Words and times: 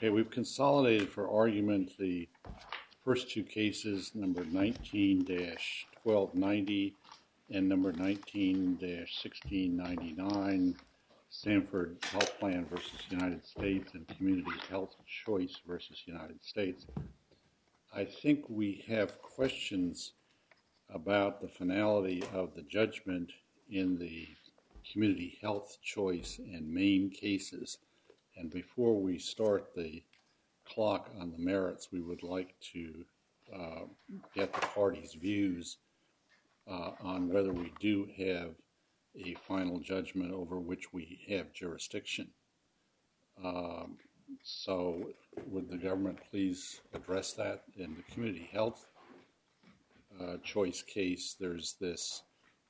Okay, 0.00 0.08
we've 0.08 0.30
consolidated 0.30 1.10
for 1.10 1.28
argument 1.28 1.98
the 1.98 2.26
first 3.04 3.30
two 3.30 3.42
cases, 3.42 4.12
number 4.14 4.44
19-1290 4.44 6.94
and 7.50 7.68
number 7.68 7.92
19-1699, 7.92 10.74
Sanford 11.28 11.98
Health 12.12 12.38
Plan 12.40 12.66
v. 12.72 12.80
United 13.10 13.44
States 13.44 13.92
and 13.92 14.08
Community 14.16 14.52
Health 14.70 14.96
Choice 15.26 15.58
v. 15.68 15.76
United 16.06 16.42
States. 16.42 16.86
I 17.94 18.06
think 18.06 18.46
we 18.48 18.82
have 18.88 19.20
questions 19.20 20.14
about 20.88 21.42
the 21.42 21.48
finality 21.48 22.24
of 22.32 22.54
the 22.54 22.62
judgment 22.62 23.32
in 23.70 23.98
the 23.98 24.28
Community 24.90 25.38
Health 25.42 25.76
Choice 25.82 26.38
and 26.38 26.72
Maine 26.72 27.10
cases. 27.10 27.76
And 28.40 28.50
before 28.50 28.98
we 28.98 29.18
start 29.18 29.74
the 29.76 30.02
clock 30.66 31.10
on 31.20 31.30
the 31.30 31.38
merits, 31.38 31.88
we 31.92 32.00
would 32.00 32.22
like 32.22 32.54
to 32.72 33.04
uh, 33.54 33.82
get 34.34 34.54
the 34.54 34.66
party's 34.68 35.12
views 35.12 35.76
uh, 36.66 36.92
on 37.02 37.28
whether 37.28 37.52
we 37.52 37.70
do 37.80 38.08
have 38.16 38.54
a 39.26 39.34
final 39.46 39.78
judgment 39.78 40.32
over 40.32 40.58
which 40.58 40.90
we 40.90 41.20
have 41.28 41.52
jurisdiction. 41.52 42.28
Um, 43.44 43.98
so 44.42 45.10
would 45.46 45.68
the 45.68 45.76
government 45.76 46.18
please 46.30 46.80
address 46.94 47.34
that? 47.34 47.64
In 47.76 47.94
the 47.94 48.14
Community 48.14 48.48
Health 48.50 48.86
uh, 50.18 50.38
Choice 50.42 50.80
case, 50.80 51.36
there's 51.38 51.74
this 51.78 52.22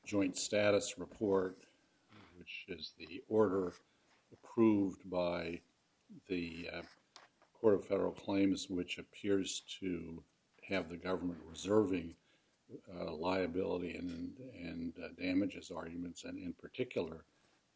joint 0.04 0.36
status 0.36 0.98
report, 0.98 1.58
which 2.38 2.64
is 2.66 2.92
the 2.98 3.22
order 3.28 3.74
approved 4.50 5.08
by 5.10 5.60
the 6.28 6.68
uh, 6.72 6.82
Court 7.60 7.74
of 7.74 7.86
Federal 7.86 8.12
Claims, 8.12 8.68
which 8.68 8.98
appears 8.98 9.62
to 9.80 10.22
have 10.68 10.88
the 10.88 10.96
government 10.96 11.38
reserving 11.48 12.14
uh, 12.96 13.12
liability 13.12 13.96
and 13.96 14.32
and 14.54 14.92
uh, 15.02 15.08
damages 15.20 15.72
arguments, 15.74 16.24
and 16.24 16.38
in 16.38 16.52
particular, 16.52 17.24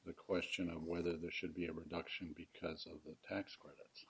the 0.07 0.13
question 0.13 0.71
of 0.71 0.85
whether 0.85 1.17
there 1.17 1.31
should 1.33 1.55
be 1.55 1.67
a 1.67 1.73
reduction 1.73 2.35
because 2.37 2.87
of 2.87 2.99
the 3.05 3.15
tax 3.29 3.57
credits. 3.57 4.05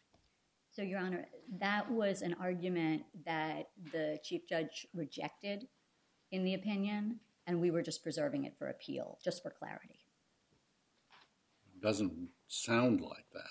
So, 0.70 0.82
Your 0.82 0.98
Honor, 0.98 1.26
that 1.58 1.90
was 1.90 2.20
an 2.20 2.36
argument 2.40 3.04
that 3.24 3.70
the 3.92 4.18
Chief 4.22 4.46
Judge 4.46 4.86
rejected 4.92 5.68
in 6.32 6.44
the 6.44 6.54
opinion, 6.54 7.20
and 7.46 7.60
we 7.60 7.70
were 7.70 7.82
just 7.82 8.02
preserving 8.02 8.44
it 8.44 8.54
for 8.58 8.68
appeal, 8.68 9.18
just 9.24 9.42
for 9.42 9.50
clarity. 9.50 10.00
Doesn't 11.80 12.12
sound 12.54 13.00
like 13.00 13.26
that. 13.32 13.42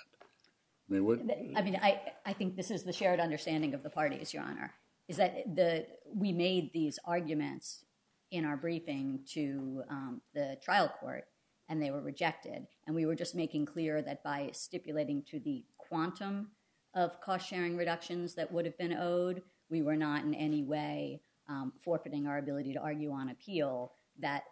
I 1.57 1.61
mean, 1.61 1.79
I 1.81 2.01
I 2.25 2.33
think 2.33 2.55
this 2.55 2.71
is 2.71 2.83
the 2.83 2.93
shared 2.93 3.19
understanding 3.19 3.73
of 3.73 3.83
the 3.83 3.89
parties, 3.89 4.33
Your 4.33 4.43
Honor, 4.43 4.73
is 5.07 5.17
that 5.17 5.55
the 5.55 5.87
we 6.13 6.31
made 6.31 6.71
these 6.73 6.99
arguments 7.05 7.85
in 8.31 8.45
our 8.45 8.57
briefing 8.57 9.19
to 9.33 9.83
um, 9.89 10.21
the 10.33 10.57
trial 10.63 10.91
court, 10.99 11.25
and 11.69 11.81
they 11.81 11.91
were 11.91 12.01
rejected. 12.01 12.67
And 12.85 12.95
we 12.95 13.05
were 13.05 13.15
just 13.15 13.35
making 13.35 13.65
clear 13.67 14.01
that 14.01 14.23
by 14.23 14.49
stipulating 14.53 15.23
to 15.29 15.39
the 15.39 15.63
quantum 15.77 16.49
of 16.95 17.21
cost-sharing 17.21 17.77
reductions 17.77 18.35
that 18.35 18.51
would 18.51 18.65
have 18.65 18.77
been 18.77 18.93
owed, 18.93 19.41
we 19.69 19.81
were 19.81 19.95
not 19.95 20.23
in 20.23 20.33
any 20.33 20.63
way 20.63 21.21
um, 21.47 21.73
forfeiting 21.83 22.27
our 22.27 22.37
ability 22.37 22.73
to 22.73 22.79
argue 22.79 23.11
on 23.11 23.29
appeal 23.29 23.93
that 24.19 24.43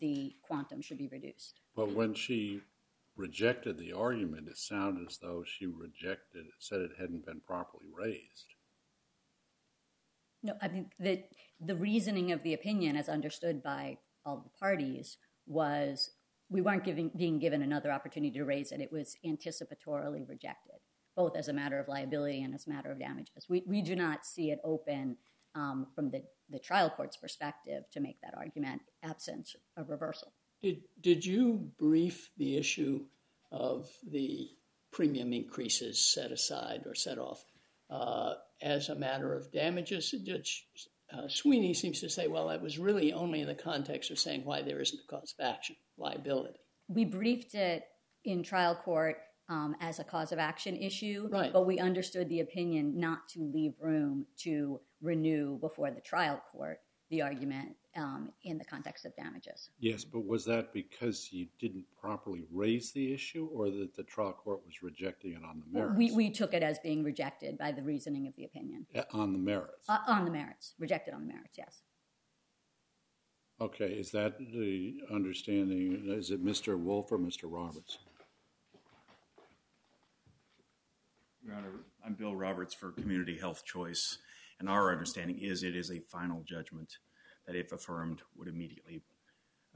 the 0.00 0.34
quantum 0.42 0.80
should 0.80 0.98
be 0.98 1.08
reduced. 1.08 1.60
But 1.74 1.92
when 1.92 2.14
she 2.14 2.60
rejected 3.16 3.78
the 3.78 3.92
argument, 3.92 4.48
it 4.48 4.56
sounded 4.56 5.06
as 5.08 5.18
though 5.18 5.44
she 5.44 5.66
rejected 5.66 6.46
it, 6.46 6.52
said 6.58 6.80
it 6.80 6.92
hadn't 6.98 7.26
been 7.26 7.40
properly 7.40 7.86
raised. 7.92 8.54
No, 10.42 10.54
I 10.60 10.68
mean, 10.68 10.90
that 10.98 11.28
the 11.60 11.76
reasoning 11.76 12.32
of 12.32 12.42
the 12.42 12.54
opinion, 12.54 12.96
as 12.96 13.08
understood 13.08 13.62
by 13.62 13.98
all 14.24 14.38
the 14.38 14.58
parties, 14.58 15.18
was 15.46 16.10
we 16.48 16.60
weren't 16.60 16.84
being 17.16 17.38
given 17.38 17.62
another 17.62 17.90
opportunity 17.90 18.36
to 18.38 18.44
raise 18.44 18.72
it. 18.72 18.80
It 18.80 18.92
was 18.92 19.16
anticipatorily 19.24 20.28
rejected, 20.28 20.76
both 21.16 21.36
as 21.36 21.48
a 21.48 21.52
matter 21.52 21.78
of 21.78 21.88
liability 21.88 22.42
and 22.42 22.54
as 22.54 22.66
a 22.66 22.70
matter 22.70 22.90
of 22.90 22.98
damages. 22.98 23.46
We 23.48 23.62
we 23.66 23.82
do 23.82 23.96
not 23.96 24.26
see 24.26 24.50
it 24.50 24.58
open 24.64 25.16
um, 25.54 25.86
from 25.94 26.10
the 26.10 26.24
the 26.50 26.58
trial 26.58 26.90
court's 26.90 27.16
perspective 27.16 27.84
to 27.92 28.00
make 28.00 28.20
that 28.22 28.34
argument 28.36 28.82
absent 29.02 29.50
a 29.76 29.84
reversal. 29.84 30.32
Did 30.62 30.82
did 31.00 31.26
you 31.26 31.70
brief 31.78 32.30
the 32.36 32.56
issue 32.56 33.04
of 33.50 33.88
the 34.08 34.48
premium 34.92 35.32
increases 35.32 36.12
set 36.12 36.30
aside 36.30 36.82
or 36.86 36.94
set 36.94 37.18
off 37.18 37.44
uh, 37.90 38.34
as 38.60 38.88
a 38.88 38.94
matter 38.94 39.34
of 39.34 39.50
damages? 39.50 40.10
Judge 40.24 40.66
uh, 41.12 41.28
Sweeney 41.28 41.74
seems 41.74 42.00
to 42.00 42.08
say, 42.08 42.28
well, 42.28 42.50
it 42.50 42.62
was 42.62 42.78
really 42.78 43.12
only 43.12 43.40
in 43.40 43.48
the 43.48 43.54
context 43.54 44.10
of 44.10 44.18
saying 44.18 44.44
why 44.44 44.62
there 44.62 44.80
isn't 44.80 45.00
a 45.04 45.06
cause 45.08 45.34
of 45.38 45.44
action, 45.44 45.76
liability. 45.98 46.58
We 46.88 47.04
briefed 47.04 47.54
it 47.54 47.84
in 48.24 48.42
trial 48.42 48.74
court 48.74 49.16
um, 49.48 49.76
as 49.80 49.98
a 49.98 50.04
cause 50.04 50.32
of 50.32 50.38
action 50.38 50.76
issue, 50.76 51.28
Right. 51.30 51.52
but 51.52 51.66
we 51.66 51.78
understood 51.78 52.28
the 52.28 52.40
opinion 52.40 52.98
not 52.98 53.28
to 53.30 53.40
leave 53.52 53.74
room 53.80 54.26
to 54.38 54.80
renew 55.02 55.58
before 55.58 55.90
the 55.90 56.00
trial 56.00 56.40
court 56.52 56.78
the 57.10 57.20
argument 57.20 57.76
Um, 57.94 58.32
in 58.44 58.56
the 58.56 58.64
context 58.64 59.04
of 59.04 59.14
damages. 59.16 59.68
Yes, 59.78 60.02
but 60.02 60.26
was 60.26 60.46
that 60.46 60.72
because 60.72 61.28
you 61.30 61.46
didn't 61.58 61.84
properly 62.00 62.42
raise 62.50 62.90
the 62.90 63.12
issue 63.12 63.50
or 63.52 63.70
that 63.70 63.94
the 63.94 64.02
trial 64.04 64.32
court 64.32 64.60
was 64.64 64.82
rejecting 64.82 65.32
it 65.32 65.44
on 65.44 65.60
the 65.60 65.78
merits? 65.78 66.14
We 66.14 66.30
took 66.30 66.54
it 66.54 66.62
as 66.62 66.78
being 66.78 67.04
rejected 67.04 67.58
by 67.58 67.70
the 67.70 67.82
reasoning 67.82 68.26
of 68.26 68.34
the 68.34 68.46
opinion. 68.46 68.86
Uh, 68.94 69.02
on 69.12 69.34
the 69.34 69.38
merits? 69.38 69.90
Uh, 69.90 69.98
on 70.06 70.24
the 70.24 70.30
merits. 70.30 70.72
Rejected 70.78 71.12
on 71.12 71.20
the 71.20 71.26
merits, 71.26 71.58
yes. 71.58 71.82
Okay, 73.60 73.92
is 73.92 74.10
that 74.12 74.38
the 74.38 74.94
understanding? 75.12 76.04
Is 76.06 76.30
it 76.30 76.42
Mr. 76.42 76.78
Wolf 76.78 77.12
or 77.12 77.18
Mr. 77.18 77.42
Roberts? 77.44 77.98
Your 81.44 81.56
Honor, 81.56 81.72
I'm 82.06 82.14
Bill 82.14 82.34
Roberts 82.34 82.72
for 82.72 82.92
Community 82.92 83.36
Health 83.36 83.66
Choice, 83.66 84.16
and 84.58 84.66
our 84.66 84.90
understanding 84.90 85.38
is 85.40 85.62
it 85.62 85.76
is 85.76 85.90
a 85.90 86.00
final 86.00 86.42
judgment 86.42 86.96
that, 87.46 87.56
if 87.56 87.72
affirmed, 87.72 88.22
would 88.36 88.48
immediately 88.48 89.02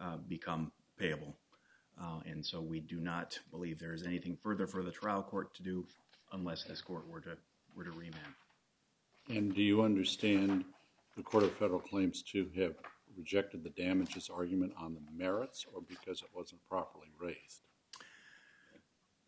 uh, 0.00 0.16
become 0.28 0.72
payable. 0.98 1.34
Uh, 2.00 2.20
and 2.26 2.44
so 2.44 2.60
we 2.60 2.80
do 2.80 3.00
not 3.00 3.38
believe 3.50 3.78
there 3.78 3.94
is 3.94 4.04
anything 4.04 4.36
further 4.42 4.66
for 4.66 4.82
the 4.82 4.90
trial 4.90 5.22
court 5.22 5.54
to 5.54 5.62
do 5.62 5.86
unless 6.32 6.64
this 6.64 6.80
court 6.80 7.08
were 7.08 7.20
to 7.20 7.36
remand. 7.92 8.34
And 9.28 9.54
do 9.54 9.62
you 9.62 9.82
understand 9.82 10.64
the 11.16 11.22
Court 11.22 11.44
of 11.44 11.52
Federal 11.52 11.80
Claims 11.80 12.22
to 12.32 12.48
have 12.56 12.74
rejected 13.16 13.64
the 13.64 13.70
damages 13.70 14.30
argument 14.32 14.72
on 14.78 14.94
the 14.94 15.00
merits 15.16 15.66
or 15.74 15.80
because 15.80 16.22
it 16.22 16.28
wasn't 16.34 16.60
properly 16.68 17.08
raised? 17.18 17.62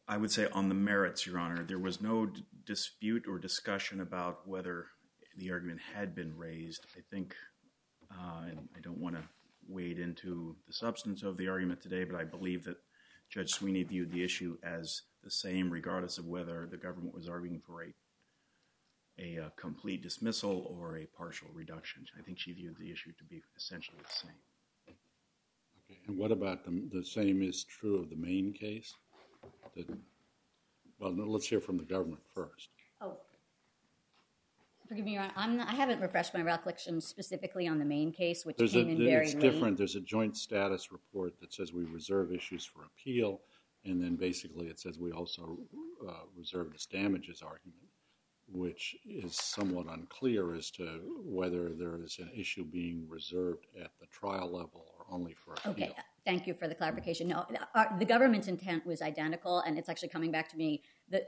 I 0.06 0.16
would 0.16 0.30
say 0.30 0.48
on 0.52 0.68
the 0.68 0.74
merits, 0.74 1.26
Your 1.26 1.38
Honor. 1.38 1.64
There 1.64 1.78
was 1.78 2.00
no 2.00 2.30
dispute 2.64 3.26
or 3.28 3.38
discussion 3.38 4.00
about 4.00 4.46
whether 4.46 4.86
the 5.36 5.50
argument 5.50 5.80
had 5.94 6.14
been 6.14 6.36
raised. 6.36 6.86
I 6.96 7.00
think, 7.10 7.34
Uh, 8.10 8.48
and 8.48 8.68
I 8.76 8.80
don't 8.80 8.98
want 8.98 9.16
to 9.16 9.22
wade 9.68 9.98
into 9.98 10.56
the 10.66 10.72
substance 10.72 11.22
of 11.22 11.36
the 11.36 11.48
argument 11.48 11.80
today, 11.82 12.04
but 12.04 12.18
I 12.18 12.24
believe 12.24 12.64
that 12.64 12.78
Judge 13.30 13.50
Sweeney 13.50 13.82
viewed 13.82 14.10
the 14.10 14.24
issue 14.24 14.56
as 14.62 15.02
the 15.22 15.30
same 15.30 15.70
regardless 15.70 16.16
of 16.18 16.26
whether 16.26 16.66
the 16.70 16.78
government 16.78 17.14
was 17.14 17.28
arguing 17.28 17.60
for 17.60 17.84
a 19.18 19.38
uh, 19.38 19.48
complete 19.56 20.02
dismissal 20.02 20.74
or 20.78 20.96
a 20.96 21.06
partial 21.06 21.48
reduction. 21.52 22.06
I 22.18 22.22
think 22.22 22.38
she 22.38 22.52
viewed 22.52 22.78
the 22.78 22.90
issue 22.90 23.12
to 23.18 23.24
be 23.24 23.42
essentially 23.56 23.98
the 23.98 24.14
same. 24.14 24.94
Okay, 25.84 26.00
and 26.06 26.16
what 26.16 26.32
about 26.32 26.60
the 26.64 27.04
same 27.04 27.42
is 27.42 27.64
true 27.64 27.98
of 27.98 28.10
the 28.10 28.16
Maine 28.16 28.52
case? 28.52 28.94
Well, 30.98 31.14
let's 31.14 31.46
hear 31.46 31.60
from 31.60 31.76
the 31.76 31.84
government 31.84 32.22
first. 32.34 32.68
Oh, 33.00 33.16
forgive 34.88 35.04
me, 35.04 35.14
Your 35.14 35.28
Honor. 35.36 35.64
I 35.68 35.74
haven't 35.74 36.00
refreshed 36.00 36.34
my 36.34 36.42
recollection 36.42 37.00
specifically 37.00 37.68
on 37.68 37.78
the 37.78 37.84
Maine 37.84 38.12
case, 38.12 38.44
which 38.44 38.56
came 38.56 38.88
in 38.88 38.98
very 38.98 39.26
late. 39.26 39.34
It's 39.34 39.34
different. 39.34 39.76
There's 39.76 39.96
a 39.96 40.00
joint 40.00 40.36
status 40.36 40.90
report 40.90 41.38
that 41.40 41.52
says 41.52 41.72
we 41.72 41.84
reserve 41.84 42.32
issues 42.32 42.64
for 42.64 42.84
appeal, 42.84 43.40
and 43.84 44.02
then 44.02 44.16
basically 44.16 44.66
it 44.66 44.80
says 44.80 44.98
we 44.98 45.12
also 45.12 45.58
uh, 46.08 46.12
reserve 46.36 46.72
this 46.72 46.86
damages 46.86 47.42
argument, 47.42 47.88
which 48.50 48.96
is 49.06 49.36
somewhat 49.36 49.86
unclear 49.86 50.54
as 50.54 50.70
to 50.72 51.00
whether 51.22 51.68
there 51.68 52.00
is 52.02 52.18
an 52.18 52.30
issue 52.34 52.64
being 52.64 53.06
reserved 53.08 53.66
at 53.80 53.90
the 54.00 54.06
trial 54.06 54.50
level 54.50 54.86
or 54.98 55.06
only 55.10 55.34
for 55.34 55.54
appeal. 55.54 55.72
Okay, 55.72 55.92
thank 56.24 56.46
you 56.46 56.54
for 56.54 56.66
the 56.66 56.74
clarification. 56.74 57.28
No, 57.28 57.44
the 57.50 57.60
uh, 57.78 58.04
government's 58.04 58.48
intent 58.48 58.86
was 58.86 59.02
identical, 59.02 59.60
and 59.60 59.78
it's 59.78 59.88
actually 59.88 60.08
coming 60.08 60.30
back 60.30 60.48
to 60.48 60.56
me. 60.56 60.82
The 61.10 61.24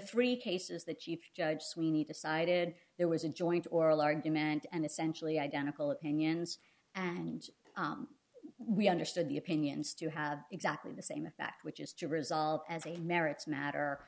three 0.00 0.36
cases 0.36 0.84
that 0.84 1.00
Chief 1.00 1.20
Judge 1.36 1.62
Sweeney 1.62 2.04
decided, 2.04 2.74
there 2.98 3.08
was 3.08 3.24
a 3.24 3.28
joint 3.28 3.66
oral 3.70 4.00
argument 4.00 4.66
and 4.72 4.84
essentially 4.84 5.38
identical 5.38 5.90
opinions, 5.90 6.58
and 6.94 7.42
we 8.58 8.88
understood 8.88 9.28
the 9.28 9.38
opinions 9.38 9.94
to 9.94 10.08
have 10.10 10.44
exactly 10.50 10.92
the 10.92 11.02
same 11.02 11.26
effect, 11.26 11.64
which 11.64 11.80
is 11.80 11.92
to 11.94 12.08
resolve 12.08 12.60
as 12.68 12.86
a 12.86 12.96
merits 12.98 13.46
matter 13.46 14.00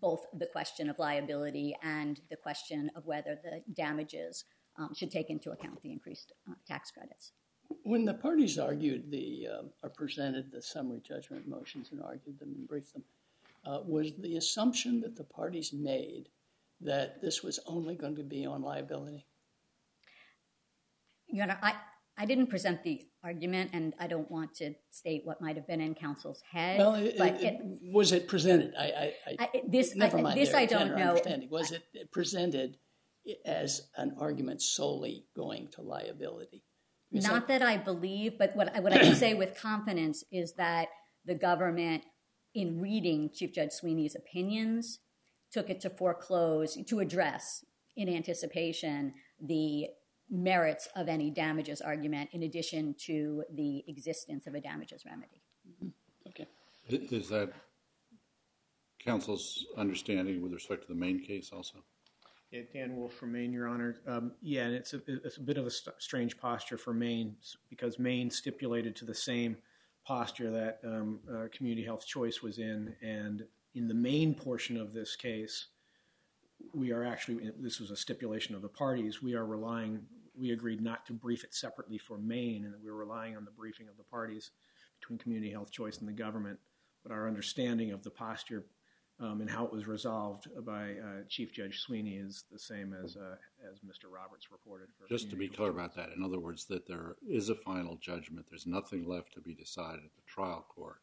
both 0.00 0.26
the 0.38 0.46
question 0.46 0.88
of 0.88 0.98
liability 0.98 1.74
and 1.82 2.20
the 2.30 2.36
question 2.36 2.90
of 2.94 3.06
whether 3.06 3.38
the 3.42 3.62
damages 3.74 4.44
um, 4.78 4.94
should 4.94 5.10
take 5.10 5.30
into 5.30 5.50
account 5.50 5.82
the 5.82 5.90
increased 5.90 6.32
uh, 6.48 6.54
tax 6.66 6.90
credits. 6.90 7.32
When 7.82 8.04
the 8.04 8.14
parties 8.14 8.58
argued 8.58 9.10
the 9.10 9.48
uh, 9.52 9.62
or 9.82 9.90
presented 9.90 10.52
the 10.52 10.62
summary 10.62 11.00
judgment 11.06 11.48
motions 11.48 11.88
and 11.90 12.00
argued 12.02 12.38
them 12.38 12.54
and 12.56 12.68
briefed 12.68 12.92
them, 12.92 13.02
uh, 13.02 13.15
Uh, 13.66 13.80
was 13.84 14.12
the 14.20 14.36
assumption 14.36 15.00
that 15.00 15.16
the 15.16 15.24
parties 15.24 15.72
made 15.72 16.28
that 16.80 17.20
this 17.20 17.42
was 17.42 17.58
only 17.66 17.96
going 17.96 18.14
to 18.14 18.22
be 18.22 18.46
on 18.46 18.62
liability? 18.62 19.26
Your 21.28 21.44
Honor, 21.44 21.58
I, 21.60 21.74
I 22.16 22.26
didn't 22.26 22.46
present 22.46 22.84
the 22.84 23.02
argument, 23.24 23.70
and 23.72 23.94
I 23.98 24.06
don't 24.06 24.30
want 24.30 24.54
to 24.56 24.74
state 24.90 25.22
what 25.24 25.40
might 25.40 25.56
have 25.56 25.66
been 25.66 25.80
in 25.80 25.94
counsel's 25.94 26.40
head. 26.50 26.78
Well, 26.78 26.94
it, 26.94 27.18
but 27.18 27.42
it, 27.42 27.54
it, 27.54 27.60
was 27.92 28.12
it 28.12 28.28
presented? 28.28 28.72
I, 28.78 29.12
I, 29.26 29.36
I 29.40 29.62
this, 29.68 29.96
never 29.96 30.18
mind. 30.18 30.38
This 30.38 30.54
I 30.54 30.66
don't 30.66 30.96
know. 30.96 31.18
Was 31.50 31.72
it 31.72 31.82
presented 32.12 32.78
as 33.44 33.82
an 33.96 34.14
argument 34.20 34.62
solely 34.62 35.26
going 35.36 35.68
to 35.72 35.82
liability? 35.82 36.62
Not 37.10 37.48
that, 37.48 37.62
I 37.62 37.76
believe, 37.76 38.38
but 38.38 38.54
what, 38.54 38.74
what 38.82 38.92
I 38.92 38.98
can 38.98 39.14
say 39.14 39.34
with 39.34 39.60
confidence 39.60 40.24
is 40.30 40.54
that 40.54 40.88
the 41.24 41.34
government, 41.34 42.02
in 42.56 42.80
reading 42.80 43.30
Chief 43.34 43.52
Judge 43.52 43.70
Sweeney's 43.70 44.16
opinions, 44.16 45.00
took 45.52 45.68
it 45.68 45.78
to 45.82 45.90
foreclose, 45.90 46.76
to 46.86 47.00
address 47.00 47.64
in 47.96 48.08
anticipation 48.08 49.12
the 49.40 49.88
merits 50.30 50.88
of 50.96 51.06
any 51.06 51.30
damages 51.30 51.82
argument 51.82 52.30
in 52.32 52.44
addition 52.44 52.94
to 52.98 53.44
the 53.54 53.84
existence 53.88 54.46
of 54.46 54.54
a 54.54 54.60
damages 54.60 55.04
remedy. 55.04 55.42
Mm-hmm. 55.70 56.28
Okay. 56.28 56.48
Is 56.88 57.28
that 57.28 57.52
counsel's 59.04 59.66
understanding 59.76 60.40
with 60.42 60.54
respect 60.54 60.80
to 60.82 60.88
the 60.88 60.98
Maine 60.98 61.22
case 61.22 61.50
also? 61.52 61.84
Yeah, 62.50 62.62
Dan 62.72 62.96
Wolf 62.96 63.12
from 63.12 63.32
Maine, 63.32 63.52
Your 63.52 63.68
Honor. 63.68 63.96
Um, 64.06 64.32
yeah, 64.40 64.62
and 64.62 64.74
it's 64.74 64.94
a, 64.94 65.02
it's 65.06 65.36
a 65.36 65.42
bit 65.42 65.58
of 65.58 65.66
a 65.66 65.70
st- 65.70 65.96
strange 65.98 66.38
posture 66.38 66.78
for 66.78 66.94
Maine 66.94 67.36
because 67.68 67.98
Maine 67.98 68.30
stipulated 68.30 68.96
to 68.96 69.04
the 69.04 69.14
same 69.14 69.58
posture 70.06 70.50
that 70.50 70.78
um, 70.84 71.20
uh, 71.30 71.48
Community 71.52 71.84
Health 71.84 72.06
Choice 72.06 72.42
was 72.42 72.58
in, 72.58 72.94
and 73.02 73.44
in 73.74 73.88
the 73.88 73.94
main 73.94 74.34
portion 74.34 74.76
of 74.76 74.92
this 74.92 75.16
case, 75.16 75.66
we 76.72 76.92
are 76.92 77.04
actually 77.04 77.50
this 77.58 77.80
was 77.80 77.90
a 77.90 77.96
stipulation 77.96 78.54
of 78.54 78.62
the 78.62 78.68
parties. 78.68 79.22
We 79.22 79.34
are 79.34 79.44
relying. 79.44 80.02
We 80.38 80.52
agreed 80.52 80.80
not 80.80 81.06
to 81.06 81.12
brief 81.12 81.44
it 81.44 81.54
separately 81.54 81.98
for 81.98 82.18
Maine, 82.18 82.64
and 82.64 82.74
we're 82.82 82.94
relying 82.94 83.36
on 83.36 83.44
the 83.44 83.50
briefing 83.50 83.88
of 83.88 83.96
the 83.96 84.04
parties 84.04 84.50
between 85.00 85.18
Community 85.18 85.50
Health 85.50 85.70
Choice 85.70 85.98
and 85.98 86.08
the 86.08 86.12
government. 86.12 86.58
But 87.02 87.12
our 87.12 87.26
understanding 87.28 87.92
of 87.92 88.02
the 88.02 88.10
posture 88.10 88.64
and 89.18 89.50
how 89.50 89.64
it 89.64 89.72
was 89.72 89.86
resolved 89.86 90.48
by 90.64 90.92
uh, 90.92 91.22
Chief 91.28 91.52
Judge 91.52 91.80
Sweeney 91.80 92.16
is 92.16 92.44
the 92.50 92.58
same 92.58 92.94
as 92.94 93.16
uh, 93.16 93.36
as 93.70 93.78
Mr. 93.80 94.12
Roberts 94.12 94.50
reported. 94.52 94.88
Just 95.08 95.30
to 95.30 95.36
be 95.36 95.48
clear 95.48 95.70
about 95.70 95.94
that, 95.96 96.10
in 96.16 96.22
other 96.22 96.38
words, 96.38 96.66
that 96.66 96.86
there 96.86 97.16
is 97.28 97.48
a 97.48 97.54
final 97.54 97.96
judgment. 97.96 98.46
There's 98.48 98.66
nothing 98.66 99.08
left 99.08 99.32
to 99.34 99.40
be 99.40 99.54
decided 99.54 100.04
at 100.04 100.14
the 100.14 100.22
trial 100.26 100.66
court, 100.68 101.00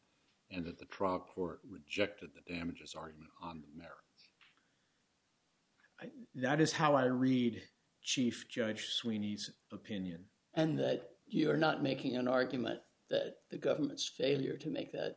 and 0.50 0.64
that 0.66 0.78
the 0.78 0.86
trial 0.86 1.26
court 1.34 1.60
rejected 1.68 2.30
the 2.34 2.54
damages 2.54 2.94
argument 2.94 3.30
on 3.42 3.62
the 3.62 3.68
merits. 3.76 4.00
That 6.34 6.60
is 6.60 6.72
how 6.72 6.94
I 6.94 7.04
read 7.04 7.62
Chief 8.02 8.46
Judge 8.48 8.86
Sweeney's 8.90 9.50
opinion, 9.72 10.24
and 10.54 10.78
that 10.78 11.10
you're 11.26 11.56
not 11.56 11.82
making 11.82 12.16
an 12.16 12.28
argument 12.28 12.80
that 13.10 13.36
the 13.50 13.58
government's 13.58 14.08
failure 14.08 14.56
to 14.56 14.68
make 14.68 14.92
that 14.92 15.16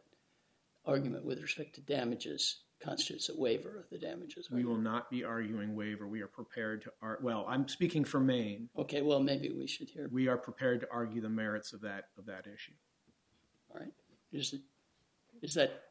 argument 0.86 1.26
with 1.26 1.42
respect 1.42 1.76
to 1.76 1.82
damages 1.82 2.62
constitutes 2.80 3.30
a 3.30 3.40
waiver 3.40 3.80
of 3.80 3.90
the 3.90 3.98
damages. 3.98 4.52
We 4.52 4.64
will 4.64 4.78
not 4.78 5.10
be 5.10 5.24
arguing 5.24 5.76
waiver. 5.76 6.08
We 6.08 6.22
are 6.22 6.28
prepared 6.28 6.82
to 6.84 6.92
argue. 7.02 7.26
Well, 7.26 7.46
I'm 7.48 7.68
speaking 7.68 8.04
for 8.04 8.20
Maine. 8.20 8.70
Okay. 8.78 9.02
Well, 9.02 9.20
maybe 9.20 9.50
we 9.50 9.68
should 9.68 9.90
hear. 9.90 10.10
We 10.12 10.28
are 10.28 10.38
prepared 10.38 10.82
to 10.82 10.88
argue 10.92 11.22
the 11.22 11.30
merits 11.30 11.74
of 11.74 11.82
that 11.82 12.10
of 12.18 12.26
that 12.28 12.46
issue. 12.46 12.74
All 13.74 13.80
right. 13.80 13.94
Is 14.32 14.54
it 14.54 14.62
is 15.42 15.54
that 15.56 15.84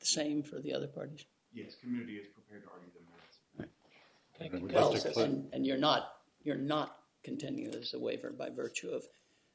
the 0.00 0.06
same 0.06 0.42
for 0.42 0.60
the 0.60 0.72
other 0.72 0.86
parties? 0.86 1.24
Yes, 1.52 1.74
community 1.80 2.14
is 2.14 2.26
prepared 2.28 2.62
to 2.64 2.70
argue 2.70 2.90
the 2.94 3.00
merits. 3.10 3.38
Right. 3.58 5.16
Well, 5.16 5.24
and, 5.24 5.48
and 5.52 5.66
you're 5.66 5.76
not 5.78 6.14
you're 6.44 6.56
not 6.56 6.98
contending 7.24 7.70
there's 7.70 7.94
a 7.94 7.98
waiver 7.98 8.30
by 8.30 8.50
virtue 8.50 8.90
of 8.90 9.04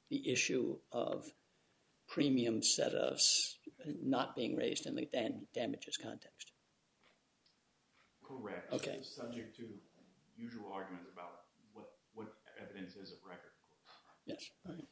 the 0.09 0.29
issue 0.29 0.75
of 0.91 1.31
premium 2.07 2.61
set-offs 2.61 3.57
not 4.03 4.35
being 4.35 4.55
raised 4.55 4.85
in 4.85 4.95
the 4.95 5.07
damages 5.53 5.97
context. 5.97 6.52
Correct. 8.41 8.73
Okay. 8.73 8.97
It's 8.99 9.15
subject 9.15 9.55
to 9.57 9.63
usual 10.37 10.71
arguments 10.73 11.07
about 11.11 11.41
what, 11.73 11.85
what 12.13 12.27
evidence 12.61 12.95
is 12.95 13.11
of 13.11 13.17
record, 13.27 13.51
of 13.53 13.85
course. 13.85 13.97
Yes. 14.25 14.51
All 14.67 14.73
right. 14.73 14.87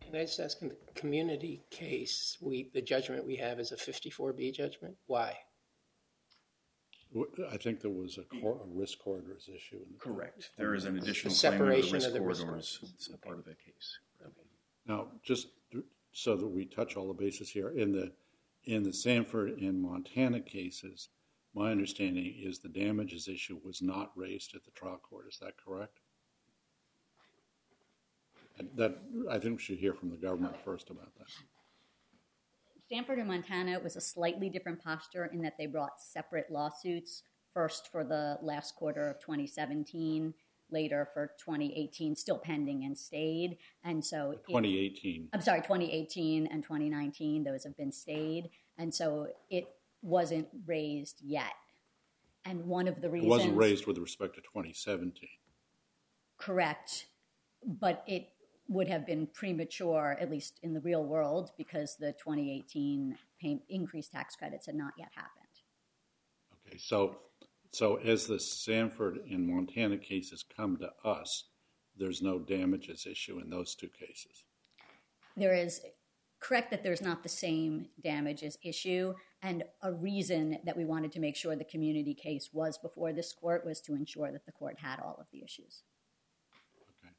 Can 0.00 0.16
I 0.16 0.24
just 0.24 0.40
ask 0.40 0.60
in 0.60 0.68
the 0.68 0.76
community 0.94 1.62
case, 1.70 2.36
we 2.40 2.70
the 2.74 2.82
judgment 2.82 3.26
we 3.26 3.36
have 3.36 3.58
is 3.58 3.72
a 3.72 3.76
54B 3.76 4.54
judgment? 4.54 4.96
Why? 5.06 5.36
I 7.50 7.56
think 7.56 7.80
there 7.80 7.90
was 7.90 8.18
a, 8.18 8.40
cor- 8.40 8.60
a 8.60 8.66
risk 8.66 8.98
corridors 8.98 9.48
issue. 9.48 9.76
In 9.76 9.92
the 9.92 9.98
Correct. 9.98 10.50
There 10.58 10.74
is 10.74 10.84
an 10.84 10.98
additional 10.98 11.32
separation 11.32 12.00
claim 12.00 12.08
of 12.08 12.12
the 12.12 12.20
risk 12.20 12.40
risk 12.40 12.44
corridors. 12.44 12.80
It's 12.96 13.08
okay. 13.08 13.18
part 13.24 13.38
of 13.38 13.44
the 13.44 13.54
case. 13.54 13.98
Okay. 14.20 14.32
Now, 14.86 15.06
just 15.22 15.48
so 16.12 16.36
that 16.36 16.46
we 16.46 16.64
touch 16.64 16.96
all 16.96 17.08
the 17.08 17.14
bases 17.14 17.48
here, 17.48 17.70
in 17.70 17.92
the 17.92 18.12
in 18.64 18.82
the 18.82 18.92
Sanford 18.92 19.58
and 19.60 19.80
Montana 19.80 20.40
cases, 20.40 21.08
my 21.54 21.70
understanding 21.70 22.34
is 22.36 22.58
the 22.58 22.68
damages 22.68 23.28
issue 23.28 23.58
was 23.64 23.80
not 23.80 24.10
raised 24.16 24.54
at 24.54 24.64
the 24.64 24.70
trial 24.72 25.00
court. 25.02 25.26
Is 25.28 25.38
that 25.38 25.54
correct? 25.56 26.00
That 28.76 28.98
I 29.30 29.38
think 29.38 29.58
we 29.58 29.62
should 29.62 29.78
hear 29.78 29.94
from 29.94 30.10
the 30.10 30.16
government 30.16 30.56
first 30.64 30.90
about 30.90 31.14
that. 31.18 31.26
Sanford 32.88 33.18
and 33.18 33.28
Montana 33.28 33.80
was 33.80 33.96
a 33.96 34.00
slightly 34.00 34.48
different 34.50 34.82
posture 34.82 35.30
in 35.32 35.42
that 35.42 35.56
they 35.58 35.66
brought 35.66 36.00
separate 36.00 36.50
lawsuits. 36.50 37.22
First 37.52 37.90
for 37.90 38.04
the 38.04 38.38
last 38.42 38.74
quarter 38.74 39.08
of 39.08 39.20
2017, 39.20 40.34
later 40.70 41.08
for 41.14 41.32
2018, 41.38 42.16
still 42.16 42.38
pending 42.38 42.84
and 42.84 42.98
stayed. 42.98 43.58
And 43.84 44.04
so 44.04 44.34
2018. 44.48 45.28
I'm 45.32 45.40
sorry, 45.40 45.60
2018 45.60 46.48
and 46.48 46.62
2019, 46.62 47.44
those 47.44 47.62
have 47.64 47.76
been 47.76 47.92
stayed. 47.92 48.50
And 48.76 48.92
so 48.92 49.28
it 49.50 49.68
wasn't 50.04 50.46
raised 50.66 51.20
yet. 51.22 51.54
And 52.44 52.66
one 52.66 52.86
of 52.86 53.00
the 53.00 53.08
reasons. 53.08 53.26
It 53.26 53.30
wasn't 53.30 53.56
raised 53.56 53.86
with 53.86 53.98
respect 53.98 54.34
to 54.34 54.42
2017. 54.42 55.28
Correct. 56.36 57.06
But 57.66 58.04
it 58.06 58.28
would 58.68 58.88
have 58.88 59.06
been 59.06 59.26
premature, 59.26 60.16
at 60.20 60.30
least 60.30 60.60
in 60.62 60.74
the 60.74 60.80
real 60.80 61.04
world, 61.04 61.52
because 61.56 61.96
the 61.96 62.12
2018 62.12 63.16
pay- 63.40 63.62
increased 63.68 64.12
tax 64.12 64.36
credits 64.36 64.66
had 64.66 64.74
not 64.74 64.92
yet 64.98 65.08
happened. 65.14 65.44
Okay, 66.66 66.78
so 66.78 67.18
so 67.72 67.96
as 67.96 68.26
the 68.26 68.38
Sanford 68.38 69.20
and 69.28 69.48
Montana 69.48 69.98
cases 69.98 70.44
come 70.56 70.76
to 70.76 70.90
us, 71.08 71.44
there's 71.96 72.22
no 72.22 72.38
damages 72.38 73.06
issue 73.10 73.40
in 73.40 73.50
those 73.50 73.74
two 73.74 73.88
cases. 73.88 74.44
There 75.36 75.54
is 75.54 75.80
correct 76.40 76.70
that 76.70 76.82
there's 76.82 77.02
not 77.02 77.22
the 77.22 77.28
same 77.28 77.86
damages 78.02 78.58
issue. 78.62 79.14
And 79.44 79.62
a 79.82 79.92
reason 79.92 80.56
that 80.64 80.74
we 80.74 80.86
wanted 80.86 81.12
to 81.12 81.20
make 81.20 81.36
sure 81.36 81.54
the 81.54 81.64
community 81.64 82.14
case 82.14 82.48
was 82.54 82.78
before 82.78 83.12
this 83.12 83.30
court 83.34 83.66
was 83.66 83.78
to 83.82 83.94
ensure 83.94 84.32
that 84.32 84.46
the 84.46 84.52
court 84.52 84.78
had 84.78 85.00
all 85.00 85.18
of 85.20 85.26
the 85.32 85.44
issues. 85.44 85.82
Okay. 87.04 87.12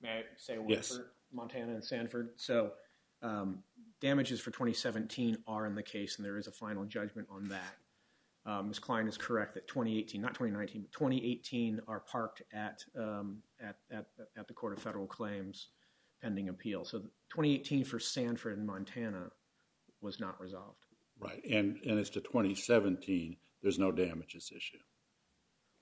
May 0.00 0.10
I 0.10 0.22
say 0.38 0.58
one 0.58 0.68
yes. 0.68 0.94
for 0.94 1.08
Montana 1.32 1.72
and 1.72 1.82
Sanford? 1.84 2.30
So 2.36 2.70
um, 3.20 3.64
damages 4.00 4.38
for 4.38 4.52
2017 4.52 5.38
are 5.48 5.66
in 5.66 5.74
the 5.74 5.82
case, 5.82 6.18
and 6.18 6.24
there 6.24 6.38
is 6.38 6.46
a 6.46 6.52
final 6.52 6.84
judgment 6.84 7.26
on 7.28 7.48
that. 7.48 7.74
Um, 8.48 8.68
Ms. 8.68 8.78
Klein 8.78 9.08
is 9.08 9.18
correct 9.18 9.54
that 9.54 9.66
2018, 9.66 10.20
not 10.20 10.34
2019, 10.34 10.82
but 10.82 10.92
2018 10.92 11.80
are 11.88 11.98
parked 11.98 12.42
at, 12.52 12.84
um, 12.96 13.38
at, 13.60 13.78
at, 13.90 14.06
at 14.38 14.46
the 14.46 14.54
Court 14.54 14.72
of 14.72 14.78
Federal 14.80 15.08
Claims 15.08 15.70
pending 16.22 16.48
appeal. 16.48 16.84
So 16.84 17.00
2018 17.30 17.82
for 17.82 17.98
Sanford 17.98 18.56
and 18.56 18.64
Montana 18.64 19.30
was 20.00 20.20
not 20.20 20.40
resolved. 20.40 20.86
Right, 21.18 21.42
and 21.50 21.78
and 21.86 21.98
as 21.98 22.10
to 22.10 22.20
2017, 22.20 23.36
there's 23.62 23.78
no 23.78 23.90
damages 23.90 24.52
issue. 24.54 24.78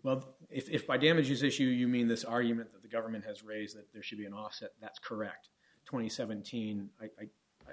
Well, 0.02 0.36
if, 0.50 0.68
if 0.68 0.86
by 0.86 0.98
damages 0.98 1.42
issue 1.42 1.64
you 1.64 1.88
mean 1.88 2.08
this 2.08 2.24
argument 2.24 2.72
that 2.72 2.82
the 2.82 2.88
government 2.88 3.24
has 3.24 3.42
raised 3.42 3.76
that 3.76 3.92
there 3.92 4.02
should 4.02 4.18
be 4.18 4.26
an 4.26 4.34
offset, 4.34 4.70
that's 4.80 4.98
correct. 4.98 5.48
2017 5.86 6.90
I, 7.00 7.04
I, 7.04 7.08
I, 7.66 7.72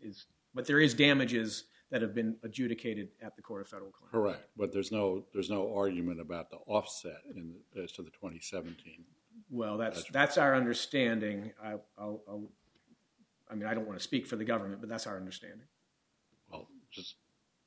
is, 0.00 0.26
but 0.54 0.66
there 0.66 0.80
is 0.80 0.94
damages 0.94 1.64
that 1.90 2.02
have 2.02 2.14
been 2.14 2.36
adjudicated 2.42 3.10
at 3.22 3.36
the 3.36 3.42
Court 3.42 3.60
of 3.60 3.68
Federal 3.68 3.90
Claims. 3.90 4.10
Correct, 4.10 4.48
but 4.56 4.72
there's 4.72 4.90
no 4.90 5.24
there's 5.32 5.50
no 5.50 5.74
argument 5.76 6.20
about 6.20 6.50
the 6.50 6.56
offset 6.66 7.20
in 7.34 7.54
as 7.80 7.92
to 7.92 8.02
the 8.02 8.10
2017 8.10 9.04
well, 9.50 9.76
that's 9.76 10.04
that's 10.10 10.38
our 10.38 10.54
understanding. 10.54 11.52
I, 11.62 11.74
I'll, 11.98 12.22
I'll, 12.28 12.48
I 13.50 13.54
mean, 13.54 13.68
I 13.68 13.74
don't 13.74 13.86
want 13.86 13.98
to 13.98 14.02
speak 14.02 14.26
for 14.26 14.36
the 14.36 14.44
government, 14.44 14.80
but 14.80 14.88
that's 14.88 15.06
our 15.06 15.16
understanding. 15.16 15.66
Well, 16.96 17.02
just 17.02 17.16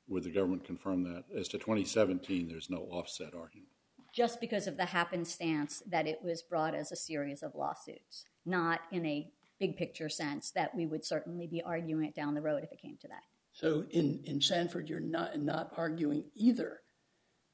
would 0.08 0.24
the 0.24 0.30
government 0.30 0.64
confirm 0.64 1.04
that? 1.04 1.24
As 1.36 1.48
to 1.48 1.58
2017, 1.58 2.48
there's 2.48 2.70
no 2.70 2.88
offset 2.90 3.34
argument. 3.34 3.68
Just 4.12 4.40
because 4.40 4.66
of 4.66 4.76
the 4.76 4.86
happenstance 4.86 5.82
that 5.86 6.08
it 6.08 6.18
was 6.22 6.42
brought 6.42 6.74
as 6.74 6.90
a 6.90 6.96
series 6.96 7.42
of 7.42 7.54
lawsuits, 7.54 8.24
not 8.44 8.80
in 8.90 9.06
a 9.06 9.30
big 9.60 9.76
picture 9.76 10.08
sense 10.08 10.50
that 10.50 10.74
we 10.74 10.86
would 10.86 11.04
certainly 11.04 11.46
be 11.46 11.62
arguing 11.62 12.04
it 12.04 12.14
down 12.14 12.34
the 12.34 12.42
road 12.42 12.64
if 12.64 12.72
it 12.72 12.82
came 12.82 12.96
to 13.00 13.08
that. 13.08 13.22
So 13.52 13.84
in, 13.90 14.20
in 14.24 14.40
Sanford, 14.40 14.88
you're 14.88 15.00
not, 15.00 15.38
not 15.38 15.72
arguing 15.76 16.24
either 16.34 16.80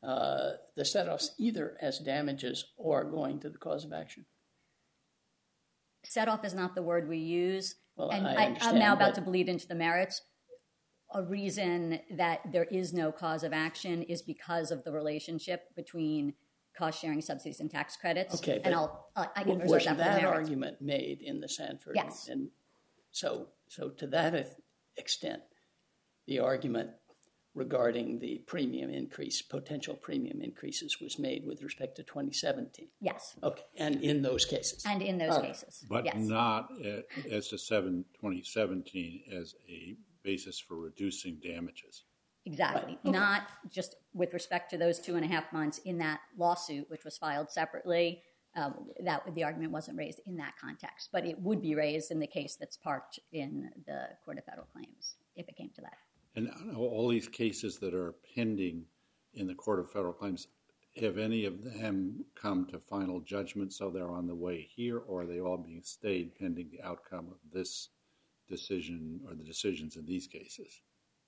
uh, 0.03 0.53
the 0.77 0.85
set-offs 0.85 1.33
either 1.39 1.77
as 1.81 1.99
damages 1.99 2.67
or 2.77 3.05
going 3.05 3.41
to 3.41 3.51
the 3.51 3.59
cause 3.59 3.85
of 3.85 3.93
action. 3.93 4.25
Set 6.05 6.29
off 6.29 6.45
is 6.45 6.55
not 6.55 6.75
the 6.75 6.83
word 6.83 7.09
we 7.09 7.19
use. 7.19 7.75
Well, 7.97 8.11
and 8.11 8.27
I 8.27 8.57
am 8.61 8.79
now 8.79 8.93
about 8.93 9.17
to 9.17 9.21
bleed 9.21 9.49
into 9.49 9.67
the 9.67 9.75
merits. 9.75 10.23
A 11.17 11.23
reason 11.23 11.99
that 12.11 12.41
there 12.53 12.65
is 12.65 12.93
no 12.93 13.11
cause 13.11 13.43
of 13.43 13.55
action 13.55 14.03
is 14.03 14.21
because 14.21 14.71
of 14.71 14.85
the 14.85 14.93
relationship 14.93 15.75
between 15.75 16.35
cost 16.77 17.01
sharing 17.01 17.23
subsidies 17.23 17.59
and 17.59 17.71
tax 17.71 17.97
credits. 17.97 18.35
Okay, 18.35 18.59
but 18.59 18.67
and 18.67 18.75
I'll 18.75 19.09
uh, 19.17 19.25
I 19.35 19.43
can 19.45 19.61
Was 19.61 19.73
reserve 19.73 19.97
that 19.97 20.21
that 20.21 20.25
argument 20.25 20.83
made 20.83 21.23
in 21.23 21.41
the 21.41 21.49
Sanford? 21.49 21.95
Yes. 21.97 22.29
And 22.29 22.51
so, 23.13 23.49
so 23.67 23.89
to 23.97 24.07
that 24.09 24.59
extent, 24.99 25.41
the 26.27 26.41
argument 26.41 26.91
regarding 27.55 28.19
the 28.19 28.43
premium 28.47 28.91
increase, 28.91 29.41
potential 29.41 29.95
premium 29.95 30.43
increases 30.43 31.01
was 31.01 31.19
made 31.19 31.47
with 31.47 31.63
respect 31.63 31.97
to 31.97 32.03
2017. 32.03 32.89
Yes, 33.01 33.35
Okay, 33.43 33.63
and 33.79 34.03
in 34.03 34.21
those 34.21 34.45
cases. 34.45 34.85
and 34.85 35.01
in 35.01 35.17
those 35.17 35.31
All 35.31 35.41
right. 35.41 35.49
cases, 35.49 35.83
But 35.89 36.05
yes, 36.05 36.15
not 36.19 36.71
as 37.33 37.49
to 37.49 37.57
7, 37.57 38.05
2017 38.21 39.23
as 39.33 39.55
a 39.71 39.97
basis 40.27 40.59
for 40.59 40.77
reducing 40.77 41.39
damages. 41.43 42.05
exactly. 42.45 42.99
Not 43.05 43.43
just 43.71 43.97
with 44.13 44.35
respect 44.35 44.71
to 44.71 44.79
those 44.79 44.99
two 44.99 45.15
and 45.17 45.25
a 45.25 45.29
half 45.29 45.53
months 45.53 45.79
in 45.79 45.97
that 45.99 46.21
lawsuit, 46.37 46.91
which 46.91 47.05
was 47.05 47.17
filed 47.17 47.51
separately. 47.51 48.23
Um, 48.55 48.89
that 49.05 49.23
the 49.35 49.45
argument 49.45 49.71
wasn't 49.71 49.99
raised 49.99 50.21
in 50.27 50.35
that 50.39 50.55
context, 50.59 51.11
but 51.13 51.27
it 51.27 51.39
would 51.41 51.61
be 51.61 51.75
raised 51.75 52.11
in 52.11 52.19
the 52.19 52.27
case 52.27 52.57
that's 52.59 52.79
parked 52.79 53.21
in 53.33 53.69
the 53.87 54.09
Court 54.25 54.39
of 54.39 54.47
Federal 54.47 54.67
Claims 54.73 55.17
if 55.35 55.47
it 55.47 55.57
came 55.57 55.69
to 55.75 55.83
that. 55.83 55.99
And 56.37 56.51
all 56.75 57.09
these 57.11 57.29
cases 57.29 57.79
that 57.81 57.93
are 57.93 58.15
pending 58.35 58.87
in 59.35 59.47
the 59.47 59.55
Court 59.55 59.79
of 59.79 59.91
Federal 59.91 60.15
Claims, 60.15 60.49
have 60.97 61.19
any 61.19 61.45
of 61.45 61.63
them 61.63 62.25
come 62.35 62.67
to 62.67 62.79
final 62.79 63.21
judgment 63.21 63.73
so 63.73 63.91
they're 63.91 64.11
on 64.11 64.27
the 64.27 64.35
way 64.35 64.67
here, 64.75 64.99
or 65.01 65.23
are 65.23 65.27
they 65.27 65.41
all 65.41 65.59
being 65.59 65.83
stayed 65.83 66.35
pending 66.35 66.71
the 66.71 66.83
outcome 66.83 67.27
of 67.31 67.37
this 67.53 67.91
decision 68.49 69.21
or 69.27 69.35
the 69.35 69.45
decisions 69.45 69.97
in 69.97 70.05
these 70.07 70.27
cases? 70.27 70.81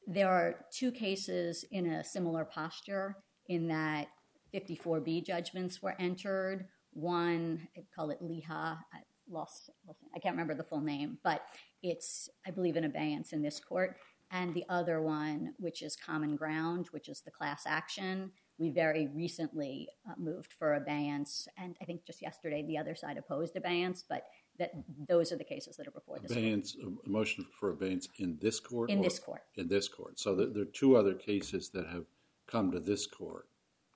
There 0.06 0.28
are 0.28 0.64
two 0.72 0.90
cases 0.90 1.64
in 1.70 1.86
a 1.86 2.04
similar 2.04 2.44
posture 2.44 3.16
in 3.48 3.68
that 3.68 4.08
54B 4.54 5.24
judgments 5.24 5.82
were 5.82 5.94
entered. 5.98 6.66
One, 6.92 7.68
call 7.94 8.10
it 8.10 8.18
lost, 8.22 9.70
lost- 9.86 9.98
I 10.14 10.18
can't 10.18 10.34
remember 10.34 10.54
the 10.54 10.64
full 10.64 10.80
name, 10.80 11.18
but 11.22 11.42
it's, 11.82 12.28
I 12.46 12.50
believe, 12.50 12.76
in 12.76 12.84
abeyance 12.84 13.32
in 13.32 13.42
this 13.42 13.60
court. 13.60 13.96
And 14.30 14.54
the 14.54 14.64
other 14.68 15.00
one, 15.00 15.54
which 15.58 15.82
is 15.82 15.96
Common 15.96 16.36
Ground, 16.36 16.88
which 16.90 17.08
is 17.08 17.22
the 17.22 17.30
class 17.30 17.62
action, 17.66 18.30
we 18.58 18.70
very 18.70 19.08
recently 19.14 19.88
uh, 20.08 20.14
moved 20.18 20.52
for 20.52 20.74
abeyance. 20.74 21.46
And 21.56 21.76
I 21.80 21.84
think 21.84 22.04
just 22.04 22.20
yesterday 22.20 22.64
the 22.66 22.76
other 22.76 22.94
side 22.94 23.16
opposed 23.16 23.56
abeyance, 23.56 24.04
but 24.06 24.24
that 24.58 24.72
those 25.08 25.32
are 25.32 25.36
the 25.36 25.44
cases 25.44 25.76
that 25.76 25.86
are 25.86 25.92
before 25.92 26.18
this 26.18 26.32
court. 26.32 26.38
Abeyance, 26.38 26.76
a 27.06 27.08
motion 27.08 27.46
for 27.58 27.70
abeyance 27.70 28.08
in 28.18 28.38
this 28.40 28.60
court? 28.60 28.90
In 28.90 29.00
this 29.00 29.18
court. 29.18 29.42
In 29.56 29.68
this 29.68 29.88
court. 29.88 30.18
So 30.18 30.34
there, 30.34 30.46
there 30.46 30.62
are 30.62 30.66
two 30.66 30.96
other 30.96 31.14
cases 31.14 31.70
that 31.70 31.86
have 31.86 32.04
come 32.46 32.70
to 32.72 32.80
this 32.80 33.06
court. 33.06 33.46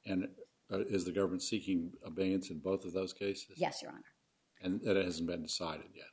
And 0.06 0.28
uh, 0.72 0.80
is 0.80 1.04
the 1.04 1.12
government 1.12 1.42
seeking 1.42 1.92
abeyance 2.04 2.50
in 2.50 2.58
both 2.58 2.84
of 2.84 2.92
those 2.92 3.12
cases? 3.12 3.56
Yes, 3.56 3.82
Your 3.82 3.90
Honor. 3.92 4.02
And 4.62 4.80
that 4.82 4.96
it 4.96 5.04
hasn't 5.04 5.28
been 5.28 5.42
decided 5.42 5.86
yet? 5.94 6.06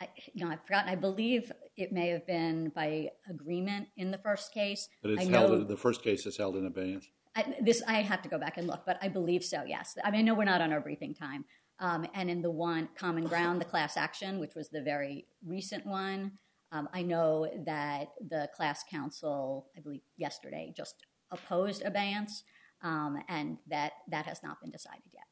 I, 0.00 0.08
know, 0.34 0.48
I've 0.48 0.62
forgotten. 0.66 0.90
I 0.90 0.96
believe 0.96 1.50
it 1.76 1.92
may 1.92 2.08
have 2.08 2.26
been 2.26 2.70
by 2.74 3.08
agreement 3.28 3.88
in 3.96 4.10
the 4.10 4.18
first 4.18 4.52
case. 4.52 4.88
But 5.02 5.12
it's 5.12 5.28
held, 5.28 5.68
the 5.68 5.76
first 5.76 6.02
case 6.02 6.26
is 6.26 6.36
held 6.36 6.56
in 6.56 6.66
abeyance? 6.66 7.08
I, 7.36 7.54
this. 7.62 7.82
I 7.88 7.94
have 7.94 8.22
to 8.22 8.28
go 8.28 8.38
back 8.38 8.58
and 8.58 8.66
look, 8.66 8.84
but 8.86 8.98
I 9.02 9.08
believe 9.08 9.42
so. 9.42 9.64
Yes. 9.66 9.96
I 10.04 10.10
mean, 10.10 10.20
I 10.20 10.22
know 10.22 10.34
we're 10.34 10.44
not 10.44 10.60
on 10.60 10.72
our 10.72 10.80
briefing 10.80 11.14
time. 11.14 11.44
Um, 11.80 12.06
and 12.14 12.30
in 12.30 12.42
the 12.42 12.50
one 12.50 12.88
common 12.96 13.24
ground, 13.24 13.60
the 13.60 13.64
class 13.64 13.96
action, 13.96 14.38
which 14.38 14.54
was 14.54 14.68
the 14.68 14.82
very 14.82 15.26
recent 15.44 15.84
one, 15.84 16.32
um, 16.70 16.88
I 16.92 17.02
know 17.02 17.48
that 17.66 18.08
the 18.20 18.48
class 18.54 18.84
counsel, 18.90 19.68
I 19.76 19.80
believe 19.80 20.02
yesterday, 20.16 20.72
just 20.76 21.06
opposed 21.30 21.82
abeyance, 21.82 22.44
um, 22.82 23.18
and 23.28 23.58
that 23.68 23.92
that 24.08 24.26
has 24.26 24.42
not 24.42 24.60
been 24.60 24.70
decided 24.70 25.10
yet. 25.12 25.24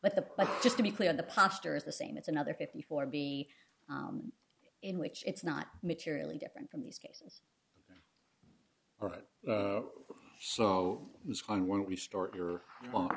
But 0.00 0.14
the 0.16 0.24
but 0.36 0.48
just 0.62 0.76
to 0.76 0.82
be 0.82 0.90
clear, 0.90 1.12
the 1.12 1.22
posture 1.22 1.76
is 1.76 1.84
the 1.84 1.92
same. 1.92 2.16
It's 2.16 2.28
another 2.28 2.54
54B, 2.54 3.46
um, 3.88 4.32
in 4.82 4.98
which 4.98 5.22
it's 5.26 5.44
not 5.44 5.66
materially 5.82 6.38
different 6.38 6.70
from 6.70 6.82
these 6.82 6.98
cases. 6.98 7.40
All 9.00 9.08
right. 9.08 9.24
Uh, 9.48 9.80
so, 10.40 11.08
Ms. 11.24 11.42
Klein, 11.42 11.66
why 11.66 11.76
don't 11.76 11.88
we 11.88 11.96
start 11.96 12.34
your, 12.34 12.62
uh, 12.94 13.08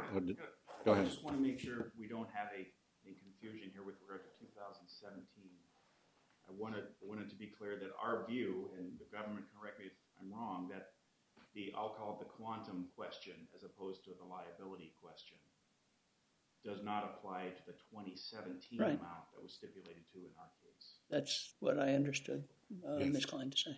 d- 0.86 0.92
go 0.92 0.94
I 0.94 1.04
just 1.04 1.24
want 1.26 1.36
to 1.38 1.42
make 1.42 1.58
sure 1.60 1.92
we 1.98 2.08
don't 2.08 2.30
have 2.34 2.54
a, 2.54 2.62
a 3.10 3.12
confusion 3.18 3.74
here 3.74 3.82
with 3.84 3.98
regard 4.06 4.22
to 4.24 4.32
2017. 4.46 5.26
I 6.46 6.54
wanted, 6.54 6.86
wanted 7.02 7.30
to 7.34 7.36
be 7.36 7.48
clear 7.50 7.74
that 7.82 7.90
our 7.98 8.26
view, 8.30 8.70
and 8.78 8.94
the 9.02 9.10
government 9.10 9.46
correct 9.50 9.80
me 9.82 9.90
if 9.90 9.98
I'm 10.22 10.30
wrong, 10.30 10.70
that 10.70 10.94
the, 11.58 11.74
I'll 11.76 11.90
call 11.98 12.14
it 12.14 12.20
the 12.22 12.30
quantum 12.30 12.86
question 12.96 13.34
as 13.58 13.64
opposed 13.66 14.04
to 14.06 14.12
the 14.14 14.26
liability 14.30 14.94
question, 15.02 15.38
does 16.64 16.84
not 16.84 17.04
apply 17.18 17.50
to 17.58 17.62
the 17.66 17.74
2017 17.90 18.78
Right. 18.80 18.90
amount 19.00 19.26
that 19.34 19.42
was 19.42 19.54
stipulated 19.54 20.06
to 20.14 20.20
in 20.20 20.34
our 20.38 20.50
case. 20.62 20.98
That's 21.10 21.54
what 21.60 21.80
I 21.80 21.94
understood 21.94 22.44
uh, 22.88 22.98
Yes. 22.98 23.14
Ms. 23.14 23.26
Klein 23.26 23.50
to 23.50 23.58
say. 23.58 23.76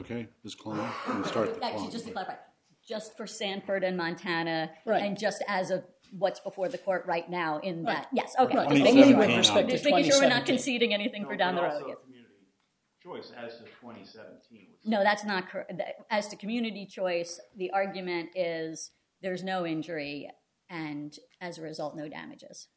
Okay, 0.00 0.26
Ms. 0.42 0.54
Klein, 0.54 0.80
we 1.18 1.24
start 1.28 1.54
the 1.60 1.64
Actually, 1.64 1.80
clock. 1.80 1.92
just 1.92 2.06
to 2.06 2.12
clarify, 2.12 2.34
just 2.86 3.16
for 3.16 3.26
Sanford 3.26 3.82
and 3.84 3.96
Montana, 3.96 4.70
Right. 4.84 5.02
and 5.02 5.18
just 5.18 5.42
as 5.48 5.70
of 5.70 5.84
what's 6.12 6.40
before 6.40 6.68
the 6.68 6.78
court 6.78 7.04
right 7.06 7.28
now 7.28 7.58
in 7.58 7.84
Right. 7.84 7.96
that, 7.96 8.08
yes, 8.12 8.34
okay. 8.38 8.56
Right. 8.56 8.68
Just 8.70 8.82
making 8.84 9.02
sure, 9.14 9.26
respect 9.26 9.68
just 9.70 9.84
making 9.84 10.10
sure 10.10 10.20
we're 10.20 10.28
not 10.28 10.46
conceding 10.46 10.92
anything 10.94 11.24
for 11.24 11.36
down 11.36 11.54
the 11.56 11.62
road. 11.62 11.84
yes. 11.88 11.96
community 12.04 12.30
choice 13.02 13.32
as 13.36 13.58
to 13.58 13.64
2017. 13.80 14.68
No, 14.84 15.02
that's 15.02 15.24
not 15.24 15.48
correct. 15.48 15.72
As 16.10 16.28
to 16.28 16.36
community 16.36 16.86
choice, 16.86 17.38
the 17.56 17.70
argument 17.70 18.30
is 18.34 18.92
there's 19.20 19.42
no 19.42 19.66
injury, 19.66 20.30
and 20.70 21.18
as 21.40 21.58
a 21.58 21.62
result, 21.62 21.96
no 21.96 22.08
damages. 22.08 22.68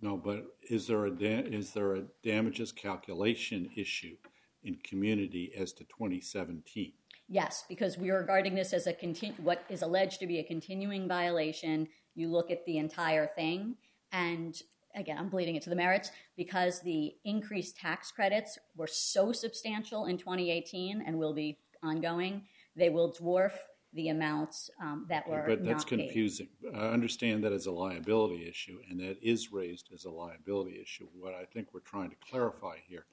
No, 0.00 0.16
but 0.16 0.44
is 0.68 0.86
there 0.88 1.04
a, 1.06 1.10
da- 1.10 1.44
is 1.46 1.72
there 1.72 1.94
a 1.94 2.02
damages 2.24 2.72
calculation 2.72 3.70
issue 3.76 4.16
in 4.64 4.76
community 4.76 5.52
as 5.56 5.72
to 5.74 5.84
2017? 5.84 6.92
Yes, 7.28 7.64
because 7.68 7.96
we 7.96 8.10
are 8.10 8.18
regarding 8.18 8.54
this 8.54 8.72
as 8.72 8.86
a 8.86 8.92
continu- 8.92 9.38
what 9.40 9.64
is 9.68 9.82
alleged 9.82 10.20
to 10.20 10.26
be 10.26 10.38
a 10.38 10.44
continuing 10.44 11.08
violation. 11.08 11.88
You 12.14 12.28
look 12.28 12.50
at 12.50 12.64
the 12.66 12.78
entire 12.78 13.26
thing, 13.26 13.76
and 14.12 14.60
again, 14.94 15.18
I'm 15.18 15.28
bleeding 15.30 15.56
it 15.56 15.62
to 15.62 15.70
the 15.70 15.76
merits 15.76 16.10
because 16.36 16.80
the 16.82 17.14
increased 17.24 17.76
tax 17.76 18.10
credits 18.12 18.58
were 18.76 18.86
so 18.86 19.32
substantial 19.32 20.06
in 20.06 20.18
2018 20.18 21.02
and 21.04 21.18
will 21.18 21.32
be 21.34 21.58
ongoing. 21.82 22.42
They 22.76 22.90
will 22.90 23.12
dwarf 23.12 23.52
the 23.94 24.08
amounts 24.10 24.70
um, 24.82 25.06
that 25.08 25.28
were 25.28 25.44
But 25.46 25.64
that's 25.64 25.84
not 25.84 25.90
paid. 25.90 26.06
confusing. 26.06 26.48
I 26.74 26.88
understand 26.88 27.42
that 27.44 27.52
as 27.52 27.66
a 27.66 27.70
liability 27.72 28.46
issue, 28.46 28.78
and 28.90 28.98
that 29.00 29.16
is 29.22 29.52
raised 29.52 29.90
as 29.94 30.04
a 30.04 30.10
liability 30.10 30.80
issue. 30.80 31.08
What 31.18 31.32
I 31.34 31.44
think 31.44 31.68
we're 31.72 31.80
trying 31.80 32.10
to 32.10 32.16
clarify 32.28 32.76
here 32.86 33.06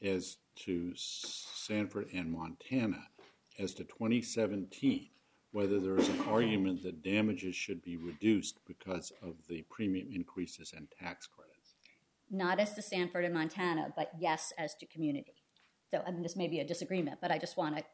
is 0.00 0.38
to 0.56 0.92
Sanford 0.96 2.08
and 2.12 2.30
Montana 2.30 3.02
as 3.58 3.74
to 3.74 3.84
2017, 3.84 5.08
whether 5.52 5.80
there 5.80 5.96
is 5.96 6.08
an 6.08 6.20
argument 6.22 6.82
that 6.82 7.02
damages 7.02 7.54
should 7.54 7.82
be 7.82 7.96
reduced 7.96 8.58
because 8.66 9.12
of 9.22 9.34
the 9.48 9.62
premium 9.70 10.08
increases 10.12 10.72
and 10.76 10.88
tax 10.90 11.26
credits. 11.26 11.74
Not 12.30 12.58
as 12.58 12.74
to 12.74 12.82
Sanford 12.82 13.24
and 13.24 13.34
Montana, 13.34 13.92
but 13.96 14.10
yes 14.18 14.52
as 14.58 14.74
to 14.76 14.86
community. 14.86 15.34
So, 15.90 16.02
I 16.06 16.10
mean, 16.10 16.22
this 16.22 16.36
may 16.36 16.48
be 16.48 16.60
a 16.60 16.64
disagreement, 16.64 17.18
but 17.20 17.30
I 17.30 17.38
just 17.38 17.56
want 17.56 17.76
to 17.76 17.84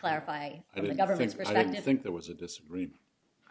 clarify 0.00 0.46
I 0.46 0.62
from 0.74 0.82
the 0.82 0.88
didn't 0.88 0.96
government's 0.98 1.34
think, 1.34 1.48
I 1.48 1.62
didn't 1.62 1.82
think 1.82 2.02
there 2.02 2.12
was 2.12 2.28
a 2.28 2.34
disagreement. 2.34 3.00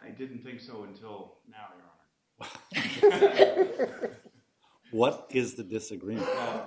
I 0.02 0.10
didn't 0.10 0.42
think 0.42 0.60
so 0.60 0.82
until 0.82 1.34
now, 1.48 1.68
Your 1.78 2.48
Honor. 2.82 4.08
What 4.92 5.26
is 5.30 5.54
the 5.54 5.62
disagreement? 5.62 6.26
Well, 6.26 6.50
un, 6.50 6.58
un, 6.58 6.66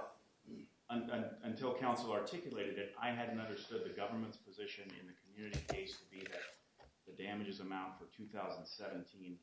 until 1.44 1.74
counsel 1.76 2.12
articulated 2.12 2.78
it, 2.78 2.94
I 3.02 3.10
hadn't 3.10 3.40
understood 3.40 3.82
the 3.86 3.90
government's 3.90 4.38
position 4.38 4.84
in 5.00 5.08
the 5.08 5.14
community 5.26 5.64
case 5.70 5.98
to 5.98 6.06
be 6.12 6.20
that 6.32 6.42
the 7.08 7.24
damages 7.24 7.60
amount 7.60 7.98
for 8.00 8.06
2017 8.16 9.38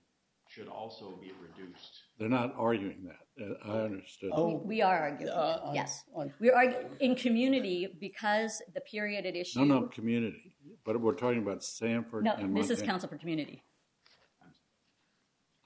should 0.49 0.69
also 0.69 1.19
be 1.21 1.33
reduced. 1.41 2.03
They're 2.19 2.29
not 2.29 2.55
arguing 2.59 3.09
that. 3.09 3.43
Uh, 3.43 3.73
I 3.73 3.85
understood. 3.85 4.31
Oh, 4.35 4.57
We, 4.59 4.67
we 4.77 4.83
are 4.83 4.99
arguing. 4.99 5.33
Uh, 5.33 5.61
that, 5.67 5.75
yes, 5.75 6.05
on- 6.15 6.33
we're 6.41 6.55
arguing 6.55 6.89
in 7.01 7.15
community 7.15 7.89
because 8.01 8.61
the 8.75 8.81
period 8.83 9.25
at 9.25 9.35
issue. 9.35 9.61
No, 9.61 9.65
no, 9.65 9.87
community. 9.87 10.55
But 10.85 11.01
we're 11.01 11.15
talking 11.15 11.39
about 11.39 11.63
Sanford 11.65 12.25
No, 12.25 12.35
and 12.35 12.55
this 12.57 12.65
is 12.67 12.79
Montana. 12.79 12.93
counsel 12.93 13.09
for 13.09 13.17
community. 13.17 13.63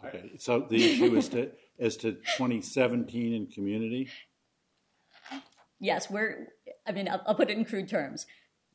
Okay, 0.04 0.32
so 0.38 0.66
the 0.68 0.76
issue 0.76 1.16
is 1.16 1.28
to, 1.30 1.50
as 1.80 1.96
to 1.98 2.12
2017 2.12 3.32
in 3.32 3.46
community? 3.46 4.08
Yes, 5.80 6.10
we're. 6.10 6.48
I 6.86 6.92
mean, 6.92 7.08
I'll, 7.08 7.22
I'll 7.26 7.34
put 7.34 7.50
it 7.50 7.56
in 7.56 7.64
crude 7.64 7.88
terms. 7.88 8.26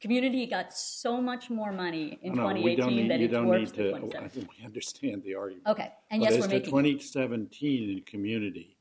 Community 0.01 0.47
got 0.47 0.73
so 0.73 1.21
much 1.21 1.49
more 1.49 1.71
money 1.71 2.17
in 2.23 2.33
No, 2.33 2.49
no, 2.49 2.61
we 2.61 2.75
don't 2.75 2.89
2018 2.89 2.95
need, 2.95 3.11
that 3.11 3.21
it 3.21 3.27
don't 3.27 3.51
need 3.51 3.67
to, 3.67 3.91
2017. 3.99 4.23
I 4.23 4.27
think 4.27 4.49
we 4.57 4.65
understand 4.65 5.23
the 5.23 5.35
argument. 5.35 5.67
Okay, 5.67 5.91
and 6.09 6.21
But 6.21 6.31
yes, 6.31 6.37
as 6.37 6.39
we're 6.39 6.47
to 6.47 6.53
making. 6.55 6.71
2017 6.71 7.89
in 7.89 8.01
community, 8.01 8.77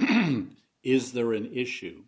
is 0.82 1.12
there 1.12 1.34
an 1.34 1.50
issue 1.52 2.02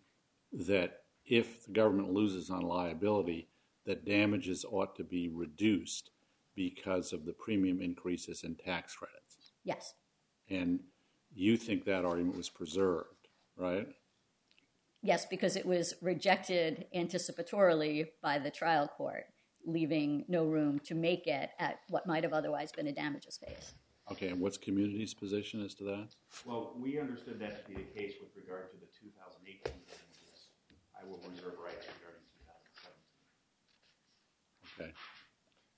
that 0.53 1.01
if 1.25 1.65
the 1.65 1.71
government 1.71 2.13
loses 2.13 2.49
on 2.49 2.61
liability, 2.61 3.47
that 3.85 4.05
damages 4.05 4.65
ought 4.69 4.95
to 4.95 5.03
be 5.03 5.29
reduced 5.29 6.09
because 6.55 7.13
of 7.13 7.25
the 7.25 7.33
premium 7.33 7.81
increases 7.81 8.43
in 8.43 8.55
tax 8.55 8.95
credits? 8.95 9.51
Yes, 9.63 9.93
And 10.49 10.79
you 11.33 11.57
think 11.57 11.85
that 11.85 12.05
argument 12.05 12.37
was 12.37 12.49
preserved, 12.49 13.27
right? 13.55 13.87
Yes, 15.07 15.25
because 15.25 15.55
it 15.55 15.65
was 15.65 15.93
rejected 16.01 16.85
anticipatorily 16.93 18.07
by 18.21 18.37
the 18.37 18.51
trial 18.51 18.87
court, 18.89 19.23
leaving 19.65 20.25
no 20.27 20.43
room 20.43 20.79
to 20.79 20.93
make 20.93 21.25
it 21.27 21.49
at 21.59 21.79
what 21.87 22.05
might 22.05 22.23
have 22.23 22.33
otherwise 22.33 22.73
been 22.73 22.87
a 22.87 22.91
damages 22.91 23.37
phase. 23.37 23.73
Okay, 24.11 24.27
and 24.27 24.41
what's 24.41 24.57
community's 24.57 25.13
position 25.13 25.63
as 25.63 25.73
to 25.75 25.85
that? 25.85 26.09
Well, 26.45 26.73
we 26.77 26.99
understood 26.99 27.39
that 27.39 27.65
to 27.65 27.71
be 27.73 27.75
the 27.75 27.99
case 27.99 28.15
with 28.21 28.29
regard 28.35 28.69
to 28.71 28.77
the 28.77 28.85
2018 29.01 29.61
damages. 29.63 30.49
I 30.93 31.05
will 31.05 31.19
reserve 31.29 31.55
rights 31.63 31.87
regarding 31.99 32.23
2017. 34.75 34.87
Okay. 34.87 34.91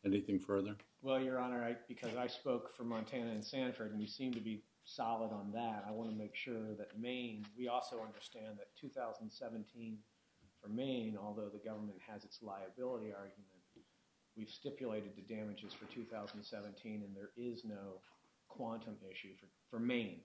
Anything 0.05 0.39
further? 0.39 0.75
Well, 1.01 1.21
Your 1.21 1.39
Honor, 1.39 1.63
I, 1.63 1.75
because 1.87 2.15
I 2.15 2.27
spoke 2.27 2.73
for 2.75 2.83
Montana 2.83 3.31
and 3.31 3.43
Sanford, 3.43 3.91
and 3.91 3.99
we 3.99 4.07
seem 4.07 4.33
to 4.33 4.39
be 4.39 4.63
solid 4.95 5.31
on 5.31 5.51
that, 5.53 5.85
I 5.87 5.91
want 5.91 6.09
to 6.09 6.15
make 6.15 6.35
sure 6.35 6.75
that 6.77 6.99
Maine, 6.99 7.45
we 7.57 7.67
also 7.67 8.01
understand 8.01 8.57
that 8.57 8.75
2017 8.79 9.97
for 10.61 10.67
Maine, 10.67 11.17
although 11.21 11.49
the 11.49 11.63
government 11.63 11.97
has 12.07 12.23
its 12.23 12.39
liability 12.41 13.13
argument, 13.13 13.47
we've 14.35 14.49
stipulated 14.49 15.11
the 15.15 15.33
damages 15.33 15.73
for 15.73 15.85
2017, 15.85 17.03
and 17.05 17.15
there 17.15 17.31
is 17.37 17.63
no 17.65 18.01
quantum 18.47 18.95
issue 19.09 19.35
for, 19.39 19.47
for 19.69 19.79
Maine, 19.79 20.21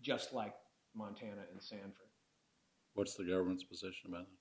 just 0.00 0.32
like 0.32 0.54
Montana 0.94 1.42
and 1.52 1.62
Sanford. 1.62 2.10
What's 2.94 3.14
the 3.14 3.24
government's 3.24 3.64
position 3.64 4.10
about 4.10 4.26
that? 4.26 4.40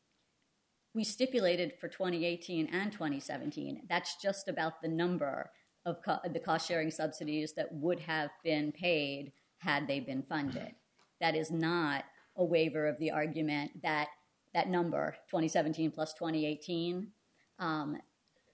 we 0.93 1.03
stipulated 1.03 1.73
for 1.79 1.87
2018 1.87 2.67
and 2.71 2.91
2017. 2.91 3.83
That's 3.87 4.15
just 4.21 4.47
about 4.47 4.81
the 4.81 4.87
number 4.87 5.51
of 5.89 6.01
co- 6.01 6.19
the 6.31 6.39
cost 6.39 6.67
sharing 6.67 6.91
subsidies 6.91 7.53
that 7.53 7.73
would 7.73 7.99
have 7.99 8.29
been 8.43 8.71
paid 8.71 9.33
had 9.57 9.87
they 9.87 9.99
been 9.99 10.23
funded. 10.23 10.75
That 11.19 11.35
is 11.35 11.51
not 11.51 12.05
a 12.35 12.45
waiver 12.45 12.87
of 12.87 12.97
the 12.99 13.11
argument 13.11 13.81
that 13.83 14.07
that 14.53 14.69
number, 14.69 15.15
2017 15.29 15.91
plus 15.91 16.13
2018, 16.13 17.11
um, 17.59 17.97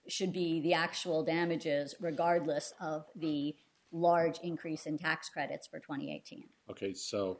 should 0.07 0.33
be 0.33 0.61
the 0.61 0.73
actual 0.73 1.23
damages 1.23 1.95
regardless 1.99 2.73
of 2.79 3.05
the 3.15 3.55
large 3.91 4.39
increase 4.39 4.85
in 4.85 4.97
tax 4.97 5.29
credits 5.29 5.67
for 5.67 5.79
2018. 5.79 6.43
Okay, 6.69 6.93
so 6.93 7.39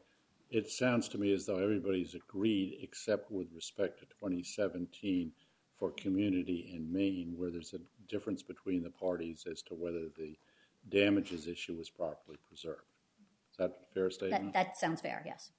it 0.50 0.70
sounds 0.70 1.08
to 1.10 1.18
me 1.18 1.34
as 1.34 1.46
though 1.46 1.58
everybody's 1.58 2.16
agreed 2.16 2.78
except 2.82 3.32
with 3.32 3.48
respect 3.54 4.00
to 4.00 4.06
2017 4.06 5.32
for 5.78 5.92
community 5.92 6.72
in 6.74 6.92
Maine, 6.92 7.34
where 7.36 7.52
there's 7.52 7.74
a 7.74 7.80
difference 8.08 8.44
between 8.44 8.84
the 8.84 8.90
parties 8.90 9.46
as 9.50 9.62
to 9.64 9.74
whether 9.74 10.08
the 10.18 10.38
damages 10.90 11.48
issue 11.48 11.76
was 11.76 11.90
properly 11.90 12.38
preserved. 12.48 12.82
Is 13.52 13.58
that 13.58 13.78
a 13.82 13.94
fair 13.94 14.10
statement? 14.10 14.54
that 14.54 14.78
sounds 14.78 15.02
fair, 15.02 15.24
yes. 15.26 15.52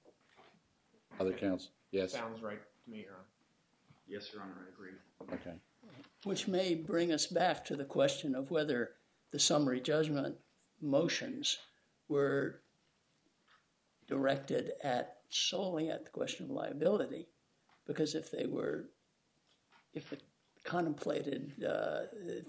Other 1.19 1.33
counts? 1.33 1.71
Yes? 1.91 2.13
Sounds 2.13 2.43
right 2.43 2.61
to 2.61 2.91
me, 2.91 2.99
Your 2.99 3.13
Honor. 3.13 3.25
Yes, 4.07 4.31
Your 4.33 4.43
Honor, 4.43 4.55
I 4.67 4.73
agree. 4.73 5.35
Okay. 5.35 5.57
Which 6.25 6.47
may 6.47 6.75
bring 6.75 7.13
us 7.13 7.27
back 7.27 7.65
to 7.67 7.77
the 7.77 7.85
question 7.85 8.35
of 8.35 8.51
whether 8.51 8.91
the 9.31 9.39
summary 9.39 9.81
judgment 9.81 10.37
motions 10.81 11.59
were 12.09 12.61
directed 14.07 14.73
at 14.83 15.17
solely 15.31 15.91
at 15.91 16.05
the 16.05 16.11
question 16.11 16.45
of 16.45 16.51
liability, 16.51 17.27
because 17.87 18.15
if 18.15 18.31
they 18.31 18.47
were, 18.47 18.85
if 19.95 20.13
it 20.13 20.23
contemplated, 20.67 21.53
uh, 21.65 22.01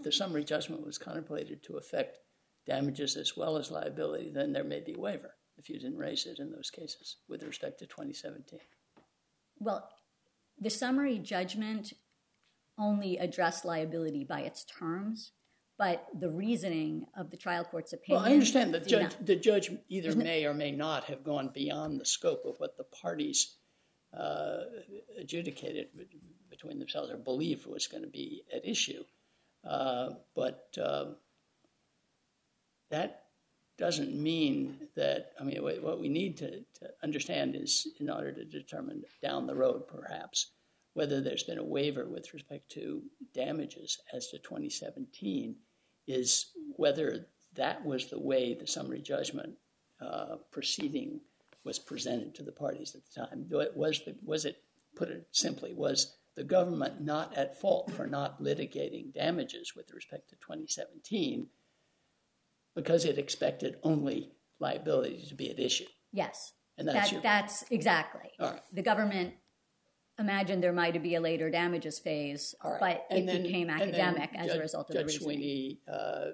the 0.04 0.12
summary 0.12 0.44
judgment 0.44 0.86
was 0.86 0.98
contemplated 0.98 1.64
to 1.64 1.78
affect 1.78 2.20
damages 2.66 3.16
as 3.16 3.38
well 3.38 3.58
as 3.58 3.72
liability, 3.72 4.30
then 4.30 4.52
there 4.52 4.64
may 4.64 4.82
be 4.82 4.94
a 4.94 5.00
waiver 5.00 5.36
if 5.58 5.70
you 5.70 5.80
didn't 5.80 5.98
raise 5.98 6.26
it 6.26 6.40
in 6.40 6.52
those 6.52 6.70
cases 6.70 7.18
with 7.30 7.44
respect 7.44 7.80
to 7.80 7.86
2017. 7.86 8.60
Well, 9.60 9.90
the 10.60 10.70
summary 10.70 11.18
judgment 11.20 11.94
only 12.78 13.18
addressed 13.18 13.66
liability 13.66 14.24
by 14.24 14.42
its 14.42 14.66
terms, 14.66 15.32
but 15.78 16.06
the 16.20 16.30
reasoning 16.30 17.06
of 17.16 17.32
the 17.32 17.38
trial 17.38 17.64
court's 17.64 17.94
opinion. 17.94 18.22
Well, 18.22 18.32
I 18.32 18.34
understand 18.34 18.74
the 18.74 18.80
did 18.80 18.90
judge, 18.90 19.16
the 19.22 19.36
judge 19.36 19.72
either 19.90 20.16
may 20.16 20.46
or 20.46 20.54
may 20.54 20.72
not 20.72 21.06
have 21.06 21.24
gone 21.24 21.50
beyond 21.54 22.00
the 22.00 22.06
scope 22.06 22.44
of 22.46 22.56
what 22.58 22.78
the 22.78 22.84
parties 22.84 23.56
uh, 24.18 24.60
adjudicated 25.20 25.88
between 26.58 26.80
themselves 26.80 27.12
or 27.12 27.18
believed 27.18 27.66
was 27.66 27.88
going 27.88 28.04
to 28.04 28.10
be 28.10 28.44
at 28.54 28.68
issue. 28.68 29.04
Uh, 29.68 30.10
but 30.36 30.68
uh, 30.82 31.06
that 32.90 33.24
doesn't 33.78 34.16
mean 34.16 34.78
that, 34.96 35.32
I 35.40 35.44
mean, 35.44 35.62
what 35.62 36.00
we 36.00 36.10
need 36.10 36.38
to, 36.38 36.64
understand 37.04 37.56
is 37.56 37.88
in 38.00 38.10
order 38.10 38.32
to 38.32 38.46
determine 38.46 39.04
down 39.22 39.48
the 39.48 39.56
road, 39.56 39.88
perhaps, 39.88 40.52
whether 40.94 41.22
there's 41.22 41.44
been 41.44 41.60
a 41.60 41.64
waiver 41.64 42.06
with 42.06 42.34
respect 42.34 42.72
to 42.72 43.04
damages 43.34 44.00
as 44.14 44.28
to 44.30 44.40
2017 44.40 45.56
is 46.08 46.48
whether 46.76 47.28
that 47.56 47.84
was 47.86 48.08
the 48.08 48.20
way 48.20 48.54
the 48.54 48.66
summary 48.66 49.02
judgment 49.02 49.54
uh, 50.02 50.38
proceeding 50.52 51.20
was 51.64 51.78
presented 51.78 52.34
to 52.34 52.44
the 52.44 52.52
parties 52.52 52.96
at 52.96 53.02
the 53.06 53.28
time. 53.28 53.46
Was, 53.76 54.02
was 54.24 54.46
it, 54.46 54.58
put 54.96 55.10
it 55.10 55.28
simply, 55.32 55.74
was 55.74 56.17
the 56.38 56.44
government 56.44 57.02
not 57.02 57.36
at 57.36 57.60
fault 57.60 57.92
for 57.92 58.06
not 58.06 58.42
litigating 58.42 59.12
damages 59.12 59.76
with 59.76 59.92
respect 59.92 60.30
to 60.30 60.36
2017 60.36 61.48
because 62.76 63.06
it 63.06 63.18
expected 63.18 63.78
only 63.82 64.32
liability 64.60 65.26
to 65.28 65.34
be 65.34 65.50
at 65.50 65.60
issue? 65.60 65.88
Yes, 66.14 66.54
And 66.78 66.88
that's 66.88 67.12
that's 67.24 67.66
exactly. 67.72 68.30
All 68.40 68.52
right. 68.52 68.62
The 68.72 68.84
government 68.84 69.34
imagined 70.20 70.64
there 70.64 70.72
might 70.74 71.02
be 71.02 71.16
a 71.16 71.20
later 71.20 71.50
damages 71.50 71.98
phase, 71.98 72.54
but 72.62 73.08
And 73.10 73.24
it 73.24 73.26
then- 73.26 73.42
became 73.42 73.70
academic 73.72 74.30
as 74.36 74.54
a 74.54 74.60
result 74.60 74.92
of 74.92 75.06
the. 75.06 75.12
Sweeney 75.12 75.82
uh, 75.92 76.28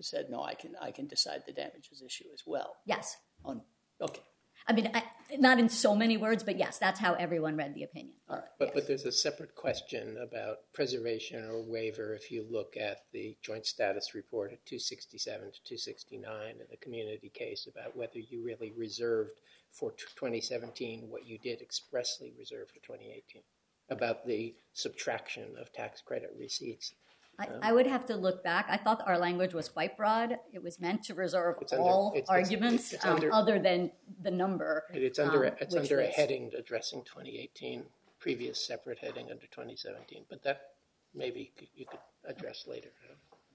said, 0.00 0.30
no, 0.30 0.42
I 0.42 0.54
can, 0.54 0.74
I 0.80 0.90
can 0.92 1.06
decide 1.06 1.42
the 1.46 1.52
damages 1.52 2.02
issue 2.04 2.24
as 2.32 2.42
well. 2.46 2.76
Yes. 2.86 3.16
On, 3.44 3.60
okay, 4.00 4.22
I 4.68 4.72
mean, 4.72 4.90
I, 4.92 5.04
not 5.38 5.58
in 5.58 5.68
so 5.68 5.94
many 5.94 6.16
words, 6.16 6.42
but 6.42 6.58
yes, 6.58 6.78
that's 6.78 6.98
how 6.98 7.14
everyone 7.14 7.56
read 7.56 7.74
the 7.74 7.84
opinion. 7.84 8.14
all 8.28 8.36
right. 8.36 8.44
But, 8.58 8.74
but 8.74 8.86
there's 8.86 9.04
a 9.04 9.12
separate 9.12 9.54
question 9.54 10.16
about 10.20 10.58
preservation 10.72 11.44
or 11.44 11.62
waiver 11.62 12.14
if 12.14 12.30
you 12.30 12.44
look 12.50 12.76
at 12.76 13.02
the 13.12 13.36
joint 13.42 13.66
status 13.66 14.14
report 14.14 14.52
at 14.52 14.64
267 14.66 15.40
to 15.40 15.62
269 15.64 16.50
in 16.50 16.58
the 16.70 16.76
community 16.78 17.30
case 17.32 17.68
about 17.70 17.96
whether 17.96 18.18
you 18.18 18.44
really 18.44 18.72
reserved 18.76 19.40
for 19.70 19.92
t- 19.92 20.04
2017 20.16 21.08
what 21.10 21.26
you 21.26 21.38
did 21.38 21.60
expressly 21.60 22.32
reserve 22.38 22.68
for 22.68 22.80
2018 22.86 23.42
about 23.90 24.26
the 24.26 24.54
subtraction 24.72 25.54
of 25.60 25.72
tax 25.72 26.00
credit 26.00 26.34
receipts. 26.38 26.94
I, 27.38 27.48
I 27.62 27.72
would 27.72 27.86
have 27.86 28.06
to 28.06 28.16
look 28.16 28.42
back. 28.42 28.66
I 28.70 28.76
thought 28.76 29.02
our 29.06 29.18
language 29.18 29.52
was 29.52 29.68
quite 29.68 29.96
broad. 29.96 30.38
It 30.52 30.62
was 30.62 30.80
meant 30.80 31.02
to 31.04 31.14
reserve 31.14 31.56
It's 31.60 31.72
all 31.72 32.12
it's- 32.14 32.22
it's- 32.24 32.28
arguments 32.28 32.92
it's 32.92 33.04
um, 33.04 33.16
under- 33.16 33.32
other 33.32 33.58
than 33.58 33.90
the 34.22 34.30
number. 34.30 34.84
It's 34.92 35.18
under, 35.18 35.44
a- 35.44 35.48
um, 35.50 35.56
it's 35.60 35.74
which 35.74 35.82
under 35.82 36.00
a 36.00 36.06
heading 36.06 36.50
addressing 36.56 37.04
2018, 37.04 37.84
previous 38.18 38.64
separate 38.66 38.98
heading 38.98 39.30
under 39.30 39.46
2017, 39.46 40.24
but 40.30 40.42
that 40.44 40.74
maybe 41.14 41.40
you 41.40 41.48
could- 41.56 41.68
you 41.74 41.86
could 41.86 42.00
address 42.24 42.66
later. 42.66 42.90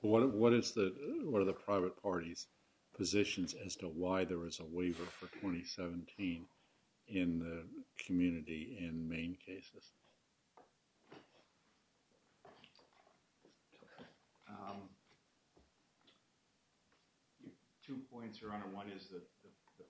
What, 0.02 0.32
what 0.34 0.54
is 0.54 0.72
the, 0.72 0.94
what 1.26 1.42
are 1.42 1.46
the 1.46 1.54
private 1.54 1.96
parties' 2.02 2.48
positions 2.96 3.54
as 3.66 3.76
to 3.78 3.88
why 3.88 4.26
there 4.26 4.46
is 4.46 4.60
a 4.60 4.66
waiver 4.66 5.06
for 5.06 5.28
2017 5.40 6.46
in 7.08 7.40
the 7.40 7.64
community 8.04 8.78
and 8.80 9.08
Maine 9.08 9.36
cases? 9.46 9.92
Two 17.92 18.08
points 18.08 18.40
Your 18.40 18.56
Honor. 18.56 18.72
One 18.72 18.88
is 18.88 19.12
the, 19.12 19.20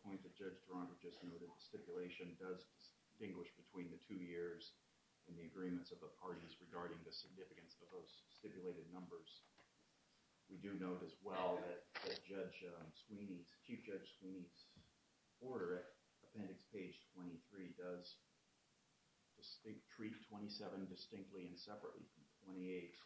point 0.02 0.26
that 0.26 0.34
Judge 0.34 0.58
Taranto 0.66 0.98
just 0.98 1.22
noted. 1.22 1.46
The 1.46 1.62
stipulation 1.62 2.34
does 2.42 2.66
distinguish 3.06 3.54
between 3.54 3.94
the 3.94 4.02
two 4.02 4.18
years 4.18 4.74
and 5.30 5.38
the 5.38 5.46
agreements 5.46 5.94
of 5.94 6.02
the 6.02 6.10
parties 6.18 6.58
regarding 6.58 6.98
the 7.06 7.14
significance 7.14 7.78
of 7.78 7.94
those 7.94 8.10
stipulated 8.34 8.90
numbers. 8.90 9.46
We 10.50 10.58
do 10.58 10.74
note 10.82 11.06
as 11.06 11.14
well 11.22 11.62
that, 11.62 11.86
that 12.10 12.18
Judge 12.26 12.66
um, 12.74 12.90
Sweeney's, 13.06 13.54
Chief 13.62 13.86
Judge 13.86 14.10
Sweeney's 14.18 14.66
order 15.38 15.86
at 15.86 15.86
appendix 16.26 16.66
page 16.74 16.98
23 17.14 17.78
does 17.78 18.18
treat 19.94 20.18
27 20.26 20.90
distinctly 20.90 21.46
and 21.46 21.54
separately 21.54 22.10
from 22.18 22.26
28 22.50 22.98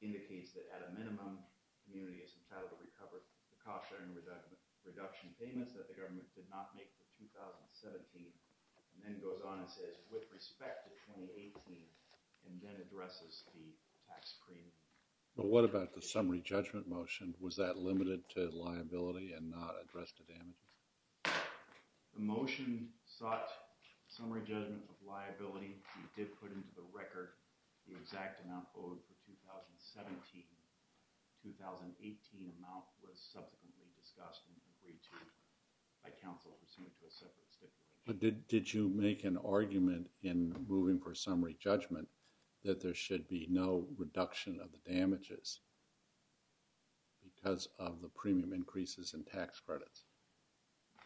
indicates 0.00 0.56
that 0.56 0.72
at 0.72 0.88
a 0.88 0.96
minimum, 0.96 1.44
community 1.86 2.20
is 2.20 2.34
entitled 2.42 2.74
to 2.74 2.78
recover 2.82 3.22
the 3.54 3.58
cost 3.62 3.86
sharing 3.86 4.10
reduction, 4.12 4.58
reduction 4.82 5.30
payments 5.38 5.72
that 5.78 5.86
the 5.86 5.94
government 5.94 6.26
did 6.34 6.50
not 6.50 6.74
make 6.74 6.90
for 6.98 7.06
2017, 7.22 8.26
and 8.26 8.98
then 9.06 9.22
goes 9.22 9.40
on 9.46 9.62
and 9.62 9.70
says, 9.70 9.96
with 10.10 10.26
respect 10.34 10.90
to 10.90 10.90
2018, 11.14 11.54
and 12.50 12.54
then 12.62 12.74
addresses 12.82 13.46
the 13.54 13.66
tax 14.10 14.42
premium. 14.42 14.74
But 15.36 15.46
what 15.52 15.68
about 15.68 15.92
the 15.92 16.00
summary 16.00 16.40
judgment 16.40 16.88
motion? 16.88 17.34
Was 17.40 17.56
that 17.56 17.76
limited 17.76 18.24
to 18.34 18.48
liability 18.50 19.36
and 19.36 19.50
not 19.50 19.76
addressed 19.84 20.16
to 20.18 20.24
damages? 20.24 20.56
The 22.16 22.24
motion 22.24 22.88
sought 23.04 23.52
summary 24.08 24.40
judgment 24.48 24.80
of 24.88 24.96
liability. 25.04 25.76
We 26.00 26.08
did 26.16 26.32
put 26.40 26.48
into 26.48 26.72
the 26.72 26.88
record 26.88 27.36
the 27.84 27.92
exact 28.00 28.40
amount 28.48 28.64
owed 28.72 28.96
for 29.04 29.14
2017. 29.28 30.16
2018 31.46 32.50
amount 32.58 32.84
was 32.98 33.14
subsequently 33.14 33.86
discussed 33.94 34.42
and 34.50 34.58
agreed 34.74 34.98
to 35.06 35.14
by 36.02 36.10
counsel 36.18 36.58
pursuant 36.58 36.90
to 36.98 37.06
a 37.06 37.10
separate 37.10 37.46
stipulation. 37.54 38.02
But 38.06 38.18
did, 38.18 38.46
did 38.48 38.72
you 38.72 38.88
make 38.88 39.22
an 39.22 39.38
argument 39.46 40.10
in 40.22 40.54
moving 40.66 40.98
for 40.98 41.14
summary 41.14 41.56
judgment 41.62 42.08
that 42.64 42.82
there 42.82 42.94
should 42.94 43.28
be 43.28 43.46
no 43.48 43.86
reduction 43.96 44.58
of 44.58 44.70
the 44.72 44.82
damages 44.90 45.60
because 47.22 47.68
of 47.78 48.02
the 48.02 48.08
premium 48.08 48.52
increases 48.52 49.14
in 49.14 49.22
tax 49.22 49.60
credits? 49.60 50.04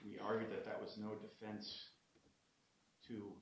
We 0.03 0.18
argued 0.18 0.50
that 0.53 0.64
that 0.64 0.81
was 0.81 0.96
no 0.96 1.12
defense 1.20 1.90
to 3.09 3.33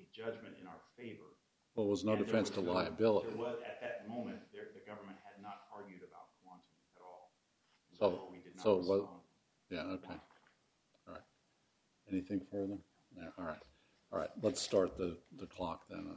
a 0.00 0.04
judgment 0.12 0.56
in 0.60 0.66
our 0.66 0.82
favor 0.96 1.38
well, 1.74 1.86
it 1.86 1.90
was 1.90 2.04
no 2.06 2.14
defense 2.14 2.50
to 2.54 2.62
liability. 2.62 3.34
There 3.34 3.38
was, 3.38 3.58
at 3.66 3.82
that 3.82 4.06
moment, 4.06 4.38
the 4.54 4.86
government 4.86 5.18
had 5.26 5.33
argued 5.74 6.02
about 6.02 6.28
quantum 6.42 6.74
at 6.96 7.02
all. 7.02 7.32
So- 7.98 8.08
therefore, 8.10 8.30
we 8.30 8.38
did 8.38 8.56
not 8.56 8.62
so 8.62 8.76
what- 8.76 9.00
respond. 9.00 9.20
Yeah, 9.70 9.82
okay. 9.96 10.14
All 11.08 11.14
right. 11.14 11.22
Anything 12.10 12.40
further? 12.50 12.78
Yeah, 13.16 13.28
all 13.38 13.44
right. 13.44 13.62
All 14.12 14.18
right, 14.18 14.30
let's 14.42 14.60
start 14.60 14.96
the, 14.96 15.16
the 15.38 15.46
clock 15.46 15.88
then. 15.88 16.16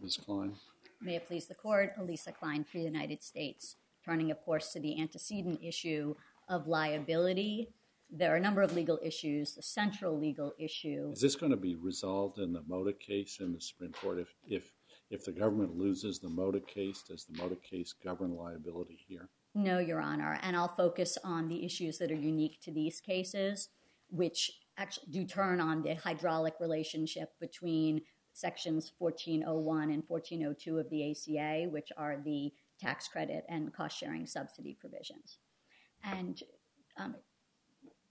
Ms. 0.00 0.16
Klein? 0.16 0.54
May 1.02 1.16
it 1.16 1.26
please 1.26 1.46
the 1.46 1.54
court, 1.54 1.94
Alisa 1.98 2.34
Klein 2.34 2.64
for 2.64 2.78
the 2.78 2.84
United 2.84 3.22
States. 3.22 3.76
Turning, 4.04 4.30
of 4.30 4.40
course, 4.44 4.72
to 4.72 4.80
the 4.80 4.98
antecedent 4.98 5.60
issue 5.62 6.14
of 6.48 6.66
liability, 6.66 7.68
there 8.10 8.32
are 8.32 8.36
a 8.36 8.40
number 8.40 8.62
of 8.62 8.74
legal 8.74 8.98
issues. 9.02 9.54
The 9.54 9.62
central 9.62 10.18
legal 10.18 10.54
issue 10.58 11.10
Is 11.12 11.20
this 11.20 11.36
going 11.36 11.50
to 11.50 11.58
be 11.58 11.74
resolved 11.74 12.38
in 12.38 12.52
the 12.52 12.62
Moda 12.62 12.98
case 12.98 13.40
in 13.40 13.52
the 13.52 13.60
Supreme 13.60 13.92
Court? 13.92 14.20
If, 14.48 14.72
if, 15.10 15.24
the 15.24 15.32
government 15.32 15.78
loses 15.78 16.18
the 16.18 16.28
Moda 16.28 16.64
case, 16.66 17.02
does 17.02 17.24
the 17.24 17.38
Moda 17.38 17.60
case 17.62 17.92
govern 17.92 18.36
liability 18.36 18.98
here? 19.08 19.28
No, 19.54 19.78
Your 19.78 20.00
Honor, 20.00 20.38
and 20.42 20.56
I'll 20.56 20.74
focus 20.74 21.18
on 21.24 21.48
the 21.48 21.64
issues 21.64 21.98
that 21.98 22.10
are 22.10 22.16
unique 22.16 22.60
to 22.62 22.70
these 22.70 23.00
cases, 23.00 23.68
which 24.10 24.50
actually 24.76 25.08
do 25.10 25.24
turn 25.24 25.60
on 25.60 25.82
the 25.82 25.94
hydraulic 25.94 26.54
relationship 26.60 27.30
between 27.40 28.02
sections 28.32 28.92
1401 28.98 29.90
and 29.90 30.02
1402 30.06 30.78
of 30.78 30.90
the 30.90 31.10
ACA, 31.10 31.68
which 31.70 31.90
are 31.96 32.18
the 32.24 32.52
tax 32.78 33.08
credit 33.08 33.44
and 33.48 33.74
cost 33.74 33.98
sharing 33.98 34.26
subsidy 34.26 34.76
provisions. 34.78 35.38
And 36.04 36.40
um, 36.96 37.16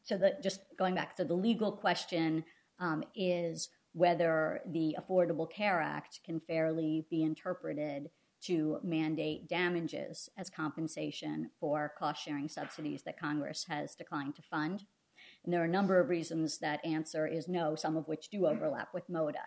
so, 0.04 0.18
the, 0.18 0.36
just 0.44 0.62
going 0.78 0.96
back, 0.96 1.16
so 1.16 1.24
the 1.24 1.34
legal 1.34 1.72
question 1.72 2.44
um, 2.80 3.04
is 3.16 3.70
whether 3.93 4.62
the 4.65 4.95
Affordable 5.00 5.50
Care 5.50 5.82
Act 5.82 6.19
can 6.26 6.39
fairly 6.39 7.06
be 7.10 7.23
interpreted 7.23 8.10
to 8.43 8.78
mandate 8.84 9.50
damages 9.50 10.30
as 10.38 10.50
compensation 10.50 11.50
for 11.60 11.93
cost 11.97 12.23
sharing 12.23 12.47
subsidies 12.47 13.04
that 13.04 13.19
Congress 13.19 13.65
has 13.67 13.95
declined 13.95 14.36
to 14.36 14.41
fund. 14.43 14.84
And 15.43 15.54
there 15.54 15.62
are 15.62 15.65
a 15.65 15.69
number 15.69 16.00
of 16.00 16.10
reasons 16.10 16.60
that 16.60 16.86
answer 16.86 17.26
is 17.26 17.47
no, 17.47 17.76
some 17.76 17.97
of 17.97 18.08
which 18.08 18.30
do 18.30 18.45
overlap 18.45 18.89
with 18.93 19.10
MODA. 19.10 19.39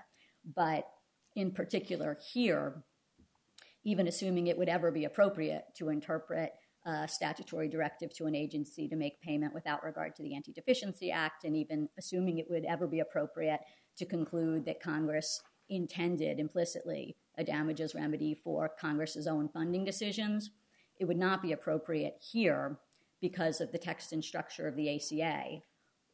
But 0.56 0.88
in 1.36 1.52
particular, 1.52 2.18
here, 2.32 2.82
even 3.84 4.08
assuming 4.08 4.46
it 4.46 4.58
would 4.58 4.68
ever 4.68 4.90
be 4.90 5.04
appropriate 5.04 5.64
to 5.76 5.90
interpret 5.90 6.52
a 6.86 7.06
statutory 7.06 7.68
directive 7.68 8.12
to 8.14 8.26
an 8.26 8.34
agency 8.34 8.88
to 8.88 8.96
make 8.96 9.20
payment 9.20 9.54
without 9.54 9.84
regard 9.84 10.16
to 10.16 10.22
the 10.22 10.34
Anti 10.34 10.52
Deficiency 10.52 11.10
Act, 11.10 11.44
and 11.44 11.54
even 11.54 11.88
assuming 11.98 12.38
it 12.38 12.50
would 12.50 12.64
ever 12.64 12.86
be 12.86 13.00
appropriate 13.00 13.60
to 14.00 14.06
conclude 14.06 14.64
that 14.64 14.82
Congress 14.82 15.42
intended 15.68 16.40
implicitly 16.40 17.16
a 17.36 17.44
damages 17.44 17.94
remedy 17.94 18.34
for 18.34 18.70
Congress's 18.80 19.26
own 19.26 19.48
funding 19.48 19.84
decisions, 19.84 20.50
it 20.98 21.04
would 21.04 21.18
not 21.18 21.42
be 21.42 21.52
appropriate 21.52 22.16
here 22.32 22.78
because 23.20 23.60
of 23.60 23.70
the 23.70 23.78
text 23.78 24.12
and 24.12 24.24
structure 24.24 24.66
of 24.66 24.74
the 24.74 24.96
ACA, 24.96 25.60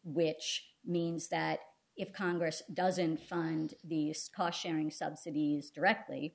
which 0.05 0.67
means 0.85 1.29
that 1.29 1.61
if 1.97 2.13
Congress 2.13 2.61
doesn't 2.75 3.21
fund 3.21 3.75
these 3.85 4.29
cost 4.35 4.61
sharing 4.61 4.91
subsidies 4.91 5.71
directly, 5.71 6.35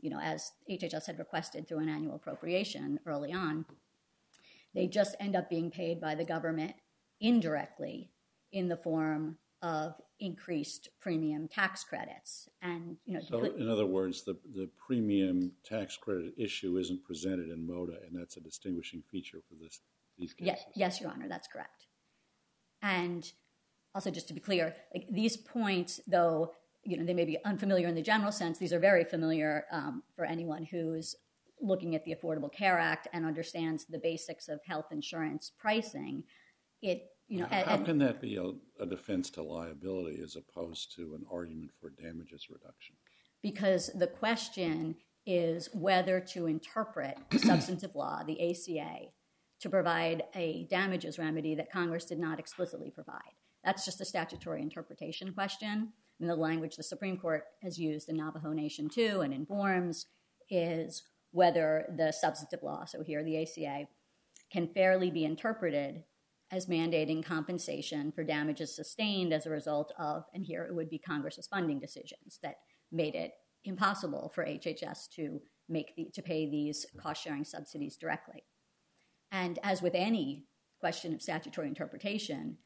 you 0.00 0.08
know, 0.08 0.20
as 0.20 0.52
HHS 0.70 1.06
had 1.06 1.18
requested 1.18 1.68
through 1.68 1.80
an 1.80 1.90
annual 1.90 2.16
appropriation 2.16 3.00
early 3.06 3.34
on, 3.34 3.66
they 4.74 4.86
just 4.86 5.14
end 5.20 5.36
up 5.36 5.50
being 5.50 5.70
paid 5.70 6.00
by 6.00 6.14
the 6.14 6.24
government 6.24 6.74
indirectly 7.20 8.10
in 8.50 8.68
the 8.68 8.76
form 8.76 9.36
of 9.66 9.94
increased 10.20 10.88
premium 11.00 11.48
tax 11.48 11.82
credits. 11.82 12.48
And, 12.62 12.96
you 13.04 13.14
know, 13.14 13.20
So, 13.28 13.44
in 13.44 13.68
other 13.68 13.84
words, 13.84 14.22
the, 14.22 14.36
the 14.54 14.68
premium 14.86 15.52
tax 15.64 15.96
credit 15.96 16.34
issue 16.38 16.78
isn't 16.78 17.04
presented 17.04 17.50
in 17.50 17.66
MODA, 17.66 17.98
and 18.06 18.18
that's 18.18 18.36
a 18.36 18.40
distinguishing 18.40 19.02
feature 19.10 19.38
for 19.48 19.56
this, 19.60 19.80
these 20.18 20.32
cases. 20.32 20.46
Yes, 20.46 20.64
yes, 20.74 21.00
Your 21.00 21.10
Honor, 21.10 21.28
that's 21.28 21.48
correct. 21.48 21.86
And 22.80 23.30
also, 23.92 24.10
just 24.10 24.28
to 24.28 24.34
be 24.34 24.40
clear, 24.40 24.76
like 24.94 25.06
these 25.10 25.36
points, 25.36 26.00
though 26.06 26.52
you 26.84 26.96
know 26.96 27.04
they 27.04 27.14
may 27.14 27.24
be 27.24 27.38
unfamiliar 27.44 27.88
in 27.88 27.96
the 27.96 28.02
general 28.02 28.30
sense, 28.30 28.58
these 28.58 28.72
are 28.72 28.78
very 28.78 29.04
familiar 29.04 29.64
um, 29.72 30.04
for 30.14 30.24
anyone 30.24 30.64
who's 30.64 31.16
looking 31.60 31.94
at 31.96 32.04
the 32.04 32.14
Affordable 32.14 32.52
Care 32.52 32.78
Act 32.78 33.08
and 33.12 33.24
understands 33.24 33.86
the 33.86 33.98
basics 33.98 34.48
of 34.48 34.60
health 34.64 34.92
insurance 34.92 35.50
pricing. 35.58 36.22
It 36.82 37.08
you 37.28 37.40
know, 37.40 37.46
How, 37.50 37.78
can 37.78 37.98
that 37.98 38.20
be 38.20 38.36
a, 38.36 38.52
a 38.82 38.86
defense 38.86 39.30
to 39.30 39.42
liability 39.42 40.20
as 40.22 40.36
opposed 40.36 40.94
to 40.96 41.14
an 41.14 41.24
argument 41.30 41.72
for 41.80 41.90
damages 41.90 42.48
reduction? 42.50 42.94
because 43.46 43.90
the 43.94 44.08
question 44.08 44.96
is 45.24 45.68
whether 45.72 46.18
to 46.18 46.46
interpret 46.46 47.16
substantive 47.36 47.94
law, 47.94 48.22
the 48.24 48.50
ACA, 48.50 49.06
to 49.60 49.70
provide 49.70 50.24
a 50.34 50.66
damages 50.68 51.16
remedy 51.16 51.54
that 51.54 51.70
Congress 51.70 52.04
did 52.04 52.18
not 52.18 52.40
explicitly 52.40 52.90
provide. 52.90 53.20
That's 53.64 53.84
just 53.84 54.00
a 54.00 54.04
statutory 54.04 54.62
interpretation 54.62 55.32
question. 55.32 55.92
And 56.18 56.28
the 56.28 56.34
language 56.34 56.74
the 56.74 56.82
Supreme 56.82 57.18
Court 57.18 57.44
has 57.62 57.78
used 57.78 58.08
in 58.08 58.16
Navajo 58.16 58.52
Nation 58.52 58.88
too 58.88 59.20
and 59.20 59.32
in 59.32 59.46
Forms 59.46 60.06
is 60.50 61.04
whether 61.30 61.92
the 61.96 62.12
substantive 62.12 62.64
law, 62.64 62.84
so 62.84 63.04
here 63.04 63.22
the 63.22 63.42
ACA, 63.42 63.86
can 64.50 64.66
fairly 64.66 65.10
be 65.10 65.24
interpreted 65.24 66.02
as 66.50 66.66
mandating 66.66 67.24
compensation 67.24 68.12
for 68.12 68.22
damages 68.22 68.74
sustained 68.74 69.32
as 69.32 69.46
a 69.46 69.50
result 69.50 69.92
of, 69.98 70.24
and 70.32 70.44
here 70.44 70.64
it 70.64 70.74
would 70.74 70.88
be 70.88 70.98
Congress's 70.98 71.48
funding 71.48 71.80
decisions 71.80 72.38
that 72.42 72.56
made 72.92 73.14
it 73.14 73.32
impossible 73.64 74.30
for 74.34 74.44
HHS 74.44 75.08
to 75.16 75.40
make 75.68 75.94
the, 75.96 76.08
to 76.14 76.22
pay 76.22 76.48
these 76.48 76.86
cost 76.96 77.22
sharing 77.22 77.44
subsidies 77.44 77.96
directly. 77.96 78.44
And 79.32 79.58
as 79.62 79.82
with 79.82 79.94
any 79.94 80.44
question 80.78 81.14
of 81.14 81.22
statutory 81.22 81.66
interpretation, 81.66 82.58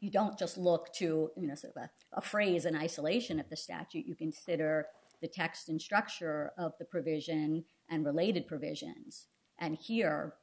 you 0.00 0.10
don't 0.10 0.36
just 0.36 0.58
look 0.58 0.92
to 0.94 1.30
you 1.36 1.46
know 1.46 1.54
sort 1.54 1.74
of 1.76 1.82
a, 1.84 1.90
a 2.18 2.20
phrase 2.20 2.66
in 2.66 2.74
isolation 2.74 3.38
of 3.38 3.48
the 3.48 3.56
statute. 3.56 4.06
You 4.06 4.16
consider 4.16 4.86
the 5.20 5.28
text 5.28 5.68
and 5.68 5.80
structure 5.80 6.50
of 6.58 6.72
the 6.78 6.84
provision 6.84 7.64
and 7.88 8.04
related 8.04 8.48
provisions. 8.48 9.28
And 9.58 9.78
here, 9.80 10.34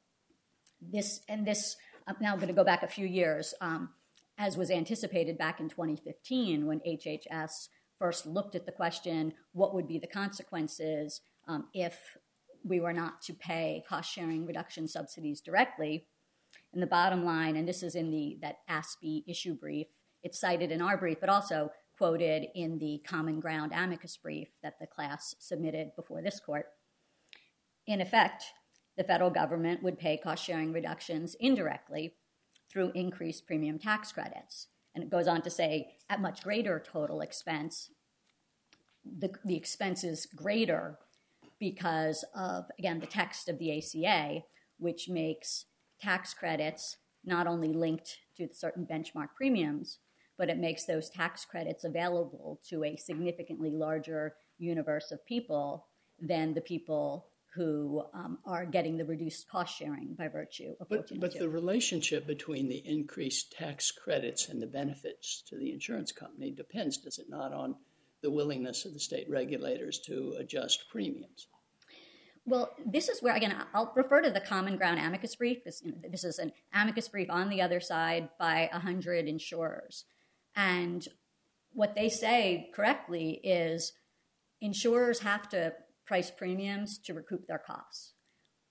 this 0.82 1.22
and 1.28 1.46
this. 1.46 1.76
I'm 2.10 2.16
now 2.20 2.36
going 2.36 2.48
to 2.48 2.54
go 2.54 2.64
back 2.64 2.82
a 2.82 2.88
few 2.88 3.06
years, 3.06 3.54
um, 3.62 3.90
as 4.40 4.58
was 4.58 4.72
anticipated 4.72 5.38
back 5.38 5.60
in 5.60 5.70
2015 5.70 6.66
when 6.66 6.80
HHS 6.80 7.68
first 8.00 8.26
looked 8.26 8.56
at 8.56 8.66
the 8.66 8.72
question: 8.72 9.34
what 9.52 9.76
would 9.76 9.88
be 9.88 10.00
the 10.00 10.08
consequences 10.08 11.22
um, 11.48 11.68
if 11.72 12.18
we 12.64 12.80
were 12.80 12.94
not 12.94 13.22
to 13.22 13.34
pay 13.34 13.84
cost 13.88 14.12
sharing 14.12 14.48
reduction 14.48 14.88
subsidies 14.88 15.40
directly? 15.40 16.08
And 16.74 16.82
the 16.82 16.88
bottom 16.88 17.24
line, 17.24 17.56
and 17.56 17.68
this 17.68 17.84
is 17.84 17.94
in 17.94 18.10
the 18.10 18.40
that 18.42 18.58
ASPE 18.68 19.24
issue 19.28 19.54
brief, 19.54 19.86
it's 20.24 20.40
cited 20.40 20.72
in 20.72 20.82
our 20.82 20.98
brief, 20.98 21.20
but 21.20 21.30
also 21.30 21.72
quoted 21.96 22.48
in 22.56 22.80
the 22.80 23.04
Common 23.06 23.40
Ground 23.40 23.72
amicus 23.72 24.18
brief 24.18 24.48
that 24.64 24.80
the 24.80 24.88
class 24.88 25.36
submitted 25.38 25.92
before 25.96 26.24
this 26.24 26.40
court. 26.40 26.66
In 27.86 28.02
effect, 28.02 28.46
the 29.00 29.04
federal 29.06 29.30
government 29.30 29.82
would 29.82 29.98
pay 29.98 30.18
cost 30.18 30.44
sharing 30.44 30.74
reductions 30.74 31.34
indirectly 31.40 32.16
through 32.70 32.92
increased 32.94 33.48
premium 33.48 33.80
tax 33.80 34.12
credits. 34.12 34.68
And 34.94 35.02
it 35.02 35.10
goes 35.10 35.26
on 35.26 35.42
to 35.44 35.50
say, 35.50 35.96
at 36.10 36.20
much 36.20 36.44
greater 36.44 36.84
total 36.86 37.22
expense, 37.22 37.92
the, 39.06 39.32
the 39.46 39.56
expense 39.56 40.04
is 40.04 40.26
greater 40.26 41.00
because 41.62 42.26
of, 42.36 42.66
again, 42.78 43.00
the 43.00 43.08
text 43.08 43.48
of 43.48 43.58
the 43.58 43.78
ACA, 43.78 44.42
which 44.80 45.08
makes 45.08 45.66
tax 46.02 46.34
credits 46.34 46.98
not 47.24 47.48
only 47.48 47.72
linked 47.72 48.18
to 48.36 48.50
certain 48.52 48.86
benchmark 48.86 49.30
premiums, 49.34 50.00
but 50.38 50.50
it 50.50 50.58
makes 50.58 50.84
those 50.84 51.10
tax 51.10 51.46
credits 51.46 51.86
available 51.86 52.60
to 52.68 52.84
a 52.84 52.98
significantly 52.98 53.70
larger 53.70 54.36
universe 54.58 55.10
of 55.14 55.26
people 55.26 55.88
than 56.20 56.54
the 56.54 56.62
people 56.62 57.30
who 57.60 58.02
um, 58.14 58.38
are 58.46 58.66
getting 58.66 58.96
the 58.96 59.04
reduced 59.04 59.50
cost 59.50 59.78
sharing 59.78 60.14
by 60.14 60.30
virtue 60.30 60.74
of 60.80 60.88
but, 60.88 61.10
but 61.20 61.38
the 61.38 61.50
relationship 61.50 62.26
between 62.26 62.70
the 62.70 62.82
increased 62.86 63.52
tax 63.52 63.92
credits 63.92 64.48
and 64.48 64.62
the 64.62 64.66
benefits 64.66 65.44
to 65.50 65.58
the 65.58 65.74
insurance 65.74 66.14
company 66.14 66.52
depends, 66.52 66.96
does 66.96 67.20
it 67.20 67.26
not, 67.30 67.52
on 67.52 67.76
the 68.22 68.32
willingness 68.32 68.86
of 68.86 68.94
the 68.94 69.00
state 69.00 69.30
regulators 69.30 70.00
to 70.00 70.38
adjust 70.40 70.86
premiums? 70.90 71.48
Well, 72.46 72.74
this 72.86 73.10
is 73.10 73.22
where, 73.22 73.36
again, 73.36 73.54
I'll 73.74 73.92
refer 73.94 74.22
to 74.22 74.32
the 74.32 74.40
Common 74.40 74.78
Ground 74.78 74.98
amicus 74.98 75.36
brief. 75.36 75.66
This, 75.66 75.82
you 75.84 75.92
know, 75.92 75.98
this 76.10 76.24
is 76.24 76.40
an 76.40 76.54
amicus 76.74 77.10
brief 77.10 77.30
on 77.30 77.50
the 77.50 77.62
other 77.62 77.82
side 77.82 78.30
by 78.40 78.70
100 78.72 79.28
insurers. 79.28 80.06
And 80.56 81.06
what 81.74 81.94
they 81.94 82.08
say 82.08 82.70
correctly 82.74 83.42
is 83.44 83.92
insurers 84.62 85.20
have 85.20 85.50
to 85.50 85.74
price 86.10 86.32
premiums 86.32 86.98
to 86.98 87.14
recoup 87.14 87.46
their 87.48 87.60
costs. 87.66 88.14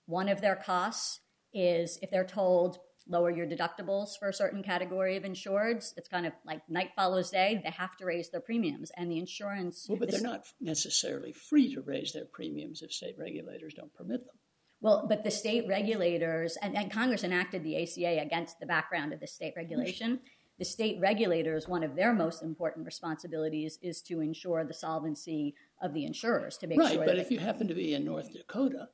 One 0.05 0.27
of 0.27 0.41
their 0.41 0.57
costs 0.57 1.21
is 1.53 1.97
if 2.01 2.11
they're 2.11 2.25
told 2.25 2.79
lower 3.07 3.31
your 3.31 3.47
deductibles 3.47 4.09
for 4.19 4.29
a 4.29 4.33
certain 4.33 4.61
category 4.61 5.15
of 5.15 5.23
insureds. 5.23 5.93
It's 5.97 6.07
kind 6.07 6.27
of 6.27 6.33
like 6.45 6.61
night 6.69 6.89
follows 6.95 7.31
day. 7.31 7.59
They 7.63 7.71
have 7.71 7.97
to 7.97 8.05
raise 8.05 8.29
their 8.29 8.41
premiums, 8.41 8.91
and 8.95 9.09
the 9.09 9.17
insurance. 9.17 9.87
Well, 9.89 9.97
but 9.97 10.11
they're 10.11 10.21
not 10.21 10.45
necessarily 10.61 11.33
free 11.33 11.73
to 11.73 11.81
raise 11.81 12.13
their 12.13 12.25
premiums 12.25 12.83
if 12.83 12.91
state 12.91 13.15
regulators 13.17 13.73
don't 13.73 13.93
permit 13.95 14.19
them. 14.19 14.35
Well, 14.81 15.07
but 15.09 15.23
the 15.23 15.31
state 15.31 15.65
regulators 15.67 16.55
and, 16.61 16.77
and 16.77 16.91
Congress 16.91 17.23
enacted 17.23 17.63
the 17.63 17.81
ACA 17.81 18.21
against 18.21 18.59
the 18.59 18.65
background 18.65 19.11
of 19.11 19.19
the 19.19 19.27
state 19.27 19.53
regulation. 19.57 20.19
The 20.59 20.65
state 20.65 20.99
regulators, 20.99 21.67
one 21.67 21.83
of 21.83 21.95
their 21.95 22.13
most 22.13 22.43
important 22.43 22.85
responsibilities 22.85 23.79
is 23.81 24.01
to 24.03 24.19
ensure 24.19 24.65
the 24.65 24.73
solvency 24.73 25.55
of 25.81 25.93
the 25.93 26.05
insurers 26.05 26.57
to 26.57 26.67
make 26.67 26.77
right, 26.77 26.91
sure. 26.91 26.99
Right, 26.99 27.07
but 27.07 27.17
if 27.17 27.31
you 27.31 27.39
happen 27.39 27.67
to 27.69 27.73
be 27.73 27.93
in 27.93 28.03
North 28.03 28.33
Dakota, 28.33 28.89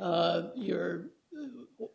uh, 0.00 0.42
you're 0.56 1.10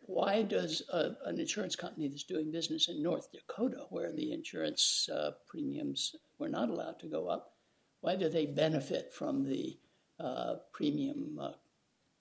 why 0.06 0.42
does 0.42 0.82
a, 0.92 1.16
an 1.24 1.40
insurance 1.40 1.74
company 1.74 2.08
that's 2.08 2.22
doing 2.22 2.52
business 2.52 2.88
in 2.88 3.02
North 3.02 3.28
Dakota, 3.32 3.86
where 3.90 4.12
the 4.12 4.32
insurance 4.32 5.08
uh, 5.12 5.32
premiums 5.48 6.14
were 6.38 6.48
not 6.48 6.68
allowed 6.68 7.00
to 7.00 7.08
go 7.08 7.28
up, 7.28 7.54
why 8.02 8.14
do 8.14 8.28
they 8.28 8.46
benefit 8.46 9.12
from 9.12 9.44
the 9.44 9.76
uh, 10.20 10.56
premium 10.72 11.38
uh, 11.40 11.52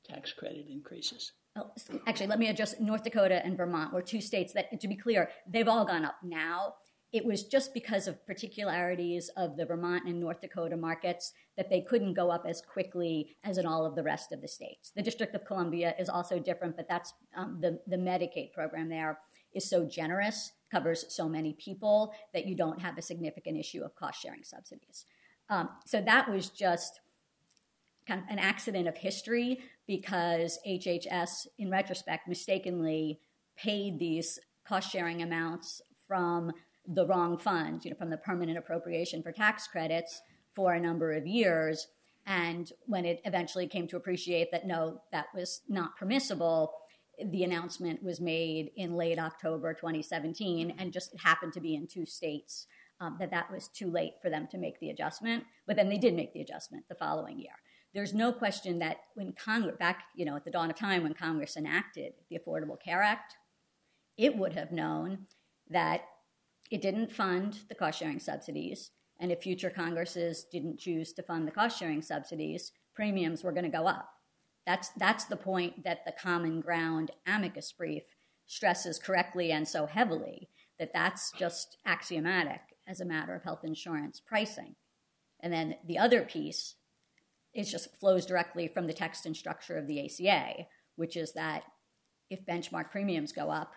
tax 0.04 0.34
credit 0.34 0.66
increases? 0.70 1.34
Well, 1.56 1.74
actually, 2.08 2.28
let 2.28 2.40
me 2.40 2.48
address 2.48 2.76
North 2.80 3.04
Dakota 3.04 3.46
and 3.46 3.58
Vermont 3.58 3.94
were 3.94 4.02
two 4.02 4.22
states 4.22 4.54
that, 4.54 4.80
to 4.80 4.88
be 4.88 4.96
clear, 4.96 5.30
they've 5.46 5.68
all 5.68 5.86
gone 5.86 6.06
up 6.06 6.16
now 6.24 6.76
it 7.12 7.26
was 7.26 7.44
just 7.44 7.74
because 7.74 8.08
of 8.08 8.26
particularities 8.26 9.30
of 9.36 9.58
the 9.58 9.66
Vermont 9.66 10.08
and 10.08 10.20
North 10.20 10.40
Dakota 10.40 10.78
markets 10.78 11.34
that 11.58 11.70
they 11.70 11.82
couldn't 11.82 12.14
go 12.14 12.32
up 12.32 12.46
as 12.48 12.62
quickly 12.62 13.36
as 13.44 13.58
in 13.58 13.66
all 13.66 13.86
of 13.86 13.96
the 13.96 14.04
rest 14.04 14.32
of 14.32 14.42
the 14.42 14.48
states. 14.48 14.92
The 14.96 15.02
District 15.02 15.36
of 15.36 15.44
Columbia 15.44 15.94
is 16.00 16.08
also 16.08 16.40
different, 16.40 16.78
but 16.78 16.88
that's 16.88 17.14
um, 17.36 17.58
the, 17.60 17.80
the 17.86 17.98
Medicaid 17.98 18.54
program 18.54 18.88
there 18.88 19.20
is 19.54 19.70
so 19.70 19.86
generous, 19.86 20.54
covers 20.72 21.04
so 21.10 21.28
many 21.28 21.54
people 21.54 22.14
that 22.34 22.46
you 22.46 22.56
don't 22.56 22.80
have 22.82 22.98
a 22.98 23.02
significant 23.02 23.58
issue 23.58 23.84
of 23.84 23.94
cost 23.96 24.22
sharing 24.22 24.44
subsidies. 24.44 25.06
Um, 25.50 25.68
so 25.86 26.00
that 26.02 26.32
was 26.32 26.48
just 26.50 27.02
kind 28.08 28.22
of 28.22 28.26
an 28.30 28.40
accident 28.40 28.88
of 28.88 28.96
history 28.96 29.60
because 29.92 30.58
HHS, 30.66 31.48
in 31.60 31.70
retrospect, 31.70 32.26
mistakenly 32.26 33.20
paid 33.58 34.00
these 34.00 34.40
cost 34.66 34.90
sharing 34.90 35.22
amounts 35.22 35.82
from 36.08 36.54
the 36.88 37.06
wrong 37.06 37.38
fund, 37.38 37.84
you 37.84 37.92
know, 37.92 37.98
from 37.98 38.10
the 38.10 38.16
permanent 38.16 38.58
appropriation 38.58 39.22
for 39.22 39.34
tax 39.34 39.68
credits 39.68 40.22
for 40.56 40.72
a 40.72 40.80
number 40.80 41.12
of 41.12 41.28
years. 41.28 41.90
And 42.26 42.72
when 42.86 43.04
it 43.04 43.20
eventually 43.26 43.68
came 43.68 43.86
to 43.90 43.98
appreciate 43.98 44.50
that 44.54 44.66
no, 44.66 45.02
that 45.12 45.26
was 45.36 45.60
not 45.68 45.98
permissible, 45.98 46.72
the 47.30 47.44
announcement 47.44 48.02
was 48.02 48.22
made 48.22 48.72
in 48.78 48.96
late 48.96 49.20
October 49.20 49.74
2017 49.74 50.74
and 50.80 50.94
just 50.94 51.20
happened 51.20 51.52
to 51.52 51.60
be 51.60 51.76
in 51.76 51.86
two 51.86 52.06
states 52.06 52.66
um, 53.02 53.18
that 53.20 53.32
that 53.32 53.52
was 53.52 53.68
too 53.68 53.92
late 53.92 54.14
for 54.22 54.30
them 54.30 54.48
to 54.52 54.58
make 54.58 54.80
the 54.80 54.90
adjustment. 54.90 55.44
But 55.68 55.76
then 55.76 55.90
they 55.90 55.98
did 55.98 56.16
make 56.16 56.32
the 56.32 56.40
adjustment 56.40 56.86
the 56.88 56.96
following 56.96 57.40
year. 57.42 57.56
There's 57.94 58.14
no 58.14 58.32
question 58.32 58.80
that 58.80 58.98
when 59.16 59.34
Congress, 59.34 59.76
back 59.78 60.04
you 60.16 60.26
know 60.26 60.36
at 60.36 60.46
the 60.46 60.52
dawn 60.52 60.70
of 60.70 60.78
time 60.78 61.04
when 61.04 61.14
Congress 61.14 61.58
enacted 61.58 62.14
the 62.30 62.40
Affordable 62.40 62.82
Care 62.82 63.02
Act, 63.02 63.36
it 64.18 64.38
would 64.38 64.54
have 64.54 64.72
known 64.72 65.28
that 65.70 66.02
it 66.70 66.82
didn't 66.82 67.12
fund 67.12 67.60
the 67.68 67.76
cost 67.76 68.00
sharing 68.00 68.20
subsidies. 68.20 68.92
And 69.20 69.32
if 69.32 69.42
future 69.42 69.70
Congresses 69.70 70.46
didn't 70.52 70.80
choose 70.80 71.14
to 71.14 71.24
fund 71.24 71.48
the 71.48 71.52
cost 71.52 71.78
sharing 71.78 72.02
subsidies, 72.02 72.72
premiums 72.96 73.44
were 73.44 73.52
going 73.52 73.70
to 73.70 73.78
go 73.78 73.86
up. 73.86 74.10
That's, 74.66 74.90
that's 74.98 75.26
the 75.26 75.36
point 75.36 75.84
that 75.84 76.06
the 76.06 76.14
Common 76.14 76.62
Ground 76.62 77.12
amicus 77.28 77.72
brief 77.72 78.04
stresses 78.48 79.00
correctly 79.00 79.52
and 79.52 79.68
so 79.68 79.86
heavily 79.86 80.50
that 80.80 80.94
that's 80.94 81.32
just 81.32 81.78
axiomatic 81.86 82.62
as 82.88 83.00
a 83.00 83.06
matter 83.06 83.36
of 83.36 83.44
health 83.44 83.64
insurance 83.64 84.20
pricing. 84.20 84.76
And 85.40 85.52
then 85.52 85.76
the 85.86 85.98
other 85.98 86.22
piece 86.22 86.76
is 87.54 87.72
just 87.72 87.96
flows 88.00 88.26
directly 88.26 88.68
from 88.68 88.88
the 88.88 88.94
text 88.94 89.26
and 89.26 89.36
structure 89.36 89.78
of 89.78 89.88
the 89.88 90.06
ACA, 90.06 90.66
which 90.96 91.18
is 91.18 91.34
that 91.34 91.64
if 92.30 92.46
benchmark 92.46 92.92
premiums 92.92 93.32
go 93.32 93.50
up, 93.50 93.74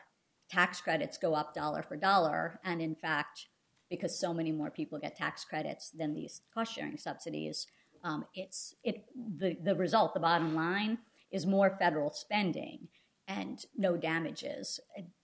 tax 0.49 0.81
credits 0.81 1.19
go 1.19 1.35
up 1.35 1.55
dollar 1.55 1.83
for 1.83 1.97
dollar. 1.97 2.61
And 2.65 2.81
in 2.81 2.95
fact, 2.95 3.49
because 3.91 4.19
so 4.19 4.33
many 4.33 4.53
more 4.53 4.71
people 4.71 4.99
get 4.99 5.17
tax 5.17 5.45
credits 5.45 5.91
than 5.91 6.15
these 6.15 6.43
cost 6.53 6.75
sharing 6.75 6.97
subsidies, 6.97 7.67
um, 8.03 8.25
it's 8.35 8.75
it 8.85 9.07
the, 9.17 9.57
the 9.63 9.75
result, 9.75 10.15
the 10.15 10.21
bottom 10.21 10.55
line, 10.55 10.99
is 11.33 11.47
more 11.47 11.77
federal 11.79 12.11
spending 12.11 12.89
and 13.27 13.65
no 13.77 13.97
damages. 13.97 14.79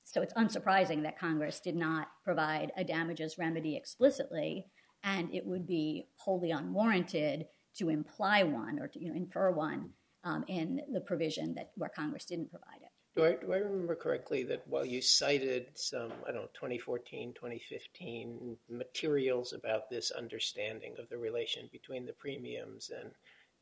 So 0.04 0.22
it's 0.22 0.34
unsurprising 0.34 1.02
that 1.02 1.18
Congress 1.18 1.60
did 1.60 1.76
not 1.76 2.08
provide 2.24 2.72
a 2.76 2.82
damages 2.82 3.38
remedy 3.38 3.76
explicitly, 3.76 4.66
and 5.04 5.32
it 5.32 5.46
would 5.46 5.66
be 5.66 6.08
wholly 6.16 6.50
unwarranted 6.50 7.46
to 7.78 7.88
imply 7.88 8.42
one 8.42 8.78
or 8.78 8.88
to 8.88 9.00
you 9.00 9.10
know, 9.10 9.16
infer 9.16 9.50
one 9.50 9.90
um, 10.24 10.44
in 10.48 10.80
the 10.92 11.00
provision 11.00 11.54
that 11.54 11.70
where 11.76 11.90
Congress 11.90 12.24
didn't 12.24 12.50
provide 12.50 12.82
it. 12.82 12.90
Do 13.16 13.24
I, 13.24 13.32
do 13.32 13.52
I 13.52 13.56
remember 13.56 13.96
correctly 13.96 14.44
that 14.44 14.62
while 14.68 14.84
you 14.84 15.02
cited 15.02 15.66
some, 15.74 16.12
I 16.28 16.32
don't 16.32 16.42
know, 16.42 16.48
2014, 16.54 17.34
2015 17.34 18.56
materials 18.68 19.52
about 19.52 19.90
this 19.90 20.12
understanding 20.12 20.94
of 20.98 21.08
the 21.08 21.18
relation 21.18 21.68
between 21.72 22.06
the 22.06 22.12
premiums 22.12 22.90
and, 22.90 23.10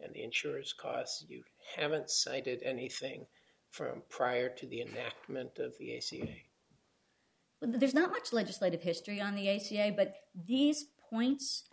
and 0.00 0.14
the 0.14 0.22
insurer's 0.22 0.74
costs, 0.74 1.24
you 1.28 1.42
haven't 1.76 2.10
cited 2.10 2.62
anything 2.62 3.26
from 3.70 4.02
prior 4.10 4.50
to 4.50 4.66
the 4.66 4.82
enactment 4.82 5.58
of 5.58 5.76
the 5.78 5.96
ACA? 5.96 6.34
There's 7.60 7.94
not 7.94 8.10
much 8.10 8.32
legislative 8.32 8.82
history 8.82 9.20
on 9.20 9.34
the 9.34 9.48
ACA, 9.48 9.94
but 9.96 10.14
these 10.46 10.86
points 11.10 11.67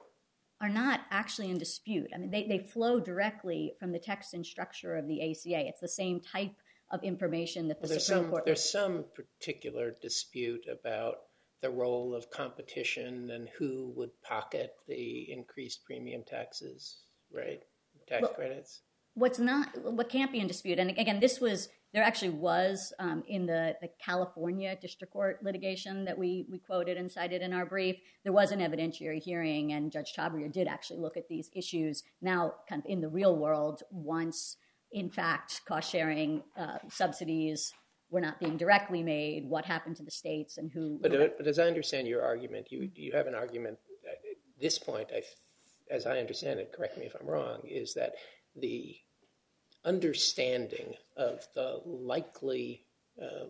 are 0.65 0.69
not 0.69 1.01
actually 1.11 1.51
in 1.51 1.59
dispute. 1.59 2.09
I 2.13 2.17
mean, 2.17 2.31
they, 2.31 2.47
they 2.47 2.57
flow 2.57 2.99
directly 2.99 3.73
from 3.79 3.91
the 3.91 3.99
text 3.99 4.33
and 4.33 4.43
structure 4.43 4.95
of 4.95 5.07
the 5.07 5.21
ACA. 5.21 5.67
It's 5.67 5.79
the 5.79 5.87
same 5.87 6.19
type 6.19 6.55
of 6.89 7.03
information 7.03 7.67
that 7.67 7.81
the 7.81 7.87
well, 7.87 7.99
Supreme 7.99 8.23
some, 8.23 8.29
Court. 8.31 8.45
There's 8.45 8.71
some 8.71 9.05
particular 9.15 9.95
dispute 10.01 10.65
about 10.67 11.17
the 11.61 11.69
role 11.69 12.15
of 12.15 12.31
competition 12.31 13.29
and 13.29 13.47
who 13.57 13.93
would 13.95 14.09
pocket 14.23 14.73
the 14.87 15.31
increased 15.31 15.85
premium 15.85 16.23
taxes, 16.27 16.97
right? 17.31 17.61
Tax 18.07 18.23
well, 18.23 18.33
credits. 18.33 18.81
What's 19.13 19.39
not, 19.39 19.69
what 19.83 20.09
can't 20.09 20.31
be 20.31 20.39
in 20.39 20.47
dispute, 20.47 20.79
and 20.79 20.89
again, 20.89 21.19
this 21.19 21.39
was 21.39 21.69
there 21.95 22.03
actually 22.03 22.31
was 22.31 22.91
um, 22.99 23.23
in 23.25 23.45
the, 23.45 23.73
California 24.03 24.77
district 24.81 25.13
court 25.13 25.39
litigation 25.41 26.03
that 26.03 26.17
we 26.17 26.45
we 26.51 26.59
quoted 26.59 26.97
and 26.97 27.09
cited 27.09 27.41
in 27.41 27.53
our 27.53 27.65
brief. 27.65 27.95
There 28.23 28.33
was 28.33 28.51
an 28.51 28.59
evidentiary 28.59 29.23
hearing, 29.23 29.71
and 29.71 29.91
Judge 29.91 30.13
Chhabria 30.15 30.51
did 30.51 30.67
actually 30.67 30.99
look 30.99 31.15
at 31.15 31.29
these 31.29 31.49
issues 31.55 32.03
now, 32.21 32.53
kind 32.67 32.83
of 32.83 32.85
in 32.91 32.99
the 32.99 33.07
real 33.07 33.35
world 33.37 33.81
once 33.89 34.57
in 34.91 35.09
fact, 35.09 35.61
cost 35.65 35.89
sharing 35.89 36.43
uh, 36.57 36.77
subsidies 36.89 37.73
were 38.09 38.21
not 38.21 38.39
being 38.39 38.57
directly 38.57 39.01
made, 39.01 39.49
what 39.49 39.65
happened 39.65 39.95
to 39.97 40.03
the 40.03 40.11
states, 40.11 40.57
and 40.57 40.71
who. 40.71 40.99
But, 41.01 41.37
but 41.37 41.47
as 41.47 41.59
I 41.59 41.67
understand 41.67 42.07
your 42.07 42.23
argument, 42.23 42.71
you 42.71 42.89
you 42.93 43.13
have 43.13 43.27
an 43.27 43.35
argument 43.35 43.77
at 44.09 44.19
this 44.59 44.77
point. 44.77 45.09
As 45.89 46.05
I 46.05 46.17
understand 46.19 46.59
it, 46.59 46.73
correct 46.75 46.97
me 46.97 47.05
if 47.05 47.15
I'm 47.19 47.27
wrong, 47.27 47.61
is 47.63 47.93
that 47.93 48.15
the 48.55 48.97
understanding 49.85 50.95
of 51.15 51.47
the 51.53 51.79
likely 51.85 52.85
um, 53.21 53.49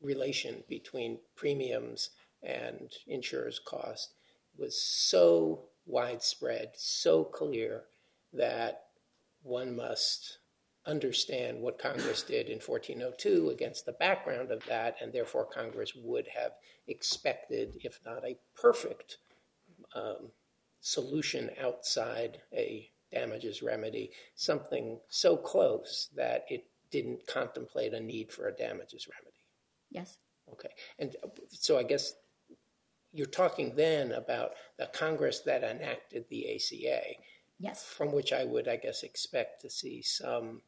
relation 0.00 0.62
between 0.68 1.18
premiums 1.36 2.10
and 2.42 2.92
insurers' 3.06 3.58
cost 3.58 4.14
was 4.56 4.80
so 4.80 5.64
widespread, 5.86 6.70
so 6.76 7.24
clear 7.24 7.84
that 8.32 8.84
one 9.42 9.74
must 9.74 10.38
understand 10.86 11.60
what 11.60 11.78
Congress 11.78 12.22
did 12.22 12.48
in 12.48 12.58
1402 12.58 13.50
against 13.50 13.86
the 13.86 13.92
background 13.92 14.50
of 14.50 14.64
that, 14.66 14.96
and 15.00 15.12
therefore 15.12 15.44
Congress 15.44 15.92
would 15.94 16.26
have 16.28 16.52
expected, 16.88 17.76
if 17.84 18.00
not 18.04 18.24
a 18.24 18.38
perfect 18.56 19.18
um, 19.94 20.30
solution 20.80 21.50
outside 21.60 22.40
a 22.52 22.90
damages 23.12 23.62
remedy, 23.62 24.10
something 24.34 24.98
so 25.08 25.36
close 25.36 26.08
that 26.16 26.44
it 26.48 26.64
didn't 26.90 27.26
contemplate 27.26 27.94
a 27.94 28.00
need 28.00 28.32
for 28.32 28.48
a 28.48 28.54
damages 28.54 29.08
remedy. 29.08 29.36
Yes. 29.90 30.18
Okay. 30.52 30.70
And 30.98 31.14
so 31.48 31.78
I 31.78 31.82
guess 31.82 32.14
you're 33.12 33.26
talking 33.26 33.74
then 33.76 34.12
about 34.12 34.52
the 34.78 34.86
Congress 34.92 35.40
that 35.40 35.62
enacted 35.62 36.24
the 36.28 36.54
ACA. 36.54 37.02
Yes. 37.58 37.84
From 37.84 38.12
which 38.12 38.32
I 38.32 38.44
would, 38.44 38.68
I 38.68 38.76
guess, 38.76 39.02
expect 39.02 39.60
to 39.62 39.70
see 39.70 40.02
some 40.02 40.62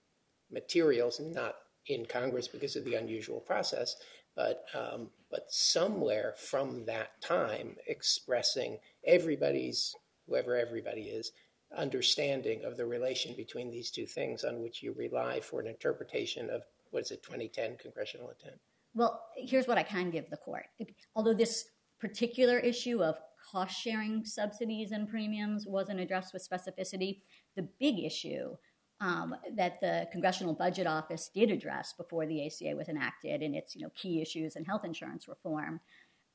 materials, 0.50 1.20
not 1.20 1.56
in 1.86 2.06
Congress 2.06 2.48
because 2.48 2.76
of 2.76 2.84
the 2.84 2.94
unusual 2.94 3.40
process, 3.40 3.96
but 4.36 4.64
um, 4.74 5.10
but 5.30 5.46
somewhere 5.48 6.34
from 6.36 6.84
that 6.86 7.20
time 7.20 7.76
expressing 7.86 8.78
everybody's 9.06 9.94
whoever 10.26 10.56
everybody 10.56 11.02
is 11.02 11.32
understanding 11.76 12.64
of 12.64 12.76
the 12.76 12.86
relation 12.86 13.34
between 13.34 13.70
these 13.70 13.90
two 13.90 14.06
things 14.06 14.44
on 14.44 14.62
which 14.62 14.82
you 14.82 14.94
rely 14.96 15.40
for 15.40 15.60
an 15.60 15.66
interpretation 15.66 16.50
of 16.50 16.62
what 16.90 17.02
is 17.02 17.10
it 17.10 17.22
2010 17.22 17.76
congressional 17.76 18.30
intent 18.30 18.60
well 18.94 19.26
here's 19.36 19.66
what 19.66 19.78
i 19.78 19.82
can 19.82 20.10
give 20.10 20.28
the 20.30 20.36
court 20.36 20.66
although 21.16 21.34
this 21.34 21.66
particular 22.00 22.58
issue 22.58 23.02
of 23.02 23.16
cost 23.50 23.78
sharing 23.78 24.24
subsidies 24.24 24.92
and 24.92 25.08
premiums 25.08 25.66
wasn't 25.66 25.98
addressed 25.98 26.32
with 26.32 26.46
specificity 26.48 27.20
the 27.56 27.68
big 27.78 27.98
issue 27.98 28.56
um, 29.00 29.34
that 29.56 29.80
the 29.80 30.08
Congressional 30.12 30.54
Budget 30.54 30.86
Office 30.86 31.30
did 31.34 31.50
address 31.50 31.92
before 31.92 32.26
the 32.26 32.46
ACA 32.46 32.74
was 32.76 32.88
enacted 32.88 33.42
in 33.42 33.54
its 33.54 33.74
you 33.74 33.82
know, 33.82 33.90
key 33.94 34.22
issues 34.22 34.56
in 34.56 34.64
health 34.64 34.84
insurance 34.84 35.28
reform 35.28 35.80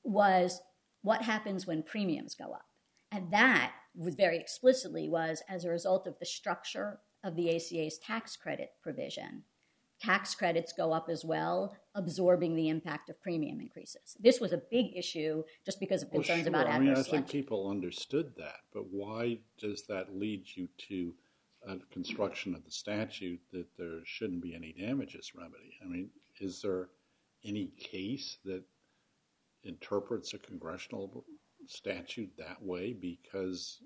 was 0.04 0.62
what 1.02 1.22
happens 1.22 1.66
when 1.66 1.84
premiums 1.84 2.36
go 2.36 2.52
up. 2.52 2.66
And 3.12 3.32
that 3.32 3.74
was 3.96 4.16
very 4.16 4.38
explicitly 4.38 5.10
was 5.10 5.42
as 5.50 5.66
a 5.66 5.70
result 5.70 6.08
of 6.08 6.18
the 6.20 6.26
structure 6.26 7.00
of 7.24 7.36
the 7.36 7.56
ACA's 7.56 7.98
tax 8.00 8.36
credit 8.36 8.72
provision. 8.82 9.44
Tax 10.02 10.34
credits 10.34 10.72
go 10.72 10.94
up 10.94 11.10
as 11.10 11.26
well, 11.26 11.76
absorbing 11.94 12.56
the 12.56 12.70
impact 12.70 13.10
of 13.10 13.22
premium 13.22 13.60
increases. 13.60 14.16
This 14.18 14.40
was 14.40 14.54
a 14.54 14.62
big 14.72 14.96
issue 14.96 15.44
just 15.66 15.80
because 15.80 16.04
of 16.04 16.12
concerns 16.12 16.46
well, 16.46 16.54
sure. 16.54 16.62
about 16.62 16.68
adverse 16.68 16.76
I 16.76 16.80
mean, 16.80 16.90
I 16.92 16.94
selection. 16.94 17.24
think 17.24 17.30
people 17.30 17.70
understood 17.70 18.32
that, 18.38 18.60
but 18.74 18.86
why 18.90 19.40
does 19.58 19.84
that 19.88 20.16
lead 20.16 20.46
you 20.56 20.70
to 20.88 21.14
a 21.68 21.76
construction 21.92 22.56
of 22.56 22.64
the 22.64 22.72
statute 22.72 23.42
that 23.52 23.66
there 23.78 24.00
shouldn't 24.06 24.42
be 24.42 24.56
any 24.56 24.72
damages 24.72 25.34
remedy? 25.36 25.78
I 25.84 25.88
mean, 25.88 26.10
is 26.40 26.62
there 26.62 26.88
any 27.44 27.74
case 27.78 28.38
that 28.46 28.64
interprets 29.64 30.34
a 30.34 30.38
congressional 30.38 31.26
statute 31.70 32.32
that 32.38 32.62
way 32.62 32.94
because 32.94 33.80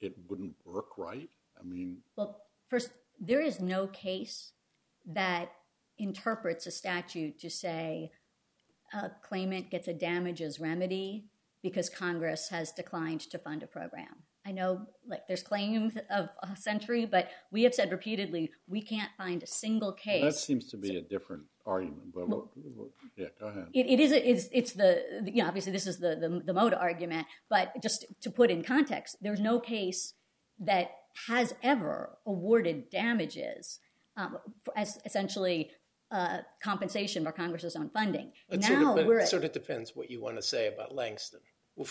it 0.00 0.14
wouldn't 0.28 0.54
work 0.64 0.98
right? 0.98 1.28
I 1.58 1.64
mean, 1.64 1.98
Well, 2.16 2.42
first, 2.68 2.90
there 3.18 3.40
is 3.40 3.60
no 3.60 3.86
case 3.86 4.52
that 5.06 5.50
interprets 5.98 6.66
a 6.66 6.70
statute 6.70 7.38
to 7.40 7.50
say 7.50 8.12
a 8.92 9.10
claimant 9.22 9.70
gets 9.70 9.88
a 9.88 9.94
damages 9.94 10.60
remedy 10.60 11.26
because 11.62 11.88
Congress 11.90 12.48
has 12.48 12.72
declined 12.72 13.20
to 13.20 13.38
fund 13.38 13.62
a 13.62 13.66
program. 13.66 14.24
I 14.46 14.52
know 14.52 14.86
like 15.06 15.26
there's 15.28 15.42
claims 15.42 15.94
of 16.10 16.30
a 16.42 16.56
century, 16.56 17.04
but 17.04 17.30
we 17.50 17.62
have 17.64 17.74
said 17.74 17.90
repeatedly 17.90 18.50
we 18.66 18.80
can't 18.80 19.10
find 19.18 19.42
a 19.42 19.46
single 19.46 19.92
case. 19.92 20.24
that 20.24 20.34
seems 20.34 20.68
to 20.70 20.78
be 20.78 20.96
a 20.96 21.02
different 21.02 21.44
argument, 21.66 22.12
but 22.14 22.28
what- 22.28 22.56
what- 22.56 22.88
yeah, 23.16 23.26
go 23.38 23.46
ahead. 23.46 23.68
It, 23.72 23.86
it 23.86 24.00
is. 24.00 24.12
It's, 24.12 24.48
it's 24.52 24.72
the 24.72 25.22
you 25.26 25.42
know 25.42 25.48
obviously 25.48 25.72
this 25.72 25.86
is 25.86 25.98
the 25.98 26.16
the, 26.16 26.28
the 26.44 26.52
Moda 26.58 26.80
argument, 26.80 27.26
but 27.48 27.72
just 27.82 28.06
to 28.22 28.30
put 28.30 28.50
in 28.50 28.62
context, 28.62 29.16
there's 29.20 29.40
no 29.40 29.60
case 29.60 30.14
that 30.58 30.90
has 31.26 31.54
ever 31.62 32.18
awarded 32.26 32.90
damages 32.90 33.78
um, 34.16 34.38
for, 34.64 34.76
as 34.76 34.98
essentially 35.04 35.70
uh, 36.10 36.38
compensation 36.62 37.24
for 37.24 37.32
Congress's 37.32 37.76
own 37.76 37.90
funding. 37.90 38.32
it 38.48 38.60
now 38.60 38.68
sort 38.68 38.98
of, 39.00 39.06
we're 39.06 39.18
it 39.20 39.28
sort 39.28 39.44
of 39.44 39.52
depends 39.52 39.94
what 39.94 40.10
you 40.10 40.20
want 40.20 40.36
to 40.36 40.42
say 40.42 40.66
about 40.68 40.94
Langston 40.94 41.40
well, 41.76 41.86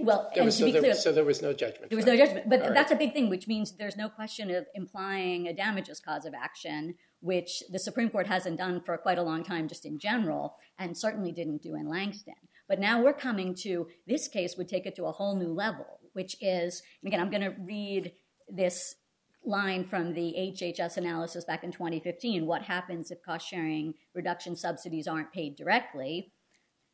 Well, 0.00 0.30
there 0.34 0.42
and 0.42 0.44
was, 0.46 0.56
to 0.56 0.60
so, 0.60 0.66
be 0.66 0.72
there, 0.72 0.80
clear- 0.82 0.94
so 0.94 1.12
there 1.12 1.24
was 1.24 1.40
no 1.42 1.52
judgment 1.52 1.90
there 1.90 1.96
was 1.96 2.06
no 2.06 2.16
judgment, 2.16 2.48
but 2.50 2.60
All 2.60 2.66
right. 2.68 2.74
that's 2.74 2.90
a 2.92 2.96
big 2.96 3.12
thing, 3.14 3.30
which 3.30 3.46
means 3.46 3.72
there's 3.76 3.96
no 3.96 4.08
question 4.08 4.50
of 4.50 4.66
implying 4.74 5.46
a 5.46 5.52
damages 5.54 6.00
cause 6.00 6.24
of 6.26 6.34
action, 6.34 6.96
which 7.22 7.62
the 7.70 7.78
Supreme 7.78 8.10
Court 8.10 8.26
hasn't 8.26 8.58
done 8.58 8.82
for 8.84 8.98
quite 8.98 9.18
a 9.18 9.22
long 9.22 9.42
time, 9.42 9.68
just 9.68 9.86
in 9.86 9.98
general, 9.98 10.56
and 10.78 10.96
certainly 10.96 11.32
didn't 11.32 11.62
do 11.62 11.74
in 11.74 11.88
Langston. 11.88 12.34
But 12.68 12.80
now 12.80 13.02
we're 13.02 13.12
coming 13.12 13.54
to 13.62 13.88
this 14.06 14.28
case 14.28 14.56
would 14.56 14.68
take 14.68 14.86
it 14.86 14.94
to 14.96 15.06
a 15.06 15.12
whole 15.12 15.36
new 15.36 15.52
level, 15.52 16.00
which 16.12 16.36
is 16.40 16.82
again, 17.06 17.20
I'm 17.20 17.30
going 17.30 17.42
to 17.42 17.56
read 17.60 18.12
this 18.48 18.96
line 19.44 19.84
from 19.84 20.14
the 20.14 20.34
HHS 20.38 20.96
analysis 20.96 21.44
back 21.44 21.64
in 21.64 21.72
2015. 21.72 22.46
What 22.46 22.62
happens 22.62 23.10
if 23.10 23.22
cost 23.22 23.48
sharing 23.48 23.94
reduction 24.14 24.54
subsidies 24.54 25.08
aren't 25.08 25.32
paid 25.32 25.56
directly? 25.56 26.32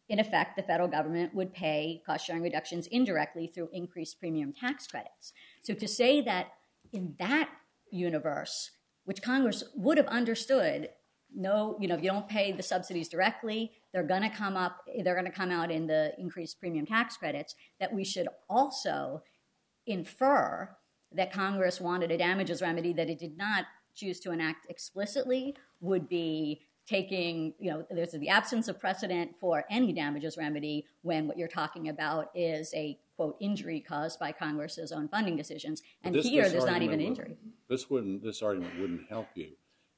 in 0.09 0.19
effect, 0.19 0.57
the 0.57 0.63
federal 0.63 0.89
government 0.89 1.35
would 1.35 1.53
pay 1.53 2.03
cost 2.07 2.27
sharing 2.27 2.43
reductions 2.43 2.87
indirectly 2.87 3.47
through 3.47 3.69
increased 3.73 4.19
premium 4.19 4.53
tax 4.53 4.87
credits. 4.87 5.33
So 5.63 5.75
to 5.75 5.87
say 5.87 6.23
that 6.23 6.49
in 6.93 7.15
that 7.19 7.51
universe, 7.91 8.71
which 9.09 9.23
Congress 9.23 9.65
would 9.75 9.97
have 9.97 10.07
understood, 10.09 10.91
no, 11.35 11.79
you 11.81 11.89
know, 11.89 11.95
if 11.95 12.03
you 12.03 12.11
don't 12.11 12.29
pay 12.29 12.53
the 12.53 12.63
subsidies 12.63 13.09
directly, 13.09 13.73
they're 13.91 14.03
going 14.03 14.21
to 14.21 14.29
come 14.29 14.55
up, 14.55 14.85
they're 15.03 15.15
going 15.15 15.25
to 15.25 15.31
come 15.33 15.51
out 15.51 15.71
in 15.71 15.87
the 15.87 16.13
increased 16.19 16.61
premium 16.61 16.85
tax 16.85 17.17
credits, 17.17 17.55
that 17.81 17.91
we 17.91 18.05
should 18.05 18.29
also 18.51 19.23
infer 19.87 20.77
that 21.11 21.33
Congress 21.33 21.81
wanted 21.81 22.11
a 22.11 22.19
damages 22.19 22.61
remedy 22.61 22.93
that 22.93 23.09
it 23.09 23.19
did 23.19 23.39
not 23.39 23.65
choose 23.95 24.21
to 24.21 24.31
enact 24.31 24.67
explicitly 24.69 25.57
would 25.81 26.07
be 26.07 26.61
taking, 26.87 27.55
you 27.59 27.71
know, 27.71 27.87
there's 27.91 28.13
the 28.13 28.29
absence 28.29 28.69
of 28.69 28.79
precedent 28.79 29.31
for 29.41 29.65
any 29.71 29.91
damages 29.91 30.37
remedy 30.37 30.85
when 31.01 31.27
what 31.27 31.39
you're 31.39 31.49
talking 31.49 31.89
about 31.89 32.29
is 32.35 32.75
a 32.75 32.99
quote 33.17 33.39
injury 33.41 33.81
caused 33.81 34.19
by 34.19 34.33
Congress's 34.33 34.93
own 34.93 35.09
funding 35.09 35.35
decisions. 35.35 35.81
And 36.05 36.15
This- 36.15 36.27
here, 36.27 36.43
this 36.43 36.53
there's 36.53 36.67
not 36.67 36.83
even 36.83 37.01
injury. 37.01 37.39
This 37.69 37.91
wouldn't. 37.91 38.23
This 38.23 38.43
argument 38.43 38.79
wouldn't 38.81 39.09
help 39.09 39.29
you 39.35 39.51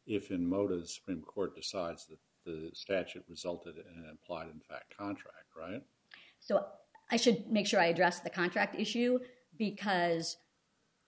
if, 0.06 0.30
in 0.30 0.48
Moda, 0.48 0.80
the 0.80 0.86
Supreme 0.86 1.22
Court 1.22 1.54
decides 1.54 2.06
that 2.06 2.18
the 2.44 2.70
statute 2.72 3.24
resulted 3.28 3.76
in 3.76 4.02
an 4.02 4.08
implied 4.10 4.48
in 4.52 4.60
fact 4.60 4.96
contract, 4.96 5.46
right? 5.56 5.82
So 6.40 6.64
I 7.10 7.16
should 7.16 7.50
make 7.50 7.66
sure 7.66 7.80
I 7.80 7.86
address 7.86 8.20
the 8.20 8.30
contract 8.30 8.74
issue 8.78 9.18
because 9.58 10.36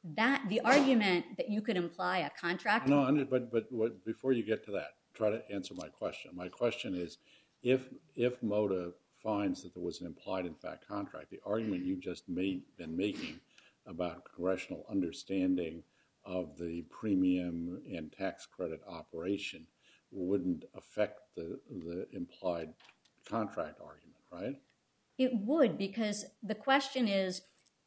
that 0.05 0.45
the 0.49 0.61
argument 0.61 1.25
that 1.37 1.49
you 1.49 1.63
could 1.63 1.77
imply 1.77 2.19
a 2.19 2.31
contract. 2.31 2.89
No, 2.89 3.27
but 3.29 3.51
but 3.51 3.67
what, 3.71 4.05
before 4.05 4.33
you 4.33 4.45
get 4.45 4.65
to 4.67 4.73
that, 4.73 4.95
try 5.15 5.31
to 5.31 5.43
answer 5.51 5.75
my 5.75 5.89
question. 5.89 6.33
My 6.35 6.49
question 6.49 6.95
is, 6.95 7.19
if 7.63 7.89
if 8.15 8.41
Moda 8.41 8.93
finds 9.23 9.63
that 9.63 9.75
there 9.75 9.83
was 9.83 10.01
an 10.01 10.07
implied 10.07 10.47
in 10.47 10.55
fact 10.55 10.87
contract, 10.87 11.31
the 11.31 11.41
argument 11.47 11.85
you 11.85 11.97
just 11.97 12.29
made 12.29 12.63
been 12.77 12.97
making 12.97 13.41
about 13.87 14.25
congressional 14.35 14.85
understanding 14.91 15.83
of 16.25 16.57
the 16.59 16.83
premium 16.91 17.81
and 17.93 18.13
tax 18.13 18.47
credit 18.47 18.81
operation 18.89 19.67
wouldn't 20.11 20.65
affect 20.75 21.21
the 21.37 21.59
the 21.85 22.07
implied 22.13 22.73
contract 23.29 23.81
argument, 23.81 24.19
right? 24.31 24.57
It 25.19 25.33
would 25.35 25.79
because 25.79 26.25
the 26.43 26.55
question 26.55 27.09
is 27.09 27.43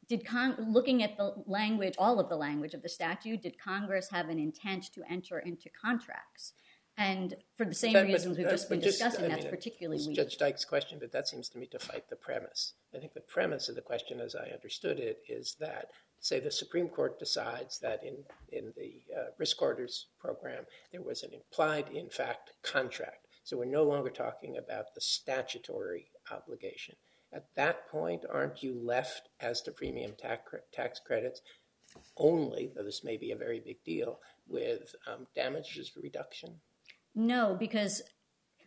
did 0.08 0.24
Con- 0.24 0.72
looking 0.72 1.02
at 1.02 1.16
the 1.16 1.34
language 1.46 1.94
all 1.98 2.20
of 2.20 2.28
the 2.28 2.36
language 2.36 2.74
of 2.74 2.82
the 2.82 2.88
statute 2.88 3.42
did 3.42 3.58
Congress 3.58 4.08
have 4.10 4.28
an 4.28 4.38
intent 4.38 4.84
to 4.94 5.02
enter 5.10 5.40
into 5.40 5.68
contracts 5.70 6.52
and 6.98 7.36
for 7.56 7.64
the 7.64 7.74
same 7.74 7.92
But- 7.92 8.06
reasons 8.06 8.38
we've 8.38 8.46
uh, 8.46 8.50
just 8.50 8.68
been 8.68 8.80
just, 8.80 8.98
discussing 8.98 9.26
I 9.26 9.28
that's 9.28 9.42
mean, 9.44 9.50
particularly 9.50 10.06
weak. 10.06 10.16
Judge 10.16 10.36
Dyk's 10.36 10.64
question, 10.64 10.98
but 10.98 11.12
that 11.12 11.28
seems 11.28 11.48
to 11.50 11.58
me 11.58 11.66
to 11.66 11.78
fight 11.78 12.08
the 12.08 12.16
premise. 12.16 12.74
I 12.94 12.98
think 12.98 13.14
the 13.14 13.20
premise 13.20 13.68
of 13.68 13.74
the 13.74 13.82
question, 13.82 14.20
as 14.20 14.34
I 14.34 14.48
understood 14.50 14.98
it, 14.98 15.18
is 15.28 15.56
that 15.60 15.90
say 16.20 16.40
the 16.40 16.50
Supreme 16.50 16.88
Court 16.88 17.18
decides 17.18 17.78
that 17.80 18.02
in, 18.02 18.16
in 18.50 18.72
the 18.76 19.02
uh, 19.14 19.26
risk 19.38 19.58
corridors 19.58 20.06
program, 20.18 20.64
there 20.90 21.02
was 21.02 21.22
an 21.22 21.32
implied, 21.34 21.88
in 21.90 22.08
fact, 22.08 22.52
contract. 22.62 23.26
So 23.44 23.56
we're 23.56 23.66
no 23.66 23.84
longer 23.84 24.10
talking 24.10 24.56
about 24.56 24.94
the 24.94 25.00
statutory 25.00 26.10
obligation. 26.32 26.96
At 27.32 27.46
that 27.56 27.88
point, 27.88 28.24
aren't 28.30 28.62
you 28.62 28.74
left 28.82 29.28
as 29.40 29.60
to 29.62 29.70
premium 29.70 30.14
tax, 30.18 30.52
tax 30.72 31.00
credits 31.04 31.42
only, 32.16 32.72
though 32.74 32.82
this 32.82 33.04
may 33.04 33.16
be 33.16 33.32
a 33.32 33.36
very 33.36 33.60
big 33.60 33.84
deal, 33.84 34.20
with 34.48 34.94
um, 35.06 35.26
damages 35.34 35.92
reduction? 36.02 36.60
No, 37.16 37.56
because 37.58 38.02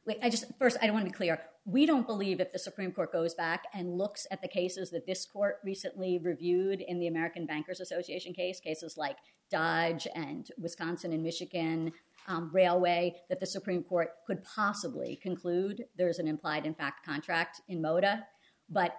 wait, 0.06 0.18
I 0.24 0.30
just 0.30 0.45
first 0.58 0.78
I 0.82 0.88
don't 0.88 0.95
want 0.95 1.06
to 1.06 1.12
be 1.12 1.16
clear. 1.16 1.39
We 1.66 1.86
don't 1.86 2.08
believe 2.08 2.39
if 2.39 2.52
the 2.52 2.58
Supreme 2.58 2.91
Court 2.91 3.14
goes 3.14 3.36
back 3.36 3.66
and 3.76 3.95
looks 3.95 4.26
at 4.32 4.41
the 4.41 4.47
cases 4.47 4.89
that 4.89 5.06
this 5.06 5.24
court 5.26 5.58
recently 5.64 6.18
reviewed 6.18 6.82
in 6.82 7.00
the 7.00 7.06
American 7.08 7.45
Bankers 7.45 7.80
Association 7.80 8.34
case, 8.34 8.60
cases 8.60 8.97
like 8.97 9.18
Dodge 9.52 10.08
and 10.16 10.50
Wisconsin 10.58 11.14
and 11.14 11.22
Michigan 11.22 11.91
um, 12.28 12.50
Railway, 12.52 13.16
that 13.30 13.39
the 13.39 13.45
Supreme 13.45 13.84
Court 13.84 14.10
could 14.26 14.43
possibly 14.43 15.20
conclude 15.22 15.86
there's 15.95 16.18
an 16.18 16.28
implied 16.28 16.66
in 16.66 16.74
fact 16.74 17.06
contract 17.06 17.62
in 17.68 17.82
Moda. 17.82 18.24
But 18.68 18.95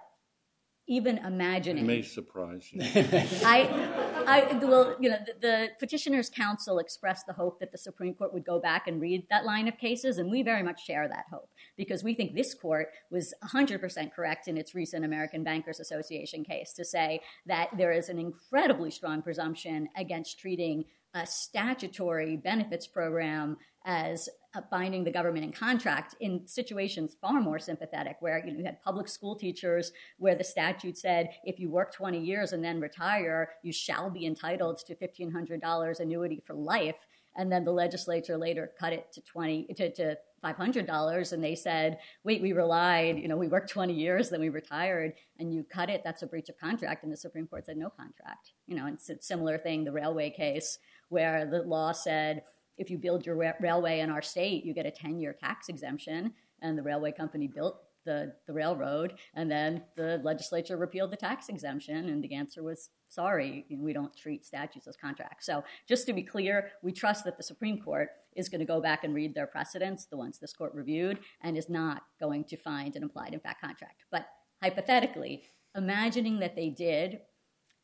even 0.87 1.17
imagining. 1.19 1.85
It 1.85 1.87
may 1.87 2.01
surprise 2.01 2.67
you. 2.71 2.81
I, 2.83 4.09
I, 4.31 4.53
well, 4.63 4.95
you 4.99 5.09
know, 5.09 5.17
the, 5.25 5.33
the, 5.41 5.69
petitioners' 5.79 6.29
counsel 6.29 6.79
expressed 6.79 7.27
the 7.27 7.33
hope 7.33 7.59
that 7.59 7.71
the 7.73 7.77
Supreme 7.77 8.13
Court 8.13 8.33
would 8.33 8.45
go 8.45 8.59
back 8.59 8.87
and 8.87 9.01
read 9.01 9.27
that 9.29 9.45
line 9.45 9.67
of 9.67 9.77
cases, 9.77 10.17
and 10.17 10.31
we 10.31 10.41
very 10.41 10.63
much 10.63 10.85
share 10.85 11.07
that 11.07 11.25
hope 11.29 11.49
because 11.75 12.03
we 12.03 12.13
think 12.13 12.33
this 12.33 12.53
court 12.53 12.87
was 13.09 13.33
100% 13.43 14.13
correct 14.13 14.47
in 14.47 14.57
its 14.57 14.73
recent 14.73 15.03
American 15.03 15.43
Bankers 15.43 15.79
Association 15.81 16.45
case 16.45 16.71
to 16.73 16.85
say 16.85 17.19
that 17.45 17.69
there 17.77 17.91
is 17.91 18.07
an 18.07 18.17
incredibly 18.17 18.89
strong 18.89 19.21
presumption 19.21 19.89
against 19.97 20.39
treating 20.39 20.85
a 21.13 21.27
statutory 21.27 22.37
benefits 22.37 22.87
program 22.87 23.57
as 23.85 24.29
uh, 24.53 24.61
binding 24.69 25.03
the 25.03 25.11
government 25.11 25.45
in 25.45 25.51
contract 25.51 26.15
in 26.19 26.45
situations 26.45 27.15
far 27.21 27.39
more 27.39 27.57
sympathetic 27.57 28.17
where 28.19 28.45
you, 28.45 28.63
had 28.63 28.81
public 28.81 29.07
school 29.07 29.35
teachers 29.35 29.91
where 30.17 30.35
the 30.35 30.43
statute 30.43 30.97
said 30.97 31.29
if 31.45 31.59
you 31.59 31.69
work 31.69 31.93
20 31.93 32.19
years 32.19 32.51
and 32.51 32.63
then 32.63 32.79
retire 32.79 33.49
you 33.63 33.71
shall 33.71 34.09
be 34.09 34.25
entitled 34.25 34.77
to 34.77 34.95
$1500 34.95 35.99
annuity 35.99 36.43
for 36.45 36.53
life. 36.53 36.95
And 37.37 37.49
then 37.49 37.63
the 37.63 37.71
legislature 37.71 38.37
later 38.37 38.71
cut 38.77 38.91
it 38.91 39.11
to 39.13 39.21
20 39.21 39.73
to, 39.77 39.91
to 39.93 40.17
$500 40.43 41.31
and 41.31 41.43
they 41.43 41.55
said 41.55 41.99
wait 42.23 42.41
we 42.41 42.51
relied 42.51 43.19
you 43.19 43.27
know 43.27 43.37
we 43.37 43.47
worked 43.47 43.69
20 43.69 43.93
years 43.93 44.29
then 44.29 44.39
we 44.41 44.49
retired 44.49 45.13
and 45.39 45.53
you 45.53 45.63
cut 45.63 45.89
it. 45.89 46.01
That's 46.03 46.23
a 46.23 46.27
breach 46.27 46.49
of 46.49 46.59
contract. 46.59 47.03
And 47.03 47.11
the 47.11 47.17
supreme 47.17 47.47
court 47.47 47.65
said 47.65 47.77
no 47.77 47.89
contract. 47.89 48.51
You 48.67 48.75
know 48.75 48.87
it's 48.87 49.09
a 49.09 49.21
similar 49.21 49.57
thing 49.57 49.85
the 49.85 49.91
railway 49.91 50.29
case 50.29 50.77
where 51.07 51.45
the 51.49 51.61
law 51.61 51.93
said 51.93 52.43
if 52.81 52.89
you 52.89 52.97
build 52.97 53.25
your 53.25 53.35
ra- 53.35 53.53
railway 53.59 53.99
in 53.99 54.09
our 54.09 54.23
state, 54.23 54.65
you 54.65 54.73
get 54.73 54.87
a 54.87 54.91
10 54.91 55.19
year 55.19 55.33
tax 55.39 55.69
exemption. 55.69 56.33
And 56.63 56.77
the 56.77 56.83
railway 56.83 57.11
company 57.11 57.47
built 57.47 57.81
the, 58.05 58.33
the 58.47 58.53
railroad, 58.53 59.13
and 59.35 59.49
then 59.49 59.83
the 59.95 60.19
legislature 60.23 60.75
repealed 60.75 61.11
the 61.11 61.17
tax 61.17 61.49
exemption, 61.49 62.09
and 62.09 62.23
the 62.23 62.33
answer 62.33 62.63
was 62.63 62.89
sorry, 63.09 63.65
we 63.69 63.93
don't 63.93 64.15
treat 64.15 64.43
statutes 64.43 64.87
as 64.87 64.95
contracts. 64.95 65.45
So, 65.45 65.63
just 65.87 66.07
to 66.07 66.13
be 66.13 66.23
clear, 66.23 66.71
we 66.81 66.91
trust 66.91 67.25
that 67.25 67.37
the 67.37 67.43
Supreme 67.43 67.79
Court 67.79 68.09
is 68.35 68.49
going 68.49 68.59
to 68.59 68.65
go 68.65 68.81
back 68.81 69.03
and 69.03 69.13
read 69.13 69.35
their 69.35 69.45
precedents, 69.45 70.05
the 70.05 70.17
ones 70.17 70.39
this 70.39 70.53
court 70.53 70.73
reviewed, 70.73 71.19
and 71.41 71.57
is 71.57 71.69
not 71.69 72.03
going 72.19 72.45
to 72.45 72.57
find 72.57 72.95
an 72.95 73.03
implied 73.03 73.33
in 73.33 73.39
fact 73.39 73.61
contract. 73.61 74.05
But 74.09 74.25
hypothetically, 74.63 75.43
imagining 75.75 76.39
that 76.39 76.55
they 76.55 76.69
did, 76.69 77.19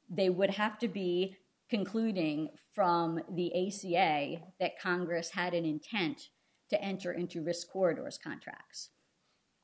they 0.09 0.29
would 0.29 0.51
have 0.51 0.79
to 0.79 0.87
be 0.87 1.35
concluding 1.69 2.49
from 2.73 3.19
the 3.33 3.51
ACA 3.67 4.41
that 4.59 4.79
Congress 4.79 5.31
had 5.31 5.53
an 5.53 5.65
intent 5.65 6.29
to 6.69 6.81
enter 6.81 7.11
into 7.11 7.43
risk 7.43 7.69
corridors 7.69 8.19
contracts. 8.21 8.89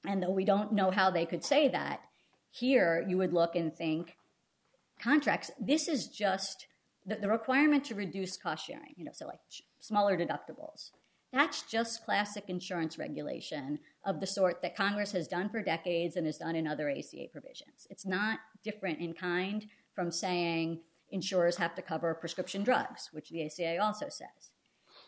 And 0.06 0.22
though 0.22 0.32
we 0.32 0.46
don't 0.46 0.74
know 0.74 0.92
how 0.92 1.10
they 1.10 1.26
could 1.26 1.44
say 1.44 1.70
that, 1.70 2.02
here 2.52 3.06
you 3.08 3.18
would 3.18 3.34
look 3.34 3.56
and 3.56 3.76
think 3.76 4.16
contracts, 5.02 5.52
this 5.60 5.88
is 5.88 6.08
just 6.08 6.68
the, 7.06 7.16
the 7.16 7.30
requirement 7.30 7.84
to 7.86 7.96
reduce 7.96 8.38
cost 8.38 8.66
sharing, 8.66 8.94
you 8.96 9.06
know, 9.06 9.12
so 9.14 9.28
like 9.28 9.40
smaller 9.80 10.18
deductibles. 10.18 10.92
That's 11.32 11.64
just 11.64 12.06
classic 12.06 12.46
insurance 12.48 13.00
regulation 13.00 13.80
of 14.06 14.20
the 14.20 14.28
sort 14.28 14.62
that 14.62 14.76
Congress 14.76 15.12
has 15.14 15.28
done 15.28 15.50
for 15.50 15.64
decades 15.64 16.16
and 16.16 16.28
has 16.28 16.38
done 16.38 16.56
in 16.56 16.68
other 16.68 16.90
ACA 16.90 17.26
provisions. 17.32 17.88
It's 17.90 18.06
not 18.06 18.40
different 18.64 19.00
in 19.00 19.14
kind 19.14 19.66
from 19.96 20.12
saying 20.12 20.82
insurers 21.14 21.58
have 21.58 21.76
to 21.76 21.82
cover 21.82 22.14
prescription 22.14 22.64
drugs, 22.64 23.10
which 23.14 23.30
the 23.30 23.46
ACA 23.46 23.78
also 23.82 24.10
says. 24.10 24.52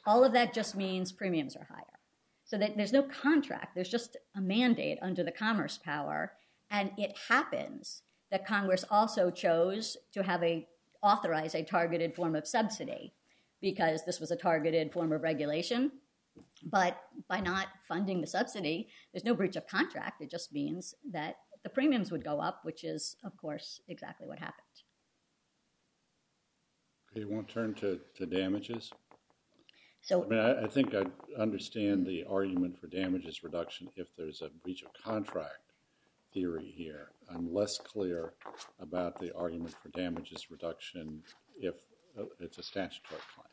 All 0.06 0.24
of 0.24 0.34
that 0.34 0.54
just 0.54 0.76
means 0.76 1.12
premiums 1.12 1.56
are 1.56 1.68
higher. 1.70 2.00
So 2.46 2.58
that 2.60 2.78
there's 2.78 2.94
no 2.94 3.02
contract, 3.02 3.74
there's 3.74 3.90
just 3.90 4.16
a 4.36 4.42
mandate 4.42 5.00
under 5.02 5.24
the 5.24 5.32
commerce 5.32 5.80
power. 5.84 6.34
And 6.70 6.92
it 6.96 7.18
happens 7.28 8.04
that 8.32 8.46
Congress 8.46 8.86
also 8.90 9.32
chose 9.32 9.98
to 10.14 10.24
have 10.24 10.44
a 10.44 10.68
authorize 11.02 11.54
a 11.54 11.64
targeted 11.64 12.16
form 12.16 12.36
of 12.36 12.48
subsidy 12.48 13.14
because 13.62 14.06
this 14.06 14.20
was 14.20 14.32
a 14.32 14.36
targeted 14.36 14.92
form 14.92 15.12
of 15.12 15.22
regulation. 15.22 15.92
But 16.64 16.98
by 17.28 17.40
not 17.40 17.68
funding 17.88 18.22
the 18.22 18.28
subsidy, 18.28 18.90
there's 19.12 19.24
no 19.24 19.36
breach 19.36 19.56
of 19.56 19.68
contract. 19.68 20.22
It 20.22 20.30
just 20.30 20.54
means 20.54 20.94
that 21.12 21.36
the 21.64 21.70
premiums 21.70 22.12
would 22.12 22.24
go 22.24 22.40
up, 22.40 22.62
which 22.64 22.84
is, 22.84 23.16
of 23.24 23.36
course, 23.38 23.82
exactly 23.88 24.28
what 24.28 24.40
happened. 24.40 24.65
You 27.16 27.30
won't 27.30 27.48
turn 27.48 27.74
to, 27.76 28.00
to 28.18 28.26
damages? 28.26 28.92
So, 30.02 30.24
I 30.24 30.28
mean, 30.28 30.40
I, 30.40 30.68
think 30.68 30.94
I 30.94 31.06
understand 31.42 32.06
the 32.06 32.26
argument 32.30 32.78
for 32.80 32.88
damages 32.88 33.44
reduction 33.44 33.88
if 33.96 34.08
there's 34.16 34.42
a 34.42 34.50
breach 34.64 34.84
of 34.84 34.90
contract 35.02 35.72
theory 36.34 36.72
here. 36.76 37.10
I'm 37.34 37.52
less 37.52 37.80
clear 37.80 38.34
about 38.80 39.20
the 39.20 39.34
argument 39.36 39.74
for 39.82 39.90
damages 39.90 40.52
reduction 40.52 41.24
if 41.58 41.76
uh, 42.20 42.26
it's 42.40 42.60
a 42.60 42.64
statutory 42.64 43.22
claim. 43.34 43.48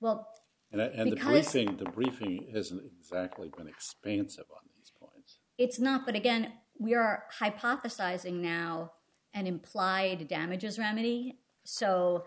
Well, 0.00 0.28
and, 0.72 0.80
and 0.80 1.12
the 1.12 1.16
briefing, 1.16 1.76
the 1.76 1.90
briefing 1.90 2.48
hasn't 2.52 2.82
exactly 2.98 3.50
been 3.56 3.66
expansive 3.68 4.44
on 4.50 4.62
these 4.76 4.92
points. 5.00 5.38
It's 5.56 5.78
not, 5.78 6.04
but 6.04 6.16
again, 6.16 6.52
we 6.78 6.94
are 6.94 7.24
hypothesizing 7.40 8.34
now 8.34 8.92
an 9.32 9.46
implied 9.46 10.28
damages 10.28 10.78
remedy. 10.78 11.38
So 11.64 12.24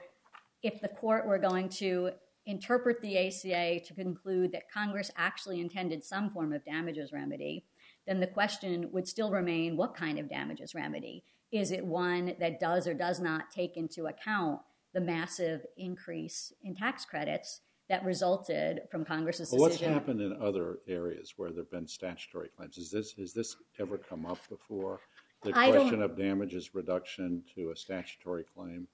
if 0.64 0.80
the 0.82 0.88
court 0.88 1.28
were 1.28 1.38
going 1.38 1.68
to 1.68 2.12
interpret 2.46 3.02
the 3.02 3.18
ACA 3.18 3.80
to 3.86 3.94
conclude 3.94 4.52
that 4.52 4.72
Congress 4.72 5.12
actually 5.16 5.60
intended 5.62 6.04
some 6.04 6.30
form 6.30 6.54
of 6.54 6.66
damages 6.66 7.12
remedy, 7.14 7.66
then 8.08 8.20
the 8.20 8.28
question 8.28 8.90
would 8.92 9.08
still 9.08 9.32
remain 9.32 9.78
what 9.78 9.96
kind 9.96 10.18
of 10.18 10.30
damages 10.30 10.74
remedy? 10.74 11.24
Is 11.52 11.72
it 11.72 11.86
one 11.86 12.36
that 12.40 12.60
does 12.60 12.88
or 12.88 12.94
does 12.94 13.20
not 13.20 13.52
take 13.52 13.78
into 13.78 14.08
account 14.08 14.62
the 14.94 15.02
massive 15.02 15.66
increase 15.78 16.52
in 16.64 16.76
tax 16.76 17.06
credits 17.06 17.62
that 17.90 18.04
resulted 18.04 18.82
from 18.90 19.06
Congress's 19.06 19.52
well, 19.52 19.68
decision? 19.68 19.94
What's 19.94 20.00
happened 20.00 20.22
in 20.22 20.42
other 20.42 20.80
areas 20.88 21.34
where 21.38 21.52
there 21.52 21.64
have 21.64 21.72
been 21.72 21.88
statutory 21.88 22.50
claims? 22.56 22.78
Is 22.78 22.90
this 22.90 23.14
has 23.14 23.34
this 23.34 23.56
ever 23.80 23.98
come 23.98 24.26
up 24.26 24.40
before? 24.50 25.00
The 25.44 25.52
question 25.52 26.02
of 26.02 26.18
damages 26.18 26.74
reduction 26.74 27.44
to 27.56 27.72
a 27.72 27.76
statutory 27.76 28.46
claim? 28.56 28.88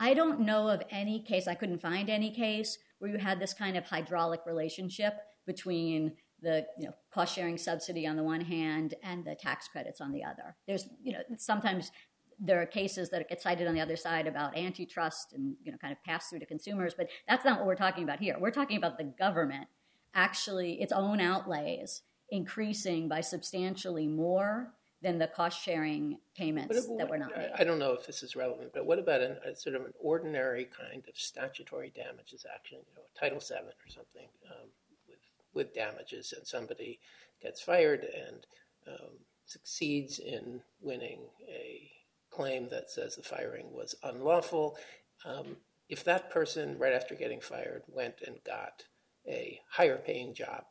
I 0.00 0.14
don't 0.14 0.40
know 0.40 0.68
of 0.68 0.82
any 0.90 1.20
case, 1.20 1.48
I 1.48 1.54
couldn't 1.54 1.82
find 1.82 2.08
any 2.08 2.30
case 2.30 2.78
where 2.98 3.10
you 3.10 3.18
had 3.18 3.40
this 3.40 3.52
kind 3.52 3.76
of 3.76 3.84
hydraulic 3.84 4.40
relationship 4.46 5.14
between 5.46 6.12
the 6.40 6.66
you 6.78 6.86
know, 6.86 6.94
cost 7.12 7.34
sharing 7.34 7.58
subsidy 7.58 8.06
on 8.06 8.16
the 8.16 8.22
one 8.22 8.42
hand 8.42 8.94
and 9.02 9.24
the 9.24 9.34
tax 9.34 9.66
credits 9.68 10.00
on 10.00 10.12
the 10.12 10.22
other. 10.22 10.56
There's, 10.66 10.88
you 11.02 11.12
know, 11.12 11.20
sometimes 11.36 11.90
there 12.38 12.62
are 12.62 12.66
cases 12.66 13.10
that 13.10 13.28
get 13.28 13.42
cited 13.42 13.66
on 13.66 13.74
the 13.74 13.80
other 13.80 13.96
side 13.96 14.28
about 14.28 14.56
antitrust 14.56 15.32
and, 15.32 15.56
you 15.64 15.72
know, 15.72 15.78
kind 15.78 15.92
of 15.92 16.02
pass 16.04 16.28
through 16.28 16.38
to 16.38 16.46
consumers, 16.46 16.94
but 16.94 17.08
that's 17.28 17.44
not 17.44 17.58
what 17.58 17.66
we're 17.66 17.74
talking 17.74 18.04
about 18.04 18.20
here. 18.20 18.36
We're 18.38 18.52
talking 18.52 18.76
about 18.76 18.98
the 18.98 19.12
government 19.18 19.66
actually, 20.14 20.80
its 20.80 20.92
own 20.92 21.20
outlays 21.20 22.02
increasing 22.30 23.08
by 23.08 23.20
substantially 23.20 24.06
more 24.06 24.74
than 25.02 25.18
the 25.18 25.28
cost 25.28 25.62
sharing 25.62 26.18
payments 26.36 26.86
what, 26.88 26.98
that 26.98 27.08
were 27.08 27.18
not 27.18 27.36
made. 27.36 27.50
I 27.56 27.64
don't 27.64 27.78
know 27.78 27.92
if 27.92 28.06
this 28.06 28.22
is 28.22 28.34
relevant, 28.34 28.72
but 28.74 28.84
what 28.84 28.98
about 28.98 29.20
an, 29.20 29.36
a 29.44 29.54
sort 29.54 29.76
of 29.76 29.82
an 29.82 29.92
ordinary 30.00 30.64
kind 30.64 31.04
of 31.08 31.16
statutory 31.16 31.92
damages 31.94 32.44
action, 32.52 32.78
you 32.78 32.94
know, 32.96 33.02
Title 33.18 33.38
VII 33.38 33.68
or 33.68 33.88
something, 33.88 34.28
um, 34.50 34.68
with 35.08 35.18
with 35.54 35.74
damages, 35.74 36.34
and 36.36 36.46
somebody 36.46 36.98
gets 37.40 37.60
fired 37.60 38.04
and 38.04 38.46
um, 38.88 39.10
succeeds 39.46 40.18
in 40.18 40.60
winning 40.80 41.20
a 41.48 41.90
claim 42.30 42.68
that 42.68 42.90
says 42.90 43.16
the 43.16 43.22
firing 43.22 43.72
was 43.72 43.94
unlawful. 44.02 44.76
Um, 45.24 45.56
if 45.88 46.04
that 46.04 46.30
person, 46.30 46.78
right 46.78 46.92
after 46.92 47.14
getting 47.14 47.40
fired, 47.40 47.82
went 47.88 48.16
and 48.26 48.36
got 48.44 48.84
a 49.26 49.60
higher 49.70 49.96
paying 49.96 50.34
job, 50.34 50.64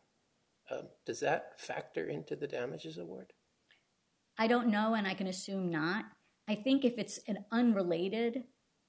um, 0.69 0.87
does 1.05 1.19
that 1.21 1.59
factor 1.59 2.07
into 2.07 2.35
the 2.35 2.47
damages 2.47 2.97
award? 2.97 3.33
I 4.37 4.47
don't 4.47 4.67
know, 4.67 4.93
and 4.93 5.07
I 5.07 5.13
can 5.13 5.27
assume 5.27 5.69
not. 5.71 6.05
I 6.47 6.55
think 6.55 6.85
if 6.85 6.97
it's 6.97 7.19
an 7.27 7.45
unrelated 7.51 8.43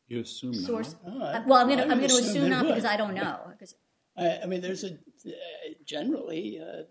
You 0.07 0.21
assume 0.21 0.55
source. 0.55 0.95
not? 1.05 1.13
Oh, 1.15 1.23
I- 1.23 1.33
Uh, 1.39 1.45
well, 1.47 1.59
I'm 1.61 1.67
going 1.67 1.79
to 1.79 1.85
I 1.87 1.91
I'm 1.91 1.99
going 1.99 2.09
to 2.11 2.15
assume 2.17 2.29
assume 2.29 2.51
not 2.51 2.65
would. 2.67 2.75
because 2.75 2.85
I 2.85 2.97
don't 2.97 3.15
know. 3.15 3.53
'cause- 3.59 3.75
I, 4.17 4.41
I 4.43 4.47
mean, 4.47 4.61
there's 4.61 4.85
a 4.85 4.93
uh, 4.95 5.31
generally 5.85 6.61
uh, 6.61 6.83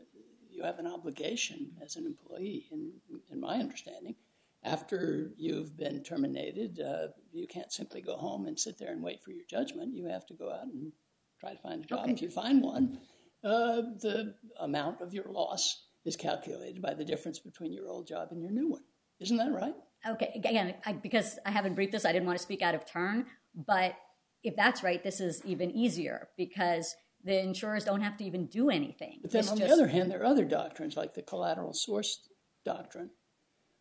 you 0.49 0.63
have 0.63 0.79
an 0.79 0.87
obligation 0.87 1.75
as 1.83 1.95
an 1.97 2.05
employee, 2.05 2.67
in 2.71 2.91
in 3.31 3.39
my 3.39 3.57
understanding. 3.59 4.15
After 4.63 5.31
you've 5.37 5.77
been 5.77 6.03
terminated, 6.03 6.79
uh, 6.79 7.09
you 7.31 7.47
can't 7.47 7.71
simply 7.71 8.01
go 8.01 8.17
home 8.17 8.47
and 8.47 8.59
sit 8.59 8.77
there 8.79 8.91
and 8.91 9.03
wait 9.03 9.23
for 9.23 9.31
your 9.31 9.45
judgment. 9.45 9.95
You 9.95 10.05
have 10.07 10.25
to 10.27 10.33
go 10.33 10.51
out 10.51 10.65
and 10.65 10.91
try 11.39 11.53
to 11.53 11.61
find 11.61 11.83
a 11.83 11.87
job. 11.87 11.99
Okay. 12.03 12.13
If 12.13 12.21
you 12.21 12.29
find 12.31 12.61
one, 12.63 12.99
uh, 13.43 13.81
the 14.01 14.35
amount 14.59 15.01
of 15.01 15.13
your 15.13 15.25
loss 15.31 15.86
is 16.07 16.15
calculated 16.15 16.81
by 16.81 16.93
the 16.93 17.03
difference 17.05 17.37
between 17.37 17.73
your 17.73 17.89
old 17.89 18.07
job 18.07 18.29
and 18.31 18.41
your 18.41 18.51
new 18.51 18.69
one. 18.69 18.83
Isn't 19.19 19.37
that 19.37 19.51
right? 19.51 19.75
Okay, 20.07 20.31
again, 20.35 20.75
I, 20.85 20.93
because 20.93 21.37
I 21.45 21.51
haven't 21.51 21.75
briefed 21.75 21.91
this, 21.91 22.05
I 22.05 22.13
didn't 22.13 22.27
want 22.27 22.37
to 22.37 22.43
speak 22.43 22.61
out 22.61 22.75
of 22.75 22.85
turn. 22.85 23.25
But 23.53 23.95
if 24.43 24.55
that's 24.55 24.83
right, 24.83 25.03
this 25.03 25.19
is 25.19 25.43
even 25.45 25.71
easier 25.71 26.29
because 26.37 26.95
the 27.23 27.37
insurers 27.39 27.83
don't 27.83 28.01
have 28.01 28.15
to 28.17 28.23
even 28.23 28.45
do 28.45 28.69
anything. 28.69 29.19
But 29.21 29.31
then, 29.31 29.39
It's 29.39 29.51
on 29.51 29.57
just- 29.57 29.67
the 29.67 29.73
other 29.73 29.87
hand, 29.87 30.09
there 30.11 30.21
are 30.21 30.25
other 30.25 30.45
doctrines 30.45 30.95
like 30.95 31.13
the 31.13 31.23
collateral 31.23 31.73
source 31.73 32.29
doctrine, 32.63 33.09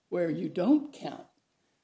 where 0.08 0.30
you 0.30 0.48
don't 0.48 0.92
count 0.92 1.26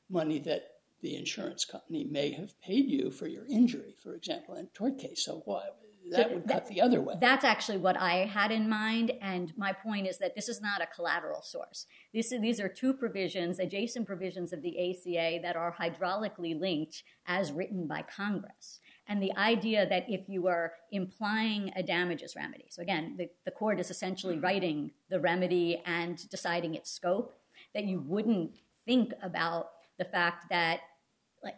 money 0.08 0.38
that 0.40 0.62
the 1.02 1.14
insurance 1.16 1.64
company 1.64 2.04
may 2.04 2.30
have 2.32 2.58
paid 2.60 2.86
you 2.88 3.10
for 3.10 3.26
your 3.26 3.44
injury, 3.46 3.94
for 4.02 4.14
example, 4.14 4.54
in 4.54 4.66
a 4.66 4.68
tort 4.68 4.98
case. 4.98 5.24
So 5.24 5.42
why, 5.44 5.68
that 6.16 6.32
would 6.32 6.48
cut 6.48 6.66
the 6.66 6.80
other 6.80 7.00
way. 7.00 7.14
That's 7.20 7.44
actually 7.44 7.78
what 7.78 7.96
I 7.96 8.26
had 8.26 8.50
in 8.50 8.68
mind, 8.68 9.12
and 9.20 9.52
my 9.56 9.72
point 9.72 10.06
is 10.06 10.18
that 10.18 10.34
this 10.34 10.48
is 10.48 10.60
not 10.60 10.82
a 10.82 10.86
collateral 10.86 11.42
source. 11.42 11.86
This 12.14 12.32
is, 12.32 12.40
these 12.40 12.60
are 12.60 12.68
two 12.68 12.94
provisions, 12.94 13.58
adjacent 13.58 14.06
provisions 14.06 14.52
of 14.52 14.62
the 14.62 14.90
ACA, 14.90 15.40
that 15.42 15.56
are 15.56 15.74
hydraulically 15.78 16.58
linked 16.58 17.02
as 17.26 17.52
written 17.52 17.86
by 17.86 18.02
Congress. 18.02 18.80
And 19.08 19.22
the 19.22 19.36
idea 19.36 19.88
that 19.88 20.06
if 20.08 20.28
you 20.28 20.46
are 20.46 20.72
implying 20.90 21.72
a 21.74 21.82
damages 21.82 22.34
remedy, 22.36 22.66
so 22.70 22.82
again, 22.82 23.16
the, 23.18 23.28
the 23.44 23.50
court 23.50 23.80
is 23.80 23.90
essentially 23.90 24.38
writing 24.38 24.92
the 25.10 25.20
remedy 25.20 25.82
and 25.84 26.28
deciding 26.30 26.74
its 26.74 26.90
scope, 26.90 27.34
that 27.74 27.84
you 27.84 28.00
wouldn't 28.00 28.52
think 28.86 29.12
about 29.22 29.70
the 29.98 30.04
fact 30.04 30.48
that 30.50 30.80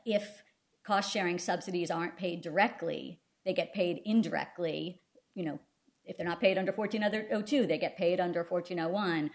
if 0.04 0.42
cost 0.84 1.12
sharing 1.12 1.38
subsidies 1.38 1.90
aren't 1.90 2.16
paid 2.16 2.42
directly, 2.42 3.20
they 3.44 3.52
get 3.52 3.72
paid 3.72 4.00
indirectly. 4.04 5.00
You 5.34 5.44
know, 5.44 5.60
if 6.04 6.16
they're 6.16 6.26
not 6.26 6.40
paid 6.40 6.58
under 6.58 6.72
1402, 6.72 7.66
they 7.66 7.78
get 7.78 7.96
paid 7.96 8.20
under 8.20 8.40
1401. 8.40 9.30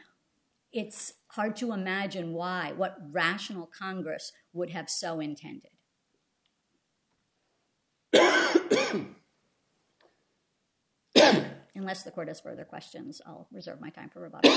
It's 0.72 1.14
hard 1.30 1.56
to 1.58 1.74
imagine 1.74 2.34
why, 2.34 2.74
what 2.76 2.98
rational 3.12 3.68
Congress 3.68 4.32
would 4.54 4.70
have 4.70 4.90
so 4.90 5.20
intended. 5.20 5.72
Unless 11.76 12.04
the 12.04 12.12
court 12.12 12.28
has 12.28 12.40
further 12.40 12.66
questions, 12.66 13.22
I'll 13.26 13.48
reserve 13.52 13.80
my 13.82 13.90
time 13.90 14.10
for 14.10 14.22
rebuttal. 14.22 14.52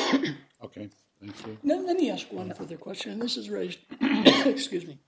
Okay, 0.63 0.89
thank 1.21 1.47
you. 1.47 1.59
Now, 1.63 1.81
let 1.81 1.97
me 1.97 2.11
ask 2.11 2.31
one 2.33 2.53
further 2.55 2.77
question, 2.77 3.13
and 3.13 3.23
this 3.23 3.37
is 3.37 3.49
raised, 3.49 3.79
excuse 4.01 4.87
me, 4.87 4.99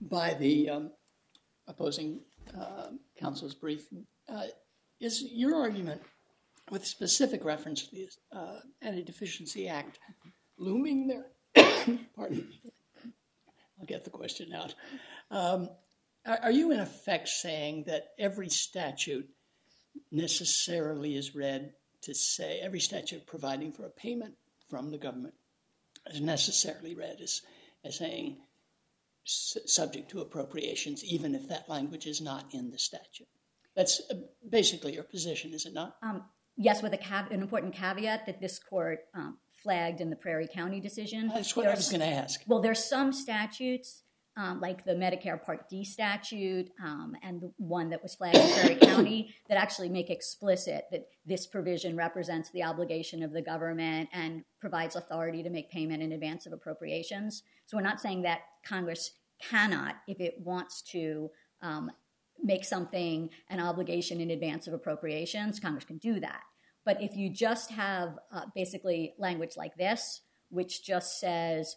by 0.00 0.34
the 0.34 0.68
um, 0.68 0.90
opposing 1.68 2.20
counsel's 3.18 3.54
brief. 3.54 3.86
Uh, 4.28 4.44
is 5.00 5.22
your 5.22 5.56
argument, 5.56 6.02
with 6.70 6.86
specific 6.86 7.44
reference 7.44 7.86
to 7.86 7.96
the 7.96 8.08
uh, 8.38 8.60
Anti-Deficiency 8.82 9.68
Act, 9.68 9.98
looming 10.58 11.08
there? 11.08 11.26
Pardon. 12.16 12.46
I'll 13.78 13.86
get 13.86 14.04
the 14.04 14.10
question 14.10 14.52
out. 14.52 14.74
Um, 15.30 15.70
are, 16.26 16.52
you 16.52 16.70
in 16.70 16.80
effect 16.80 17.28
saying 17.28 17.84
that 17.86 18.08
every 18.18 18.50
statute 18.50 19.28
necessarily 20.12 21.16
is 21.16 21.34
read 21.34 21.72
to 22.02 22.14
say 22.14 22.60
every 22.60 22.80
statute 22.80 23.26
providing 23.26 23.72
for 23.72 23.86
a 23.86 23.90
payment 23.90 24.34
from 24.68 24.90
the 24.90 24.98
government 24.98 25.34
is 26.06 26.20
necessarily 26.20 26.94
read 26.94 27.20
as, 27.22 27.40
saying 27.96 28.36
subject 29.24 30.10
to 30.10 30.20
appropriations, 30.20 31.04
even 31.04 31.34
if 31.34 31.48
that 31.48 31.68
language 31.68 32.06
is 32.06 32.20
not 32.20 32.46
in 32.52 32.70
the 32.70 32.78
statute. 32.78 33.28
That's 33.76 34.00
uh, 34.10 34.14
basically 34.48 34.94
your 34.94 35.04
position, 35.04 35.54
is 35.54 35.66
it 35.66 35.74
not? 35.74 35.96
Um, 36.02 36.24
yes, 36.56 36.82
with 36.82 36.92
a 36.92 36.98
cav- 36.98 37.30
an 37.30 37.40
important 37.40 37.74
caveat 37.74 38.26
that 38.26 38.40
this 38.40 38.58
court 38.58 39.00
um, 39.14 39.38
flagged 39.62 40.00
in 40.00 40.10
the 40.10 40.16
Prairie 40.16 40.48
County 40.52 40.80
decision. 40.80 41.30
That's 41.32 41.54
what 41.54 41.68
I 41.68 41.74
was 41.74 41.88
going 41.88 42.00
to 42.00 42.06
ask. 42.06 42.40
Well, 42.46 42.60
there's 42.60 42.82
some 42.82 43.12
statutes, 43.12 44.02
um, 44.36 44.60
like 44.60 44.84
the 44.84 44.92
Medicare 44.94 45.42
Part 45.42 45.68
D 45.68 45.84
statute 45.84 46.70
um, 46.82 47.14
and 47.22 47.40
the 47.40 47.52
one 47.56 47.90
that 47.90 48.02
was 48.02 48.14
flagged 48.14 48.36
in 48.36 48.52
Prairie 48.52 48.76
County, 48.80 49.34
that 49.48 49.58
actually 49.58 49.88
make 49.88 50.10
explicit 50.10 50.84
that 50.90 51.08
this 51.26 51.46
provision 51.46 51.96
represents 51.96 52.50
the 52.50 52.62
obligation 52.62 53.22
of 53.22 53.32
the 53.32 53.42
government 53.42 54.08
and 54.12 54.44
provides 54.60 54.96
authority 54.96 55.42
to 55.42 55.50
make 55.50 55.70
payment 55.70 56.02
in 56.02 56.12
advance 56.12 56.46
of 56.46 56.52
appropriations. 56.52 57.42
So 57.66 57.76
we're 57.76 57.82
not 57.82 58.00
saying 58.00 58.22
that 58.22 58.40
Congress 58.64 59.12
cannot, 59.42 59.96
if 60.06 60.20
it 60.20 60.34
wants 60.38 60.82
to, 60.92 61.30
um, 61.62 61.90
make 62.42 62.64
something 62.64 63.30
an 63.48 63.60
obligation 63.60 64.20
in 64.20 64.30
advance 64.30 64.66
of 64.66 64.74
appropriations. 64.74 65.60
Congress 65.60 65.84
can 65.84 65.98
do 65.98 66.20
that. 66.20 66.40
But 66.84 67.02
if 67.02 67.16
you 67.16 67.30
just 67.30 67.70
have 67.72 68.18
uh, 68.32 68.42
basically 68.54 69.14
language 69.18 69.56
like 69.56 69.76
this, 69.76 70.22
which 70.48 70.84
just 70.84 71.20
says 71.20 71.76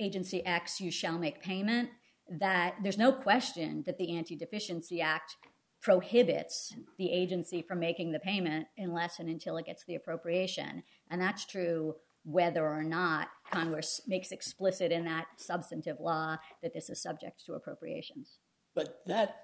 agency 0.00 0.44
X, 0.44 0.80
you 0.80 0.90
shall 0.90 1.18
make 1.18 1.42
payment, 1.42 1.90
that 2.28 2.76
there's 2.82 2.98
no 2.98 3.12
question 3.12 3.82
that 3.86 3.98
the 3.98 4.16
Anti 4.16 4.36
Deficiency 4.36 5.00
Act 5.00 5.36
prohibits 5.80 6.74
the 6.98 7.10
agency 7.12 7.62
from 7.62 7.78
making 7.78 8.12
the 8.12 8.18
payment 8.18 8.66
unless 8.76 9.18
and 9.18 9.28
until 9.28 9.56
it 9.56 9.66
gets 9.66 9.84
the 9.84 9.94
appropriation. 9.94 10.82
And 11.10 11.20
that's 11.20 11.46
true 11.46 11.94
whether 12.24 12.66
or 12.66 12.82
not 12.82 13.28
Congress 13.50 14.00
makes 14.06 14.32
explicit 14.32 14.92
in 14.92 15.04
that 15.04 15.26
substantive 15.36 15.98
law 16.00 16.36
that 16.62 16.74
this 16.74 16.90
is 16.90 17.00
subject 17.00 17.44
to 17.46 17.54
appropriations. 17.54 18.38
But 18.74 19.00
that 19.06 19.36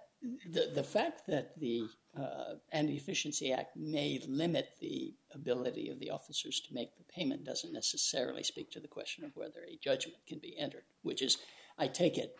the, 0.50 0.70
the 0.74 0.82
fact 0.82 1.26
that 1.26 1.58
the 1.58 1.86
uh, 2.18 2.54
Anti-Deficiency 2.72 3.52
Act 3.52 3.76
may 3.76 4.20
limit 4.28 4.68
the 4.80 5.14
ability 5.34 5.90
of 5.90 5.98
the 5.98 6.10
officers 6.10 6.60
to 6.60 6.74
make 6.74 6.96
the 6.96 7.04
payment 7.04 7.44
doesn't 7.44 7.72
necessarily 7.72 8.42
speak 8.42 8.70
to 8.70 8.80
the 8.80 8.88
question 8.88 9.24
of 9.24 9.36
whether 9.36 9.60
a 9.68 9.78
judgment 9.82 10.18
can 10.26 10.38
be 10.38 10.56
entered, 10.58 10.84
which 11.02 11.22
is, 11.22 11.38
I 11.78 11.88
take 11.88 12.18
it, 12.18 12.36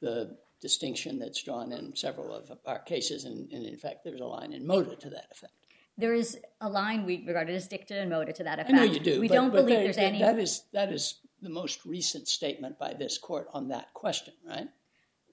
the 0.00 0.36
distinction 0.60 1.18
that's 1.18 1.42
drawn 1.42 1.72
in 1.72 1.94
several 1.94 2.34
of 2.34 2.50
our 2.66 2.78
cases, 2.78 3.24
and, 3.24 3.50
and 3.52 3.66
in 3.66 3.76
fact, 3.76 4.04
there's 4.04 4.20
a 4.20 4.26
line 4.26 4.52
in 4.52 4.64
Moda 4.64 4.98
to 5.00 5.10
that 5.10 5.26
effect. 5.30 5.52
There 5.98 6.14
is 6.14 6.38
a 6.60 6.68
line 6.68 7.04
we 7.04 7.24
regarded 7.26 7.54
as 7.54 7.68
dicta 7.68 8.00
and 8.00 8.10
Moda 8.10 8.34
to 8.34 8.44
that 8.44 8.58
I 8.58 8.62
effect. 8.62 8.74
know 8.74 8.82
you 8.82 9.00
do. 9.00 9.20
We 9.20 9.28
but, 9.28 9.34
don't 9.34 9.50
but 9.50 9.56
believe 9.56 9.76
there- 9.76 9.84
there's 9.84 9.98
any. 9.98 10.20
That 10.20 10.38
is 10.38 10.62
that 10.72 10.90
is 10.92 11.16
the 11.42 11.50
most 11.50 11.84
recent 11.84 12.28
statement 12.28 12.78
by 12.78 12.94
this 12.94 13.18
court 13.18 13.48
on 13.52 13.68
that 13.68 13.92
question, 13.92 14.34
right? 14.46 14.68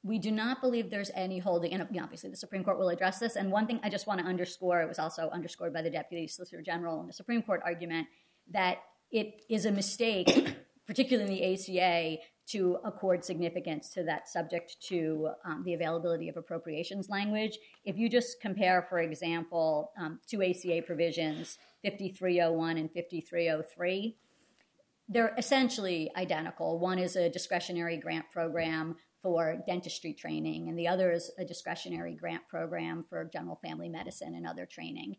We 0.07 0.17
do 0.17 0.31
not 0.31 0.61
believe 0.61 0.89
there's 0.89 1.11
any 1.13 1.39
holding, 1.39 1.73
and 1.73 1.85
obviously 2.01 2.29
the 2.29 2.37
Supreme 2.37 2.63
Court 2.63 2.79
will 2.79 2.89
address 2.89 3.19
this. 3.19 3.35
And 3.35 3.51
one 3.51 3.67
thing 3.67 3.79
I 3.83 3.89
just 3.89 4.07
want 4.07 4.21
to 4.21 4.25
underscore, 4.25 4.81
it 4.81 4.87
was 4.87 4.99
also 4.99 5.29
underscored 5.31 5.73
by 5.73 5.81
the 5.81 5.89
Deputy 5.89 6.27
Solicitor 6.27 6.61
General 6.61 7.01
in 7.01 7.07
the 7.07 7.13
Supreme 7.13 7.41
Court 7.41 7.61
argument, 7.65 8.07
that 8.51 8.77
it 9.11 9.41
is 9.49 9.65
a 9.65 9.71
mistake, 9.71 10.55
particularly 10.87 11.29
in 11.29 11.57
the 11.57 11.79
ACA, 11.79 12.17
to 12.47 12.77
accord 12.85 13.25
significance 13.25 13.89
to 13.89 14.03
that 14.03 14.29
subject 14.29 14.77
to 14.81 15.29
um, 15.43 15.63
the 15.65 15.73
availability 15.73 16.29
of 16.29 16.37
appropriations 16.37 17.09
language. 17.09 17.59
If 17.83 17.97
you 17.97 18.07
just 18.07 18.39
compare, 18.39 18.85
for 18.89 18.99
example, 18.99 19.91
um, 19.99 20.19
two 20.25 20.41
ACA 20.41 20.83
provisions, 20.85 21.57
5301 21.83 22.77
and 22.77 22.89
5303, 22.91 24.15
they're 25.09 25.35
essentially 25.37 26.09
identical. 26.15 26.79
One 26.79 26.99
is 26.99 27.15
a 27.17 27.29
discretionary 27.29 27.97
grant 27.97 28.31
program 28.31 28.95
for 29.21 29.57
dentistry 29.67 30.13
training, 30.13 30.69
and 30.69 30.77
the 30.77 30.87
other 30.87 31.11
is 31.11 31.31
a 31.37 31.45
discretionary 31.45 32.15
grant 32.15 32.47
program 32.47 33.03
for 33.09 33.29
general 33.31 33.59
family 33.63 33.89
medicine 33.89 34.35
and 34.35 34.45
other 34.45 34.65
training. 34.65 35.15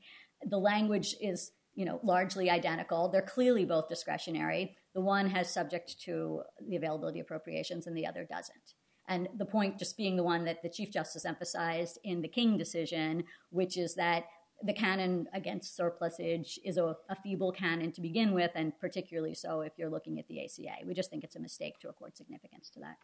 The 0.49 0.59
language 0.59 1.15
is, 1.21 1.53
you 1.75 1.85
know, 1.85 2.01
largely 2.03 2.49
identical. 2.51 3.09
They're 3.09 3.23
clearly 3.23 3.65
both 3.65 3.89
discretionary. 3.89 4.77
The 4.95 5.01
one 5.01 5.29
has 5.31 5.53
subject 5.53 6.01
to 6.05 6.43
the 6.67 6.77
availability 6.77 7.21
appropriations, 7.21 7.87
and 7.87 7.97
the 7.97 8.07
other 8.07 8.25
doesn't. 8.25 8.75
And 9.09 9.29
the 9.37 9.47
point 9.47 9.79
just 9.79 9.97
being 9.97 10.17
the 10.17 10.23
one 10.23 10.45
that 10.45 10.63
the 10.63 10.69
Chief 10.69 10.93
Justice 10.93 11.25
emphasized 11.25 11.99
in 12.05 12.21
the 12.21 12.29
King 12.29 12.59
decision, 12.59 13.25
which 13.51 13.79
is 13.79 13.95
that 13.95 14.27
the 14.63 14.73
canon 14.73 15.27
against 15.33 15.77
surplusage 15.77 16.59
is 16.65 16.77
a, 16.77 16.97
a, 17.09 17.17
feeble 17.23 17.53
canon 17.53 17.93
to 17.93 18.01
begin 18.01 18.33
with, 18.33 18.51
and 18.55 18.79
particularly 18.81 19.35
so 19.35 19.61
if 19.61 19.73
you're 19.77 19.91
looking 19.91 20.19
at 20.19 20.27
the 20.27 20.45
ACA. 20.45 20.85
We 20.85 20.95
just 20.95 21.11
think 21.11 21.23
it's 21.23 21.37
a 21.37 21.41
mistake 21.41 21.79
to 21.81 21.89
accord 21.89 22.17
significance 22.17 22.69
to 22.71 22.81
that. 22.81 22.97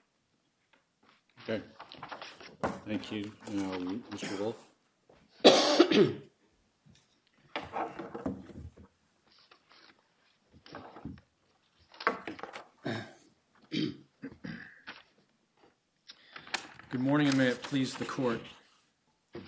Okay. 1.46 1.62
Thank 2.86 3.12
you. 3.12 3.30
Mr. 3.50 4.40
Wolf. 4.40 4.56
Good 16.90 17.00
morning. 17.00 17.28
and 17.28 17.36
may 17.36 17.48
it 17.48 17.62
please 17.62 17.92
the 17.92 18.06
court. 18.06 18.40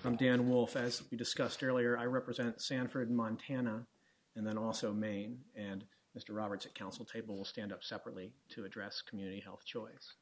I'm 0.05 0.17
Dan 0.17 0.47
Wolf. 0.47 0.75
As 0.75 1.01
we 1.09 1.17
discussed 1.17 1.63
earlier, 1.63 1.97
I 1.97 2.03
represent 2.03 2.61
Sanford, 2.61 3.09
Montana, 3.09 3.87
and 4.35 4.45
then 4.45 4.59
also 4.59 4.93
Maine. 4.93 5.39
And 5.55 5.83
Mr. 6.15 6.35
Roberts 6.35 6.67
at 6.67 6.75
counsel 6.75 7.05
table 7.05 7.35
will 7.35 7.45
stand 7.45 7.73
up 7.73 7.83
separately 7.83 8.33
to 8.49 8.65
address 8.65 9.01
community 9.01 9.39
health 9.39 9.65
choice. 9.65 10.13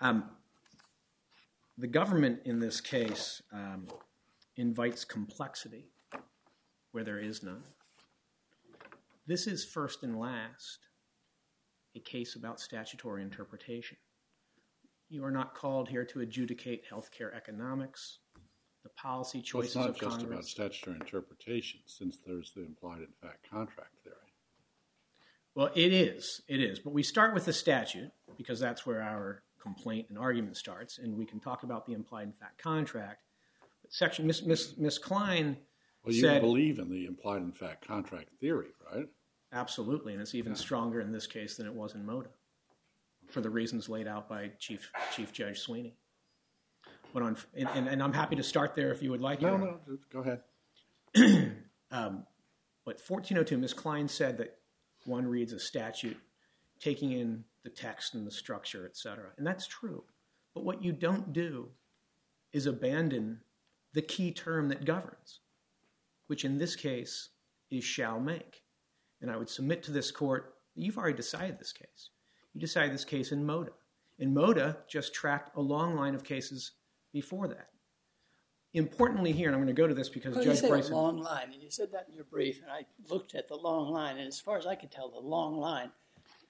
Um, 0.00 0.30
The 1.76 1.86
government 1.88 2.40
in 2.44 2.60
this 2.60 2.80
case 2.80 3.42
um, 3.52 3.88
invites 4.56 5.04
complexity 5.04 5.90
where 6.92 7.02
there 7.02 7.18
is 7.18 7.42
none. 7.42 7.64
This 9.26 9.46
is 9.46 9.64
first 9.64 10.02
and 10.02 10.18
last 10.18 10.78
a 11.96 12.00
case 12.00 12.36
about 12.36 12.60
statutory 12.60 13.22
interpretation. 13.22 13.96
You 15.08 15.24
are 15.24 15.30
not 15.30 15.54
called 15.54 15.88
here 15.88 16.04
to 16.06 16.20
adjudicate 16.20 16.84
healthcare 16.90 17.34
economics, 17.34 18.18
the 18.84 18.90
policy 18.90 19.38
it's 19.38 19.74
not 19.74 19.96
just 19.96 20.22
about 20.22 20.44
statutory 20.44 20.96
interpretation, 21.00 21.80
since 21.86 22.18
there's 22.24 22.52
the 22.54 22.62
implied 22.62 23.00
in 23.00 23.12
fact 23.20 23.48
contract 23.50 23.96
theory. 24.04 24.16
Well, 25.54 25.70
it 25.74 25.92
is. 25.92 26.42
It 26.48 26.60
is. 26.60 26.78
But 26.80 26.92
we 26.92 27.02
start 27.02 27.32
with 27.32 27.46
the 27.46 27.52
statute 27.52 28.10
because 28.36 28.60
that's 28.60 28.84
where 28.84 29.02
our 29.02 29.42
complaint 29.64 30.06
and 30.10 30.18
argument 30.18 30.56
starts, 30.56 30.98
and 30.98 31.16
we 31.16 31.24
can 31.24 31.40
talk 31.40 31.64
about 31.64 31.86
the 31.86 31.92
implied 31.92 32.28
in 32.28 32.32
fact 32.32 32.62
contract. 32.62 33.24
But 33.82 33.92
section 33.92 34.26
Miss 34.26 34.42
Miss 34.44 34.76
Miss 34.76 34.98
Klein 34.98 35.56
Well, 36.04 36.14
you 36.14 36.28
believe 36.40 36.78
in 36.78 36.88
the 36.88 37.06
implied 37.06 37.42
in 37.42 37.50
fact 37.50 37.86
contract 37.86 38.28
theory, 38.40 38.68
right? 38.94 39.08
absolutely, 39.52 40.12
and 40.12 40.22
it's 40.22 40.34
even 40.34 40.54
stronger 40.54 41.00
in 41.00 41.10
this 41.10 41.26
case 41.26 41.56
than 41.56 41.66
it 41.66 41.74
was 41.74 41.94
in 41.94 42.04
Moda, 42.04 42.28
for 43.28 43.40
the 43.40 43.50
reasons 43.50 43.88
laid 43.88 44.06
out 44.06 44.28
by 44.28 44.50
Chief 44.60 44.92
Chief 45.12 45.32
Judge 45.32 45.60
Sweeney. 45.60 45.94
But 47.12 47.22
on 47.22 47.36
and, 47.56 47.68
and, 47.74 47.88
and 47.88 48.02
I'm 48.02 48.12
happy 48.12 48.36
to 48.36 48.42
start 48.42 48.74
there 48.76 48.92
if 48.92 49.02
you 49.02 49.10
would 49.10 49.22
like. 49.22 49.40
No, 49.40 49.80
go 50.12 50.20
ahead. 50.20 50.42
Um, 51.90 52.24
but 52.84 53.00
1402, 53.06 53.56
Ms. 53.56 53.72
Klein 53.72 54.08
said 54.08 54.38
that 54.38 54.58
one 55.04 55.26
reads 55.26 55.52
a 55.52 55.60
statute 55.60 56.16
taking 56.80 57.12
in 57.12 57.44
the 57.64 57.70
text 57.70 58.14
and 58.14 58.26
the 58.26 58.30
structure, 58.30 58.86
et 58.86 58.96
cetera. 58.96 59.30
And 59.36 59.46
that's 59.46 59.66
true. 59.66 60.04
But 60.54 60.64
what 60.64 60.84
you 60.84 60.92
don't 60.92 61.32
do 61.32 61.70
is 62.52 62.66
abandon 62.66 63.40
the 63.94 64.02
key 64.02 64.30
term 64.30 64.68
that 64.68 64.84
governs, 64.84 65.40
which 66.28 66.44
in 66.44 66.58
this 66.58 66.76
case 66.76 67.30
is 67.70 67.82
shall 67.82 68.20
make. 68.20 68.62
And 69.20 69.30
I 69.30 69.36
would 69.36 69.48
submit 69.48 69.82
to 69.84 69.92
this 69.92 70.10
court, 70.10 70.54
you've 70.74 70.98
already 70.98 71.16
decided 71.16 71.58
this 71.58 71.72
case. 71.72 72.10
You 72.52 72.60
decided 72.60 72.92
this 72.92 73.04
case 73.04 73.32
in 73.32 73.44
Moda. 73.44 73.70
And 74.20 74.36
Moda 74.36 74.76
just 74.86 75.14
tracked 75.14 75.56
a 75.56 75.60
long 75.60 75.96
line 75.96 76.14
of 76.14 76.22
cases 76.22 76.72
before 77.12 77.48
that. 77.48 77.68
Importantly 78.74 79.32
here, 79.32 79.48
and 79.48 79.56
I'm 79.56 79.62
going 79.62 79.74
to 79.74 79.80
go 79.80 79.86
to 79.86 79.94
this 79.94 80.08
because 80.08 80.36
you 80.36 80.44
Judge 80.44 80.58
said 80.58 80.68
Bryson. 80.68 80.92
a 80.92 80.96
long 80.96 81.18
line, 81.18 81.50
and 81.52 81.62
you 81.62 81.70
said 81.70 81.92
that 81.92 82.06
in 82.08 82.14
your 82.14 82.24
brief, 82.24 82.60
and 82.60 82.70
I 82.70 82.84
looked 83.08 83.36
at 83.36 83.48
the 83.48 83.54
long 83.54 83.92
line, 83.92 84.18
and 84.18 84.26
as 84.26 84.40
far 84.40 84.58
as 84.58 84.66
I 84.66 84.74
could 84.74 84.90
tell, 84.90 85.08
the 85.08 85.20
long 85.20 85.58
line 85.58 85.90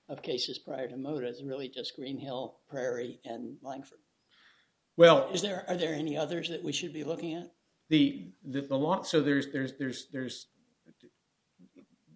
of 0.08 0.22
cases 0.22 0.58
prior 0.58 0.88
to 0.88 0.94
Moda 0.96 1.28
is 1.28 1.42
really 1.42 1.68
just 1.68 1.98
Greenlee 1.98 2.52
Prairie, 2.68 3.20
and 3.24 3.56
Langford. 3.62 3.98
well, 4.96 5.28
Is 5.32 5.42
there 5.42 5.64
are 5.68 5.76
there 5.76 5.94
any 5.94 6.16
others 6.16 6.48
that 6.50 6.62
we 6.62 6.72
should 6.72 6.92
be 6.92 7.04
looking 7.04 7.34
at? 7.34 7.50
the 7.90 8.32
the, 8.44 8.62
the 8.62 8.76
law 8.76 9.02
so 9.02 9.20
there's 9.20 9.52
there's 9.52 9.74
there's 9.78 10.06
there's 10.10 10.46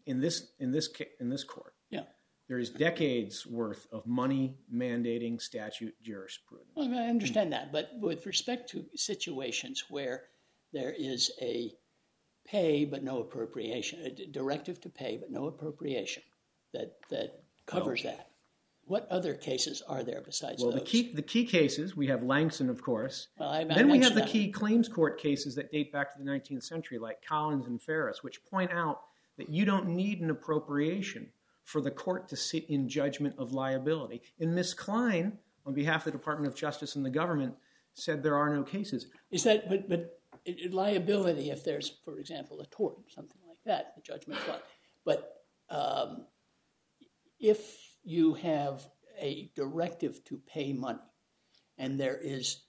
in 0.07 0.19
this 0.21 0.53
in 0.61 0.71
this 0.73 0.89
in 1.21 1.29
this 1.29 1.45
court 1.45 1.75
Yeah. 1.91 2.05
there 2.49 2.59
is 2.59 2.71
decades 2.71 3.47
worth 3.47 3.87
of 3.93 4.07
money 4.07 4.57
mandating 4.73 5.41
statute 5.41 5.95
jurisprudence 6.03 6.71
Well, 6.75 6.89
I, 6.95 7.09
understand 7.09 7.53
that, 7.53 7.71
but 7.73 7.91
with 8.01 8.25
respect 8.25 8.71
to 8.71 8.87
situations 8.97 9.85
where 9.91 10.25
there 10.73 10.95
is 10.99 11.31
a 11.43 11.73
pay 12.47 12.87
but 12.87 13.03
no 13.05 13.21
appropriation, 13.21 14.01
a 14.07 14.11
directive 14.27 14.81
to 14.81 14.89
pay 14.89 15.19
but 15.19 15.31
no 15.31 15.47
appropriation 15.49 16.23
that 16.73 16.97
that 17.11 17.43
covers 17.69 18.03
that. 18.03 18.27
What 18.85 19.07
other 19.11 19.35
cases 19.35 19.83
are 19.87 20.03
there 20.03 20.23
besides 20.25 20.59
that? 20.59 20.65
well 20.65 20.73
those? 20.73 20.81
the 20.81 20.87
key 20.87 21.13
the 21.15 21.23
key 21.23 21.45
cases 21.45 21.95
we 21.97 22.07
have 22.07 22.23
Langston 22.23 22.71
of 22.71 22.83
course 22.83 23.29
Well, 23.39 23.51
I- 23.51 23.61
I 23.61 23.65
then 23.65 23.91
we 23.91 23.99
have 24.01 24.15
the 24.15 24.25
key 24.25 24.51
claims 24.51 24.89
court 24.89 25.21
cases 25.21 25.55
that 25.57 25.71
date 25.71 25.93
back 25.93 26.11
to 26.13 26.19
the 26.19 26.25
19th 26.29 26.63
century 26.65 26.99
like 26.99 27.23
Collins 27.25 27.67
and 27.67 27.81
Ferris 27.83 28.23
which 28.23 28.43
point 28.47 28.71
out 28.73 29.03
that 29.37 29.51
you 29.51 29.65
don't 29.67 29.89
need 29.89 30.21
an 30.23 30.31
appropriation 30.31 31.31
for 31.65 31.81
the 31.83 31.91
court 31.91 32.29
to 32.31 32.37
sit 32.37 32.65
in 32.71 32.89
judgment 32.89 33.35
of 33.39 33.53
liability 33.53 34.23
and 34.41 34.55
Miss 34.55 34.73
Klein 34.73 35.39
on 35.67 35.75
behalf 35.75 36.07
of 36.07 36.13
the 36.13 36.19
Department 36.19 36.51
of 36.51 36.59
Justice 36.59 36.97
and 36.97 37.05
the 37.05 37.11
government 37.11 37.55
said 37.93 38.23
there 38.23 38.37
are 38.37 38.55
no 38.55 38.63
cases 38.63 39.07
Is 39.31 39.45
that 39.45 39.69
but 39.69 39.87
but 39.89 40.19
it, 40.47 40.59
it- 40.61 40.73
liability 40.73 41.51
if 41.51 41.63
there's, 41.63 41.91
for 42.07 42.19
example, 42.19 42.59
a 42.61 42.67
tort, 42.67 42.97
something 43.09 43.41
like 43.47 43.59
that, 43.67 43.95
the 43.97 44.01
judgment. 44.03 44.41
But 45.05 45.43
um, 45.69 46.25
if 47.41 47.77
you 48.05 48.35
have 48.35 48.87
a 49.21 49.51
directive 49.55 50.23
to 50.25 50.41
pay 50.47 50.73
money 50.73 50.99
and 51.77 51.99
there 51.99 52.17
is 52.17 52.63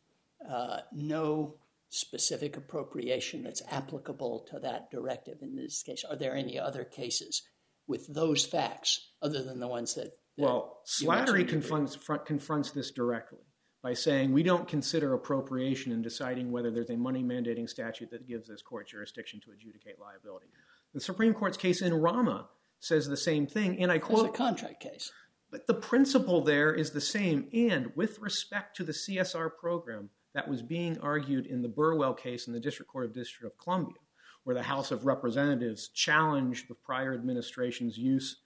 uh, 0.49 0.80
no 0.91 1.55
specific 1.89 2.55
appropriation 2.55 3.43
that's 3.43 3.63
applicable 3.72 4.45
to 4.51 4.59
that 4.59 4.91
directive 4.91 5.41
in 5.41 5.55
this 5.55 5.84
case, 5.84 6.03
are 6.09 6.15
there 6.15 6.36
any 6.36 6.59
other 6.59 6.84
cases 6.84 7.41
with 7.88 8.11
those 8.13 8.45
facts 8.45 9.11
other 9.22 9.43
than 9.43 9.59
the 9.59 9.67
ones 9.67 9.95
that? 9.95 10.11
Well, 10.38 10.80
Slattery 10.86 11.07
mentioned 11.07 11.30
in 11.30 11.36
your 11.36 11.47
confronts, 11.47 11.95
front, 11.95 12.26
confronts 12.26 12.72
this 12.72 12.91
directly 12.91 13.39
by 13.82 13.93
saying 13.93 14.32
we 14.32 14.43
don't 14.43 14.67
consider 14.67 15.13
appropriation 15.13 15.91
in 15.91 16.01
deciding 16.01 16.51
whether 16.51 16.70
there's 16.70 16.89
a 16.89 16.97
money 16.97 17.24
mandating 17.24 17.67
statute 17.67 18.11
that 18.11 18.28
gives 18.28 18.47
this 18.47 18.61
court 18.61 18.88
jurisdiction 18.88 19.39
to 19.43 19.51
adjudicate 19.51 19.99
liability. 19.99 20.47
The 20.93 21.01
Supreme 21.01 21.34
Court's 21.34 21.57
case 21.57 21.82
in 21.82 21.93
Ramah 21.93 22.49
says 22.80 23.08
the 23.08 23.18
same 23.18 23.46
thing, 23.48 23.80
and 23.80 23.92
I 23.92 23.96
It's 23.96 24.10
a 24.10 24.30
contract 24.30 24.80
case. 24.82 25.12
but 25.52 25.68
the 25.68 25.74
principle 25.74 26.42
there 26.42 26.74
is 26.74 26.92
the 26.92 27.02
same. 27.02 27.48
And 27.54 27.92
with 27.96 28.20
respect 28.20 28.78
to 28.78 28.84
the 28.84 28.94
CSR 28.94 29.50
program 29.58 30.10
that 30.34 30.48
was 30.48 30.62
being 30.62 31.00
argued 31.00 31.48
in 31.48 31.62
the 31.62 31.68
Burwell 31.68 32.14
case 32.14 32.48
in 32.48 32.54
the 32.54 32.60
District 32.60 32.92
Court 32.92 33.06
of 33.06 33.14
District 33.14 33.52
of 33.52 33.58
Columbia, 33.58 33.98
where 34.44 34.56
the 34.56 34.64
House 34.64 34.92
of 34.92 35.06
Representatives 35.06 35.90
challenged 35.90 36.68
the 36.68 36.76
prior 36.76 37.14
administration's 37.14 37.98
use 37.98 38.38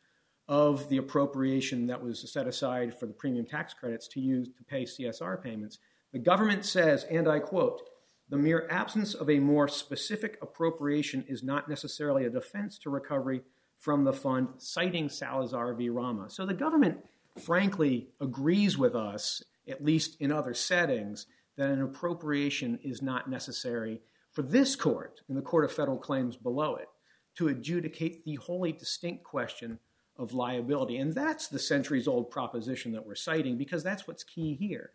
of 0.47 0.89
the 0.89 0.97
appropriation 0.97 1.87
that 1.87 2.01
was 2.01 2.31
set 2.31 2.47
aside 2.47 2.97
for 2.97 3.05
the 3.05 3.13
premium 3.13 3.45
tax 3.45 3.73
credits 3.73 4.07
to 4.09 4.19
use 4.19 4.49
to 4.49 4.63
pay 4.63 4.83
CSR 4.83 5.41
payments, 5.41 5.79
the 6.11 6.19
government 6.19 6.65
says, 6.65 7.05
and 7.05 7.27
I 7.27 7.39
quote, 7.39 7.81
the 8.29 8.37
mere 8.37 8.67
absence 8.69 9.13
of 9.13 9.29
a 9.29 9.39
more 9.39 9.67
specific 9.67 10.37
appropriation 10.41 11.25
is 11.27 11.43
not 11.43 11.69
necessarily 11.69 12.25
a 12.25 12.29
defense 12.29 12.77
to 12.79 12.89
recovery 12.89 13.41
from 13.83 14.05
the 14.05 14.13
fund, 14.13 14.47
citing 14.59 15.09
Salazar 15.09 15.73
v. 15.73 15.89
Ramah. 15.89 16.29
So 16.29 16.45
the 16.45 16.53
government, 16.53 16.99
frankly, 17.43 18.07
agrees 18.21 18.77
with 18.77 18.95
us, 18.95 19.43
at 19.67 19.83
least 19.83 20.15
in 20.21 20.31
other 20.31 20.53
settings, 20.53 21.25
that 21.57 21.69
an 21.69 21.81
appropriation 21.81 22.79
is 22.81 23.01
not 23.01 23.29
necessary 23.29 23.99
for 24.31 24.41
this 24.41 24.77
court 24.77 25.19
and 25.27 25.37
the 25.37 25.41
Court 25.41 25.65
of 25.65 25.73
Federal 25.73 25.97
Claims 25.97 26.37
below 26.37 26.77
it 26.77 26.87
to 27.35 27.49
adjudicate 27.49 28.23
the 28.23 28.35
wholly 28.35 28.71
distinct 28.71 29.25
question 29.25 29.79
of 30.15 30.33
liability. 30.33 30.95
And 30.95 31.11
that's 31.11 31.49
the 31.49 31.59
centuries 31.59 32.07
old 32.07 32.31
proposition 32.31 32.93
that 32.93 33.05
we're 33.05 33.15
citing 33.15 33.57
because 33.57 33.83
that's 33.83 34.07
what's 34.07 34.23
key 34.23 34.55
here. 34.55 34.91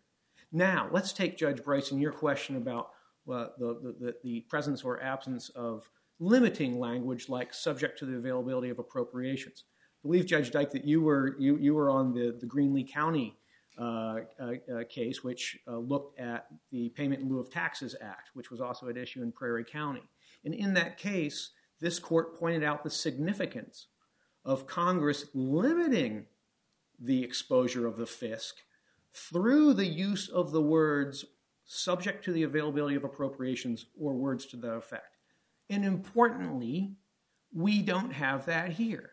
Now, 0.51 0.89
let's 0.91 1.13
take 1.13 1.37
Judge 1.37 1.63
Bryson, 1.63 1.99
your 1.99 2.11
question 2.11 2.55
about 2.55 2.89
uh, 3.31 3.49
the 3.59 4.43
presence 4.49 4.81
or 4.81 4.99
absence 5.03 5.49
of 5.49 5.87
limiting 6.19 6.79
language 6.79 7.29
like 7.29 7.53
subject 7.53 7.97
to 7.99 8.05
the 8.05 8.17
availability 8.17 8.69
of 8.69 8.79
appropriations. 8.79 9.63
Believe, 10.03 10.25
Judge 10.25 10.51
Dyk, 10.51 10.71
that 10.71 10.85
you 10.85 11.01
were, 11.01 11.35
you, 11.39 11.57
you 11.57 11.73
were 11.73 11.89
on 11.89 12.13
the, 12.13 12.39
Greenlee 12.45 12.89
County 12.89 13.37
uh, 13.79 14.21
uh, 14.41 14.51
uh, 14.73 14.83
case, 14.89 15.23
which 15.23 15.57
looked 15.65 16.19
at 16.19 16.47
the 16.71 16.89
Payment 16.89 17.21
in 17.21 17.29
lieu 17.29 17.39
of 17.39 17.49
Taxes 17.49 17.95
Act, 18.01 18.31
which 18.33 18.51
was 18.51 18.59
also 18.59 18.89
at 18.89 18.97
issue 18.97 19.21
in 19.21 19.31
Prairie 19.31 19.63
County. 19.63 20.03
And 20.43 20.53
in 20.53 20.73
that 20.73 20.97
case, 20.97 21.51
this 21.79 21.99
court 21.99 22.37
pointed 22.37 22.63
out 22.63 22.83
the 22.83 22.89
significance 22.89 23.87
of 24.43 24.67
Congress 24.67 25.27
limiting 25.33 26.25
the 26.99 27.23
exposure 27.23 27.87
of 27.87 27.95
the 27.95 28.03
fisc 28.03 28.51
through 29.13 29.73
the 29.73 29.87
use 29.87 30.27
of 30.27 30.51
the 30.51 30.61
words 30.61 31.23
subject 31.65 32.25
to 32.25 32.33
the 32.33 32.43
availability 32.43 32.95
of 32.95 33.03
appropriations 33.03 33.85
or 33.97 34.13
words 34.13 34.45
to 34.47 34.57
that 34.57 34.73
effect. 34.73 35.18
And 35.69 35.85
importantly, 35.85 36.93
we 37.53 37.81
don't 37.81 38.11
have 38.11 38.45
that 38.45 38.71
here. 38.71 39.11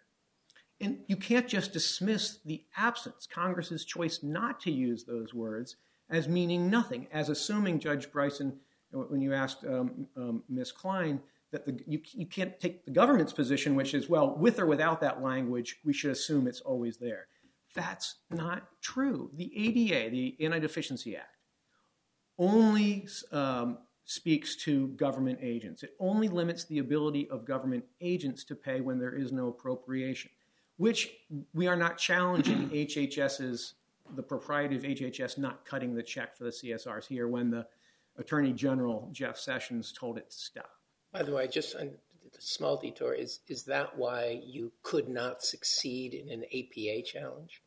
And 0.80 0.98
you 1.06 1.16
can't 1.16 1.48
just 1.48 1.72
dismiss 1.72 2.38
the 2.44 2.64
absence, 2.76 3.26
Congress's 3.30 3.84
choice 3.84 4.22
not 4.22 4.60
to 4.60 4.70
use 4.70 5.04
those 5.04 5.32
words, 5.32 5.76
as 6.10 6.28
meaning 6.28 6.68
nothing, 6.68 7.08
as 7.12 7.28
assuming 7.28 7.78
Judge 7.78 8.12
Bryson, 8.12 8.58
when 8.90 9.20
you 9.20 9.32
asked 9.32 9.64
um, 9.64 10.06
um, 10.16 10.42
Ms. 10.48 10.72
Klein, 10.72 11.20
that 11.52 11.64
the, 11.64 11.80
you, 11.86 12.00
you 12.12 12.26
can't 12.26 12.58
take 12.60 12.84
the 12.84 12.90
government's 12.90 13.32
position, 13.32 13.74
which 13.74 13.94
is, 13.94 14.08
well, 14.08 14.36
with 14.36 14.58
or 14.58 14.66
without 14.66 15.00
that 15.00 15.22
language, 15.22 15.78
we 15.84 15.92
should 15.92 16.10
assume 16.10 16.46
it's 16.46 16.60
always 16.60 16.98
there. 16.98 17.26
That's 17.74 18.16
not 18.30 18.68
true. 18.80 19.30
The 19.34 19.52
ADA, 19.54 20.10
the 20.10 20.36
Anti 20.40 20.58
Deficiency 20.58 21.16
Act, 21.16 21.36
only 22.38 23.08
um, 23.32 23.78
speaks 24.06 24.54
to 24.54 24.86
government 24.90 25.38
agents. 25.42 25.82
It 25.82 25.94
only 25.98 26.28
limits 26.28 26.64
the 26.64 26.78
ability 26.78 27.28
of 27.28 27.44
government 27.44 27.84
agents 28.00 28.44
to 28.44 28.54
pay 28.54 28.80
when 28.80 29.00
there 29.00 29.14
is 29.14 29.32
no 29.32 29.48
appropriation, 29.48 30.30
which 30.76 31.10
we 31.52 31.66
are 31.66 31.76
not 31.76 31.98
challenging 31.98 32.68
HHS's, 32.72 33.74
the 34.14 34.22
propriety 34.22 34.76
of 34.76 34.82
HHS 34.82 35.38
not 35.38 35.64
cutting 35.64 35.92
the 35.92 36.04
check 36.04 36.36
for 36.36 36.44
the 36.44 36.50
CSRs 36.50 37.06
here 37.06 37.26
when 37.26 37.50
the 37.50 37.66
Attorney 38.16 38.52
General, 38.52 39.10
Jeff 39.12 39.36
Sessions, 39.36 39.92
told 39.92 40.18
it 40.18 40.30
to 40.30 40.36
stop. 40.36 40.70
By 41.12 41.24
the 41.24 41.32
way, 41.32 41.48
just 41.48 41.74
a 41.74 41.90
small 42.38 42.76
detour, 42.76 43.12
is, 43.12 43.40
is 43.48 43.64
that 43.64 43.98
why 43.98 44.40
you 44.44 44.70
could 44.84 45.08
not 45.08 45.42
succeed 45.42 46.14
in 46.14 46.30
an 46.30 46.44
APA 46.44 47.02
challenge? 47.02 47.60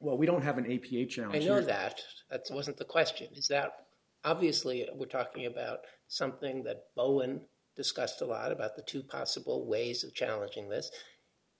Well, 0.00 0.18
we 0.18 0.26
don't 0.26 0.42
have 0.42 0.58
an 0.58 0.64
APA 0.64 1.06
challenge. 1.06 1.44
I 1.44 1.46
know 1.46 1.54
here. 1.54 1.62
that. 1.62 2.02
That 2.28 2.42
wasn't 2.50 2.76
the 2.76 2.84
question. 2.84 3.28
Is 3.36 3.46
that 3.48 3.86
obviously 4.24 4.88
we're 4.94 5.06
talking 5.06 5.46
about 5.46 5.80
something 6.08 6.62
that 6.64 6.84
Bowen 6.96 7.42
discussed 7.76 8.20
a 8.20 8.26
lot 8.26 8.52
about 8.52 8.76
the 8.76 8.82
two 8.82 9.02
possible 9.02 9.66
ways 9.66 10.04
of 10.04 10.14
challenging 10.14 10.68
this. 10.68 10.90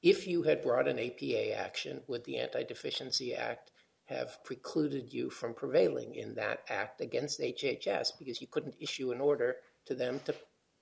If 0.02 0.26
you 0.26 0.42
had 0.42 0.62
brought 0.62 0.88
an 0.88 0.98
APA 0.98 1.58
action, 1.58 2.00
would 2.08 2.24
the 2.24 2.38
Anti 2.38 2.64
Deficiency 2.64 3.34
Act 3.34 3.70
have 4.06 4.42
precluded 4.44 5.12
you 5.12 5.30
from 5.30 5.54
prevailing 5.54 6.14
in 6.14 6.34
that 6.34 6.60
act 6.68 7.00
against 7.00 7.40
HHS 7.40 8.10
because 8.18 8.40
you 8.40 8.48
couldn't 8.48 8.74
issue 8.80 9.12
an 9.12 9.20
order 9.20 9.56
to 9.86 9.94
them 9.94 10.20
to 10.24 10.34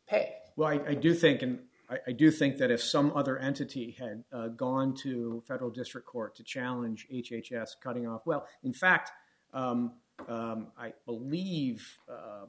pay? 0.08 0.34
Well, 0.56 0.68
I, 0.68 0.94
do 0.94 1.14
think, 1.14 1.42
and 1.42 1.60
I, 2.06 2.12
do 2.12 2.30
think 2.30 2.56
that 2.56 2.70
if 2.70 2.82
some 2.82 3.12
other 3.14 3.38
entity 3.38 3.96
had 3.98 4.24
uh, 4.32 4.48
gone 4.48 4.94
to 5.02 5.42
federal 5.46 5.70
district 5.70 6.06
court 6.06 6.34
to 6.36 6.42
challenge 6.42 7.06
HHS 7.12 7.76
cutting 7.82 8.06
off, 8.06 8.22
well, 8.24 8.46
in 8.62 8.72
fact, 8.72 9.12
um, 9.52 9.92
I 10.26 10.92
believe 11.06 11.98
uh, 12.08 12.46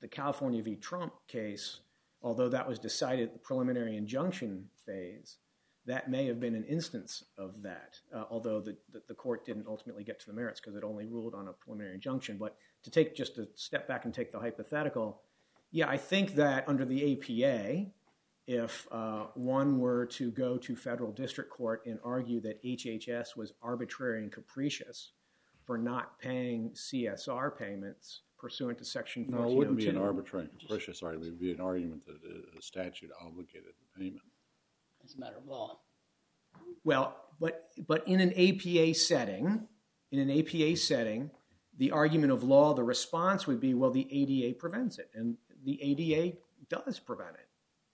the 0.00 0.08
California 0.08 0.62
v. 0.62 0.76
Trump 0.76 1.12
case, 1.26 1.80
although 2.22 2.48
that 2.48 2.68
was 2.68 2.78
decided 2.78 3.28
at 3.28 3.32
the 3.32 3.38
preliminary 3.38 3.96
injunction 3.96 4.66
phase, 4.84 5.38
that 5.86 6.10
may 6.10 6.26
have 6.26 6.38
been 6.38 6.54
an 6.54 6.64
instance 6.64 7.24
of 7.38 7.62
that, 7.62 7.98
uh, 8.14 8.24
although 8.30 8.60
the, 8.60 9.14
court 9.14 9.46
didn't 9.46 9.66
ultimately 9.66 10.04
get 10.04 10.20
to 10.20 10.26
the 10.26 10.34
merits 10.34 10.60
because 10.60 10.76
it 10.76 10.84
only 10.84 11.06
ruled 11.06 11.34
on 11.34 11.48
a 11.48 11.52
preliminary 11.52 11.94
injunction. 11.94 12.36
But 12.36 12.56
to 12.82 12.90
take 12.90 13.14
just 13.14 13.38
a 13.38 13.48
step 13.54 13.88
back 13.88 14.04
and 14.04 14.12
take 14.12 14.30
the 14.30 14.38
hypothetical, 14.38 15.22
yeah, 15.70 15.88
I 15.88 15.96
think 15.96 16.34
that 16.34 16.68
under 16.68 16.84
the 16.84 17.14
APA, 17.14 17.86
if 18.46 18.86
uh, 18.90 19.26
one 19.34 19.78
were 19.78 20.06
to 20.06 20.30
go 20.30 20.58
to 20.58 20.76
federal 20.76 21.10
district 21.10 21.50
court 21.50 21.82
and 21.86 21.98
argue 22.04 22.40
that 22.42 22.62
HHS 22.62 23.34
was 23.36 23.54
arbitrary 23.62 24.22
and 24.22 24.30
capricious 24.30 25.12
for 25.68 25.76
not 25.76 26.18
paying 26.18 26.70
CSR 26.70 27.58
payments 27.58 28.22
pursuant 28.38 28.78
to 28.78 28.86
Section 28.86 29.26
1402. 29.26 29.44
No, 29.44 29.52
it 29.52 29.58
wouldn't 29.58 29.76
be 29.76 29.88
an 29.88 29.98
oh 29.98 30.08
arbitrary 30.08 30.48
and 30.50 30.58
capricious 30.58 31.02
argument. 31.02 31.26
It 31.26 31.30
would 31.32 31.40
be 31.40 31.52
an 31.52 31.60
argument 31.60 32.06
that 32.06 32.16
a 32.58 32.62
statute 32.62 33.10
obligated 33.20 33.74
the 33.78 34.00
payment. 34.02 34.22
As 35.04 35.14
a 35.14 35.20
matter 35.20 35.36
of 35.36 35.46
law. 35.46 35.80
Well, 36.84 37.14
but 37.38 37.68
but 37.86 38.08
in 38.08 38.18
an 38.20 38.32
APA 38.32 38.94
setting, 38.94 39.68
in 40.10 40.18
an 40.18 40.30
APA 40.30 40.76
setting, 40.78 41.30
the 41.76 41.90
argument 41.90 42.32
of 42.32 42.42
law, 42.42 42.72
the 42.72 42.82
response 42.82 43.46
would 43.46 43.60
be, 43.60 43.74
well, 43.74 43.90
the 43.90 44.08
ADA 44.10 44.54
prevents 44.58 44.98
it, 44.98 45.10
and 45.14 45.36
the 45.66 45.78
ADA 45.82 46.38
does 46.70 46.98
prevent 46.98 47.34
it. 47.34 47.46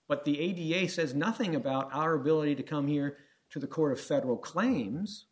But 0.07 0.23
the 0.23 0.39
ADA 0.39 0.87
says 0.89 1.13
nothing 1.13 1.55
about 1.55 1.89
our 1.91 2.13
ability 2.13 2.55
to 2.55 2.63
come 2.63 2.87
here 2.87 3.17
to 3.49 3.59
the 3.59 3.67
Court 3.67 3.91
of 3.91 3.99
Federal 3.99 4.37
Claims 4.37 5.25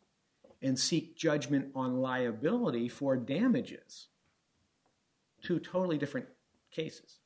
and 0.64 0.78
seek 0.78 1.16
judgment 1.16 1.70
on 1.74 1.98
liability 2.00 2.88
for 2.88 3.16
damages. 3.16 4.08
Two 5.42 5.60
totally 5.60 5.98
different 5.98 6.26
cases. 6.72 7.18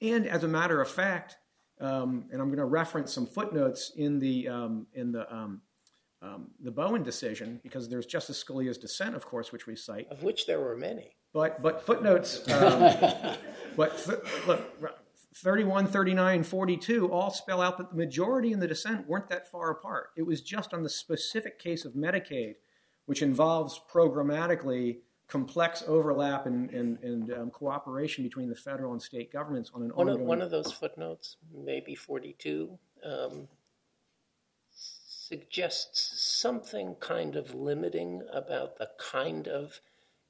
And 0.00 0.26
as 0.26 0.42
a 0.42 0.48
matter 0.48 0.80
of 0.80 0.88
fact, 0.88 1.36
um, 1.80 2.24
and 2.32 2.40
I'm 2.40 2.48
going 2.48 2.58
to 2.58 2.64
reference 2.64 3.12
some 3.12 3.26
footnotes 3.26 3.92
in 3.96 4.18
the 4.18 4.48
um, 4.48 4.86
in 4.94 5.12
the 5.12 5.32
um, 5.32 5.60
um, 6.22 6.48
the 6.62 6.70
Bowen 6.70 7.02
decision 7.02 7.60
because 7.62 7.88
there's 7.88 8.06
Justice 8.06 8.42
Scalia's 8.42 8.78
dissent, 8.78 9.14
of 9.14 9.26
course, 9.26 9.52
which 9.52 9.66
we 9.66 9.76
cite. 9.76 10.08
Of 10.10 10.22
which 10.22 10.46
there 10.46 10.60
were 10.60 10.76
many. 10.76 11.16
But 11.32 11.62
but 11.62 11.84
footnotes. 11.84 12.48
Um, 12.50 13.36
but 13.76 14.20
look, 14.46 14.98
31, 15.34 15.86
39, 15.86 16.42
42 16.42 17.12
all 17.12 17.30
spell 17.30 17.62
out 17.62 17.78
that 17.78 17.90
the 17.90 17.96
majority 17.96 18.52
in 18.52 18.58
the 18.58 18.66
dissent 18.66 19.06
weren't 19.06 19.28
that 19.28 19.50
far 19.50 19.70
apart. 19.70 20.10
It 20.16 20.22
was 20.22 20.40
just 20.40 20.74
on 20.74 20.82
the 20.82 20.88
specific 20.88 21.58
case 21.58 21.84
of 21.84 21.92
Medicaid, 21.92 22.56
which 23.06 23.22
involves 23.22 23.80
programmatically 23.92 24.98
complex 25.28 25.84
overlap 25.86 26.46
and, 26.46 26.70
and, 26.70 26.98
and 27.04 27.32
um, 27.32 27.50
cooperation 27.50 28.24
between 28.24 28.48
the 28.48 28.56
federal 28.56 28.92
and 28.92 29.00
state 29.00 29.32
governments 29.32 29.70
on 29.72 29.82
an 29.82 29.90
one 29.90 30.08
ongoing... 30.08 30.22
Of, 30.22 30.26
one 30.26 30.42
of 30.42 30.50
those 30.50 30.72
footnotes, 30.72 31.36
maybe 31.54 31.94
42, 31.94 32.76
um, 33.04 33.46
suggests 34.72 36.20
something 36.40 36.96
kind 36.98 37.36
of 37.36 37.54
limiting 37.54 38.22
about 38.32 38.76
the 38.78 38.88
kind 38.98 39.46
of 39.46 39.80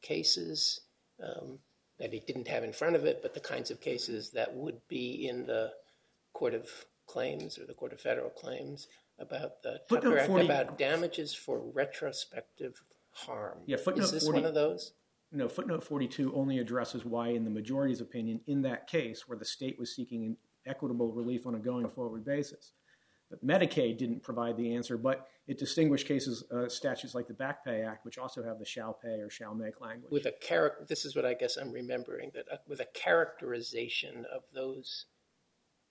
cases 0.03 0.83
um, 1.23 1.59
that 2.01 2.15
it 2.15 2.27
didn't 2.27 2.49
have 2.49 2.65
in 2.65 2.73
front 2.73 2.97
of 2.97 3.05
it, 3.05 3.21
but 3.23 3.35
the 3.35 3.41
kinds 3.41 3.71
of 3.71 3.81
cases 3.81 4.31
that 4.31 4.55
would 4.55 4.81
be 4.89 5.29
in 5.29 5.47
the 5.47 5.71
Court 6.33 6.55
of 6.55 6.69
Claims 7.07 7.59
or 7.59 7.67
the 7.67 7.75
Court 7.75 7.93
of 7.93 8.01
Federal 8.01 8.31
Claims 8.31 8.89
about 9.19 9.63
the 9.63 9.81
Tucker 9.89 10.19
Act, 10.19 10.29
40, 10.29 10.45
about 10.47 10.79
damages 10.79 11.35
for 11.35 11.61
retrospective 11.75 12.83
harm. 13.13 13.59
Yeah, 13.67 13.77
footnote 13.77 14.05
Is 14.05 14.13
this 14.13 14.25
40, 14.25 14.41
one 14.41 14.49
of 14.49 14.55
those? 14.55 14.95
No, 15.31 15.49
footnote 15.49 15.85
42 15.85 16.35
only 16.35 16.59
addresses 16.59 17.05
why, 17.05 17.29
in 17.29 17.45
the 17.45 17.51
majority's 17.51 18.01
opinion, 18.01 18.41
in 18.47 18.63
that 18.63 18.87
case 18.87 19.29
where 19.29 19.39
the 19.39 19.45
state 19.45 19.79
was 19.79 19.95
seeking 19.95 20.37
equitable 20.67 21.13
relief 21.13 21.47
on 21.47 21.55
a 21.55 21.59
going 21.59 21.89
forward 21.89 22.25
basis. 22.25 22.73
But 23.31 23.47
Medicaid 23.47 23.97
didn't 23.97 24.23
provide 24.25 24.57
the 24.57 24.75
answer, 24.75 24.99
but 24.99 25.29
it 25.47 25.57
distinguished 25.57 26.07
cases, 26.09 26.43
uh, 26.51 26.69
statutes 26.69 27.15
like 27.15 27.29
the 27.29 27.35
Back 27.35 27.65
Pay 27.65 27.83
Act, 27.83 28.05
which 28.05 28.19
also 28.19 28.43
have 28.43 28.59
the 28.59 28.65
shall 28.65 28.93
pay 28.93 29.21
or 29.21 29.31
shall 29.31 29.55
make 29.55 29.81
language. 29.81 30.11
With 30.11 30.27
a 30.27 30.33
character, 30.33 30.85
this 30.89 31.05
is 31.05 31.15
what 31.15 31.25
I 31.25 31.35
guess 31.35 31.57
I'm 31.57 31.71
remembering 31.71 32.33
that 32.35 32.47
uh, 32.53 32.57
with 32.67 32.81
a 32.81 32.89
characterization 32.93 34.27
of 34.35 34.43
those 34.53 35.07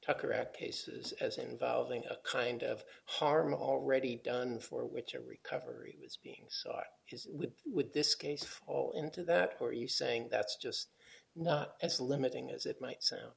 Tucker 0.01 0.33
Act 0.33 0.57
cases 0.57 1.13
as 1.21 1.37
involving 1.37 2.03
a 2.05 2.17
kind 2.27 2.63
of 2.63 2.83
harm 3.05 3.53
already 3.53 4.17
done 4.23 4.59
for 4.59 4.85
which 4.85 5.13
a 5.13 5.19
recovery 5.19 5.97
was 6.01 6.17
being 6.17 6.45
sought. 6.49 6.87
Is 7.09 7.27
would 7.31 7.53
would 7.65 7.93
this 7.93 8.15
case 8.15 8.43
fall 8.43 8.93
into 8.95 9.23
that, 9.25 9.55
or 9.59 9.69
are 9.69 9.73
you 9.73 9.87
saying 9.87 10.27
that's 10.29 10.55
just 10.57 10.89
not 11.35 11.75
as 11.81 11.99
limiting 12.01 12.49
as 12.51 12.65
it 12.65 12.81
might 12.81 13.03
sound? 13.03 13.33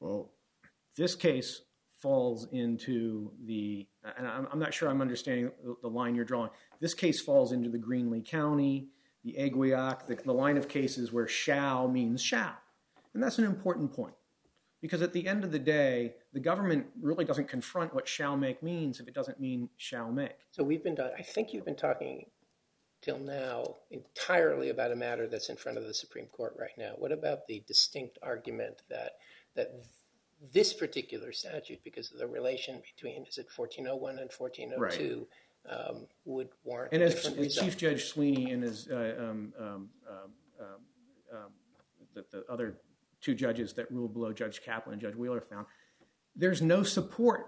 Well, 0.00 0.30
this 0.96 1.14
case 1.14 1.62
falls 2.02 2.48
into 2.50 3.30
the, 3.46 3.86
and 4.18 4.26
I'm, 4.26 4.58
not 4.58 4.74
sure 4.74 4.90
I'm 4.90 5.00
understanding 5.00 5.52
the, 5.80 5.88
line 5.88 6.16
you're 6.16 6.24
drawing. 6.24 6.50
This 6.80 6.94
case 6.94 7.20
falls 7.20 7.52
into 7.52 7.70
the 7.70 7.78
Greenlee 7.78 8.26
County, 8.26 8.88
the 9.24 9.36
Agwiak, 9.38 10.08
the, 10.08 10.16
the 10.16 10.34
line 10.34 10.56
of 10.56 10.68
cases 10.68 11.12
where 11.12 11.28
shall 11.28 11.86
means 11.86 12.20
shall. 12.20 12.56
And 13.14 13.22
that's 13.22 13.38
an 13.38 13.44
important 13.44 13.92
point 13.92 14.14
because 14.80 15.00
at 15.00 15.12
the 15.12 15.28
end 15.28 15.44
of 15.44 15.52
the 15.52 15.60
day, 15.60 16.14
the 16.32 16.40
government 16.40 16.86
really 17.00 17.24
doesn't 17.24 17.46
confront 17.46 17.94
what 17.94 18.08
shall 18.08 18.36
make 18.36 18.62
means 18.62 18.98
if 18.98 19.06
it 19.06 19.14
doesn't 19.14 19.38
mean 19.38 19.68
shall 19.76 20.10
make. 20.10 20.36
So 20.50 20.64
we've 20.64 20.82
been, 20.82 20.98
I 21.00 21.22
think 21.22 21.52
you've 21.52 21.64
been 21.64 21.76
talking 21.76 22.26
till 23.00 23.18
now 23.18 23.76
entirely 23.90 24.70
about 24.70 24.90
a 24.90 24.96
matter 24.96 25.28
that's 25.28 25.48
in 25.48 25.56
front 25.56 25.78
of 25.78 25.84
the 25.84 25.94
Supreme 25.94 26.26
Court 26.26 26.56
right 26.58 26.76
now. 26.76 26.92
What 26.98 27.12
about 27.12 27.46
the 27.46 27.62
distinct 27.66 28.18
argument 28.22 28.82
that 28.90 29.12
that 29.54 29.72
this 30.50 30.72
particular 30.72 31.32
statute, 31.32 31.82
because 31.84 32.10
of 32.12 32.18
the 32.18 32.26
relation 32.26 32.82
between 32.94 33.24
is 33.26 33.38
it 33.38 33.46
1401 33.54 34.18
and 34.18 34.30
1402, 34.36 35.26
right. 35.66 35.72
um, 35.72 36.06
would 36.24 36.48
warrant. 36.64 36.92
And 36.92 37.02
as, 37.02 37.26
as 37.26 37.54
Chief 37.54 37.76
Judge 37.76 38.06
Sweeney 38.06 38.50
and 38.50 38.62
his 38.62 38.88
uh, 38.88 39.14
um, 39.18 39.52
um, 39.58 39.66
um, 39.66 39.88
um, 41.32 41.52
the, 42.14 42.24
the, 42.32 42.44
other 42.50 42.78
two 43.20 43.34
judges 43.34 43.72
that 43.74 43.90
ruled 43.90 44.14
below 44.14 44.32
Judge 44.32 44.62
Kaplan 44.62 44.94
and 44.94 45.02
Judge 45.02 45.14
Wheeler 45.14 45.40
found, 45.40 45.66
there's 46.34 46.60
no 46.60 46.82
support 46.82 47.46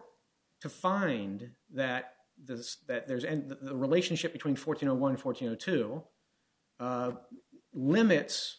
to 0.61 0.69
find 0.69 1.51
that 1.73 2.15
this, 2.43 2.77
that 2.87 3.09
there's 3.09 3.25
and 3.25 3.57
the 3.61 3.75
relationship 3.75 4.33
between 4.33 4.57
1401 4.57 5.13
and 5.13 5.23
1402 5.23 6.03
uh, 6.81 7.13
limits 7.73 8.59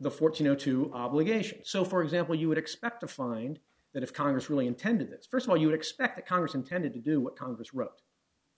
the 0.00 0.10
1402 0.10 0.90
obligation. 0.94 1.60
So, 1.64 1.84
for 1.84 2.02
example, 2.02 2.34
you 2.34 2.48
would 2.48 2.58
expect 2.58 3.00
to 3.00 3.08
find 3.08 3.58
that 3.94 4.02
if 4.02 4.12
Congress 4.12 4.50
really 4.50 4.66
intended 4.66 5.10
this, 5.10 5.26
first 5.30 5.46
of 5.46 5.50
all, 5.50 5.56
you 5.56 5.66
would 5.66 5.74
expect 5.74 6.16
that 6.16 6.26
Congress 6.26 6.54
intended 6.54 6.92
to 6.94 7.00
do 7.00 7.20
what 7.20 7.36
Congress 7.36 7.74
wrote. 7.74 8.02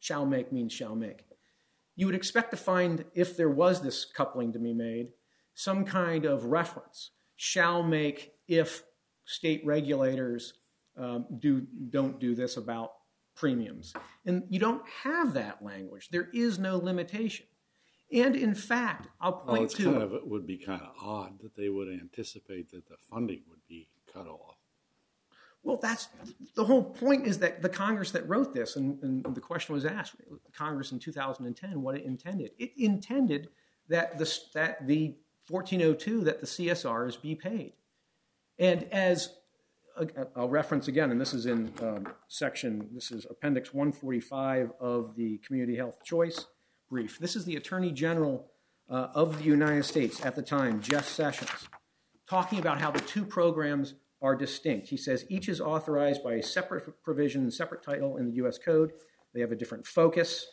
Shall 0.01 0.27
make 0.27 0.53
means 0.53 0.73
shall 0.73 0.95
make. 0.95 1.25
You 1.97 2.07
would 2.07 2.15
expect 2.15 2.51
to 2.51 2.57
find, 2.57 3.05
if 3.15 3.37
there 3.37 3.51
was 3.51 3.81
this 3.81 4.05
coupling 4.05 4.53
to 4.53 4.59
be 4.59 4.75
made, 4.75 5.09
some 5.55 5.85
kind 5.85 6.25
of 6.25 6.47
reference. 6.47 7.13
Shall 7.37 7.83
make 7.83 8.33
if 8.49 8.83
state 9.25 9.63
regulators 9.65 10.55
um, 10.99 11.27
do, 11.39 11.67
don't 11.91 12.21
do 12.21 12.35
this 12.35 12.57
about 12.57 12.93
premiums. 13.35 13.95
And 14.27 14.45
you 14.49 14.59
don't 14.59 14.83
have 15.03 15.35
that 15.35 15.63
language. 15.63 16.09
There 16.11 16.29
is 16.33 16.59
no 16.59 16.77
limitation. 16.77 17.47
And 18.15 18.37
in 18.37 18.55
fact, 18.55 19.09
I'll 19.21 19.33
point 19.33 19.61
well, 19.61 19.69
to 19.69 19.85
kind 19.85 20.03
of 20.03 20.15
it 20.15 20.27
would 20.27 20.47
be 20.47 20.57
kind 20.57 20.81
of 20.81 20.93
odd 21.03 21.41
that 21.43 21.57
they 21.57 21.69
would 21.69 21.89
anticipate 21.89 22.71
that 22.71 22.87
the 22.87 22.95
funding 23.11 23.43
would 23.51 23.67
be 23.69 23.89
cut 24.11 24.29
off. 24.29 24.57
Well, 25.65 25.81
that's 25.83 26.09
the 26.55 26.65
whole 26.65 26.85
point 26.85 27.27
is 27.27 27.39
that 27.41 27.61
the 27.61 27.69
Congress 27.69 28.13
that 28.13 28.29
wrote 28.29 28.55
this, 28.55 28.77
and, 28.77 29.03
and 29.03 29.35
the 29.35 29.41
question 29.41 29.75
was 29.75 29.85
asked, 29.85 30.15
Congress 30.53 30.93
in 30.93 31.01
2010, 31.01 31.83
what 31.83 31.97
it 31.97 32.05
intended. 32.05 32.53
It 32.59 32.73
intended 32.77 33.49
that 33.89 34.17
the, 34.19 34.39
that 34.53 34.87
the 34.87 35.17
1402, 35.49 36.21
that 36.25 36.41
the 36.41 36.47
CSRs 36.47 37.21
be 37.21 37.35
paid. 37.35 37.73
And 38.59 38.85
as 38.93 39.31
I'll 40.37 40.49
reference 40.49 40.87
again, 40.87 41.11
and 41.11 41.21
this 41.21 41.35
is 41.35 41.47
in 41.47 41.73
um, 41.81 42.07
section, 42.29 42.91
this 42.93 43.11
is 43.11 43.27
Appendix 43.29 43.73
145 43.73 44.73
of 44.79 45.17
the 45.17 45.39
Community 45.39 45.77
Health 45.77 46.05
Choice 46.05 46.47
brief. 46.95 47.19
This 47.19 47.35
is 47.35 47.45
the 47.45 47.57
Attorney 47.57 47.91
General 47.91 48.47
uh, 48.89 49.09
of 49.17 49.39
the 49.39 49.45
United 49.45 49.85
States 49.85 50.25
at 50.25 50.37
the 50.37 50.43
time, 50.43 50.81
Jeff 50.81 51.09
Sessions, 51.09 51.51
talking 52.31 52.61
about 52.61 52.81
how 52.81 52.93
the 52.93 53.01
two 53.01 53.25
programs 53.25 53.95
are 54.23 54.37
distinct. 54.37 54.87
He 54.87 54.97
says 54.97 55.25
each 55.29 55.49
is 55.49 55.61
authorized 55.61 56.23
by 56.23 56.35
a 56.35 56.43
separate 56.43 57.03
provision, 57.03 57.51
separate 57.51 57.83
title 57.83 58.17
in 58.17 58.27
the 58.27 58.35
U.S. 58.35 58.59
Code. 58.59 58.93
They 59.35 59.41
have 59.41 59.51
a 59.51 59.57
different 59.57 59.89
focus. 59.89 60.47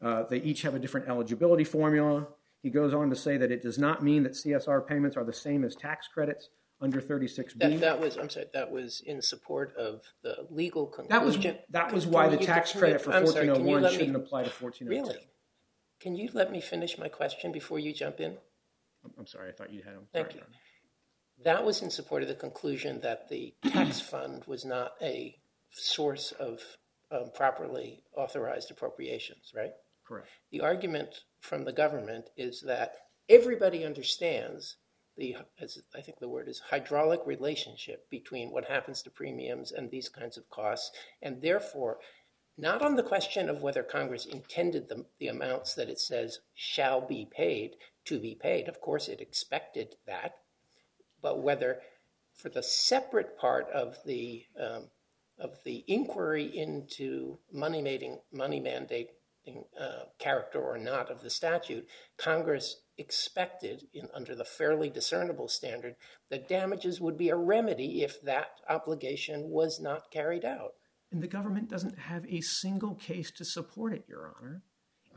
Uh, 0.00 0.22
they 0.30 0.36
each 0.36 0.62
have 0.62 0.76
a 0.76 0.78
different 0.78 1.08
eligibility 1.08 1.64
formula. 1.64 2.28
He 2.62 2.70
goes 2.70 2.94
on 2.94 3.10
to 3.10 3.16
say 3.16 3.36
that 3.36 3.50
it 3.50 3.60
does 3.60 3.76
not 3.76 4.00
mean 4.00 4.22
that 4.22 4.34
CSR 4.34 4.86
payments 4.86 5.16
are 5.16 5.24
the 5.24 5.32
same 5.32 5.64
as 5.64 5.74
tax 5.74 6.06
credits 6.06 6.48
under 6.80 7.00
36B. 7.00 7.58
That, 7.58 7.80
that 7.80 8.00
was, 8.00 8.16
I'm 8.16 8.30
sorry, 8.30 8.46
that 8.54 8.70
was 8.70 9.02
in 9.04 9.20
support 9.20 9.74
of 9.76 10.02
the 10.22 10.46
legal 10.48 10.86
conclusion. 10.86 11.10
that 11.10 11.24
was 11.24 11.56
that 11.70 11.92
was 11.92 12.06
why 12.06 12.28
the 12.28 12.36
tax 12.36 12.72
credit 12.72 13.00
for 13.00 13.12
I'm 13.12 13.26
sorry, 13.26 13.48
can 13.48 13.56
you 13.56 13.64
1401 13.64 13.82
let 13.82 13.90
me- 13.90 13.98
shouldn't 13.98 14.16
apply 14.16 14.44
to 14.44 14.50
1402. 14.50 14.88
Really? 14.88 15.28
Can 16.00 16.14
you 16.14 16.30
let 16.32 16.52
me 16.52 16.60
finish 16.60 16.98
my 16.98 17.08
question 17.08 17.52
before 17.52 17.78
you 17.78 17.92
jump 17.92 18.20
in? 18.20 18.38
I'm- 19.16 19.26
sorry, 19.26 19.48
I 19.48 19.52
thought 19.52 19.72
you 19.72 19.82
had 19.82 19.94
them. 19.94 20.08
Thank 20.12 20.34
you. 20.34 20.42
That 21.44 21.64
was 21.64 21.82
in 21.82 21.90
support 21.90 22.22
of 22.22 22.28
the 22.28 22.34
conclusion 22.34 23.00
that 23.00 23.28
the 23.28 23.54
tax 23.62 24.00
fund 24.12 24.44
was 24.46 24.64
not 24.64 24.94
a 25.00 25.38
source 25.70 26.32
of 26.32 26.60
um, 27.10 27.30
properly 27.34 28.02
authorized 28.16 28.70
appropriations, 28.70 29.52
right? 29.54 29.72
Correct. 30.04 30.28
The 30.50 30.60
argument 30.60 31.24
from 31.40 31.64
the 31.64 31.72
government 31.72 32.30
is 32.36 32.62
that 32.62 32.96
everybody 33.28 33.84
understands 33.84 34.76
the, 35.16 35.36
as 35.60 35.78
I 35.94 36.00
think 36.00 36.18
the 36.18 36.28
word 36.28 36.48
is, 36.48 36.60
hydraulic 36.60 37.20
relationship 37.26 38.08
between 38.08 38.50
what 38.50 38.64
happens 38.64 39.02
to 39.02 39.10
premiums 39.10 39.72
and 39.72 39.90
these 39.90 40.08
kinds 40.08 40.36
of 40.36 40.48
costs, 40.48 40.96
and 41.22 41.42
therefore, 41.42 41.98
not 42.58 42.82
on 42.82 42.96
the 42.96 43.02
question 43.04 43.48
of 43.48 43.62
whether 43.62 43.84
Congress 43.84 44.26
intended 44.26 44.88
the, 44.88 45.06
the 45.20 45.28
amounts 45.28 45.74
that 45.74 45.88
it 45.88 46.00
says 46.00 46.40
shall 46.54 47.00
be 47.00 47.24
paid 47.30 47.76
to 48.04 48.18
be 48.18 48.34
paid. 48.34 48.68
Of 48.68 48.80
course, 48.80 49.06
it 49.08 49.20
expected 49.20 49.94
that, 50.06 50.34
but 51.22 51.40
whether 51.40 51.80
for 52.34 52.48
the 52.48 52.62
separate 52.62 53.38
part 53.38 53.68
of 53.70 53.98
the 54.04 54.44
um, 54.60 54.88
of 55.38 55.62
the 55.64 55.84
inquiry 55.86 56.44
into 56.44 57.38
money 57.52 57.80
making 57.80 58.18
money 58.32 58.60
mandating 58.60 59.64
uh, 59.80 60.04
character 60.18 60.60
or 60.60 60.78
not 60.78 61.10
of 61.10 61.22
the 61.22 61.30
statute, 61.30 61.86
Congress 62.16 62.80
expected, 62.98 63.84
in, 63.94 64.08
under 64.12 64.34
the 64.34 64.44
fairly 64.44 64.90
discernible 64.90 65.46
standard, 65.46 65.94
that 66.28 66.48
damages 66.48 67.00
would 67.00 67.16
be 67.16 67.28
a 67.28 67.36
remedy 67.36 68.02
if 68.02 68.20
that 68.22 68.50
obligation 68.68 69.48
was 69.48 69.80
not 69.80 70.10
carried 70.10 70.44
out. 70.44 70.74
And 71.10 71.22
the 71.22 71.28
government 71.28 71.70
doesn't 71.70 71.98
have 71.98 72.26
a 72.28 72.40
single 72.40 72.94
case 72.94 73.30
to 73.32 73.44
support 73.44 73.92
it, 73.94 74.04
Your 74.08 74.32
Honor. 74.38 74.62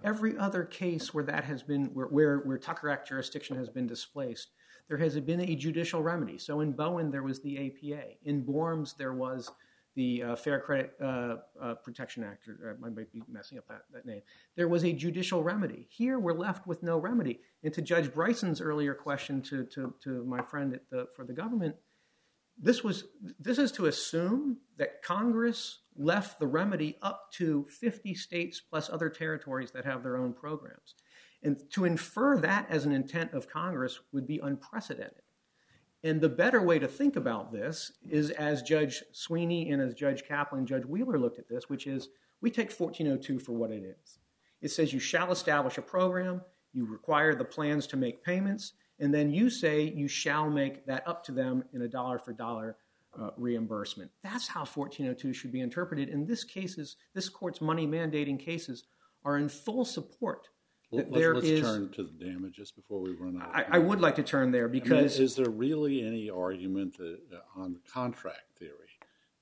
Every 0.04 0.38
other 0.38 0.64
case 0.64 1.14
where 1.14 1.24
that 1.26 1.44
has 1.44 1.62
been, 1.64 1.88
where, 1.94 2.58
Tucker 2.58 2.90
Act 2.90 3.10
jurisdiction 3.10 3.56
has 3.58 3.70
been 3.70 3.88
displaced, 3.88 4.50
there 4.88 4.98
has 4.98 5.20
been 5.20 5.42
a 5.42 5.56
judicial 5.56 6.02
remedy. 6.02 6.38
So 6.38 6.62
in 6.62 6.72
Bowen, 6.72 7.12
there 7.12 7.24
was 7.24 7.42
the 7.42 7.68
APA. 7.68 8.04
In 8.24 8.44
Bormes, 8.44 8.96
there 8.98 9.14
was 9.14 9.52
the 9.96 10.24
uh, 10.24 10.36
Fair 10.38 10.60
Credit 10.60 10.94
uh, 11.02 11.36
uh, 11.62 11.76
Protection 11.76 12.24
Act, 12.24 12.48
or 12.48 12.78
I 12.82 12.90
might 12.90 13.12
be 13.12 13.22
messing 13.30 13.58
up 13.58 13.68
that, 13.68 13.84
that 13.94 14.06
name. 14.06 14.22
There 14.56 14.70
was 14.70 14.86
a 14.86 14.94
judicial 14.94 15.44
remedy. 15.44 15.88
Here, 15.90 16.18
we're 16.18 16.34
left 16.34 16.66
with 16.66 16.82
no 16.82 16.98
remedy. 16.98 17.42
And 17.64 17.74
to 17.74 17.82
Judge 17.82 18.14
Bryson's 18.14 18.62
earlier 18.62 18.94
question 18.94 19.42
to, 19.44 19.66
to, 19.66 19.94
to 20.04 20.24
my 20.24 20.42
friend 20.42 20.80
for 21.16 21.26
the 21.26 21.34
government, 21.34 21.76
this 22.62 22.84
was 22.84 23.06
this 23.40 23.58
is 23.58 23.72
to 23.74 23.88
assume 23.88 24.58
that 24.78 25.02
Congress 25.02 25.80
left 25.96 26.40
the 26.40 26.48
remedy 26.48 26.98
up 27.02 27.32
to 27.34 27.66
50 27.66 28.14
states 28.16 28.62
plus 28.62 28.90
other 28.90 29.10
territories 29.10 29.72
that 29.72 29.86
have 29.86 30.04
their 30.04 30.18
own 30.18 30.34
programs. 30.34 30.96
And 31.44 31.60
to 31.72 31.86
infer 31.86 32.38
that 32.38 32.68
as 32.70 32.86
an 32.86 32.92
intent 32.92 33.34
of 33.34 33.50
Congress 33.50 34.00
would 34.14 34.28
be 34.28 34.40
unprecedented. 34.40 35.24
And 36.04 36.22
the 36.22 36.30
better 36.30 36.62
way 36.62 36.80
to 36.80 36.88
think 36.88 37.16
about 37.16 37.52
this 37.52 37.92
is 38.10 38.32
as 38.32 38.62
Judge 38.62 39.04
Sweeney 39.12 39.70
and 39.72 39.82
as 39.82 39.94
Judge 39.94 40.24
Kaplan, 40.24 40.66
Judge 40.66 40.86
Wheeler 40.86 41.20
looked 41.20 41.40
at 41.40 41.50
this, 41.50 41.70
which 41.70 41.88
is 41.88 42.10
we 42.42 42.50
take 42.50 42.72
1402 42.72 43.40
for 43.40 43.54
what 43.54 43.72
it 43.72 43.84
is. 43.84 44.20
It 44.62 44.70
says 44.70 44.94
you 44.94 45.00
shall 45.00 45.32
establish 45.32 45.78
a 45.78 45.82
program, 45.82 46.42
you 46.74 46.86
require 46.86 47.36
the 47.36 47.44
plans 47.44 47.86
to 47.88 47.98
make 47.98 48.24
payments, 48.24 48.74
and 49.02 49.14
then 49.14 49.34
you 49.34 49.50
say 49.50 49.82
you 49.82 50.08
shall 50.08 50.50
make 50.50 50.86
that 50.86 51.06
up 51.08 51.24
to 51.26 51.32
them 51.32 51.64
in 51.74 51.82
a 51.82 51.88
dollar 51.88 52.20
for 52.20 52.32
dollar 52.32 52.78
uh, 53.20 53.32
reimbursement. 53.36 54.10
That's 54.24 54.48
how 54.48 54.62
1402 54.62 55.34
should 55.34 55.52
be 55.52 55.60
interpreted. 55.60 56.08
In 56.08 56.26
this 56.26 56.44
cases, 56.44 56.96
this 57.14 57.28
court's 57.28 57.60
money 57.60 57.88
mandating 57.88 58.40
cases 58.40 58.84
are 59.26 59.38
in 59.38 59.50
full 59.50 59.84
support. 59.84 60.48
That 60.92 61.10
Let's 61.10 61.62
turn 61.62 61.90
to 61.94 62.04
the 62.04 62.26
damages 62.26 62.72
before 62.72 63.00
we 63.00 63.12
run 63.14 63.42
out. 63.42 63.66
I, 63.72 63.80
would 63.80 64.02
like 64.02 64.16
to 64.16 64.24
turn 64.24 64.52
there 64.52 64.68
because 64.68 65.20
is 65.20 65.36
there 65.38 65.50
really 65.50 66.06
any 66.06 66.30
argument 66.30 66.98
uh, 67.00 67.38
on 67.56 67.74
the 67.74 67.80
contract 67.90 68.58
theory 68.60 68.76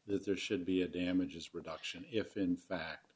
that 0.06 0.24
there 0.24 0.38
should 0.38 0.64
be 0.64 0.84
a 0.84 0.88
damages 0.88 1.50
reduction 1.56 2.06
if, 2.12 2.38
in 2.38 2.56
fact, 2.56 3.08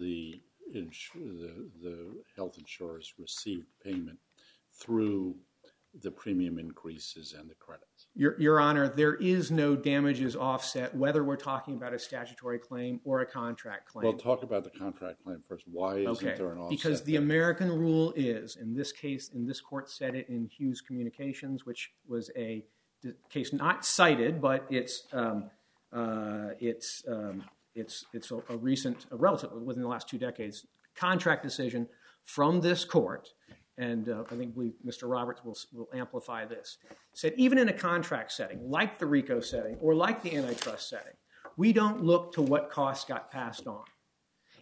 the, 0.00 0.40
the 0.72 2.16
health 2.34 2.58
insurers 2.58 3.14
received 3.18 3.66
payment 3.84 4.18
through 4.72 5.36
the 6.02 6.10
premium 6.10 6.58
increases 6.58 7.34
and 7.38 7.48
the 7.48 7.54
credits? 7.54 8.06
Your, 8.14 8.40
Your 8.40 8.60
Honor, 8.60 8.88
there 8.88 9.14
is 9.14 9.50
no 9.50 9.76
damages 9.76 10.36
offset, 10.36 10.94
whether 10.94 11.24
we're 11.24 11.36
talking 11.36 11.76
about 11.76 11.92
a 11.92 11.98
statutory 11.98 12.58
claim 12.58 13.00
or 13.04 13.20
a 13.20 13.26
contract 13.26 13.86
claim. 13.86 14.04
Well, 14.04 14.16
talk 14.16 14.42
about 14.42 14.64
the 14.64 14.70
contract 14.70 15.22
claim 15.24 15.42
first. 15.48 15.64
Why 15.70 15.98
isn't 15.98 16.08
okay, 16.08 16.36
there 16.36 16.52
an 16.52 16.58
offset? 16.58 16.70
because 16.70 17.02
the? 17.04 17.16
American 17.20 17.70
rule 17.70 18.12
is, 18.16 18.56
in 18.56 18.74
this 18.74 18.92
case, 18.92 19.28
in 19.34 19.46
this 19.46 19.60
court 19.60 19.90
said 19.90 20.14
it 20.14 20.28
in 20.28 20.46
Hughes 20.46 20.80
Communications, 20.80 21.66
which 21.66 21.92
was 22.08 22.30
a 22.36 22.64
case 23.28 23.52
not 23.52 23.84
cited, 23.84 24.40
but 24.40 24.66
it's 24.70 25.04
um, 25.12 25.50
uh, 25.92 26.48
it's 26.58 27.04
um, 27.08 27.44
it's 27.74 28.06
it's 28.12 28.30
a, 28.30 28.36
a 28.48 28.56
recent, 28.56 29.06
a 29.10 29.16
relative 29.16 29.52
within 29.52 29.82
the 29.82 29.88
last 29.88 30.08
two 30.08 30.18
decades 30.18 30.66
contract 30.94 31.42
decision 31.42 31.86
from 32.24 32.60
this 32.60 32.84
court 32.84 33.30
and 33.80 34.10
uh, 34.10 34.24
I 34.30 34.36
think 34.36 34.54
believe 34.54 34.74
Mr. 34.86 35.10
Roberts 35.10 35.42
will, 35.42 35.56
will 35.72 35.88
amplify 35.94 36.44
this, 36.44 36.76
said 37.14 37.32
even 37.38 37.56
in 37.56 37.70
a 37.70 37.72
contract 37.72 38.30
setting, 38.30 38.70
like 38.70 38.98
the 38.98 39.06
RICO 39.06 39.40
setting 39.40 39.76
or 39.80 39.94
like 39.94 40.22
the 40.22 40.36
antitrust 40.36 40.88
setting, 40.88 41.14
we 41.56 41.72
don't 41.72 42.04
look 42.04 42.32
to 42.34 42.42
what 42.42 42.70
costs 42.70 43.06
got 43.06 43.30
passed 43.30 43.66
on. 43.66 43.84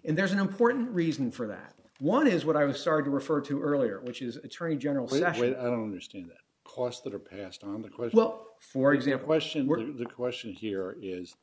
And 0.05 0.17
there's 0.17 0.33
an 0.33 0.39
important 0.39 0.91
reason 0.91 1.33
for 1.33 1.49
that. 1.49 1.75
One 1.99 2.29
is 2.29 2.45
what 2.45 2.57
I 2.57 2.65
was 2.65 2.81
starting 2.81 3.07
to 3.07 3.11
refer 3.11 3.41
to 3.41 3.61
earlier, 3.61 4.01
which 4.01 4.23
is 4.23 4.37
Attorney 4.37 4.77
General 4.77 5.09
Wait, 5.11 5.19
Sessions. 5.19 5.41
wait, 5.41 5.57
I 5.57 5.65
don't 5.65 5.83
understand 5.83 6.31
that. 6.31 6.39
Costs 6.63 7.03
that 7.03 7.13
are 7.13 7.19
passed 7.19 7.65
on. 7.65 7.83
The 7.83 7.89
question. 7.89 8.17
Well, 8.17 8.47
for 8.61 8.93
the 8.93 8.97
example, 8.97 9.35
the 9.35 10.07
question 10.07 10.53
here 10.53 10.97
is, 11.03 11.35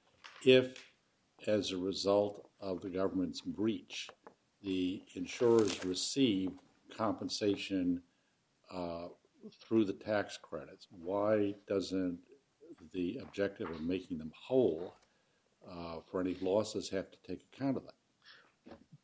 if, 0.45 0.91
as 1.45 1.71
a 1.71 1.77
result 1.77 2.47
of 2.61 2.79
the 2.79 2.89
government's 2.89 3.41
breach, 3.41 4.07
the 4.63 5.03
insurers 5.15 5.83
receive 5.83 6.51
compensation 6.95 8.01
uh, 8.71 9.07
through 9.61 9.85
the 9.85 9.93
tax 9.93 10.37
credits, 10.41 10.87
why 10.89 11.53
doesn't 11.67 12.19
the 12.93 13.19
objective 13.21 13.69
of 13.69 13.81
making 13.81 14.17
them 14.17 14.31
whole 14.35 14.95
uh, 15.69 15.97
for 16.09 16.21
any 16.21 16.35
losses 16.41 16.89
have 16.89 17.09
to 17.11 17.17
take 17.27 17.41
account 17.53 17.77
of 17.77 17.85
that? 17.85 17.93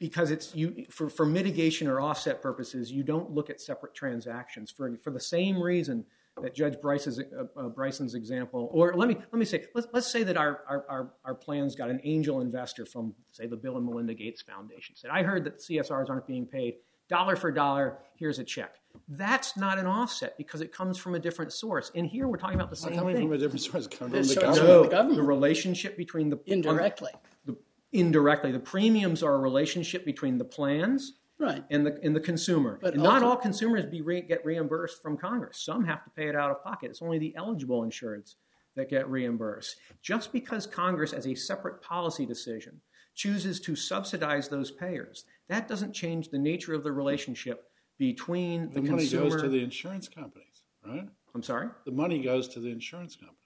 because 0.01 0.31
it's 0.31 0.55
you 0.55 0.87
for, 0.89 1.27
mitigation 1.27 1.87
or 1.87 2.01
offset 2.01 2.41
purposes, 2.41 2.91
you 2.91 3.03
don't 3.03 3.29
look 3.29 3.51
at 3.51 3.61
separate 3.61 3.93
transactions 3.93 4.71
for 4.71 4.97
for 4.97 5.11
the 5.11 5.19
same 5.19 5.61
reason 5.61 6.03
that 6.41 6.55
Judge 6.55 6.81
Bryce's, 6.81 7.19
uh, 7.19 7.69
Bryson's 7.69 8.15
example, 8.15 8.69
or 8.71 8.95
let 8.95 9.07
me 9.07 9.15
let 9.15 9.35
me 9.37 9.45
say, 9.45 9.65
let's, 9.75 10.07
say 10.07 10.23
that 10.23 10.37
our, 10.37 10.61
our, 10.67 10.85
our, 10.89 11.13
our 11.23 11.35
plans 11.35 11.75
got 11.75 11.89
an 11.89 12.01
angel 12.03 12.41
investor 12.41 12.85
from 12.85 13.13
say 13.31 13.45
the 13.45 13.55
Bill 13.55 13.77
and 13.77 13.85
Melinda 13.85 14.15
Gates 14.15 14.41
Foundation 14.41 14.95
said, 14.95 15.11
I 15.11 15.21
heard 15.21 15.43
that 15.43 15.59
CSRs 15.59 16.09
aren't 16.09 16.25
being 16.25 16.47
paid 16.47 16.75
dollar 17.11 17.35
for 17.35 17.51
dollar. 17.51 17.99
Here's 18.15 18.39
a 18.39 18.43
check. 18.43 18.77
That's 19.07 19.55
not 19.57 19.77
an 19.77 19.85
offset 19.85 20.35
because 20.37 20.61
it 20.61 20.71
comes 20.71 20.97
from 20.97 21.13
a 21.15 21.19
different 21.19 21.53
source. 21.53 21.91
And 21.93 22.07
here 22.07 22.27
we're 22.27 22.37
talking 22.37 22.55
about 22.55 22.69
the 22.69 22.73
It's 22.73 22.83
not 22.83 22.89
same 22.91 22.99
coming 22.99 23.15
thing. 23.15 23.27
from 23.27 23.33
a 23.35 23.37
different 23.37 23.61
source. 23.61 23.87
Coming 23.87 24.13
from 24.13 24.27
the 24.27 24.35
coming 24.35 24.55
government. 24.55 24.57
from 24.57 24.67
no, 24.67 24.83
the 24.83 24.89
government. 24.89 25.15
the 25.17 25.23
relationship 25.23 25.97
between 25.97 26.29
the 26.29 26.39
indirectly. 26.47 27.11
the, 27.45 27.55
indirectly. 27.91 28.51
The 28.51 28.59
premiums 28.59 29.21
are 29.21 29.35
a 29.35 29.39
relationship 29.39 30.05
between 30.05 30.37
the 30.37 30.45
plans 30.45 31.13
Right. 31.37 31.63
and 31.71 31.85
the 31.85 31.99
and 32.03 32.15
the 32.15 32.19
consumer. 32.19 32.79
But 32.81 32.93
and 32.93 33.03
not 33.03 33.23
all 33.23 33.35
consumers 33.35 33.85
be 33.85 34.01
re- 34.01 34.21
get 34.21 34.45
reimbursed 34.45 35.01
from 35.01 35.17
Congress. 35.17 35.57
Some 35.59 35.83
have 35.85 36.03
to 36.05 36.09
pay 36.11 36.27
it 36.29 36.35
out 36.35 36.51
of 36.51 36.63
pocket. 36.63 36.91
It's 36.91 37.01
only 37.01 37.17
the 37.19 37.35
eligible 37.35 37.81
insureds 37.83 38.35
that 38.75 38.89
get 38.89 39.09
reimbursed. 39.09 39.75
Just 40.01 40.31
because 40.31 40.65
Congress, 40.67 41.11
as 41.13 41.25
a 41.27 41.33
separate 41.35 41.81
policy 41.81 42.25
decision, 42.25 42.79
chooses 43.15 43.59
to 43.61 43.75
subsidize 43.75 44.47
those 44.49 44.71
payers, 44.71 45.25
that 45.51 45.67
doesn't 45.67 45.91
change 45.93 46.29
the 46.29 46.37
nature 46.39 46.73
of 46.73 46.83
the 46.83 46.91
relationship 46.91 47.65
between 47.99 48.69
the, 48.69 48.75
The 48.75 48.81
money 48.81 49.03
consumer. 49.03 49.29
goes 49.29 49.41
to 49.41 49.49
the 49.49 49.61
insurance 49.61 50.07
companies, 50.07 50.63
right? 50.87 51.07
I'm 51.35 51.43
sorry, 51.43 51.67
The 51.85 51.91
money 51.91 52.21
goes 52.21 52.47
to 52.49 52.59
the 52.59 52.69
insurance 52.69 53.15
companies. 53.15 53.37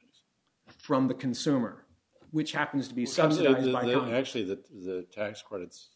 from 0.78 1.08
the 1.08 1.14
consumer, 1.16 1.86
which 2.32 2.52
happens 2.52 2.88
to 2.88 2.96
be 2.96 3.06
subsidized 3.06 3.72
by. 3.74 3.92
Actually, 4.14 4.44
the, 4.46 4.60
the 4.84 5.06
tax 5.12 5.42
credits, 5.42 5.90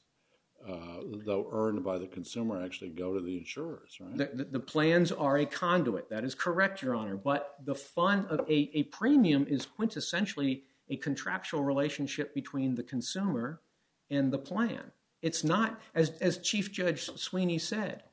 uh, 0.68 1.02
though 1.26 1.48
earned 1.52 1.84
by 1.84 1.98
the 2.00 2.08
consumer, 2.08 2.64
actually 2.64 2.90
go 2.90 3.14
to 3.14 3.22
the 3.22 3.38
insurers, 3.38 3.98
right? 4.02 4.52
The, 4.52 4.60
plans 4.60 5.12
are 5.12 5.38
a 5.38 5.46
conduit. 5.46 6.10
That 6.10 6.24
is 6.24 6.34
correct, 6.36 6.82
Your 6.82 6.96
Honor. 6.96 7.18
But 7.18 7.56
the 7.66 7.76
fund 7.76 8.26
of 8.28 8.40
a, 8.50 8.70
a 8.74 8.84
premium 8.84 9.46
is 9.48 9.68
quintessentially 9.80 10.64
a 10.90 10.98
contractual 10.98 11.64
relationship 11.64 12.34
between 12.34 12.76
the 12.76 12.84
consumer 12.84 13.62
and 14.10 14.34
the 14.34 14.40
plan. 14.40 14.92
It's 15.22 15.44
not, 15.44 15.80
as, 15.94 16.12
as 16.22 16.38
Chief 16.40 16.72
Judge 16.72 17.10
Sweeney 17.16 17.58
said, 17.58 18.04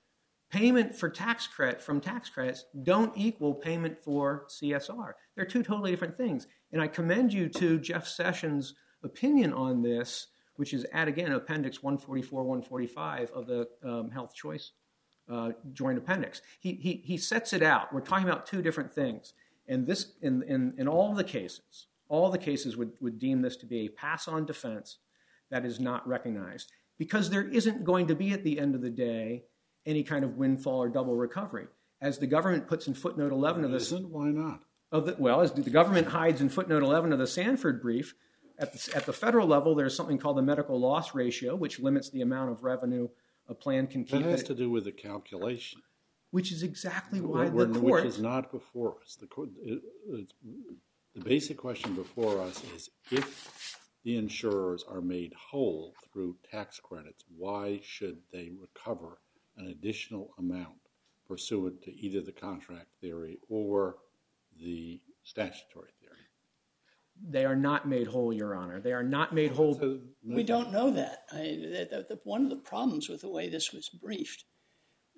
payment 0.50 0.94
for 0.94 1.08
tax 1.08 1.46
credit 1.46 1.80
from 1.80 2.00
tax 2.00 2.28
credits 2.28 2.64
don't 2.82 3.12
equal 3.16 3.54
payment 3.54 3.98
for 4.02 4.46
CSR. 4.48 5.12
They're 5.34 5.44
two 5.44 5.62
totally 5.62 5.90
different 5.90 6.16
things. 6.16 6.46
And 6.72 6.80
I 6.80 6.88
commend 6.88 7.32
you 7.32 7.48
to 7.50 7.78
Jeff 7.78 8.06
Sessions' 8.06 8.74
opinion 9.02 9.52
on 9.52 9.82
this, 9.82 10.28
which 10.56 10.72
is 10.72 10.86
at 10.92 11.08
again 11.08 11.32
Appendix 11.32 11.82
144, 11.82 12.42
145 12.42 13.30
of 13.30 13.46
the 13.46 13.68
um, 13.84 14.10
Health 14.10 14.34
Choice 14.34 14.72
uh, 15.28 15.50
Joint 15.72 15.98
Appendix. 15.98 16.42
He, 16.60 17.16
sets 17.18 17.52
it 17.52 17.62
out. 17.62 17.92
We're 17.92 18.00
talking 18.00 18.26
about 18.28 18.46
two 18.46 18.62
different 18.62 18.92
things, 18.92 19.34
and 19.68 19.86
this 19.86 20.12
in 20.22 20.88
all 20.88 21.14
the 21.14 21.24
cases, 21.24 21.86
all 22.08 22.30
the 22.30 22.38
cases 22.38 22.76
would 22.76 22.92
would 23.00 23.18
deem 23.18 23.42
this 23.42 23.56
to 23.58 23.66
be 23.66 23.86
a 23.86 23.88
pass-on 23.88 24.46
defense 24.46 24.98
that 25.50 25.64
is 25.64 25.78
not 25.80 26.06
recognized 26.06 26.72
because 26.98 27.30
there 27.30 27.46
isn't 27.46 27.84
going 27.84 28.06
to 28.08 28.14
be 28.14 28.32
at 28.32 28.44
the 28.44 28.58
end 28.58 28.74
of 28.74 28.80
the 28.82 28.90
day 28.90 29.44
any 29.84 30.02
kind 30.02 30.24
of 30.24 30.36
windfall 30.36 30.82
or 30.82 30.88
double 30.88 31.14
recovery. 31.16 31.66
As 32.00 32.18
the 32.18 32.26
government 32.26 32.66
puts 32.66 32.86
in 32.88 32.94
footnote 32.94 33.32
11 33.32 33.64
of 33.64 33.70
this, 33.70 33.84
Isn't, 33.92 34.10
why 34.10 34.28
not? 34.30 34.60
of 34.92 35.06
the, 35.06 35.16
well, 35.18 35.40
as 35.40 35.52
the 35.52 35.70
government 35.70 36.08
hides 36.08 36.40
in 36.40 36.48
footnote 36.48 36.82
11 36.82 37.12
of 37.12 37.18
the 37.18 37.26
Sanford 37.26 37.80
brief, 37.80 38.14
at 38.58 38.72
the, 38.72 38.96
at 38.96 39.06
the 39.06 39.12
federal 39.12 39.46
level, 39.46 39.74
there's 39.74 39.94
something 39.94 40.18
called 40.18 40.36
the 40.38 40.42
medical 40.42 40.78
loss 40.80 41.14
ratio, 41.14 41.54
which 41.54 41.78
limits 41.78 42.10
the 42.10 42.22
amount 42.22 42.50
of 42.50 42.64
revenue 42.64 43.08
a 43.48 43.54
plan 43.54 43.86
can 43.86 44.02
keep. 44.04 44.22
That 44.22 44.30
has 44.30 44.40
it- 44.42 44.46
to 44.46 44.54
do 44.54 44.70
with 44.70 44.84
the 44.84 44.92
calculation. 44.92 45.82
which 46.30 46.50
is 46.52 46.62
exactly 46.62 47.20
why 47.20 47.48
We're- 47.48 47.72
the 47.72 47.80
Which 47.80 48.04
is 48.04 48.18
not 48.18 48.50
before 48.50 48.96
us. 49.02 49.14
The, 49.16 49.26
court- 49.26 49.50
it- 49.62 49.82
it's- 50.08 50.32
the 51.14 51.20
basic 51.20 51.56
question 51.56 51.94
before 51.94 52.40
us 52.42 52.62
is 52.74 52.90
if 53.10 53.78
the 54.06 54.16
insurers 54.16 54.84
are 54.88 55.00
made 55.00 55.34
whole 55.34 55.92
through 56.12 56.36
tax 56.48 56.78
credits, 56.78 57.24
why 57.36 57.80
should 57.82 58.18
they 58.32 58.52
recover 58.60 59.18
an 59.56 59.66
additional 59.66 60.32
amount 60.38 60.78
pursuant 61.26 61.82
to 61.82 61.92
either 61.92 62.20
the 62.20 62.30
contract 62.30 62.86
theory 63.00 63.36
or 63.48 63.96
the 64.60 65.00
statutory 65.24 65.90
theory? 66.00 66.12
They 67.28 67.44
are 67.44 67.56
not 67.56 67.88
made 67.88 68.06
whole, 68.06 68.32
Your 68.32 68.54
Honor. 68.54 68.80
They 68.80 68.92
are 68.92 69.02
not 69.02 69.34
made 69.34 69.50
whole. 69.50 69.74
So, 69.74 69.98
We 70.24 70.44
don't 70.44 70.70
know 70.70 70.92
that. 70.92 71.24
One 72.22 72.44
of 72.44 72.50
the 72.50 72.62
problems 72.64 73.08
with 73.08 73.22
the 73.22 73.28
way 73.28 73.48
this 73.48 73.72
was 73.72 73.88
briefed, 73.88 74.44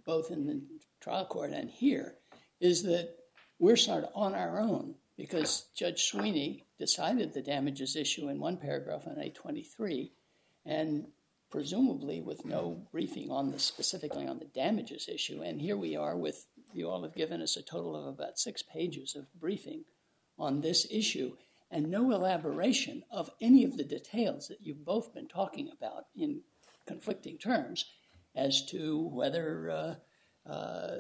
both 0.07 0.31
in 0.31 0.47
the 0.47 0.63
trial 1.03 1.27
court 1.27 1.51
and 1.51 1.69
here, 1.69 2.15
is 2.59 2.85
that 2.85 3.17
we're 3.59 3.77
sort 3.77 4.05
of 4.05 4.11
on 4.15 4.35
our 4.35 4.59
own 4.59 4.95
because 5.19 5.67
Judge 5.75 6.05
Sweeney 6.05 6.65
decided 6.79 7.35
the 7.35 7.43
damages 7.43 7.97
issue 7.97 8.29
in 8.29 8.39
one 8.39 8.57
paragraph 8.57 9.03
on 9.07 9.19
823, 9.19 10.13
and 10.65 11.09
presumably 11.51 12.21
with 12.21 12.45
no 12.45 12.81
briefing 12.93 13.31
on 13.31 13.51
the 13.51 13.59
specifically 13.59 14.29
on 14.29 14.39
the 14.39 14.45
damages 14.45 15.09
issue. 15.13 15.43
And 15.43 15.61
here 15.61 15.77
we 15.77 15.97
are 15.97 16.17
with 16.17 16.47
you 16.73 16.89
all 16.89 17.03
have 17.03 17.17
given 17.17 17.43
us 17.43 17.57
a 17.57 17.63
total 17.63 17.97
of 17.97 18.07
about 18.07 18.39
six 18.39 18.63
pages 18.63 19.17
of 19.17 19.27
briefing 19.41 19.85
on 20.39 20.61
this 20.61 20.87
issue 20.91 21.33
and 21.71 21.91
no 21.91 22.13
elaboration 22.13 23.03
of 23.11 23.31
any 23.41 23.65
of 23.65 23.77
the 23.77 23.85
details 23.85 24.49
that 24.49 24.61
you've 24.63 24.85
both 24.85 25.13
been 25.15 25.27
talking 25.27 25.71
about 25.77 26.07
in 26.15 26.43
conflicting 26.87 27.39
terms 27.39 27.87
as 28.37 28.65
to 28.67 29.09
whether 29.13 29.71
uh, 29.71 30.51
uh, 30.51 30.97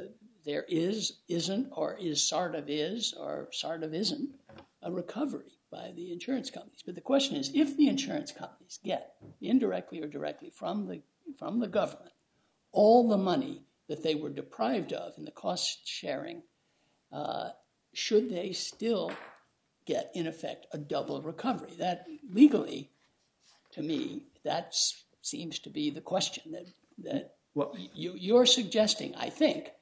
there 0.48 0.64
is, 0.66 1.18
isn't, 1.28 1.68
or 1.72 1.94
is 2.00 2.22
sort 2.22 2.54
of 2.54 2.70
is, 2.70 3.12
or 3.12 3.48
sort 3.52 3.82
of 3.82 3.92
isn't 3.92 4.30
a 4.82 4.90
recovery 4.90 5.58
by 5.70 5.92
the 5.94 6.10
insurance 6.10 6.48
companies. 6.48 6.82
But 6.86 6.94
the 6.94 7.02
question 7.02 7.36
is, 7.36 7.50
if 7.54 7.76
the 7.76 7.86
insurance 7.86 8.32
companies 8.32 8.78
get 8.82 9.16
indirectly 9.42 10.00
or 10.00 10.06
directly 10.06 10.48
from 10.48 10.86
the 10.86 11.02
from 11.38 11.60
the 11.60 11.68
government 11.68 12.12
all 12.72 13.08
the 13.08 13.18
money 13.18 13.60
that 13.88 14.02
they 14.02 14.14
were 14.14 14.30
deprived 14.30 14.94
of 14.94 15.12
in 15.18 15.26
the 15.26 15.30
cost 15.30 15.86
sharing, 15.86 16.42
uh, 17.12 17.50
should 17.92 18.30
they 18.30 18.52
still 18.52 19.12
get, 19.84 20.10
in 20.14 20.26
effect, 20.26 20.66
a 20.72 20.78
double 20.78 21.20
recovery? 21.20 21.72
That 21.78 22.06
legally, 22.32 22.90
to 23.72 23.82
me, 23.82 24.22
that 24.44 24.74
seems 25.20 25.58
to 25.58 25.68
be 25.68 25.90
the 25.90 26.00
question 26.00 26.52
that 26.52 26.68
that 27.04 27.34
Well- 27.54 27.76
you, 27.94 28.14
you're 28.14 28.46
suggesting. 28.46 29.14
I 29.14 29.28
think, 29.28 29.72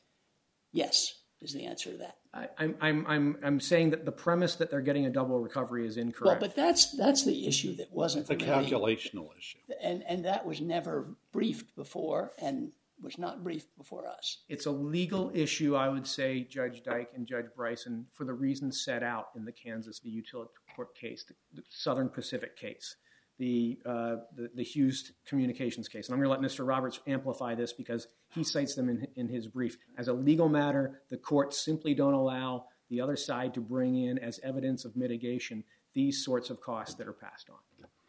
yes, 0.76 1.14
is 1.40 1.52
the 1.52 1.64
answer 1.66 1.90
to 1.92 1.98
that. 1.98 2.16
I, 2.32 2.48
I'm, 2.58 2.76
I'm, 2.80 3.06
I'm, 3.06 3.38
I'm 3.42 3.60
saying 3.60 3.90
that 3.90 4.04
the 4.04 4.12
premise 4.12 4.56
that 4.56 4.70
they're 4.70 4.80
getting 4.80 5.06
a 5.06 5.10
double 5.10 5.38
recovery 5.40 5.86
is 5.86 5.96
incorrect. 5.96 6.40
Well, 6.40 6.48
but 6.48 6.56
that's 6.56 6.96
that's 6.96 7.24
the 7.24 7.46
issue 7.46 7.74
that 7.76 7.92
wasn't 7.92 8.30
It's 8.30 8.42
a 8.42 8.46
calculational 8.46 9.28
issue. 9.38 9.58
and 9.82 10.02
and 10.08 10.24
that 10.24 10.44
was 10.46 10.60
never 10.60 11.16
briefed 11.32 11.74
before, 11.76 12.32
and 12.38 12.72
was 13.02 13.18
not 13.18 13.44
briefed 13.44 13.76
before 13.76 14.06
us. 14.06 14.38
it's 14.48 14.64
a 14.64 14.70
legal 14.70 15.30
issue, 15.34 15.76
I 15.76 15.88
would 15.90 16.06
say, 16.06 16.40
Judge 16.40 16.82
Dyk 16.82 17.08
and 17.14 17.26
Judge 17.26 17.44
Bryson, 17.54 18.06
for 18.14 18.24
the 18.24 18.32
reasons 18.32 18.82
set 18.82 19.02
out 19.02 19.28
in 19.36 19.44
the 19.44 19.52
Kansas 19.52 19.98
v. 19.98 20.08
Utility 20.08 20.50
Court 20.74 20.94
case, 20.94 21.22
the, 21.28 21.34
the 21.54 21.62
Southern 21.68 22.08
Pacific 22.08 22.56
case, 22.56 22.96
the, 23.38 23.78
uh, 23.84 24.16
the 24.34 24.48
the 24.54 24.62
Hughes 24.64 25.12
Communications 25.26 25.88
case. 25.88 26.08
And 26.08 26.14
I'm 26.14 26.22
going 26.22 26.34
to 26.34 26.40
let 26.40 26.50
Mr. 26.50 26.66
Roberts 26.66 27.00
amplify 27.06 27.54
this 27.54 27.72
because 27.74 28.08
he 28.34 28.44
cites 28.44 28.74
them 28.74 28.88
in, 28.88 29.06
in 29.16 29.28
his 29.28 29.46
brief. 29.46 29.76
As 29.96 30.08
a 30.08 30.12
legal 30.12 30.48
matter, 30.48 31.00
the 31.10 31.16
courts 31.16 31.64
simply 31.64 31.94
don't 31.94 32.14
allow 32.14 32.66
the 32.88 33.00
other 33.00 33.16
side 33.16 33.54
to 33.54 33.60
bring 33.60 33.96
in 33.96 34.18
as 34.18 34.40
evidence 34.42 34.84
of 34.84 34.96
mitigation 34.96 35.64
these 35.94 36.24
sorts 36.24 36.50
of 36.50 36.60
costs 36.60 36.94
that 36.96 37.08
are 37.08 37.12
passed 37.12 37.48
on. 37.48 37.56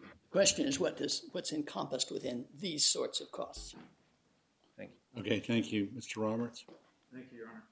The 0.01 0.07
question 0.31 0.67
is 0.67 0.79
what 0.79 0.97
does 0.97 1.23
what's 1.31 1.53
encompassed 1.53 2.11
within 2.11 2.45
these 2.59 2.85
sorts 2.85 3.21
of 3.21 3.31
costs. 3.31 3.75
Thank 4.77 4.91
you. 5.15 5.21
Okay, 5.21 5.39
thank 5.39 5.71
you, 5.71 5.87
Mr. 5.97 6.17
Roberts. 6.17 6.65
Thank 7.13 7.27
you, 7.31 7.37
Your 7.39 7.47
Honor. 7.47 7.63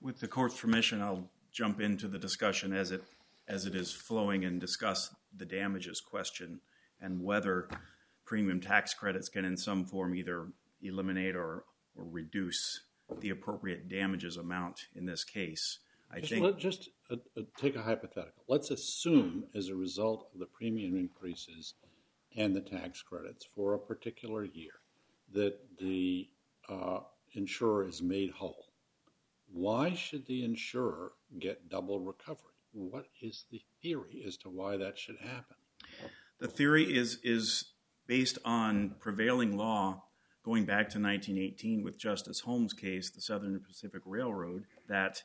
With 0.00 0.20
the 0.20 0.28
court's 0.28 0.58
permission, 0.58 1.02
I'll 1.02 1.28
jump 1.50 1.80
into 1.80 2.06
the 2.06 2.18
discussion 2.18 2.72
as 2.72 2.92
it 2.92 3.02
as 3.48 3.66
it 3.66 3.74
is 3.74 3.92
flowing 3.92 4.44
and 4.44 4.60
discuss 4.60 5.14
the 5.36 5.44
damages 5.44 6.00
question 6.00 6.60
and 7.00 7.22
whether 7.22 7.68
premium 8.24 8.60
tax 8.60 8.94
credits 8.94 9.28
can 9.28 9.44
in 9.44 9.56
some 9.56 9.84
form 9.84 10.14
either 10.14 10.48
eliminate 10.82 11.36
or, 11.36 11.64
reduce 11.98 12.82
the 13.20 13.30
appropriate 13.30 13.88
damages 13.88 14.36
amount 14.36 14.88
in 14.94 15.06
this 15.06 15.24
case. 15.24 15.78
I 16.12 16.20
Just, 16.20 16.30
think 16.30 16.58
just 16.58 16.90
uh, 17.10 17.16
uh, 17.36 17.42
take 17.56 17.74
a 17.74 17.82
hypothetical. 17.82 18.44
Let's 18.48 18.70
assume, 18.70 19.44
as 19.54 19.68
a 19.68 19.74
result 19.74 20.28
of 20.34 20.40
the 20.40 20.44
premium 20.46 20.94
increases 20.94 21.72
and 22.36 22.54
the 22.54 22.60
tax 22.60 23.00
credits 23.00 23.46
for 23.46 23.72
a 23.72 23.78
particular 23.78 24.44
year, 24.44 24.72
that 25.32 25.58
the 25.78 26.28
uh, 26.68 27.00
insurer 27.32 27.88
is 27.88 28.02
made 28.02 28.30
whole. 28.30 28.66
Why 29.52 29.94
should 29.94 30.26
the 30.26 30.44
insurer 30.44 31.12
get 31.38 31.70
double 31.70 32.00
recovery? 32.00 32.55
What 32.76 33.06
is 33.22 33.46
the 33.50 33.62
theory 33.82 34.22
as 34.26 34.36
to 34.38 34.50
why 34.50 34.76
that 34.76 34.98
should 34.98 35.16
happen? 35.16 35.56
The 36.40 36.48
theory 36.48 36.94
is 36.94 37.18
is 37.22 37.72
based 38.06 38.38
on 38.44 38.96
prevailing 39.00 39.56
law 39.56 40.04
going 40.44 40.66
back 40.66 40.90
to 40.90 41.00
1918 41.00 41.82
with 41.82 41.96
Justice 41.96 42.40
Holmes' 42.40 42.74
case, 42.74 43.08
the 43.08 43.22
Southern 43.22 43.58
Pacific 43.60 44.02
Railroad, 44.04 44.64
that 44.88 45.22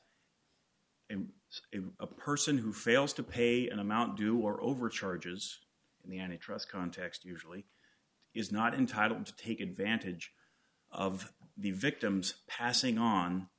a, 1.11 2.07
person 2.07 2.57
who 2.57 2.71
fails 2.71 3.11
to 3.13 3.23
pay 3.23 3.67
an 3.67 3.79
amount 3.79 4.15
due 4.15 4.39
or 4.39 4.63
overcharges, 4.63 5.59
in 6.05 6.09
the 6.09 6.19
antitrust 6.19 6.71
context 6.71 7.25
usually, 7.25 7.65
is 8.33 8.51
not 8.51 8.73
entitled 8.73 9.25
to 9.25 9.35
take 9.35 9.59
advantage 9.59 10.31
of 10.89 11.33
the 11.57 11.71
victims 11.71 12.35
passing 12.47 12.97
on 12.97 13.49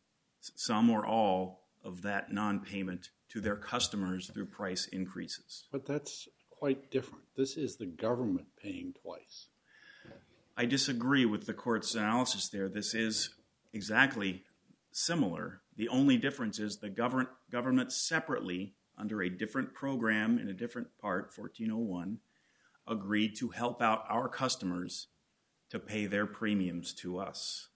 some 0.40 0.88
or 0.88 1.07
all 1.07 1.68
of 1.84 2.03
that 2.03 2.32
non-payment 2.32 3.11
to 3.33 3.41
their 3.41 3.57
customers 3.57 4.30
through 4.33 4.47
price 4.47 4.87
increases. 4.87 5.64
But 5.72 5.87
that's 5.87 6.28
quite 6.51 6.91
different. 6.91 7.24
This 7.37 7.57
is 7.57 7.76
the 7.76 7.87
government 7.87 8.47
paying 8.62 8.95
twice. 9.03 9.49
I 10.57 10.66
disagree 10.66 11.24
with 11.24 11.47
the 11.47 11.55
court's 11.55 11.95
analysis 11.95 12.49
there. 12.49 12.68
This 12.68 12.95
is 12.95 13.30
exactly 13.72 14.45
similar. 14.91 15.62
The 15.76 15.89
only 15.89 16.18
difference 16.18 16.59
is 16.59 16.76
the 16.76 16.91
government, 16.91 17.30
government 17.51 17.91
separately, 17.91 18.74
under 18.99 19.22
a 19.22 19.30
different 19.30 19.72
program 19.72 20.39
in 20.39 20.49
a 20.49 20.53
different 20.53 20.89
part, 21.01 21.33
1401, 21.35 22.18
agreed 22.87 23.35
to 23.37 23.49
help 23.49 23.80
out 23.80 24.05
our 24.11 24.28
customers 24.28 25.09
to 25.70 25.78
pay 25.78 26.05
their 26.05 26.26
premiums 26.26 26.93
to 26.93 27.18
us. 27.18 27.68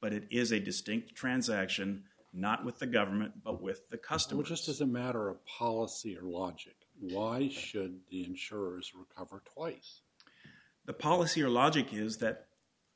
But 0.00 0.12
it 0.12 0.28
is 0.30 0.52
a 0.52 0.60
distinct 0.60 1.16
transaction, 1.16 2.04
not 2.32 2.64
with 2.64 2.78
the 2.78 2.86
government, 2.86 3.32
but 3.44 3.60
with 3.62 3.88
the 3.90 3.96
Well, 3.96 4.02
customers. 4.02 4.48
just 4.48 4.68
as 4.68 4.80
a 4.80 4.86
matter 4.86 5.28
of 5.28 5.44
policy 5.44 6.16
or 6.16 6.22
logic, 6.22 6.76
why 6.98 7.48
should 7.48 8.00
the 8.08 8.24
insurers 8.24 8.92
recover 8.94 9.42
twice? 9.54 10.00
The 10.84 10.92
policy 10.94 11.42
or 11.42 11.48
logic 11.50 11.92
is 11.92 12.18
that 12.18 12.48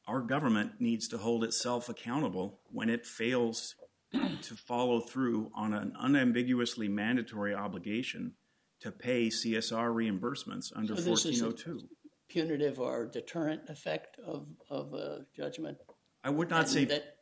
our 0.07 0.21
government 0.21 0.81
needs 0.81 1.09
to 1.09 1.19
hold 1.19 1.45
itself 1.45 1.89
accountable 1.89 2.61
when 2.71 2.89
it 2.89 3.05
fails 3.07 3.75
to 4.13 4.55
follow 4.55 5.01
through 5.01 5.51
on 5.55 5.75
an 5.75 5.93
unambiguously 5.99 6.89
mandatory 6.89 7.55
obligation 7.55 8.35
to 8.81 8.91
pay 8.93 9.29
CSR 9.29 9.91
reimbursements 9.93 10.73
under 10.75 10.95
So 10.97 11.03
this 11.03 11.25
is 11.27 11.41
a- 11.41 11.45
1402. 11.47 11.89
Punitive 12.29 12.81
or 12.81 13.07
deterrent 13.07 13.69
effect 13.69 14.19
of, 14.19 14.47
of 14.69 14.95
a 14.95 15.27
judgment? 15.35 15.79
I 16.25 16.31
would 16.31 16.51
not 16.51 16.63
and 16.63 16.69
say 16.69 16.85
that 16.87 17.19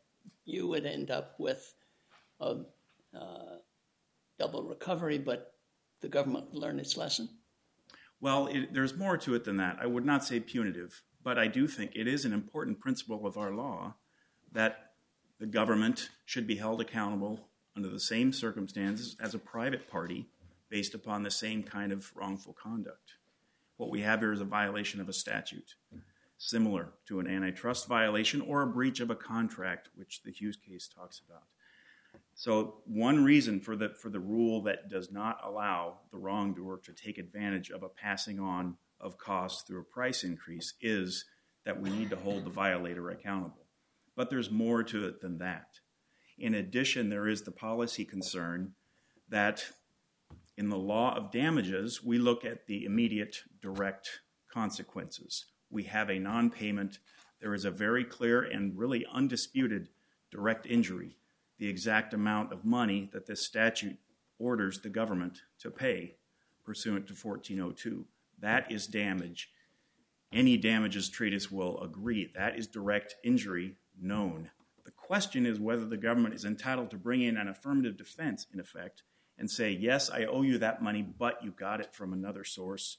you 0.47 0.67
would 0.69 0.87
end 0.87 1.11
up 1.11 1.35
with 1.39 1.75
a 2.41 2.63
uh, 3.15 3.57
double 4.39 4.65
recovery, 4.65 5.19
but 5.19 5.55
the 6.01 6.09
government 6.09 6.55
learned 6.55 6.81
its 6.81 6.97
lesson? 6.97 7.29
Well, 8.21 8.51
there's 8.73 8.97
more 8.97 9.17
to 9.19 9.35
it 9.35 9.45
than 9.45 9.57
that. 9.59 9.79
I 9.81 9.87
would 9.87 10.05
not 10.05 10.25
say 10.25 10.41
punitive, 10.41 11.03
but 11.23 11.39
I 11.39 11.47
do 11.47 11.67
think 11.67 11.93
it 11.95 12.09
is 12.09 12.25
an 12.25 12.33
important 12.33 12.81
principle 12.81 13.27
of 13.27 13.37
our 13.37 13.53
law 13.53 13.95
that 14.53 14.93
the 15.39 15.47
government 15.47 16.11
should 16.25 16.47
be 16.47 16.57
held 16.57 16.81
accountable 16.81 17.49
under 17.77 17.89
the 17.89 18.01
same 18.01 18.33
circumstances 18.33 19.17
as 19.21 19.35
a 19.35 19.39
private 19.39 19.91
party 19.91 20.29
based 20.71 20.95
upon 20.95 21.23
the 21.23 21.31
same 21.31 21.63
kind 21.63 21.93
of 21.93 22.13
wrongful 22.15 22.53
conduct. 22.55 23.15
What 23.77 23.91
we 23.91 24.03
have 24.03 24.21
here 24.21 24.33
is 24.33 24.41
a 24.41 24.45
violation 24.45 25.01
of 25.01 25.09
a 25.09 25.13
statute, 25.13 25.75
similar 26.39 26.93
to 27.09 27.19
an 27.19 27.27
antitrust 27.27 27.89
violation 27.89 28.41
or 28.41 28.63
a 28.63 28.67
breach 28.67 29.01
of 29.01 29.11
a 29.11 29.17
contract, 29.17 29.91
which 29.97 30.23
the 30.23 30.31
Hughes 30.31 30.57
case 30.57 30.89
talks 30.89 31.21
about. 31.29 31.43
So 32.35 32.83
one 32.85 33.25
reason 33.25 33.61
for 33.61 33.77
the 33.77 33.91
for 33.91 34.11
the 34.11 34.21
rule 34.21 34.63
that 34.63 34.89
does 34.89 35.11
not 35.13 35.41
allow 35.45 36.01
the 36.11 36.19
wrongdoer 36.19 36.81
to 36.85 36.93
take 36.93 37.19
advantage 37.19 37.71
of 37.71 37.83
a 37.83 37.89
passing 37.89 38.41
on 38.41 38.77
of 39.01 39.19
costs 39.19 39.63
through 39.63 39.81
a 39.81 39.85
price 39.85 40.25
increase 40.25 40.75
is 40.81 41.25
that 41.65 41.81
we 41.81 41.91
need 41.91 42.11
to 42.11 42.17
hold 42.17 42.45
the 42.45 42.51
violator 42.51 43.11
accountable. 43.11 43.67
But 44.17 44.31
there's 44.31 44.51
more 44.51 44.83
to 44.85 45.07
it 45.07 45.21
than 45.21 45.39
that. 45.39 45.81
In 46.39 46.55
addition, 46.55 47.09
there 47.09 47.29
is 47.29 47.43
the 47.43 47.53
policy 47.53 48.05
concern 48.05 48.75
that 49.29 49.65
in 50.57 50.69
the 50.69 50.79
law 50.79 51.15
of 51.17 51.33
damages, 51.33 52.03
we 52.03 52.19
look 52.19 52.45
at 52.45 52.67
the 52.67 52.85
immediate 52.85 53.39
direct 53.61 54.21
consequences. 54.53 55.47
We 55.71 55.85
have 55.85 56.11
a 56.11 56.19
non 56.19 56.51
payment, 56.51 56.99
there 57.41 57.55
is 57.55 57.65
a 57.65 57.71
very 57.71 58.05
clear 58.05 58.43
and 58.43 58.79
really 58.79 59.05
undisputed 59.13 59.89
direct 60.31 60.67
injury, 60.67 61.19
the 61.59 61.69
exact 61.69 62.15
amount 62.15 62.53
of 62.53 62.65
money 62.65 63.09
that 63.13 63.27
this 63.27 63.45
statute 63.45 63.99
orders 64.39 64.81
the 64.81 64.89
government 64.89 65.43
to 65.61 65.71
pay 65.71 66.17
pursuant 66.65 67.07
to 67.07 67.15
1402. 67.15 68.07
That 68.41 68.71
is 68.71 68.87
damage. 68.87 69.51
Any 70.33 70.57
damages 70.57 71.09
treatise 71.09 71.51
will 71.51 71.81
agree 71.81 72.31
that 72.35 72.59
is 72.59 72.67
direct 72.67 73.17
injury 73.23 73.77
known. 74.01 74.51
The 74.85 74.91
question 74.91 75.47
is 75.47 75.61
whether 75.61 75.85
the 75.85 75.97
government 75.97 76.35
is 76.35 76.45
entitled 76.45 76.91
to 76.91 76.97
bring 76.97 77.23
in 77.23 77.37
an 77.37 77.49
affirmative 77.49 77.97
defense, 77.97 78.47
in 78.53 78.59
effect, 78.59 79.03
and 79.39 79.51
say, 79.51 79.71
yes, 79.71 80.11
I 80.11 80.25
owe 80.25 80.43
you 80.43 80.59
that 80.59 80.83
money, 80.83 81.03
but 81.03 81.43
you 81.43 81.51
got 81.51 81.81
it 81.81 81.95
from 81.95 82.13
another 82.13 82.45
source. 82.45 82.99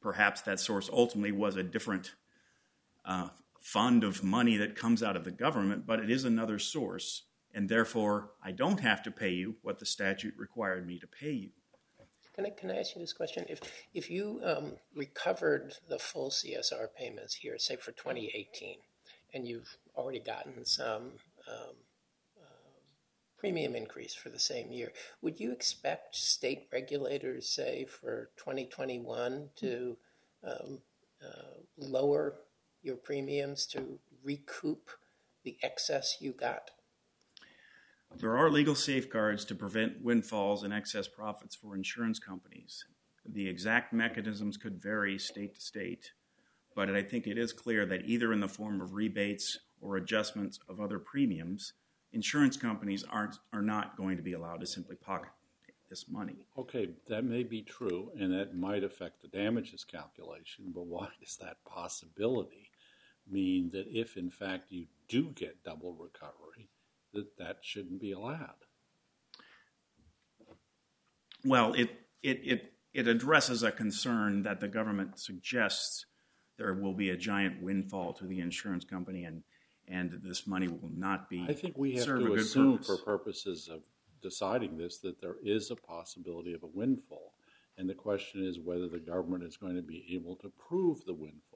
Perhaps 0.00 0.42
that 0.42 0.60
source 0.60 0.88
ultimately 0.92 1.32
was 1.32 1.56
a 1.56 1.62
different 1.62 2.14
uh, 3.04 3.28
fund 3.60 4.04
of 4.04 4.24
money 4.24 4.56
that 4.56 4.76
comes 4.76 5.02
out 5.02 5.16
of 5.16 5.24
the 5.24 5.30
government, 5.30 5.86
but 5.86 6.00
it 6.00 6.10
is 6.10 6.24
another 6.24 6.58
source, 6.58 7.24
and 7.54 7.68
therefore 7.68 8.30
I 8.42 8.52
don't 8.52 8.80
have 8.80 9.02
to 9.04 9.10
pay 9.10 9.30
you 9.30 9.56
what 9.62 9.78
the 9.78 9.86
statute 9.86 10.34
required 10.36 10.86
me 10.86 10.98
to 10.98 11.06
pay 11.06 11.32
you. 11.32 11.50
Can 12.34 12.46
I, 12.46 12.50
can 12.50 12.70
I 12.70 12.78
ask 12.78 12.94
you 12.94 13.00
this 13.00 13.12
question? 13.12 13.44
If, 13.48 13.60
if 13.92 14.08
you 14.08 14.40
um, 14.44 14.72
recovered 14.94 15.74
the 15.88 15.98
full 15.98 16.30
CSR 16.30 16.86
payments 16.96 17.34
here, 17.34 17.58
say 17.58 17.76
for 17.76 17.92
2018, 17.92 18.76
and 19.34 19.46
you've 19.46 19.76
already 19.96 20.20
gotten 20.20 20.64
some 20.64 21.12
um, 21.48 21.74
uh, 22.40 22.80
premium 23.36 23.74
increase 23.74 24.14
for 24.14 24.28
the 24.28 24.38
same 24.38 24.70
year, 24.70 24.92
would 25.22 25.40
you 25.40 25.52
expect 25.52 26.14
state 26.14 26.68
regulators, 26.72 27.48
say 27.48 27.84
for 27.84 28.30
2021, 28.38 29.50
to 29.56 29.96
um, 30.44 30.78
uh, 31.22 31.60
lower 31.76 32.36
your 32.82 32.96
premiums 32.96 33.66
to 33.66 33.98
recoup 34.22 34.90
the 35.44 35.58
excess 35.62 36.16
you 36.20 36.32
got? 36.32 36.70
There 38.16 38.36
are 38.36 38.50
legal 38.50 38.74
safeguards 38.74 39.44
to 39.46 39.54
prevent 39.54 40.02
windfalls 40.02 40.62
and 40.62 40.74
excess 40.74 41.08
profits 41.08 41.54
for 41.54 41.74
insurance 41.74 42.18
companies. 42.18 42.84
The 43.24 43.48
exact 43.48 43.92
mechanisms 43.92 44.56
could 44.56 44.82
vary 44.82 45.18
state 45.18 45.54
to 45.54 45.60
state, 45.60 46.12
but 46.74 46.90
I 46.90 47.02
think 47.02 47.26
it 47.26 47.38
is 47.38 47.52
clear 47.52 47.86
that 47.86 48.04
either 48.04 48.32
in 48.32 48.40
the 48.40 48.48
form 48.48 48.80
of 48.80 48.94
rebates 48.94 49.60
or 49.80 49.96
adjustments 49.96 50.58
of 50.68 50.80
other 50.80 50.98
premiums, 50.98 51.72
insurance 52.12 52.56
companies 52.56 53.04
aren't 53.04 53.38
are 53.52 53.62
not 53.62 53.96
going 53.96 54.16
to 54.16 54.22
be 54.22 54.34
allowed 54.34 54.60
to 54.60 54.66
simply 54.66 54.96
pocket 54.96 55.30
this 55.88 56.08
money. 56.08 56.46
Okay, 56.58 56.90
that 57.08 57.24
may 57.24 57.42
be 57.42 57.62
true, 57.62 58.12
and 58.18 58.32
that 58.32 58.54
might 58.54 58.84
affect 58.84 59.22
the 59.22 59.28
damages 59.28 59.84
calculation, 59.84 60.72
but 60.74 60.86
why 60.86 61.08
does 61.20 61.36
that 61.38 61.64
possibility 61.64 62.70
mean 63.28 63.70
that 63.70 63.86
if 63.88 64.16
in 64.16 64.30
fact 64.30 64.70
you 64.70 64.86
do 65.08 65.30
get 65.30 65.62
double 65.64 65.92
recovery, 65.94 66.68
that 67.12 67.36
that 67.38 67.58
shouldn't 67.62 68.00
be 68.00 68.12
allowed? 68.12 68.64
Well, 71.44 71.72
it 71.74 71.90
it 72.22 72.40
it 72.44 72.72
it 72.92 73.08
addresses 73.08 73.62
a 73.62 73.72
concern 73.72 74.42
that 74.42 74.60
the 74.60 74.68
government 74.68 75.18
suggests 75.18 76.06
there 76.58 76.74
will 76.74 76.94
be 76.94 77.10
a 77.10 77.16
giant 77.16 77.62
windfall 77.62 78.12
to 78.14 78.26
the 78.26 78.40
insurance 78.40 78.84
company 78.84 79.24
and 79.24 79.42
and 79.88 80.20
this 80.22 80.46
money 80.46 80.68
will 80.68 80.90
not 80.94 81.28
be 81.28 81.44
I 81.48 81.52
think 81.54 81.76
we 81.76 81.94
have 81.94 82.04
to 82.04 82.34
assume 82.34 82.78
purpose. 82.78 82.86
for 82.86 82.96
purposes 82.98 83.68
of 83.68 83.80
deciding 84.22 84.76
this 84.76 84.98
that 84.98 85.20
there 85.20 85.36
is 85.42 85.70
a 85.70 85.76
possibility 85.76 86.52
of 86.52 86.62
a 86.62 86.66
windfall. 86.66 87.34
And 87.78 87.88
the 87.88 87.94
question 87.94 88.44
is 88.44 88.58
whether 88.58 88.88
the 88.88 88.98
government 88.98 89.44
is 89.44 89.56
going 89.56 89.76
to 89.76 89.82
be 89.82 90.04
able 90.14 90.36
to 90.36 90.50
prove 90.50 91.04
the 91.06 91.14
windfall. 91.14 91.49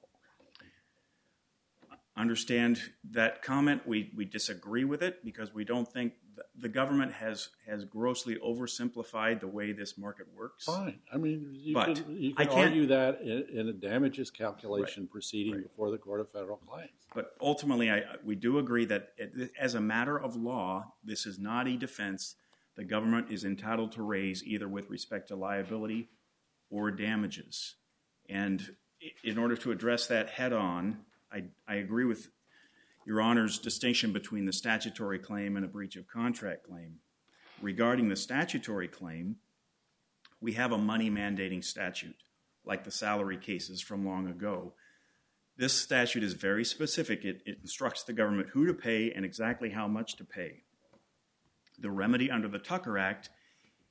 Understand 2.17 2.81
that 3.11 3.41
comment. 3.41 3.85
We, 3.85 4.11
we 4.15 4.25
disagree 4.25 4.83
with 4.85 5.01
it 5.01 5.23
because 5.23 5.53
we 5.53 5.65
don't 5.65 5.91
think 5.91 6.13
the 6.57 6.69
government 6.69 7.13
has, 7.13 7.49
has 7.67 7.85
grossly 7.85 8.35
oversimplified 8.37 9.39
the 9.39 9.47
way 9.47 9.71
this 9.71 9.97
market 9.97 10.27
works. 10.35 10.65
Fine. 10.65 10.99
I 11.13 11.17
mean, 11.17 11.49
you 11.53 11.73
But 11.73 11.95
can, 11.95 12.17
you 12.17 12.33
I 12.37 12.45
can 12.45 12.53
can't- 12.53 12.67
argue 12.69 12.85
that 12.87 13.21
in, 13.21 13.45
in 13.59 13.67
a 13.69 13.73
damages 13.73 14.31
calculation 14.31 15.07
proceeding 15.07 15.61
before 15.61 15.91
the 15.91 15.97
Court 15.97 16.21
of 16.21 16.31
Federal 16.31 16.57
Claims. 16.57 16.89
But 17.13 17.31
ultimately, 17.41 17.89
I, 17.91 18.03
we 18.23 18.35
do 18.35 18.57
agree 18.59 18.85
that 18.85 19.09
it, 19.17 19.51
as 19.59 19.75
a 19.75 19.81
matter 19.81 20.17
of 20.19 20.35
law, 20.35 20.93
this 21.03 21.25
is 21.25 21.39
not 21.39 21.67
a 21.67 21.77
defense 21.77 22.35
the 22.75 22.83
government 22.83 23.31
is 23.31 23.45
entitled 23.45 23.93
to 23.93 24.03
raise 24.03 24.43
either 24.43 24.67
with 24.67 24.89
respect 24.89 25.29
to 25.29 25.35
liability 25.37 26.09
or 26.69 26.91
damages. 26.91 27.75
And 28.27 28.75
in 29.23 29.37
order 29.37 29.55
to 29.55 29.71
address 29.71 30.07
that 30.07 30.27
head 30.31 30.51
on, 30.51 30.99
I, 31.67 31.75
agree 31.75 32.05
with 32.05 32.29
Your 33.05 33.21
Honor's 33.21 33.59
distinction 33.59 34.13
between 34.13 34.45
the 34.45 34.53
statutory 34.53 35.19
claim 35.19 35.55
and 35.55 35.65
a 35.65 35.67
breach 35.69 35.95
of 35.95 36.07
contract 36.07 36.63
claim. 36.63 36.99
Regarding 37.61 38.09
the 38.09 38.15
statutory 38.15 38.87
claim, 38.87 39.37
we 40.39 40.53
have 40.53 40.71
a 40.71 40.77
money 40.77 41.09
mandating 41.09 41.63
statute, 41.63 42.15
like 42.65 42.83
the 42.83 42.91
salary 42.91 43.37
cases 43.37 43.81
from 43.81 44.05
long 44.05 44.27
ago. 44.27 44.73
This 45.57 45.73
statute 45.73 46.23
is 46.23 46.33
very 46.33 46.65
specific. 46.65 47.23
It 47.23 47.41
instructs 47.45 48.03
the 48.03 48.13
government 48.13 48.49
who 48.49 48.65
to 48.65 48.73
pay 48.73 49.11
and 49.11 49.23
exactly 49.23 49.69
how 49.69 49.87
much 49.87 50.15
to 50.17 50.25
pay. 50.25 50.63
The 51.79 51.91
remedy 51.91 52.29
under 52.29 52.47
the 52.47 52.59
Tucker 52.59 52.97
Act 52.97 53.29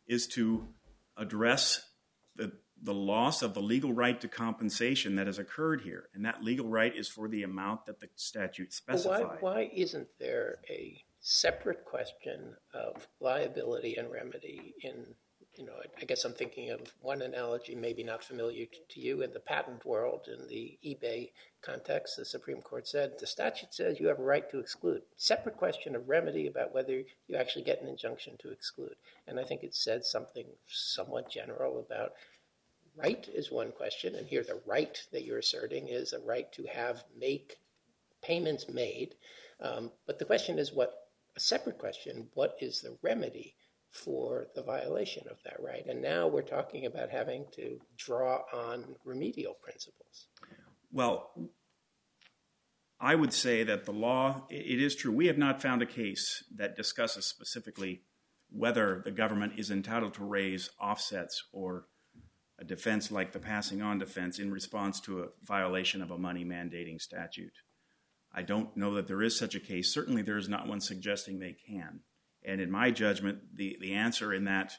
is 0.06 0.26
to 0.28 0.68
address 1.16 1.88
the, 2.36 2.52
the 2.84 2.94
loss 2.94 3.42
of 3.42 3.54
the 3.54 3.62
legal 3.62 3.92
right 3.92 4.20
to 4.20 4.28
compensation 4.28 5.16
that 5.16 5.26
has 5.26 5.38
occurred 5.38 5.80
here. 5.80 6.08
And 6.14 6.24
that 6.24 6.44
legal 6.44 6.68
right 6.68 6.94
is 6.94 7.08
for 7.08 7.28
the 7.28 7.42
amount 7.42 7.86
that 7.86 7.98
the 7.98 8.08
statute 8.14 8.72
specified. 8.72 9.22
why, 9.22 9.36
why 9.40 9.70
isn't 9.74 10.08
there 10.20 10.58
a 10.68 11.02
separate 11.20 11.86
question 11.86 12.54
of 12.74 13.08
liability 13.20 13.96
and 13.96 14.12
remedy 14.12 14.74
in 14.82 15.06
you 15.56 15.64
know, 15.64 15.74
I 16.00 16.04
guess 16.04 16.24
I'm 16.24 16.32
thinking 16.32 16.70
of 16.70 16.80
one 17.00 17.22
analogy, 17.22 17.74
maybe 17.74 18.02
not 18.02 18.24
familiar 18.24 18.66
to 18.90 19.00
you 19.00 19.22
in 19.22 19.32
the 19.32 19.40
patent 19.40 19.84
world, 19.86 20.26
in 20.26 20.48
the 20.48 20.76
eBay 20.84 21.30
context. 21.62 22.16
The 22.16 22.24
Supreme 22.24 22.60
Court 22.60 22.88
said 22.88 23.12
the 23.18 23.26
statute 23.26 23.72
says 23.72 24.00
you 24.00 24.08
have 24.08 24.18
a 24.18 24.24
right 24.24 24.50
to 24.50 24.58
exclude. 24.58 25.02
Separate 25.16 25.56
question 25.56 25.94
of 25.94 26.08
remedy 26.08 26.48
about 26.48 26.74
whether 26.74 27.02
you 27.28 27.36
actually 27.36 27.64
get 27.64 27.80
an 27.82 27.88
injunction 27.88 28.36
to 28.40 28.50
exclude. 28.50 28.96
And 29.28 29.38
I 29.38 29.44
think 29.44 29.62
it 29.62 29.74
said 29.74 30.04
something 30.04 30.46
somewhat 30.66 31.30
general 31.30 31.78
about 31.78 32.14
right 32.96 33.26
is 33.32 33.50
one 33.50 33.72
question, 33.72 34.14
and 34.14 34.26
here 34.26 34.42
the 34.42 34.60
right 34.66 34.98
that 35.12 35.24
you're 35.24 35.38
asserting 35.38 35.88
is 35.88 36.12
a 36.12 36.20
right 36.20 36.50
to 36.52 36.64
have 36.64 37.04
make 37.18 37.56
payments 38.22 38.68
made. 38.68 39.14
Um, 39.60 39.90
but 40.06 40.18
the 40.18 40.24
question 40.24 40.58
is 40.58 40.72
what 40.72 40.94
a 41.36 41.40
separate 41.40 41.78
question: 41.78 42.28
what 42.34 42.56
is 42.60 42.80
the 42.80 42.96
remedy? 43.02 43.56
for 43.94 44.48
the 44.56 44.62
violation 44.62 45.22
of 45.30 45.36
that 45.44 45.56
right. 45.62 45.86
And 45.86 46.02
now 46.02 46.26
we're 46.26 46.42
talking 46.42 46.84
about 46.84 47.10
having 47.10 47.46
to 47.52 47.78
draw 47.96 48.42
on 48.52 48.96
remedial 49.04 49.54
principles. 49.62 50.26
Well, 50.90 51.30
I 53.00 53.14
would 53.14 53.32
say 53.32 53.62
that 53.62 53.84
the 53.84 53.92
law, 53.92 54.46
it 54.50 54.80
is 54.80 54.96
true. 54.96 55.12
We 55.12 55.28
have 55.28 55.38
not 55.38 55.62
found 55.62 55.80
a 55.80 55.86
case 55.86 56.42
that 56.56 56.76
discusses 56.76 57.26
specifically 57.26 58.02
whether 58.50 59.00
the 59.04 59.12
government 59.12 59.52
is 59.58 59.70
entitled 59.70 60.14
to 60.14 60.24
raise 60.24 60.70
offsets 60.80 61.44
or 61.52 61.86
a 62.58 62.64
defense 62.64 63.10
like 63.10 63.32
the 63.32 63.38
passing 63.38 63.82
on 63.82 63.98
defense 63.98 64.38
in 64.38 64.50
response 64.50 65.00
to 65.00 65.22
a 65.22 65.28
violation 65.42 66.02
of 66.02 66.10
a 66.10 66.18
money 66.18 66.44
mandating 66.44 67.00
statute. 67.00 67.58
I 68.32 68.42
don't 68.42 68.76
know 68.76 68.94
that 68.94 69.06
there 69.06 69.22
is 69.22 69.38
such 69.38 69.54
a 69.54 69.60
case. 69.60 69.92
Certainly, 69.92 70.22
there 70.22 70.36
is 70.36 70.48
not 70.48 70.66
one 70.66 70.80
suggesting 70.80 71.38
they 71.38 71.56
can. 71.66 72.00
And 72.44 72.60
in 72.60 72.70
my 72.70 72.90
judgment, 72.90 73.56
the, 73.56 73.76
the 73.80 73.94
answer 73.94 74.32
in 74.32 74.44
that 74.44 74.72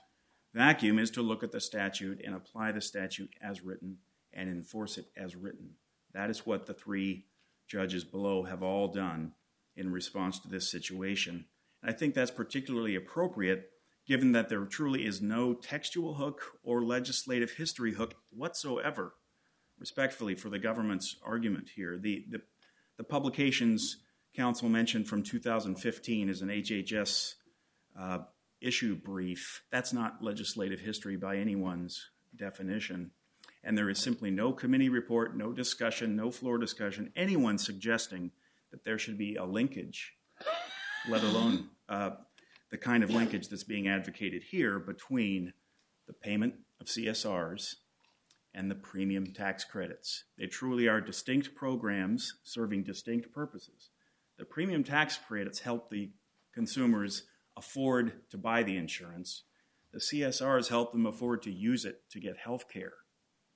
vacuum 0.54 1.00
is 1.00 1.12
to 1.12 1.22
look 1.22 1.44
at 1.44 1.52
the 1.52 1.62
statute 1.62 2.22
and 2.24 2.36
apply 2.36 2.72
the 2.72 2.82
statute 2.82 3.32
as 3.42 3.62
written 3.62 3.98
and 4.34 4.50
enforce 4.50 4.98
it 4.98 5.06
as 5.18 5.36
written. 5.36 5.72
That 6.14 6.30
is 6.30 6.46
what 6.46 6.66
the 6.66 6.74
three 6.74 7.26
judges 7.68 8.04
below 8.04 8.44
have 8.44 8.62
all 8.62 8.90
done 8.90 9.34
in 9.76 9.92
response 9.92 10.40
to 10.40 10.48
this 10.48 10.70
situation. 10.70 11.46
And 11.82 11.92
I 11.92 11.98
think 11.98 12.14
that's 12.14 12.32
particularly 12.32 12.96
appropriate 12.96 13.70
given 14.08 14.32
that 14.34 14.50
there 14.50 14.66
truly 14.66 15.06
is 15.06 15.22
no 15.22 15.54
textual 15.54 16.16
hook 16.16 16.42
or 16.64 16.84
legislative 16.84 17.52
history 17.52 17.94
hook 17.94 18.16
whatsoever, 18.30 19.16
respectfully, 19.80 20.36
for 20.36 20.50
the 20.50 20.60
government's 20.60 21.18
argument 21.24 21.70
here. 21.76 21.98
The, 21.98 22.26
publications 23.10 23.98
counsel 24.36 24.70
mentioned 24.70 25.08
from 25.08 25.24
2015 25.24 26.30
is 26.30 26.42
an 26.42 26.50
HHS 26.50 27.34
uh, 28.00 28.20
issue 28.62 28.96
brief. 28.96 29.64
That's 29.72 29.94
not 29.94 30.22
legislative 30.22 30.80
history 30.80 31.18
by 31.18 31.38
anyone's 31.38 32.10
definition. 32.36 33.12
And 33.64 33.78
there 33.78 33.90
is 33.90 34.00
simply 34.00 34.30
no 34.32 34.54
committee 34.54 34.90
report, 34.90 35.36
no 35.36 35.52
discussion, 35.52 36.16
no 36.16 36.32
floor 36.32 36.58
discussion, 36.58 37.12
anyone 37.16 37.58
suggesting 37.58 38.32
that 38.72 38.84
there 38.84 39.00
should 39.00 39.18
be 39.18 39.36
a 39.36 39.44
linkage, 39.44 40.14
let 41.10 41.24
alone 41.24 41.70
uh, 41.90 42.12
the 42.76 42.82
kind 42.82 43.06
of 43.06 43.10
linkage 43.10 43.48
that's 43.48 43.64
being 43.64 43.88
advocated 43.88 44.44
here 44.52 44.80
between 44.80 45.54
the 46.08 46.14
payment 46.14 46.56
of 46.82 46.88
CSRs 46.88 47.76
and 48.54 48.70
the 48.70 48.76
premium 48.76 49.28
tax 49.28 49.64
credits. 49.64 50.26
They 50.38 50.48
truly 50.48 50.90
are 50.90 51.00
distinct 51.00 51.56
programs 51.56 52.34
serving 52.44 52.84
distinct 52.84 53.32
purposes. 53.32 53.92
The 54.38 54.44
premium 54.44 54.84
tax 54.84 55.18
credits 55.18 55.60
help 55.60 55.90
the 55.90 56.12
consumers 56.54 57.24
afford 57.56 58.30
to 58.32 58.38
buy 58.38 58.62
the 58.62 58.76
insurance. 58.76 59.44
The 59.94 60.00
CSRs 60.00 60.68
help 60.68 60.92
them 60.92 61.06
afford 61.06 61.44
to 61.44 61.54
use 61.54 61.86
it 61.86 62.02
to 62.10 62.20
get 62.20 62.36
health 62.36 62.68
care. 62.68 62.96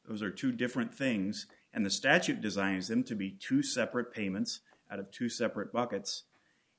Those 0.07 0.21
are 0.21 0.31
two 0.31 0.53
different 0.53 0.93
things, 0.93 1.45
and 1.73 1.85
the 1.85 1.89
statute 1.89 2.39
designs 2.39 2.87
them 2.87 3.03
to 3.03 3.15
be 3.15 3.31
two 3.31 3.63
separate 3.63 4.13
payments 4.13 4.61
out 4.89 4.99
of 4.99 5.11
two 5.11 5.27
separate 5.27 5.73
buckets, 5.73 6.23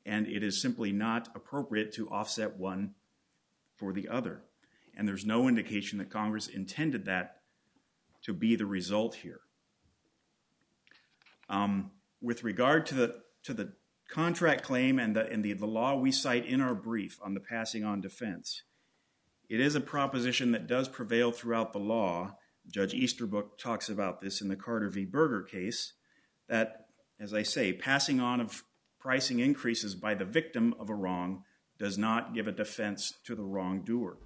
and 0.04 0.26
it 0.26 0.42
is 0.42 0.60
simply 0.60 0.92
not 0.92 1.28
appropriate 1.34 1.92
to 1.94 2.08
offset 2.08 2.56
one 2.56 2.94
for 3.76 3.92
the 3.92 4.08
other. 4.08 4.42
And 4.96 5.06
there's 5.06 5.26
no 5.26 5.48
indication 5.48 5.98
that 5.98 6.10
Congress 6.10 6.46
intended 6.46 7.04
that 7.06 7.36
to 8.22 8.32
be 8.32 8.56
the 8.56 8.66
result 8.66 9.16
here. 9.16 9.40
Um, 11.48 11.92
with 12.20 12.44
regard 12.44 12.86
to 12.86 12.94
the 12.94 13.14
to 13.44 13.54
the 13.54 13.72
contract 14.08 14.62
claim 14.62 14.98
and 14.98 15.16
the, 15.16 15.26
and 15.30 15.44
the, 15.44 15.52
the 15.52 15.66
law 15.66 15.96
we 15.96 16.12
cite 16.12 16.44
in 16.44 16.60
our 16.60 16.74
brief 16.74 17.18
on 17.22 17.32
the 17.32 17.40
passing 17.40 17.84
on 17.84 18.00
defense, 18.00 18.62
it 19.48 19.60
is 19.60 19.74
a 19.74 19.80
proposition 19.80 20.52
that 20.52 20.66
does 20.66 20.88
prevail 20.88 21.32
throughout 21.32 21.72
the 21.72 21.78
law. 21.78 22.36
Judge 22.70 22.92
Easterbrook 22.92 23.58
talks 23.58 23.88
about 23.88 24.20
this 24.20 24.40
in 24.40 24.48
the 24.48 24.56
Carter 24.56 24.90
v. 24.90 25.04
Berger 25.04 25.42
case 25.42 25.94
that, 26.48 26.86
as 27.18 27.32
I 27.32 27.42
say, 27.42 27.72
passing 27.72 28.20
on 28.20 28.40
of 28.40 28.64
pricing 29.00 29.40
increases 29.40 29.94
by 29.94 30.14
the 30.14 30.24
victim 30.24 30.74
of 30.78 30.90
a 30.90 30.94
wrong 30.94 31.44
does 31.78 31.96
not 31.96 32.34
give 32.34 32.46
a 32.46 32.52
defense 32.52 33.14
to 33.24 33.34
the 33.34 33.42
wrongdoer. 33.42 34.18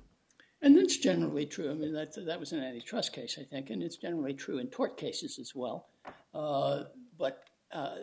And 0.61 0.77
that's 0.77 0.97
generally 0.97 1.47
true. 1.47 1.71
I 1.71 1.75
mean, 1.75 1.93
that, 1.93 2.15
that 2.27 2.41
was 2.41 2.53
an 2.53 2.61
antitrust 2.61 3.13
case, 3.13 3.39
I 3.41 3.45
think, 3.45 3.71
and 3.71 3.83
it's 3.83 3.97
generally 3.97 4.35
true 4.35 4.59
in 4.59 4.69
tort 4.69 4.97
cases 4.97 5.39
as 5.39 5.55
well. 5.55 5.87
Uh, 6.35 6.85
but 7.19 7.45
uh, 7.73 7.97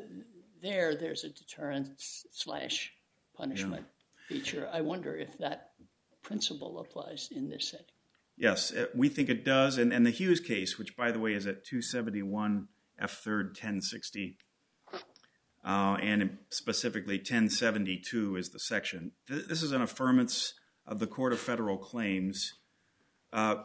there, 0.62 0.96
there's 0.96 1.24
a 1.24 1.30
deterrence 1.30 2.26
slash 2.32 2.94
punishment 3.36 3.86
feature. 4.30 4.70
I 4.72 4.82
wonder 4.82 5.16
if 5.16 5.38
that 5.40 5.72
principle 6.22 6.80
applies 6.80 7.30
in 7.32 7.50
this 7.50 7.70
setting. 7.72 7.86
Yes, 8.38 8.72
uh, 8.72 8.86
we 8.96 9.10
think 9.10 9.30
it 9.30 9.44
does. 9.44 9.78
And, 9.78 9.92
and 9.92 10.06
the 10.06 10.12
Hughes 10.12 10.40
case, 10.40 10.78
which, 10.78 10.96
by 10.96 11.12
the 11.12 11.20
way, 11.20 11.34
is 11.34 11.48
at 11.48 11.66
271 11.66 12.68
F 13.00 13.24
3rd 13.24 13.48
1060, 13.48 14.38
uh, 14.38 14.51
and 15.64 16.38
specifically 16.50 17.18
1072 17.18 18.36
is 18.36 18.50
the 18.50 18.60
section. 18.60 19.12
This 19.28 19.62
is 19.62 19.72
an 19.72 19.82
affirmance 19.82 20.54
of 20.86 21.00
the 21.00 21.08
Court 21.08 21.34
of 21.34 21.40
Federal 21.40 21.78
Claims. 21.78 22.54
Uh, 23.32 23.56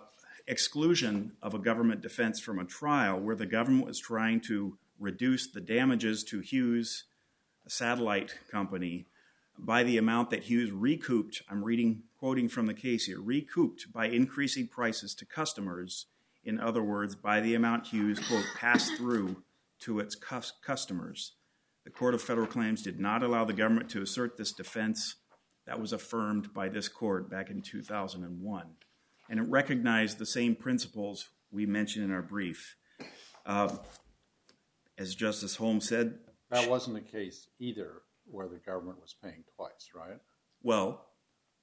exclusion 0.46 1.32
of 1.42 1.54
a 1.54 1.58
government 1.58 2.00
defense 2.00 2.38
from 2.38 2.58
a 2.58 2.64
trial 2.64 3.18
where 3.18 3.34
the 3.34 3.46
government 3.46 3.86
was 3.86 3.98
trying 3.98 4.40
to 4.40 4.78
reduce 4.98 5.46
the 5.46 5.60
damages 5.60 6.22
to 6.24 6.40
Hughes, 6.40 7.04
a 7.66 7.70
satellite 7.70 8.34
company, 8.50 9.06
by 9.58 9.82
the 9.82 9.98
amount 9.98 10.30
that 10.30 10.44
Hughes 10.44 10.70
recouped. 10.70 11.42
I'm 11.50 11.64
reading, 11.64 12.02
quoting 12.18 12.48
from 12.48 12.66
the 12.66 12.74
case 12.74 13.06
here 13.06 13.20
recouped 13.20 13.92
by 13.92 14.06
increasing 14.06 14.68
prices 14.68 15.14
to 15.16 15.26
customers. 15.26 16.06
In 16.44 16.60
other 16.60 16.82
words, 16.82 17.16
by 17.16 17.40
the 17.40 17.54
amount 17.54 17.88
Hughes, 17.88 18.20
quote, 18.20 18.44
passed 18.56 18.94
through 18.96 19.42
to 19.80 19.98
its 19.98 20.14
customers. 20.14 21.32
The 21.86 21.92
Court 21.92 22.14
of 22.14 22.20
Federal 22.20 22.48
Claims 22.48 22.82
did 22.82 22.98
not 22.98 23.22
allow 23.22 23.44
the 23.44 23.52
government 23.52 23.88
to 23.90 24.02
assert 24.02 24.36
this 24.36 24.50
defense. 24.50 25.14
That 25.68 25.80
was 25.80 25.92
affirmed 25.92 26.52
by 26.52 26.68
this 26.68 26.88
court 26.88 27.30
back 27.30 27.48
in 27.48 27.62
2001. 27.62 28.66
And 29.30 29.38
it 29.38 29.42
recognized 29.44 30.18
the 30.18 30.26
same 30.26 30.56
principles 30.56 31.28
we 31.52 31.64
mentioned 31.64 32.04
in 32.04 32.10
our 32.10 32.22
brief. 32.22 32.74
Uh, 33.46 33.76
as 34.98 35.14
Justice 35.14 35.54
Holmes 35.54 35.88
said, 35.88 36.18
that 36.50 36.68
wasn't 36.68 36.96
the 36.96 37.02
case 37.02 37.46
either 37.60 38.02
where 38.24 38.48
the 38.48 38.58
government 38.58 39.00
was 39.00 39.14
paying 39.22 39.44
twice, 39.54 39.90
right? 39.94 40.18
Well, 40.64 41.06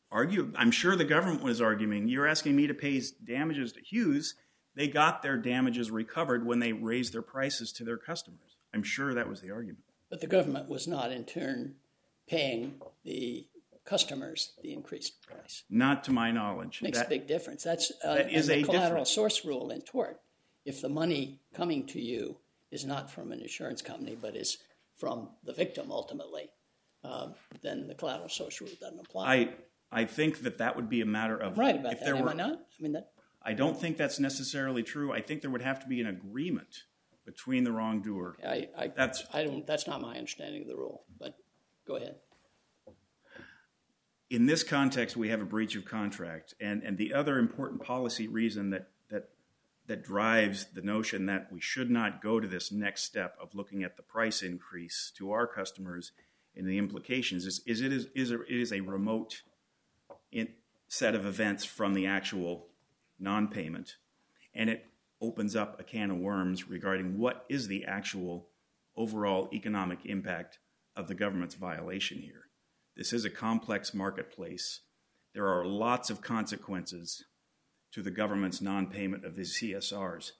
argue. 0.09 0.53
I'm 0.55 0.71
sure 0.71 0.95
the 0.95 1.03
government 1.03 1.43
was 1.43 1.59
arguing. 1.59 2.07
You're 2.07 2.27
asking 2.27 2.55
me 2.55 2.67
to 2.67 2.73
pay 2.73 3.01
damages 3.25 3.73
to 3.73 3.81
Hughes. 3.81 4.35
They 4.73 4.87
got 4.87 5.21
their 5.21 5.35
damages 5.35 5.91
recovered 5.91 6.45
when 6.45 6.59
they 6.59 6.71
raised 6.71 7.13
their 7.13 7.21
prices 7.21 7.73
to 7.73 7.83
their 7.83 7.97
customers. 7.97 8.55
I'm 8.73 8.83
sure 8.83 9.13
that 9.13 9.27
was 9.27 9.41
the 9.41 9.51
argument. 9.51 9.83
But 10.13 10.21
the 10.21 10.27
government 10.27 10.69
was 10.69 10.87
not, 10.87 11.11
in 11.11 11.23
turn, 11.23 11.73
paying 12.27 12.75
the 13.03 13.47
customers 13.83 14.51
the 14.61 14.71
increased 14.71 15.25
price. 15.25 15.63
Not 15.71 16.03
to 16.03 16.11
my 16.11 16.29
knowledge. 16.29 16.83
Makes 16.83 16.99
that, 16.99 17.07
a 17.07 17.09
big 17.09 17.25
difference. 17.25 17.63
That's 17.63 17.91
uh, 18.03 18.13
that 18.13 18.31
is 18.31 18.47
a 18.47 18.61
collateral 18.61 18.89
difference. 18.89 19.09
source 19.09 19.43
rule 19.43 19.71
in 19.71 19.81
tort. 19.81 20.21
If 20.65 20.81
the 20.81 20.87
money 20.87 21.39
coming 21.55 21.87
to 21.87 21.99
you 21.99 22.37
is 22.69 22.85
not 22.85 23.09
from 23.09 23.31
an 23.31 23.41
insurance 23.41 23.81
company 23.81 24.15
but 24.21 24.35
is 24.35 24.59
from 24.95 25.29
the 25.43 25.51
victim 25.51 25.91
ultimately, 25.91 26.51
um, 27.03 27.33
then 27.63 27.87
the 27.87 27.95
collateral 27.95 28.29
source 28.29 28.61
rule 28.61 28.69
doesn't 28.79 28.99
apply. 28.99 29.33
I 29.33 29.49
I 29.91 30.05
think 30.05 30.43
that 30.43 30.59
that 30.59 30.75
would 30.75 30.91
be 30.91 31.01
a 31.01 31.07
matter 31.07 31.37
of 31.37 31.57
right 31.57 31.75
about 31.75 31.93
if 31.93 31.99
that. 32.01 32.05
There 32.05 32.15
Am 32.17 32.25
were, 32.25 32.29
I 32.29 32.35
not? 32.35 32.53
I 32.53 32.83
mean 32.83 32.91
that. 32.91 33.09
I 33.41 33.53
don't 33.53 33.81
think 33.81 33.97
that's 33.97 34.19
necessarily 34.19 34.83
true. 34.83 35.11
I 35.11 35.21
think 35.21 35.41
there 35.41 35.49
would 35.49 35.63
have 35.63 35.79
to 35.79 35.87
be 35.87 36.01
an 36.01 36.05
agreement 36.05 36.83
between 37.25 37.63
the 37.63 37.71
wrongdoer. 37.71 38.37
That's 38.95 39.87
not 39.87 40.01
my 40.01 40.17
understanding 40.17 40.61
of 40.61 40.67
the 40.67 40.75
rule. 40.75 41.03
But 41.19 41.37
go 41.87 41.95
ahead. 41.95 42.15
In 44.29 44.47
this 44.47 44.63
context, 44.63 45.15
we 45.15 45.29
have 45.29 45.41
a 45.41 45.45
breach 45.45 45.75
of 45.75 45.85
contract, 45.85 46.55
and 46.59 46.81
and 46.81 46.97
the 46.97 47.13
other 47.13 47.37
important 47.37 47.83
policy 47.83 48.27
reason 48.27 48.71
that 48.71 48.89
that 49.87 50.03
drives 50.03 50.67
the 50.73 50.81
notion 50.81 51.25
that 51.25 51.51
we 51.51 51.59
should 51.59 51.89
not 51.89 52.21
go 52.21 52.39
to 52.39 52.47
this 52.47 52.71
next 52.71 53.03
step 53.03 53.35
of 53.41 53.53
looking 53.53 53.83
at 53.83 53.97
the 53.97 54.03
price 54.03 54.41
increase 54.41 55.11
to 55.17 55.31
our 55.31 55.45
customers 55.45 56.11
and 56.55 56.67
the 56.67 56.77
implications 56.77 57.45
is, 57.45 57.61
is 57.65 57.81
it 57.81 57.91
is, 57.91 58.07
is 58.15 58.31
a, 58.31 58.41
it 58.43 58.61
is 58.61 58.71
a 58.71 58.81
remote 58.81 59.41
set 60.87 61.15
of 61.15 61.25
events 61.25 61.65
from 61.65 61.93
the 61.93 62.05
actual 62.05 62.67
non-payment, 63.19 63.97
and 64.53 64.69
it 64.69 64.85
opens 65.23 65.55
up 65.55 65.79
a 65.79 65.83
can 65.83 66.11
of 66.11 66.17
worms 66.17 66.69
regarding 66.69 67.17
what 67.17 67.45
is 67.49 67.67
the 67.67 67.85
actual 67.85 68.49
overall 68.97 69.49
economic 69.53 69.99
impact 70.05 70.59
of 70.95 71.07
the 71.07 71.15
government's 71.15 71.55
violation 71.55 72.19
here. 72.19 72.49
This 72.97 73.13
is 73.13 73.23
a 73.23 73.29
complex 73.29 73.93
marketplace. 73.93 74.81
There 75.33 75.47
are 75.47 75.65
lots 75.65 76.09
of 76.09 76.21
consequences 76.21 77.23
to 77.93 78.03
the 78.03 78.11
government's 78.11 78.61
non-payment 78.61 79.23
of 79.25 79.35
these 79.35 79.57
CSRs. 79.59 80.31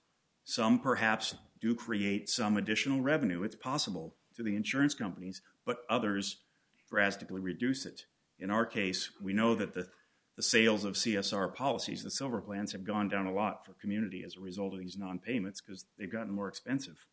Some 0.43 0.79
perhaps 0.79 1.35
do 1.61 1.73
create 1.73 2.29
some 2.29 2.57
additional 2.57 3.01
revenue. 3.01 3.41
It's 3.43 3.55
possible 3.55 4.17
to 4.35 4.43
the 4.43 4.55
insurance 4.55 4.93
companies, 4.93 5.41
but 5.65 5.77
others 5.89 6.41
drastically 6.89 7.39
reduce 7.39 7.85
it. 7.85 8.01
In 8.37 8.51
our 8.51 8.65
case, 8.65 9.11
we 9.21 9.31
know 9.31 9.55
that 9.55 9.73
the, 9.73 9.87
the 10.35 10.43
sales 10.43 10.83
of 10.83 10.95
CSR 10.95 11.53
policies, 11.53 12.03
the 12.03 12.11
silver 12.11 12.41
plans, 12.41 12.71
have 12.71 12.83
gone 12.83 13.07
down 13.07 13.27
a 13.27 13.33
lot 13.33 13.65
for 13.65 13.73
community 13.73 14.23
as 14.25 14.35
a 14.35 14.39
result 14.39 14.73
of 14.73 14.79
these 14.79 14.97
non-payments 14.97 15.61
because 15.61 15.85
they've 15.97 16.11
gotten 16.11 16.33
more 16.33 16.47
expensive. 16.47 17.05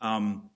Um, 0.00 0.50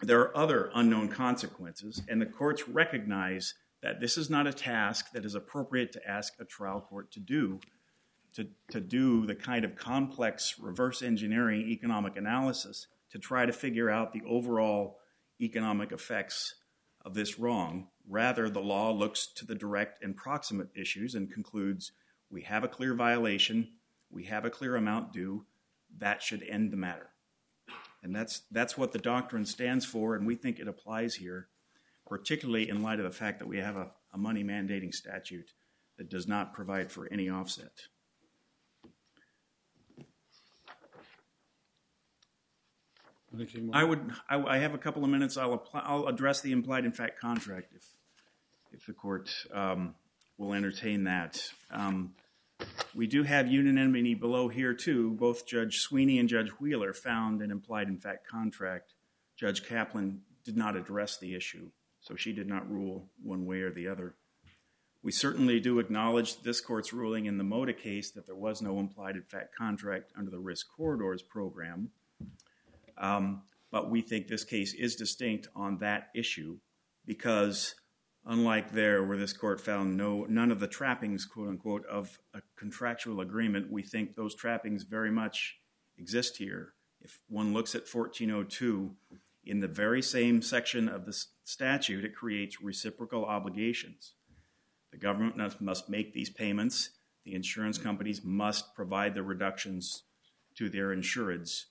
there 0.00 0.20
are 0.20 0.36
other 0.36 0.70
unknown 0.74 1.08
consequences, 1.08 2.02
and 2.08 2.20
the 2.20 2.26
courts 2.26 2.68
recognize 2.68 3.54
that 3.82 4.00
this 4.00 4.18
is 4.18 4.28
not 4.28 4.46
a 4.46 4.52
task 4.52 5.12
that 5.12 5.24
is 5.24 5.34
appropriate 5.34 5.92
to 5.92 6.08
ask 6.08 6.34
a 6.40 6.44
trial 6.44 6.80
court 6.80 7.10
to 7.12 7.20
do, 7.20 7.60
to, 8.34 8.46
to 8.70 8.80
do 8.80 9.26
the 9.26 9.34
kind 9.34 9.64
of 9.64 9.76
complex 9.76 10.56
reverse 10.60 11.02
engineering 11.02 11.68
economic 11.68 12.16
analysis 12.16 12.86
to 13.10 13.18
try 13.18 13.46
to 13.46 13.52
figure 13.52 13.88
out 13.88 14.12
the 14.12 14.22
overall 14.28 14.98
economic 15.40 15.92
effects 15.92 16.54
of 17.04 17.14
this 17.14 17.38
wrong. 17.38 17.88
Rather, 18.08 18.48
the 18.48 18.60
law 18.60 18.90
looks 18.90 19.26
to 19.26 19.44
the 19.44 19.54
direct 19.54 20.02
and 20.02 20.16
proximate 20.16 20.70
issues 20.74 21.14
and 21.14 21.30
concludes 21.30 21.92
we 22.30 22.42
have 22.42 22.64
a 22.64 22.68
clear 22.68 22.94
violation, 22.94 23.68
we 24.10 24.24
have 24.24 24.44
a 24.46 24.50
clear 24.50 24.76
amount 24.76 25.12
due, 25.12 25.44
that 25.98 26.22
should 26.22 26.42
end 26.42 26.70
the 26.70 26.76
matter. 26.76 27.10
And 28.02 28.14
that's, 28.14 28.42
that's 28.50 28.78
what 28.78 28.92
the 28.92 28.98
doctrine 28.98 29.44
stands 29.44 29.84
for, 29.84 30.14
and 30.14 30.26
we 30.26 30.36
think 30.36 30.58
it 30.58 30.68
applies 30.68 31.16
here, 31.16 31.48
particularly 32.06 32.68
in 32.68 32.82
light 32.82 32.98
of 32.98 33.04
the 33.04 33.10
fact 33.10 33.40
that 33.40 33.48
we 33.48 33.58
have 33.58 33.76
a, 33.76 33.90
a 34.14 34.18
money 34.18 34.42
mandating 34.42 34.94
statute 34.94 35.52
that 35.98 36.08
does 36.08 36.26
not 36.26 36.54
provide 36.54 36.90
for 36.90 37.08
any 37.12 37.28
offset. 37.28 37.88
I 43.72 43.84
would. 43.84 44.10
I, 44.28 44.42
I 44.42 44.58
have 44.58 44.74
a 44.74 44.78
couple 44.78 45.04
of 45.04 45.10
minutes. 45.10 45.36
I'll 45.36 45.52
apply, 45.52 45.82
I'll 45.84 46.06
address 46.06 46.40
the 46.40 46.50
implied 46.50 46.86
in 46.86 46.92
fact 46.92 47.20
contract 47.20 47.72
if 47.76 47.84
if 48.78 48.86
the 48.86 48.92
court 48.92 49.28
um, 49.52 49.94
will 50.36 50.54
entertain 50.54 51.04
that. 51.04 51.42
Um, 51.70 52.14
we 52.94 53.06
do 53.06 53.24
have 53.24 53.48
unanimity 53.48 54.14
below 54.14 54.48
here 54.48 54.72
too. 54.72 55.12
Both 55.14 55.46
Judge 55.46 55.80
Sweeney 55.80 56.18
and 56.18 56.28
Judge 56.28 56.50
Wheeler 56.60 56.92
found 56.92 57.42
an 57.42 57.50
implied 57.50 57.88
in 57.88 57.98
fact 57.98 58.26
contract. 58.26 58.94
Judge 59.36 59.66
Kaplan 59.66 60.20
did 60.44 60.56
not 60.56 60.76
address 60.76 61.18
the 61.18 61.34
issue, 61.34 61.70
so 62.00 62.14
she 62.16 62.32
did 62.32 62.48
not 62.48 62.70
rule 62.70 63.08
one 63.22 63.46
way 63.46 63.60
or 63.60 63.70
the 63.70 63.88
other. 63.88 64.14
We 65.02 65.12
certainly 65.12 65.60
do 65.60 65.78
acknowledge 65.78 66.42
this 66.42 66.60
court's 66.60 66.92
ruling 66.92 67.26
in 67.26 67.38
the 67.38 67.44
Moda 67.44 67.76
case 67.76 68.10
that 68.12 68.26
there 68.26 68.34
was 68.34 68.60
no 68.62 68.78
implied 68.80 69.16
in 69.16 69.22
fact 69.22 69.54
contract 69.56 70.12
under 70.16 70.30
the 70.30 70.40
risk 70.40 70.66
corridors 70.76 71.22
program. 71.22 71.90
Um, 72.96 73.42
but 73.70 73.90
we 73.90 74.00
think 74.00 74.26
this 74.26 74.44
case 74.44 74.74
is 74.74 74.96
distinct 74.96 75.48
on 75.54 75.78
that 75.78 76.08
issue 76.14 76.58
because 77.06 77.74
unlike 78.28 78.72
there 78.72 79.02
where 79.02 79.16
this 79.16 79.32
court 79.32 79.60
found 79.60 79.96
no 79.96 80.24
none 80.28 80.52
of 80.52 80.60
the 80.60 80.68
trappings 80.68 81.24
quote 81.24 81.48
unquote 81.48 81.84
of 81.86 82.18
a 82.34 82.42
contractual 82.56 83.20
agreement 83.20 83.72
we 83.72 83.82
think 83.82 84.14
those 84.14 84.34
trappings 84.34 84.84
very 84.84 85.10
much 85.10 85.58
exist 85.96 86.36
here 86.36 86.74
if 87.00 87.18
one 87.28 87.52
looks 87.52 87.74
at 87.74 87.92
1402 87.92 88.94
in 89.44 89.60
the 89.60 89.66
very 89.66 90.02
same 90.02 90.42
section 90.42 90.88
of 90.88 91.06
the 91.06 91.24
statute 91.42 92.04
it 92.04 92.14
creates 92.14 92.60
reciprocal 92.60 93.24
obligations 93.24 94.12
the 94.92 94.98
government 94.98 95.60
must 95.60 95.88
make 95.88 96.12
these 96.12 96.30
payments 96.30 96.90
the 97.24 97.34
insurance 97.34 97.78
companies 97.78 98.22
must 98.22 98.74
provide 98.74 99.14
the 99.14 99.22
reductions 99.22 100.04
to 100.54 100.68
their 100.68 100.88
insureds 100.88 101.64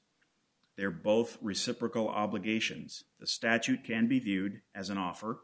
they're 0.78 0.92
both 0.92 1.40
reciprocal 1.42 2.08
obligations. 2.08 3.04
The 3.20 3.26
statute 3.26 3.84
can 3.84 4.08
be 4.08 4.20
viewed 4.20 4.62
as 4.76 4.92
an 4.92 5.00
offer. 5.00 5.40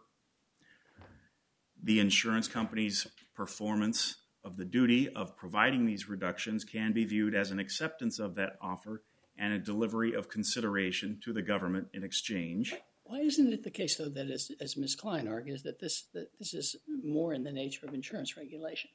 The 1.83 1.99
insurance 1.99 2.47
company's 2.47 3.07
performance 3.35 4.15
of 4.43 4.55
the 4.55 4.65
duty 4.65 5.09
of 5.09 5.35
providing 5.35 5.85
these 5.85 6.07
reductions 6.07 6.63
can 6.63 6.93
be 6.93 7.03
viewed 7.03 7.35
as 7.35 7.51
an 7.51 7.59
acceptance 7.59 8.19
of 8.19 8.35
that 8.35 8.57
offer 8.61 9.03
and 9.37 9.53
a 9.53 9.59
delivery 9.59 10.13
of 10.13 10.29
consideration 10.29 11.19
to 11.23 11.33
the 11.33 11.41
government 11.41 11.87
in 11.93 12.03
exchange. 12.03 12.73
Why 13.03 13.19
isn't 13.19 13.51
it 13.51 13.63
the 13.63 13.69
case, 13.69 13.97
though, 13.97 14.09
that 14.09 14.29
as, 14.29 14.77
Ms. 14.77 14.95
Klein 14.95 15.27
argues, 15.27 15.63
that 15.63 15.79
this, 15.79 16.03
that 16.13 16.29
this 16.39 16.53
is 16.53 16.77
more 17.03 17.33
in 17.33 17.43
the 17.43 17.51
nature 17.51 17.85
of 17.85 17.93
insurance 17.93 18.37
regulation, 18.37 18.89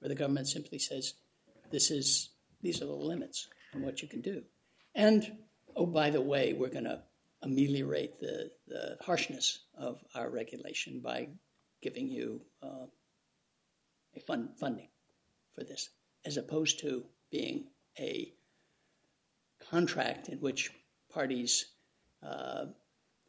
where 0.00 0.10
the 0.10 0.14
government 0.14 0.48
simply 0.48 0.78
says, 0.78 1.14
this 1.70 1.90
is, 1.90 2.30
these 2.60 2.82
are 2.82 2.86
the 2.86 2.92
limits 2.92 3.48
on 3.74 3.82
what 3.82 4.02
you 4.02 4.08
can 4.08 4.20
do? 4.20 4.42
And, 4.94 5.38
oh, 5.74 5.86
by 5.86 6.10
the 6.10 6.20
way, 6.20 6.52
we're 6.52 6.68
going 6.68 6.84
to 6.84 7.02
ameliorate 7.42 8.18
the 8.18 8.50
harshness 9.00 9.60
of 9.78 10.04
our 10.14 10.28
regulation 10.28 11.00
by 11.00 11.28
giving 11.84 12.08
you 12.08 12.40
uh, 12.62 12.86
a 14.16 14.20
fund, 14.20 14.48
funding 14.58 14.88
for 15.54 15.62
this, 15.62 15.90
as 16.24 16.38
opposed 16.38 16.80
to 16.80 17.04
being 17.30 17.66
a 17.98 18.32
contract 19.70 20.30
in 20.30 20.38
which 20.38 20.70
parties 21.12 21.66
uh, 22.22 22.64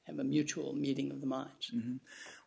have 0.08 0.20
a 0.20 0.24
mutual 0.24 0.74
meeting 0.74 1.12
of 1.12 1.20
the 1.20 1.28
minds. 1.28 1.70
Mm-hmm. 1.76 1.98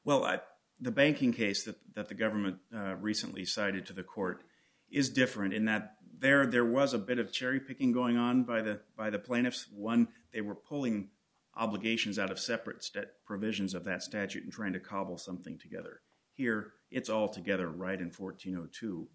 Well, 0.03 0.25
I, 0.25 0.41
the 0.81 0.91
banking 0.91 1.33
case 1.33 1.65
that, 1.65 1.77
that 1.95 2.09
the 2.09 2.15
government 2.15 2.57
uh, 2.75 2.97
recently 2.97 3.45
cited 3.45 3.85
to 3.87 3.93
the 3.93 4.03
court 4.03 4.43
is 4.91 5.11
different 5.11 5.53
in 5.53 5.67
that 5.67 5.97
there 6.21 6.47
there 6.47 6.65
was 6.65 6.95
a 6.95 6.99
bit 6.99 7.19
of 7.19 7.31
cherry 7.31 7.61
picking 7.61 7.93
going 7.93 8.17
on 8.17 8.43
by 8.43 8.63
the 8.63 8.81
by 8.97 9.11
the 9.11 9.19
plaintiffs. 9.19 9.67
One, 9.71 10.09
they 10.33 10.41
were 10.41 10.55
pulling 10.55 11.11
obligations 11.59 12.19
out 12.19 12.31
of 12.31 12.39
separate 12.39 12.87
provisions 13.27 13.75
of 13.75 13.85
that 13.85 14.03
statute 14.03 14.45
and 14.45 14.53
trying 14.53 14.73
to 14.73 14.81
cobble 14.81 15.19
something 15.19 15.59
together. 15.59 16.01
Here, 16.33 16.73
it's 16.91 17.11
all 17.11 17.29
together 17.29 17.69
right 17.69 18.01
in 18.01 18.13
1402, 18.17 19.09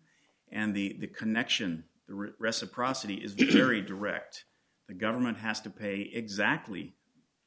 and 0.52 0.76
the 0.76 0.98
the 1.00 1.08
connection, 1.08 1.86
the 2.08 2.14
re- 2.14 2.30
reciprocity 2.38 3.16
is 3.16 3.34
very 3.38 3.82
direct. 3.82 4.46
The 4.88 4.94
government 4.94 5.38
has 5.38 5.62
to 5.62 5.70
pay 5.70 6.12
exactly 6.14 6.96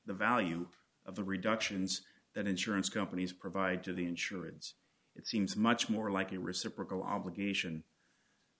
the 0.06 0.14
value 0.14 0.66
of 1.04 1.14
the 1.14 1.24
reductions 1.24 2.02
that 2.34 2.48
insurance 2.48 2.88
companies 2.88 3.32
provide 3.32 3.84
to 3.84 3.92
the 3.92 4.06
insureds. 4.06 4.72
It 5.14 5.26
seems 5.26 5.56
much 5.56 5.88
more 5.88 6.10
like 6.10 6.32
a 6.32 6.38
reciprocal 6.38 7.02
obligation 7.02 7.84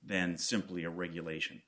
than 0.02 0.38
simply 0.38 0.84
a 0.84 0.90
regulation. 0.90 1.62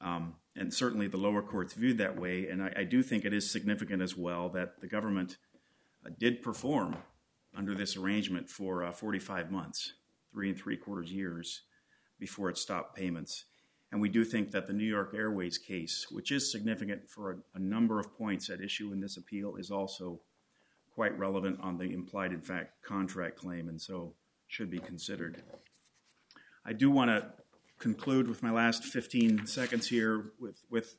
Um, 0.00 0.36
And 0.54 0.72
certainly 0.72 1.08
the 1.08 1.16
lower 1.16 1.42
courts 1.42 1.72
viewed 1.72 1.98
that 1.98 2.20
way, 2.20 2.48
and 2.48 2.62
I, 2.62 2.84
do 2.84 3.02
think 3.02 3.24
it 3.24 3.32
is 3.32 3.50
significant 3.50 4.02
as 4.02 4.16
well 4.16 4.50
that 4.50 4.80
the 4.80 4.86
government 4.86 5.38
uh, 6.04 6.10
did 6.18 6.42
perform 6.42 6.96
under 7.56 7.74
this 7.74 7.96
arrangement 7.96 8.50
for 8.50 8.84
uh, 8.84 8.92
45 8.92 9.50
months, 9.50 9.94
three 10.30 10.50
and 10.50 10.58
three 10.58 10.76
quarters 10.76 11.10
years 11.10 11.62
before 12.18 12.50
it 12.50 12.58
stopped 12.58 12.96
payments. 12.96 13.44
And 13.90 14.00
we 14.00 14.10
do 14.10 14.24
think 14.24 14.50
that 14.50 14.66
the 14.66 14.72
New 14.72 14.86
York 14.86 15.14
Airways 15.14 15.58
case, 15.58 16.06
which 16.10 16.30
is 16.30 16.50
significant 16.50 17.10
for 17.10 17.38
a 17.54 17.58
number 17.58 17.98
of 17.98 18.16
points 18.16 18.50
at 18.50 18.60
issue 18.60 18.92
in 18.92 19.00
this 19.00 19.16
appeal, 19.16 19.56
is 19.56 19.70
also 19.70 20.20
quite 20.94 21.18
relevant 21.18 21.58
on 21.62 21.78
the 21.78 21.84
implied 21.84 22.32
in 22.32 22.40
fact 22.40 22.82
contract 22.82 23.36
claim 23.36 23.68
and 23.68 23.80
so 23.80 24.14
should 24.48 24.70
be 24.70 24.78
considered. 24.78 25.42
I 26.64 26.72
do 26.74 26.90
want 26.90 27.10
to 27.10 27.32
conclude 27.82 28.28
with 28.28 28.42
my 28.42 28.50
last 28.52 28.84
15 28.84 29.46
seconds 29.46 29.88
here 29.88 30.32
with, 30.38 30.64
with 30.70 30.96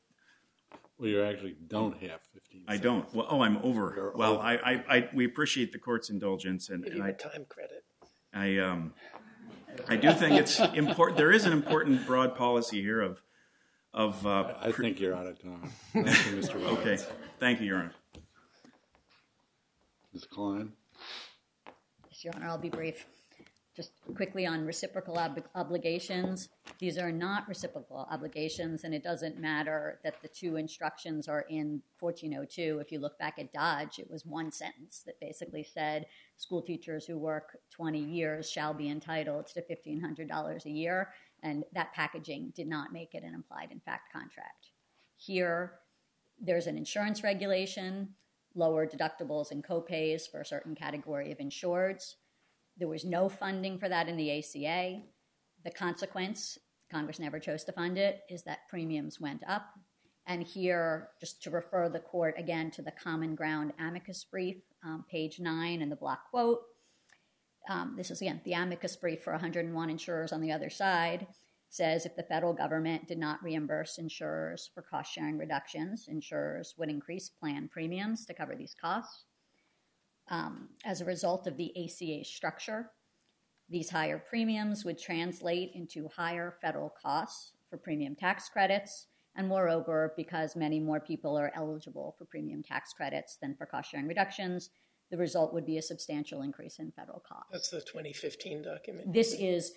well, 0.98 1.08
you 1.08 1.22
actually 1.22 1.56
don't 1.66 1.96
have 2.02 2.20
15 2.34 2.64
I 2.68 2.76
don't. 2.76 3.12
Well, 3.14 3.26
oh, 3.28 3.42
I'm 3.42 3.56
over. 3.58 3.92
You're 3.96 4.12
well, 4.14 4.34
over. 4.34 4.42
I, 4.42 4.54
I, 4.54 4.84
I, 4.88 5.08
we 5.12 5.24
appreciate 5.24 5.72
the 5.72 5.78
court's 5.78 6.10
indulgence, 6.10 6.68
and, 6.68 6.84
and 6.84 6.96
you 6.96 7.02
I, 7.02 7.08
a 7.08 7.12
time 7.12 7.46
credit. 7.48 7.84
I, 8.32 8.58
um, 8.58 8.92
I 9.88 9.96
do 9.96 10.12
think 10.12 10.38
it's 10.38 10.60
important. 10.60 11.16
There 11.16 11.32
is 11.32 11.46
an 11.46 11.52
important 11.52 12.06
broad 12.06 12.36
policy 12.36 12.80
here 12.80 13.00
of, 13.00 13.22
of. 13.92 14.24
Uh, 14.24 14.54
I 14.60 14.70
think 14.70 15.00
you're 15.00 15.16
out 15.16 15.26
of 15.26 15.42
time. 15.42 15.72
Thank 15.92 16.06
you, 16.06 16.36
Mr. 16.36 16.54
Williams. 16.56 16.78
okay. 16.78 16.98
Thank 17.40 17.60
you, 17.60 17.66
Your 17.66 17.78
Honor. 17.78 17.92
Ms. 20.12 20.26
Klein? 20.30 20.72
Yes, 22.10 22.24
Your 22.24 22.34
Honor, 22.36 22.46
I'll 22.46 22.58
be 22.58 22.70
brief. 22.70 23.06
Just 23.76 23.92
quickly 24.14 24.46
on 24.46 24.64
reciprocal 24.64 25.18
ob- 25.18 25.48
obligations. 25.56 26.48
These 26.78 26.96
are 26.96 27.10
not 27.10 27.48
reciprocal 27.48 28.06
obligations, 28.08 28.84
and 28.84 28.94
it 28.94 29.02
doesn't 29.02 29.40
matter 29.40 29.98
that 30.04 30.22
the 30.22 30.28
two 30.28 30.54
instructions 30.56 31.26
are 31.26 31.44
in 31.50 31.82
1402. 31.98 32.78
If 32.80 32.92
you 32.92 33.00
look 33.00 33.18
back 33.18 33.38
at 33.38 33.52
Dodge, 33.52 33.98
it 33.98 34.08
was 34.08 34.24
one 34.24 34.52
sentence 34.52 35.02
that 35.06 35.18
basically 35.20 35.64
said 35.64 36.06
school 36.36 36.62
teachers 36.62 37.04
who 37.04 37.18
work 37.18 37.58
20 37.70 37.98
years 37.98 38.48
shall 38.48 38.74
be 38.74 38.88
entitled 38.88 39.48
to 39.48 39.62
$1,500 39.62 40.64
a 40.64 40.70
year. 40.70 41.12
and 41.42 41.62
that 41.74 41.92
packaging 41.92 42.52
did 42.56 42.66
not 42.66 42.90
make 42.90 43.14
it 43.14 43.22
an 43.22 43.34
implied 43.34 43.70
in 43.70 43.80
fact 43.80 44.10
contract. 44.10 44.70
Here, 45.16 45.80
there's 46.40 46.66
an 46.66 46.78
insurance 46.78 47.22
regulation, 47.22 48.14
lower 48.54 48.86
deductibles 48.86 49.50
and 49.50 49.62
copays 49.62 50.22
for 50.30 50.40
a 50.40 50.46
certain 50.46 50.74
category 50.74 51.30
of 51.32 51.38
insureds. 51.38 52.14
There 52.76 52.88
was 52.88 53.04
no 53.04 53.28
funding 53.28 53.78
for 53.78 53.88
that 53.88 54.08
in 54.08 54.16
the 54.16 54.38
ACA. 54.38 55.00
The 55.64 55.70
consequence, 55.70 56.58
Congress 56.90 57.18
never 57.18 57.38
chose 57.38 57.64
to 57.64 57.72
fund 57.72 57.98
it, 57.98 58.20
is 58.28 58.42
that 58.44 58.68
premiums 58.68 59.20
went 59.20 59.42
up. 59.48 59.66
And 60.26 60.42
here, 60.42 61.10
just 61.20 61.42
to 61.42 61.50
refer 61.50 61.88
the 61.88 62.00
court 62.00 62.34
again 62.38 62.70
to 62.72 62.82
the 62.82 62.92
Common 62.92 63.34
Ground 63.34 63.72
amicus 63.78 64.24
brief, 64.24 64.56
um, 64.84 65.04
page 65.10 65.38
nine 65.38 65.82
in 65.82 65.90
the 65.90 65.96
block 65.96 66.30
quote. 66.30 66.62
Um, 67.68 67.94
this 67.96 68.10
is 68.10 68.20
again 68.20 68.40
the 68.44 68.54
amicus 68.54 68.96
brief 68.96 69.22
for 69.22 69.32
101 69.32 69.90
insurers 69.90 70.32
on 70.32 70.40
the 70.40 70.52
other 70.52 70.68
side 70.70 71.26
says 71.74 72.06
if 72.06 72.14
the 72.14 72.22
federal 72.22 72.52
government 72.52 73.08
did 73.08 73.18
not 73.18 73.42
reimburse 73.42 73.98
insurers 73.98 74.70
for 74.72 74.82
cost 74.82 75.12
sharing 75.12 75.36
reductions, 75.36 76.06
insurers 76.08 76.74
would 76.78 76.88
increase 76.88 77.28
plan 77.28 77.68
premiums 77.72 78.24
to 78.24 78.32
cover 78.32 78.54
these 78.54 78.76
costs. 78.80 79.24
Um, 80.28 80.68
as 80.84 81.00
a 81.00 81.04
result 81.04 81.46
of 81.46 81.56
the 81.56 81.72
ACA 81.76 82.24
structure, 82.24 82.90
these 83.68 83.90
higher 83.90 84.18
premiums 84.18 84.84
would 84.84 84.98
translate 84.98 85.72
into 85.74 86.08
higher 86.08 86.54
federal 86.60 86.92
costs 87.00 87.52
for 87.68 87.78
premium 87.78 88.14
tax 88.14 88.48
credits. 88.48 89.06
And 89.36 89.48
moreover, 89.48 90.14
because 90.16 90.54
many 90.54 90.78
more 90.78 91.00
people 91.00 91.36
are 91.36 91.52
eligible 91.56 92.14
for 92.16 92.24
premium 92.24 92.62
tax 92.62 92.92
credits 92.92 93.36
than 93.40 93.56
for 93.56 93.66
cost 93.66 93.90
sharing 93.90 94.06
reductions, 94.06 94.70
the 95.10 95.16
result 95.16 95.52
would 95.52 95.66
be 95.66 95.78
a 95.78 95.82
substantial 95.82 96.42
increase 96.42 96.78
in 96.78 96.92
federal 96.92 97.20
costs. 97.20 97.50
That's 97.52 97.70
the 97.70 97.80
2015 97.80 98.62
document. 98.62 99.12
This 99.12 99.34
is 99.34 99.72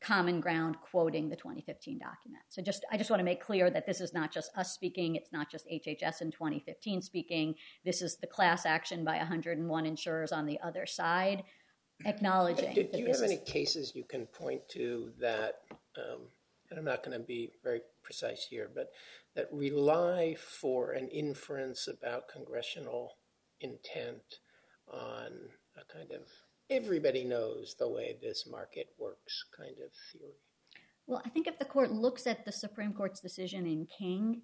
common 0.00 0.40
ground 0.40 0.76
quoting 0.82 1.28
the 1.28 1.36
2015 1.36 1.98
document. 1.98 2.42
So 2.48 2.60
just 2.60 2.84
I 2.90 2.98
just 2.98 3.10
want 3.10 3.20
to 3.20 3.24
make 3.24 3.42
clear 3.42 3.70
that 3.70 3.86
this 3.86 4.00
is 4.00 4.12
not 4.12 4.32
just 4.32 4.50
us 4.56 4.72
speaking, 4.72 5.16
it's 5.16 5.32
not 5.32 5.50
just 5.50 5.66
HHS 5.66 6.20
in 6.20 6.30
2015 6.30 7.02
speaking. 7.02 7.54
This 7.84 8.02
is 8.02 8.16
the 8.16 8.26
class 8.26 8.66
action 8.66 9.04
by 9.04 9.16
101 9.16 9.86
insurers 9.86 10.32
on 10.32 10.46
the 10.46 10.58
other 10.60 10.86
side 10.86 11.44
acknowledging. 12.04 12.74
Do, 12.74 12.98
you 12.98 13.06
have 13.06 13.22
any 13.22 13.38
cases 13.38 13.92
you 13.94 14.04
can 14.04 14.26
point 14.26 14.68
to 14.70 15.10
that, 15.20 15.60
um, 15.96 16.22
and 16.70 16.78
I'm 16.78 16.84
not 16.84 17.04
going 17.04 17.18
to 17.18 17.24
be 17.24 17.52
very 17.62 17.80
precise 18.02 18.46
here, 18.48 18.70
but 18.74 18.90
that 19.34 19.48
rely 19.52 20.36
for 20.38 20.92
an 20.92 21.08
inference 21.08 21.88
about 21.88 22.28
congressional 22.28 23.12
intent 23.60 24.40
on 24.88 25.32
a 25.76 25.92
kind 25.92 26.10
of 26.12 26.28
everybody 26.70 27.24
knows 27.24 27.76
the 27.78 27.88
way 27.88 28.16
this 28.22 28.46
market 28.50 28.88
works 28.98 29.44
kind 29.56 29.76
of 29.84 29.90
theory? 30.12 30.32
Well, 31.06 31.22
I 31.24 31.28
think 31.28 31.46
if 31.46 31.58
the 31.58 31.64
court 31.64 31.90
looks 31.90 32.26
at 32.26 32.44
the 32.44 32.52
Supreme 32.52 32.92
Court's 32.92 33.20
decision 33.20 33.66
in 33.66 33.86
King, 33.86 34.42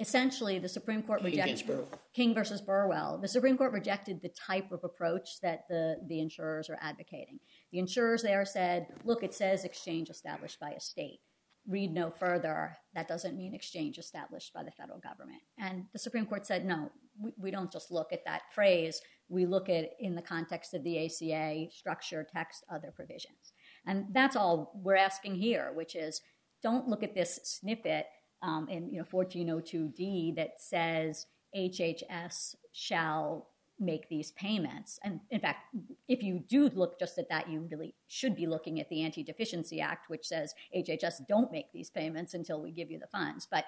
essentially 0.00 0.58
the 0.58 0.68
Supreme 0.68 1.02
Court 1.02 1.22
rejected 1.22 1.86
King 2.14 2.34
versus 2.34 2.60
Burwell. 2.60 3.18
The 3.20 3.28
Supreme 3.28 3.56
Court 3.56 3.72
rejected 3.72 4.20
the 4.22 4.28
type 4.28 4.70
of 4.70 4.84
approach 4.84 5.40
that 5.42 5.62
the, 5.68 5.96
the 6.06 6.20
insurers 6.20 6.68
are 6.70 6.78
advocating. 6.80 7.40
The 7.72 7.78
insurers 7.78 8.22
there 8.22 8.44
said, 8.44 8.86
look, 9.04 9.22
it 9.22 9.34
says 9.34 9.64
exchange 9.64 10.10
established 10.10 10.60
by 10.60 10.70
a 10.70 10.80
state. 10.80 11.20
Read 11.66 11.92
no 11.92 12.10
further. 12.10 12.76
That 12.94 13.08
doesn't 13.08 13.36
mean 13.36 13.54
exchange 13.54 13.98
established 13.98 14.52
by 14.54 14.62
the 14.62 14.70
federal 14.70 15.00
government. 15.00 15.42
And 15.58 15.84
the 15.92 15.98
Supreme 15.98 16.26
Court 16.26 16.46
said, 16.46 16.64
no, 16.64 16.90
we, 17.20 17.32
we 17.36 17.50
don't 17.50 17.72
just 17.72 17.90
look 17.90 18.12
at 18.12 18.24
that 18.24 18.42
phrase. 18.54 19.00
We 19.28 19.46
look 19.46 19.68
at 19.68 19.90
in 19.98 20.14
the 20.14 20.22
context 20.22 20.74
of 20.74 20.82
the 20.84 21.04
ACA, 21.06 21.66
structure, 21.70 22.26
text, 22.30 22.64
other 22.70 22.92
provisions. 22.94 23.52
And 23.86 24.06
that's 24.12 24.36
all 24.36 24.72
we're 24.82 24.96
asking 24.96 25.36
here, 25.36 25.72
which 25.74 25.94
is 25.94 26.20
don't 26.62 26.88
look 26.88 27.02
at 27.02 27.14
this 27.14 27.38
snippet 27.44 28.06
um, 28.42 28.68
in 28.68 28.90
you 28.92 28.98
know 28.98 29.04
1402d 29.04 30.36
that 30.36 30.60
says 30.60 31.26
HHS 31.56 32.54
shall 32.72 33.48
make 33.80 34.08
these 34.08 34.32
payments. 34.32 34.98
And 35.04 35.20
in 35.30 35.40
fact, 35.40 35.74
if 36.08 36.22
you 36.22 36.40
do 36.48 36.68
look 36.70 36.98
just 36.98 37.18
at 37.18 37.28
that, 37.28 37.48
you 37.48 37.66
really 37.70 37.94
should 38.08 38.34
be 38.34 38.46
looking 38.46 38.80
at 38.80 38.88
the 38.88 39.02
Anti 39.02 39.22
Deficiency 39.22 39.80
Act, 39.80 40.10
which 40.10 40.26
says 40.26 40.52
HHS 40.76 41.26
don't 41.28 41.52
make 41.52 41.72
these 41.72 41.90
payments 41.90 42.34
until 42.34 42.60
we 42.60 42.72
give 42.72 42.90
you 42.90 42.98
the 42.98 43.06
funds. 43.06 43.46
But 43.50 43.64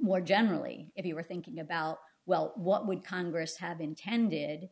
more 0.00 0.20
generally, 0.20 0.92
if 0.96 1.06
you 1.06 1.14
were 1.14 1.22
thinking 1.22 1.60
about, 1.60 1.98
well, 2.26 2.52
what 2.56 2.86
would 2.86 3.04
Congress 3.04 3.56
have 3.56 3.80
intended 3.80 4.68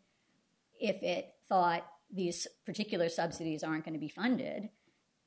if 0.81 1.03
it 1.03 1.33
thought 1.49 1.87
these 2.13 2.47
particular 2.65 3.09
subsidies 3.09 3.63
aren't 3.63 3.85
going 3.85 3.95
to 3.95 4.01
be 4.01 4.09
funded? 4.09 4.69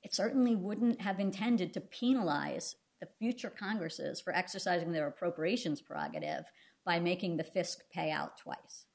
It 0.03 0.13
certainly 0.13 0.55
wouldn't 0.55 1.01
have 1.01 1.19
intended 1.19 1.73
to 1.73 1.81
penalize 1.81 2.75
the 2.99 3.07
future 3.19 3.49
Congresses 3.49 4.21
for 4.21 4.33
exercising 4.33 4.91
their 4.91 5.07
appropriations 5.07 5.81
prerogative 5.81 6.45
by 6.85 6.99
making 6.99 7.37
the 7.37 7.43
fisc 7.43 7.77
pay 7.93 8.11
out 8.11 8.37
twice. 8.37 8.85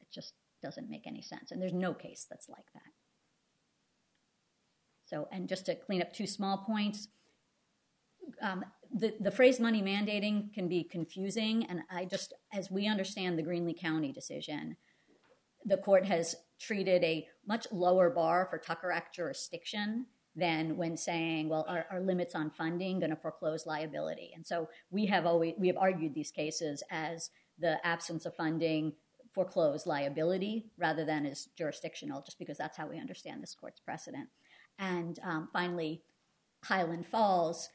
It 0.00 0.08
just 0.12 0.34
doesn't 0.62 0.90
make 0.90 1.06
any 1.06 1.22
sense. 1.22 1.50
And 1.50 1.62
there's 1.62 1.72
no 1.72 1.94
case 1.94 2.26
that's 2.28 2.48
like 2.48 2.66
that. 2.74 2.92
So, 5.06 5.28
and 5.32 5.48
just 5.48 5.66
to 5.66 5.74
clean 5.74 6.02
up 6.02 6.12
two 6.12 6.26
small 6.26 6.58
points, 6.58 7.08
um, 8.42 8.64
the, 8.92 9.14
the 9.20 9.30
phrase 9.30 9.58
money 9.58 9.82
mandating 9.82 10.52
can 10.52 10.68
be 10.68 10.84
confusing. 10.84 11.64
And 11.66 11.80
I 11.90 12.04
just, 12.04 12.34
as 12.52 12.70
we 12.70 12.86
understand 12.86 13.38
the 13.38 13.42
Greenlee 13.42 13.78
County 13.78 14.12
decision, 14.12 14.76
the 15.68 15.76
court 15.76 16.04
has 16.06 16.34
treated 16.58 17.04
a 17.04 17.26
much 17.46 17.66
lower 17.70 18.10
bar 18.10 18.46
for 18.50 18.58
Tucker 18.58 18.90
Act 18.90 19.14
jurisdiction 19.14 20.06
than 20.34 20.76
when 20.76 20.96
saying, 20.96 21.48
well, 21.48 21.64
are, 21.68 21.86
are 21.90 22.00
limits 22.00 22.34
on 22.34 22.50
funding 22.50 23.00
going 23.00 23.10
to 23.10 23.16
foreclose 23.16 23.66
liability? 23.66 24.32
And 24.34 24.46
so 24.46 24.68
we 24.90 25.06
have 25.06 25.26
always 25.26 25.54
we 25.58 25.68
have 25.68 25.76
argued 25.76 26.14
these 26.14 26.30
cases 26.30 26.82
as 26.90 27.30
the 27.58 27.84
absence 27.86 28.24
of 28.24 28.34
funding 28.34 28.92
foreclose 29.32 29.86
liability 29.86 30.66
rather 30.78 31.04
than 31.04 31.26
as 31.26 31.48
jurisdictional, 31.56 32.22
just 32.22 32.38
because 32.38 32.56
that's 32.56 32.76
how 32.76 32.88
we 32.88 32.98
understand 32.98 33.42
this 33.42 33.54
court's 33.54 33.80
precedent. 33.80 34.28
And 34.78 35.18
um, 35.22 35.48
finally, 35.52 36.02
Highland 36.64 37.06
Falls 37.06 37.68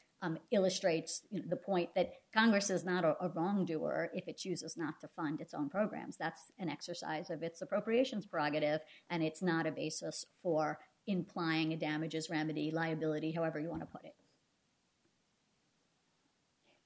illustrates 0.50 1.22
the 1.30 1.56
point 1.56 1.94
that 1.94 2.14
Congress 2.32 2.70
is 2.70 2.84
not 2.84 3.04
a, 3.04 3.16
a, 3.20 3.28
wrongdoer 3.28 4.10
if 4.14 4.28
it 4.28 4.36
chooses 4.36 4.76
not 4.76 5.00
to 5.00 5.08
fund 5.08 5.40
its 5.40 5.54
own 5.54 5.68
programs. 5.68 6.16
That's 6.16 6.52
an 6.58 6.68
exercise 6.68 7.30
of 7.30 7.42
its 7.42 7.62
appropriations 7.62 8.26
prerogative, 8.26 8.80
and 9.10 9.22
it's 9.22 9.42
not 9.42 9.66
a 9.66 9.70
basis 9.70 10.24
for 10.42 10.78
implying 11.06 11.72
a 11.72 11.76
damages 11.76 12.30
remedy, 12.30 12.70
liability, 12.70 13.32
however 13.32 13.58
you 13.58 13.68
want 13.68 13.82
to 13.82 13.86
put 13.86 14.04
it. 14.04 14.14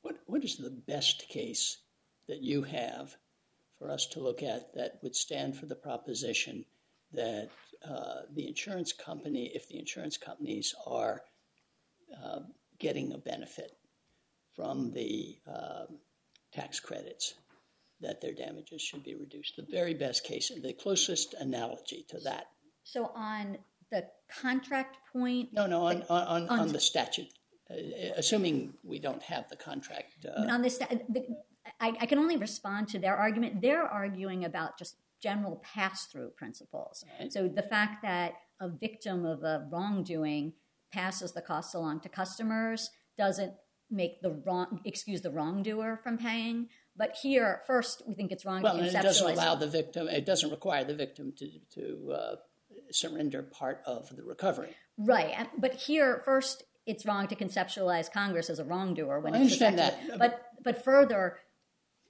What, 0.03 0.19
what 0.27 0.45
is 0.45 0.57
the 0.57 0.71
best 0.71 1.29
case 1.29 1.79
that 2.29 2.43
you 2.43 2.63
have 2.63 3.17
for 3.79 3.91
us 3.91 4.07
to 4.07 4.21
look 4.21 4.43
at 4.43 4.75
that 4.75 4.99
would 5.03 5.15
stand 5.15 5.57
for 5.57 5.67
the 5.67 5.75
proposition 5.75 6.65
that 7.13 7.51
uh, 7.89 8.23
the 8.35 8.49
insurance 8.49 8.93
company, 8.93 9.51
if 9.55 9.69
the 9.69 9.79
insurance 9.79 10.17
companies 10.17 10.75
are 10.87 11.23
uh, 12.25 12.41
getting 12.79 13.13
a 13.13 13.19
benefit 13.19 13.73
from 14.55 14.93
the 14.93 15.37
uh, 15.47 15.85
tax 16.53 16.81
credits, 16.81 17.35
that 18.01 18.21
their 18.21 18.33
damages 18.33 18.81
should 18.81 19.05
be 19.05 19.15
reduced. 19.15 19.57
The 19.57 19.67
very 19.71 19.95
best 19.95 20.25
case, 20.25 20.51
the 20.63 20.73
closest 20.73 21.35
analogy 21.35 22.05
to 22.09 22.19
that. 22.21 22.47
So 22.85 23.11
on 23.15 23.59
the 23.91 24.07
contract 24.41 24.99
point? 25.13 25.53
No, 25.53 25.67
no, 25.67 25.87
on, 25.87 26.03
on, 26.09 26.49
on, 26.49 26.69
the 26.69 26.81
statute, 26.81 27.29
uh, 27.71 27.75
assuming 28.17 28.75
we 28.85 28.99
don't 28.99 29.23
have 29.23 29.49
the 29.49 29.57
contract. 29.57 30.27
Uh, 30.27 30.43
on 30.51 30.63
the, 30.63 30.69
the 31.09 31.27
I, 31.81 31.97
I, 32.01 32.07
can 32.07 32.19
only 32.19 32.37
respond 32.37 32.89
to 32.89 32.99
their 32.99 33.17
argument. 33.17 33.61
They're 33.61 33.85
arguing 33.85 34.45
about 34.45 34.79
just 34.79 34.97
general 35.21 35.63
pass 35.65 36.07
through 36.07 36.31
principles. 36.31 37.05
So 37.31 37.49
the 37.49 37.63
fact 37.63 38.03
that 38.03 38.35
a 38.61 38.69
victim 38.69 39.25
of 39.25 39.43
a 39.43 39.67
wrongdoing 39.71 40.53
passes 40.93 41.33
the 41.33 41.43
costs 41.43 41.75
along 41.75 42.01
to 42.01 42.09
customers 42.09 42.91
doesn't 43.17 43.53
make 43.91 44.21
the 44.21 44.31
wrong 44.31 44.81
excuse 44.85 45.23
the 45.23 45.31
wrongdoer 45.31 45.99
from 46.03 46.19
paying. 46.19 46.69
But 46.97 47.17
here, 47.23 47.63
first, 47.67 48.03
we 48.07 48.15
think 48.15 48.33
it's 48.33 48.45
wrong 48.45 48.63
well, 48.63 48.77
to 48.77 48.83
conceptualize. 48.83 48.93
Well, 48.93 49.01
it 49.01 49.05
doesn't 49.05 49.31
allow 49.31 49.55
the 49.55 49.67
victim. 49.69 50.09
It 50.09 50.27
doesn't 50.27 50.51
require 50.51 50.85
the 50.85 50.95
victim 50.95 51.33
to 51.39 51.51
to 51.75 52.13
uh, 52.13 52.37
surrender 52.91 53.43
part 53.43 53.83
of 53.87 54.15
the 54.15 54.23
recovery. 54.23 54.75
Right. 54.97 55.49
But 55.57 55.75
here, 55.75 56.23
first, 56.25 56.65
it's 56.87 57.07
wrong 57.07 57.29
to 57.29 57.37
conceptualize 57.37 58.11
Congress 58.11 58.51
as 58.51 58.59
a 58.59 58.65
wrongdoer 58.65 59.21
when 59.21 59.35
I 59.35 59.41
understand 59.41 59.79
that. 59.79 60.19
But 60.19 60.43
but 60.63 60.85
further, 60.85 61.39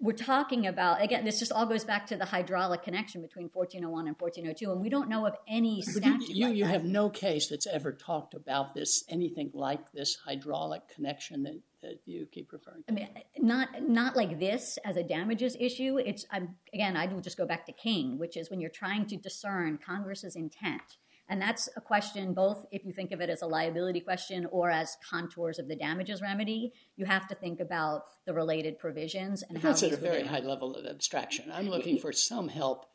we're 0.01 0.13
talking 0.13 0.67
about 0.67 1.03
again. 1.03 1.25
This 1.25 1.39
just 1.41 1.53
all 1.53 1.67
goes 1.67 1.85
back 1.85 2.07
to 2.09 2.17
the 2.17 2.25
hydraulic 2.25 2.83
connection 2.83 3.21
between 3.21 3.49
1401 3.53 4.07
and 4.07 4.17
1402, 4.19 4.71
and 4.71 4.81
we 4.81 4.89
don't 4.89 5.09
know 5.09 5.27
of 5.27 5.35
any 5.49 5.83
statute. 5.83 6.29
You 6.29 6.47
like 6.47 6.57
you 6.57 6.65
have 6.65 6.85
no 6.85 7.11
case 7.11 7.49
that's 7.49 7.67
ever 7.67 7.93
talked 7.93 8.35
about 8.35 8.75
this 8.75 9.05
anything 9.09 9.51
like 9.55 9.91
this 9.93 10.17
hydraulic 10.25 10.89
connection 10.95 11.43
that 11.43 11.61
that 11.83 12.01
you 12.07 12.27
keep 12.31 12.53
referring 12.53 12.83
to? 12.85 12.93
I 12.93 12.95
mean, 12.95 13.09
not 13.39 13.69
not 13.83 14.17
like 14.17 14.39
this 14.39 14.79
as 14.85 14.97
a 14.97 15.03
damages 15.03 15.57
issue. 15.59 15.99
It's 15.99 16.25
I'm, 16.31 16.57
again, 16.73 16.97
I 16.97 17.07
will 17.07 17.21
just 17.21 17.37
go 17.37 17.47
back 17.47 17.67
to 17.67 17.73
King, 17.73 18.19
which 18.19 18.37
is 18.37 18.51
when 18.51 18.61
you're 18.61 18.71
trying 18.71 19.07
to 19.07 19.17
discern 19.17 19.79
Congress's 19.85 20.37
intent 20.37 20.99
And 21.29 21.41
that's 21.43 21.69
a 21.77 21.81
question 21.81 22.33
both 22.33 22.65
if 22.73 22.85
you 22.85 22.93
think 22.93 23.13
of 23.13 23.21
it 23.21 23.29
as 23.29 23.43
a 23.43 23.47
liability 23.47 24.01
question 24.01 24.47
or 24.51 24.71
as 24.71 24.97
contours 25.09 25.59
of 25.59 25.69
the 25.69 25.77
damages 25.77 26.23
remedy. 26.23 26.73
You 26.97 27.05
have 27.05 27.29
to 27.29 27.35
think 27.35 27.61
about 27.61 28.05
the 28.27 28.33
related 28.33 28.79
provisions 28.79 29.43
and 29.43 29.59
how 29.59 29.69
That's 29.69 29.83
at 29.83 29.93
a 29.93 29.97
very 29.97 30.25
high 30.25 30.41
level 30.41 30.75
of 30.75 30.87
abstraction. 30.87 31.51
I'm 31.53 31.69
looking 31.69 31.99
for 31.99 32.13
some 32.13 32.49
help 32.49 32.87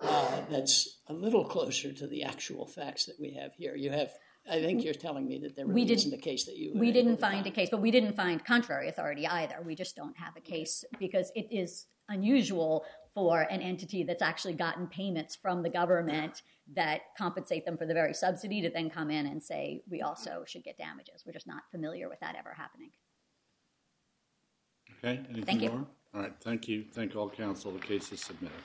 uh, 0.00 0.40
that's 0.50 0.98
a 1.08 1.12
little 1.12 1.44
closer 1.44 1.92
to 1.92 2.06
the 2.06 2.22
actual 2.24 2.66
facts 2.66 3.06
that 3.06 3.16
we 3.20 3.32
have 3.34 3.52
here. 3.54 3.74
You 3.76 3.90
have, 3.90 4.10
I 4.50 4.60
think 4.60 4.84
you're 4.84 4.94
telling 4.94 5.26
me 5.26 5.38
that 5.40 5.56
there 5.56 5.66
We 5.66 5.72
really 5.72 5.86
didn't- 5.86 5.98
isn't 5.98 6.14
a 6.14 6.22
case 6.22 6.44
that 6.44 6.56
you. 6.56 6.72
We 6.74 6.92
didn't 6.92 7.16
to 7.16 7.20
find 7.20 7.46
a 7.46 7.50
case, 7.50 7.68
but 7.70 7.80
we 7.80 7.90
didn't 7.90 8.14
find 8.14 8.44
contrary 8.44 8.88
authority 8.88 9.26
either. 9.26 9.56
We 9.64 9.74
just 9.74 9.96
don't 9.96 10.16
have 10.18 10.36
a 10.36 10.40
case 10.40 10.84
because 10.98 11.30
it 11.34 11.46
is 11.50 11.86
unusual 12.08 12.84
for 13.16 13.46
an 13.50 13.62
entity 13.62 14.04
that's 14.04 14.20
actually 14.20 14.52
gotten 14.52 14.86
payments 14.88 15.34
from 15.34 15.62
the 15.62 15.70
government 15.70 16.42
that 16.74 17.00
compensate 17.16 17.64
them 17.64 17.78
for 17.78 17.86
the 17.86 17.94
very 17.94 18.12
subsidy 18.12 18.60
to 18.60 18.68
then 18.68 18.90
come 18.90 19.10
in 19.10 19.24
and 19.26 19.42
say 19.42 19.82
we 19.90 20.02
also 20.02 20.44
should 20.46 20.62
get 20.62 20.76
damages. 20.76 21.24
We're 21.24 21.32
just 21.32 21.46
not 21.46 21.62
familiar 21.70 22.10
with 22.10 22.20
that 22.20 22.36
ever 22.38 22.52
happening. 22.54 22.90
Okay, 24.98 25.20
anything 25.30 25.44
Thank 25.46 25.62
you. 25.62 25.70
more? 25.70 25.86
All 26.14 26.20
right, 26.20 26.34
thank 26.42 26.68
you. 26.68 26.84
Thank 26.92 27.16
all 27.16 27.30
counsel. 27.30 27.72
The 27.72 27.78
case 27.78 28.12
is 28.12 28.20
submitted. 28.20 28.60